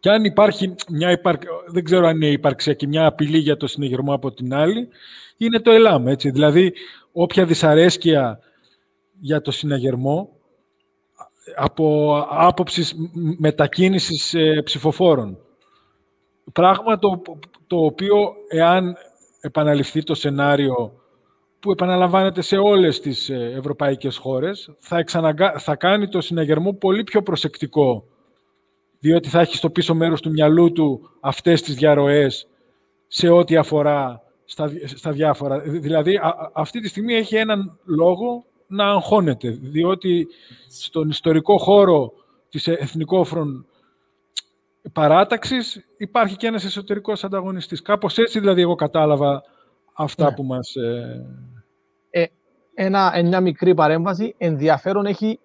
Και 0.00 0.10
αν 0.10 0.24
υπάρχει 0.24 0.74
μια 0.88 1.20
δεν 1.66 1.84
ξέρω 1.84 2.06
αν 2.06 2.16
είναι 2.16 2.26
υπαρξιακή 2.26 2.86
μια 2.86 3.06
απειλή 3.06 3.38
για 3.38 3.56
το 3.56 3.66
συνεγερμό 3.66 4.14
από 4.14 4.32
την 4.32 4.54
άλλη, 4.54 4.88
είναι 5.36 5.60
το 5.60 5.70
ΕΛΑΜ. 5.70 6.08
Έτσι. 6.08 6.30
Δηλαδή, 6.30 6.72
όποια 7.12 7.44
δυσαρέσκεια 7.44 8.38
για 9.20 9.40
το 9.40 9.50
συναγερμό 9.50 10.41
από 11.56 12.16
άποψης 12.30 12.94
μετακίνησης 13.38 14.34
ε, 14.34 14.62
ψηφοφόρων. 14.64 15.38
Πράγμα 16.52 16.98
το, 16.98 17.22
το 17.66 17.76
οποίο, 17.76 18.32
εάν 18.48 18.96
επαναληφθεί 19.40 20.02
το 20.02 20.14
σενάριο 20.14 20.92
που 21.60 21.70
επαναλαμβάνεται 21.70 22.42
σε 22.42 22.56
όλες 22.56 23.00
τις 23.00 23.28
ε, 23.28 23.52
ευρωπαϊκές 23.56 24.16
χώρες, 24.16 24.70
θα, 24.78 25.04
θα 25.58 25.76
κάνει 25.76 26.08
το 26.08 26.20
συναγερμό 26.20 26.72
πολύ 26.72 27.04
πιο 27.04 27.22
προσεκτικό 27.22 28.04
διότι 29.02 29.28
θα 29.28 29.40
έχει 29.40 29.56
στο 29.56 29.70
πίσω 29.70 29.94
μέρος 29.94 30.20
του 30.20 30.30
μυαλού 30.30 30.72
του 30.72 31.10
αυτές 31.20 31.62
τις 31.62 31.74
διαρροές 31.74 32.46
σε 33.06 33.28
ό,τι 33.28 33.56
αφορά 33.56 34.22
στα, 34.44 34.70
στα 34.84 35.10
διάφορα. 35.10 35.58
Δηλαδή, 35.58 36.20
αυτή 36.52 36.80
τη 36.80 36.88
στιγμή 36.88 37.14
έχει 37.14 37.36
έναν 37.36 37.78
λόγο 37.84 38.44
να 38.72 38.86
αγχώνεται, 38.86 39.50
διότι 39.50 40.28
στον 40.68 41.08
ιστορικό 41.08 41.58
χώρο 41.58 42.12
της 42.48 42.66
εθνικόφρον 42.66 43.66
παράταξης 44.92 45.84
υπάρχει 45.96 46.36
και 46.36 46.46
ένας 46.46 46.64
εσωτερικός 46.64 47.24
ανταγωνιστής. 47.24 47.82
Κάπως 47.82 48.18
έτσι 48.18 48.38
δηλαδή 48.38 48.60
εγώ 48.60 48.74
κατάλαβα 48.74 49.42
αυτά 49.92 50.24
ναι. 50.24 50.34
που 50.34 50.42
μας... 50.42 50.74
Ε... 50.74 51.26
Ε, 52.10 52.24
ένα, 52.74 53.22
μια 53.24 53.40
μικρή 53.40 53.74
παρέμβαση. 53.74 54.34
Ενδιαφέρον 54.38 55.06
έχει, 55.06 55.40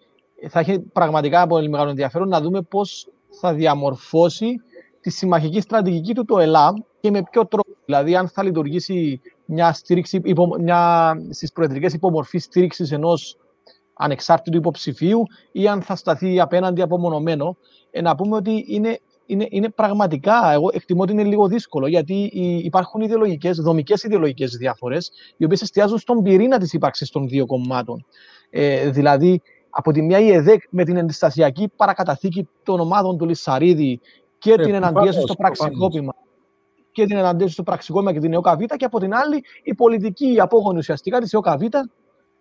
θα 0.49 0.59
έχει 0.59 0.79
πραγματικά 0.79 1.47
πολύ 1.47 1.69
μεγάλο 1.69 1.89
ενδιαφέρον 1.89 2.27
να 2.27 2.41
δούμε 2.41 2.61
πώς 2.61 3.07
θα 3.39 3.53
διαμορφώσει 3.53 4.61
τη 5.01 5.09
συμμαχική 5.09 5.61
στρατηγική 5.61 6.13
του 6.13 6.25
το 6.25 6.39
ΕΛΑΜ 6.39 6.75
και 6.99 7.11
με 7.11 7.23
ποιο 7.31 7.45
τρόπο. 7.45 7.71
Δηλαδή, 7.85 8.15
αν 8.15 8.27
θα 8.27 8.43
λειτουργήσει 8.43 9.21
μια 9.48 9.74
στήριξη, 9.74 10.22
μια, 10.60 11.14
στις 11.30 11.52
προεδρικές 11.52 11.94
υπομορφής 11.94 12.44
στήριξης 12.44 12.91
ενός 12.91 13.38
ανεξάρτητου 13.94 14.57
υποψηφίου 14.57 15.24
ή 15.52 15.68
αν 15.68 15.82
θα 15.82 15.95
σταθεί 15.95 16.40
απέναντι 16.40 16.82
απομονωμένο. 16.82 17.57
Ε, 17.91 18.02
να 18.02 18.15
πούμε 18.15 18.36
ότι 18.36 18.65
είναι, 18.68 18.99
είναι, 19.26 19.48
είναι 19.49 19.69
πραγματικά, 19.69 20.52
εγώ 20.52 20.69
εκτιμώ 20.74 21.02
ότι 21.02 21.11
είναι 21.11 21.24
λίγο 21.24 21.48
δύσκολο, 21.48 21.88
γιατί 21.88 22.30
υπάρχουν 22.64 23.02
ιδεολογικές, 23.02 23.57
δομικές 23.57 24.03
ιδεολογικές 24.03 24.52
διαφορές, 24.52 25.11
οι 25.38 25.45
οποίες 25.45 25.61
εστιάζουν 25.61 25.98
στον 25.98 26.24
πυρήνα 26.24 26.57
της 26.57 26.74
ύπαρξης 26.74 27.10
των 27.10 27.28
δύο 27.28 27.45
κομμάτων. 27.45 28.06
Ε, 28.49 28.90
δηλαδή, 28.90 29.41
από 29.69 29.91
τη 29.91 30.02
μια 30.02 30.19
η 30.19 30.32
ΕΔΕΚ 30.32 30.64
με 30.69 30.84
την 30.84 30.98
ενδυστασιακή 30.98 31.72
παρακαταθήκη 31.76 32.48
των 32.64 32.80
ομάδων 32.80 33.18
του 33.18 33.26
Λισαρίδη 33.26 33.99
και 34.38 34.52
ε, 34.52 34.56
την 34.56 34.74
εναντίαση 34.74 35.22
στο 35.22 35.36
πραξικόπημα 35.36 36.14
και 36.98 37.06
την 37.06 37.18
εναντίαση 37.18 37.53
στο 37.53 37.64
πραξικόπημα 37.64 38.14
και 38.14 38.19
την 38.19 38.34
ΕΟΚΑΒ 38.34 38.60
και 38.60 38.86
από 38.86 38.99
την 38.99 39.14
άλλη 39.14 39.44
η 39.64 39.74
πολιτική 39.74 40.40
απόγονη 40.40 40.78
ουσιαστικά 40.78 41.19
της 41.19 41.34
ΕΟΚΑΒ 41.34 41.61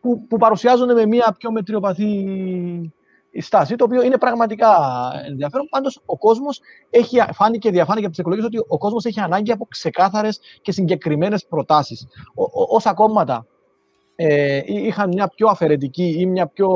που, 0.00 0.26
που 0.26 0.36
παρουσιάζονται 0.36 0.94
με 0.94 1.06
μια 1.06 1.34
πιο 1.38 1.50
μετριοπαθή 1.50 2.92
στάση, 3.40 3.76
το 3.76 3.84
οποίο 3.84 4.02
είναι 4.02 4.18
πραγματικά 4.18 4.68
ενδιαφέρον. 5.26 5.66
Πάντως, 5.70 6.02
ο 6.06 6.18
κόσμος 6.18 6.60
έχει, 6.90 7.18
φάνηκε, 7.32 7.70
διαφάνηκε 7.70 8.06
από 8.06 8.14
τις 8.14 8.24
εκλογές 8.24 8.44
ότι 8.44 8.58
ο 8.68 8.78
κόσμος 8.78 9.04
έχει 9.04 9.20
ανάγκη 9.20 9.52
από 9.52 9.66
ξεκάθαρες 9.70 10.40
και 10.62 10.72
συγκεκριμένες 10.72 11.46
προτάσεις. 11.46 12.06
Όσα 12.68 12.94
κόμματα 12.94 13.46
ε, 14.16 14.60
είχαν 14.64 15.08
μια 15.08 15.28
πιο 15.28 15.48
αφαιρετική 15.48 16.16
ή 16.18 16.26
μια 16.26 16.46
πιο 16.46 16.70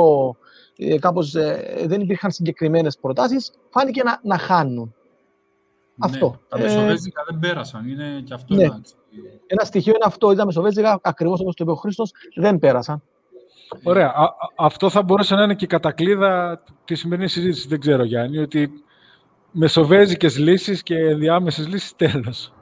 ε, 0.77 0.98
κάπως 0.98 1.35
ε, 1.35 1.85
δεν 1.86 2.01
υπήρχαν 2.01 2.31
συγκεκριμένες 2.31 2.98
προτάσεις, 2.98 3.52
φάνηκε 3.70 4.02
να, 4.02 4.20
να 4.23 4.39
χάνουν. 4.39 4.94
Ναι, 6.06 6.14
αυτό. 6.14 6.40
Τα 6.48 6.59
μεσοβέζικα 6.59 7.22
δεν 7.31 7.39
πέρασαν, 7.39 7.89
είναι 7.89 8.22
και 8.24 8.35
αυτό 8.35 8.55
ναι. 8.55 8.62
ένα... 8.62 8.81
ένα 9.47 9.64
στοιχείο 9.64 9.93
είναι 9.94 10.05
αυτό, 10.06 10.35
τα 10.35 10.44
μεσοβέζικα, 10.44 11.01
ακριβώς 11.02 11.40
όπως 11.40 11.55
το 11.55 11.64
είπε 11.64 11.72
ο 11.72 11.77
Χρήστος, 11.77 12.12
δεν 12.35 12.59
πέρασαν. 12.59 13.02
Ωραία. 13.82 14.14
αυτό 14.56 14.90
θα 14.90 15.02
μπορούσε 15.02 15.35
να 15.35 15.43
είναι 15.43 15.55
και 15.55 15.64
η 15.64 15.68
κατακλίδα 15.68 16.62
της 16.85 16.98
σημερινής 16.98 17.32
συζήτησης. 17.32 17.66
Δεν 17.66 17.81
ξέρω, 17.81 18.05
Γιάννη, 18.05 18.39
ότι 18.39 18.72
μεσοβέζικες 19.51 20.39
λύσεις 20.39 20.82
και 20.82 20.97
ενδιάμεσες 20.97 21.68
λύσεις 21.68 21.97
τέλος. 21.97 22.52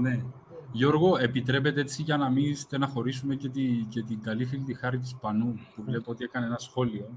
Ναι. 0.00 0.24
Γιώργο, 0.72 1.16
επιτρέπετε 1.20 1.80
έτσι 1.80 2.02
για 2.02 2.16
να 2.16 2.30
μην 2.30 2.56
στεναχωρήσουμε 2.56 3.34
και, 3.34 3.48
τη, 3.48 3.62
και 3.88 4.02
την 4.02 4.22
καλή 4.22 4.44
φίλη 4.44 4.62
τη 4.62 4.74
Χάρη 4.74 4.98
της 4.98 5.16
Πανού, 5.20 5.60
που 5.74 5.82
βλέπω 5.86 6.10
ότι 6.10 6.24
έκανε 6.24 6.46
ένα 6.46 6.58
σχόλιο, 6.58 7.08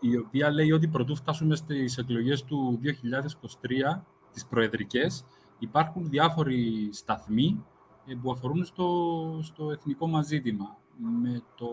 η, 0.00 0.10
η 0.10 0.16
οποία 0.16 0.50
λέει 0.50 0.72
ότι 0.72 0.88
πρωτού 0.88 1.16
φτάσουμε 1.16 1.56
στις 1.56 1.98
εκλογές 1.98 2.44
του 2.44 2.80
2023, 2.82 4.00
τις 4.32 4.46
προεδρικές, 4.46 5.24
υπάρχουν 5.58 6.08
διάφοροι 6.08 6.88
σταθμοί 6.92 7.64
ε, 8.06 8.14
που 8.22 8.30
αφορούν 8.30 8.64
στο, 8.64 9.40
στο 9.42 9.70
εθνικό 9.70 10.06
μας 10.06 10.26
ζήτημα. 10.26 10.76
Με 11.22 11.42
το 11.56 11.68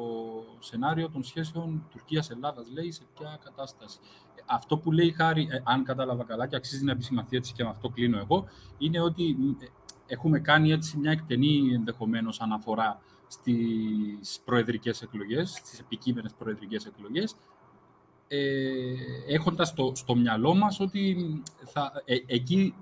σενάριο 0.59 1.09
των 1.09 1.23
σχέσεων 1.23 1.87
Τουρκίας-Ελλάδας, 1.91 2.69
λέει, 2.71 2.91
σε 2.91 3.03
ποια 3.13 3.39
κατάσταση. 3.43 3.99
Αυτό 4.45 4.77
που 4.77 4.91
λέει 4.91 5.11
Χάρη, 5.11 5.47
ε, 5.51 5.61
αν 5.63 5.83
κατάλαβα 5.83 6.23
καλά 6.23 6.47
και 6.47 6.55
αξίζει 6.55 6.83
να 6.83 6.91
επισημαθεί 6.91 7.37
έτσι 7.37 7.53
και 7.53 7.63
με 7.63 7.69
αυτό 7.69 7.89
κλείνω 7.89 8.17
εγώ, 8.17 8.45
είναι 8.77 8.99
ότι 8.99 9.37
ε, 9.59 9.65
έχουμε 10.05 10.39
κάνει 10.39 10.71
έτσι 10.71 10.97
μια 10.97 11.11
εκτενή 11.11 11.73
ενδεχομένως 11.73 12.41
αναφορά 12.41 12.99
στις 13.27 14.41
προεδρικές 14.45 15.01
εκλογές, 15.01 15.49
στις 15.49 15.79
επικείμενες 15.79 16.33
προεδρικές 16.33 16.85
εκλογές, 16.85 17.35
ε, 18.27 18.39
έχοντας 19.27 19.67
στο, 19.67 19.91
στο 19.95 20.15
μυαλό 20.15 20.55
μας 20.55 20.79
ότι 20.79 21.17
θα, 21.65 21.91
ε, 22.05 22.15
εκεί 22.25 22.75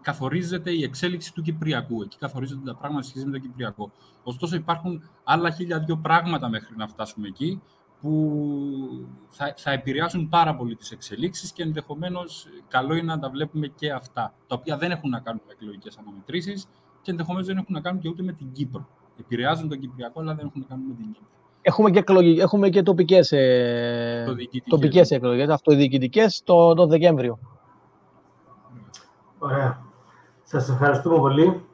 καθορίζεται 0.00 0.70
η 0.70 0.82
εξέλιξη 0.82 1.32
του 1.32 1.42
Κυπριακού. 1.42 2.02
Εκεί 2.02 2.18
καθορίζονται 2.18 2.70
τα 2.70 2.76
πράγματα 2.76 3.02
σχετικά 3.02 3.26
με 3.26 3.38
το 3.38 3.38
Κυπριακό. 3.38 3.92
Ωστόσο, 4.22 4.56
υπάρχουν 4.56 5.02
άλλα 5.24 5.50
χίλια 5.50 5.78
δύο 5.78 5.96
πράγματα 5.96 6.48
μέχρι 6.48 6.76
να 6.76 6.88
φτάσουμε 6.88 7.28
εκεί, 7.28 7.60
που 8.00 9.08
θα, 9.28 9.54
θα 9.56 9.70
επηρεάσουν 9.70 10.28
πάρα 10.28 10.56
πολύ 10.56 10.76
τις 10.76 10.90
εξελίξεις 10.90 11.52
και 11.52 11.62
ενδεχομένως 11.62 12.46
καλό 12.68 12.94
είναι 12.94 13.06
να 13.06 13.18
τα 13.18 13.30
βλέπουμε 13.30 13.66
και 13.66 13.92
αυτά, 13.92 14.34
τα 14.46 14.54
οποία 14.54 14.76
δεν 14.76 14.90
έχουν 14.90 15.10
να 15.10 15.20
κάνουν 15.20 15.40
με 15.46 15.52
εκλογικές 15.52 15.98
αναμετρήσεις 15.98 16.68
και 17.02 17.10
ενδεχομένως 17.10 17.46
δεν 17.46 17.56
έχουν 17.56 17.74
να 17.74 17.80
κάνουν 17.80 18.00
και 18.00 18.08
ούτε 18.08 18.22
με 18.22 18.32
την 18.32 18.52
Κύπρο. 18.52 18.88
Επηρεάζουν 19.18 19.68
τον 19.68 19.78
Κυπριακό, 19.78 20.20
αλλά 20.20 20.34
δεν 20.34 20.46
έχουν 20.46 20.60
να 20.60 20.66
κάνουν 20.66 20.86
με 20.86 20.94
την 20.94 21.12
Κύπρο. 21.12 21.33
Έχουμε 21.66 21.90
και, 21.90 21.98
εκλογικές, 21.98 22.44
έχουμε 22.44 22.68
και 22.68 22.82
τοπικές, 22.82 23.32
ε, 23.32 24.24
τοπικές 24.68 25.10
εκλογές, 25.10 25.48
αυτοδιοικητικές 25.48 26.42
το, 26.44 26.74
το 26.74 26.86
Δεκέμβριο. 26.86 27.38
Ωραία. 29.38 29.82
Σας 30.42 30.68
ευχαριστούμε 30.68 31.18
πολύ. 31.18 31.64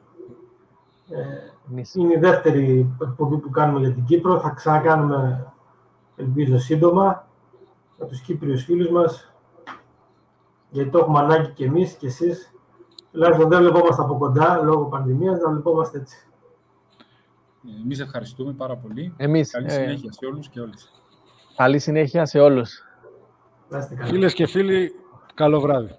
Ε, 1.09 1.79
είναι 1.95 2.13
η 2.13 2.19
δεύτερη 2.19 2.95
εκπομπή 3.01 3.37
που 3.37 3.49
κάνουμε 3.49 3.79
για 3.79 3.93
την 3.93 4.03
Κύπρο. 4.03 4.39
Θα 4.39 4.49
ξανακάνουμε 4.49 5.47
ελπίζω 6.15 6.57
σύντομα, 6.57 7.27
με 7.97 8.05
τους 8.05 8.21
Κύπριους 8.21 8.63
φίλους 8.63 8.89
μας, 8.89 9.33
γιατί 10.69 10.89
το 10.89 10.97
έχουμε 10.97 11.19
ανάγκη 11.19 11.49
και 11.49 11.65
εμείς 11.65 11.93
και 11.93 12.07
εσείς. 12.07 12.53
Τουλάχιστον 13.11 13.49
δεν 13.49 13.59
βλεπόμαστε 13.59 14.01
από 14.01 14.17
κοντά, 14.17 14.61
λόγω 14.63 14.85
πανδημίας, 14.85 15.39
να 15.39 15.51
βλεπόμαστε 15.51 15.97
έτσι. 15.97 16.30
Εμείς 17.83 17.99
ευχαριστούμε 17.99 18.53
πάρα 18.53 18.75
πολύ. 18.75 19.13
Εμείς, 19.17 19.51
Καλή 19.51 19.65
ε, 19.65 19.69
συνέχεια 19.69 20.11
σε 20.11 20.25
όλους 20.25 20.49
και 20.49 20.59
όλες. 20.59 20.91
Καλή 21.55 21.79
συνέχεια 21.79 22.25
σε 22.25 22.39
όλους. 22.39 22.83
Φίλες 24.03 24.33
και 24.33 24.47
φίλοι, 24.47 24.91
καλό 25.33 25.59
βράδυ. 25.59 25.95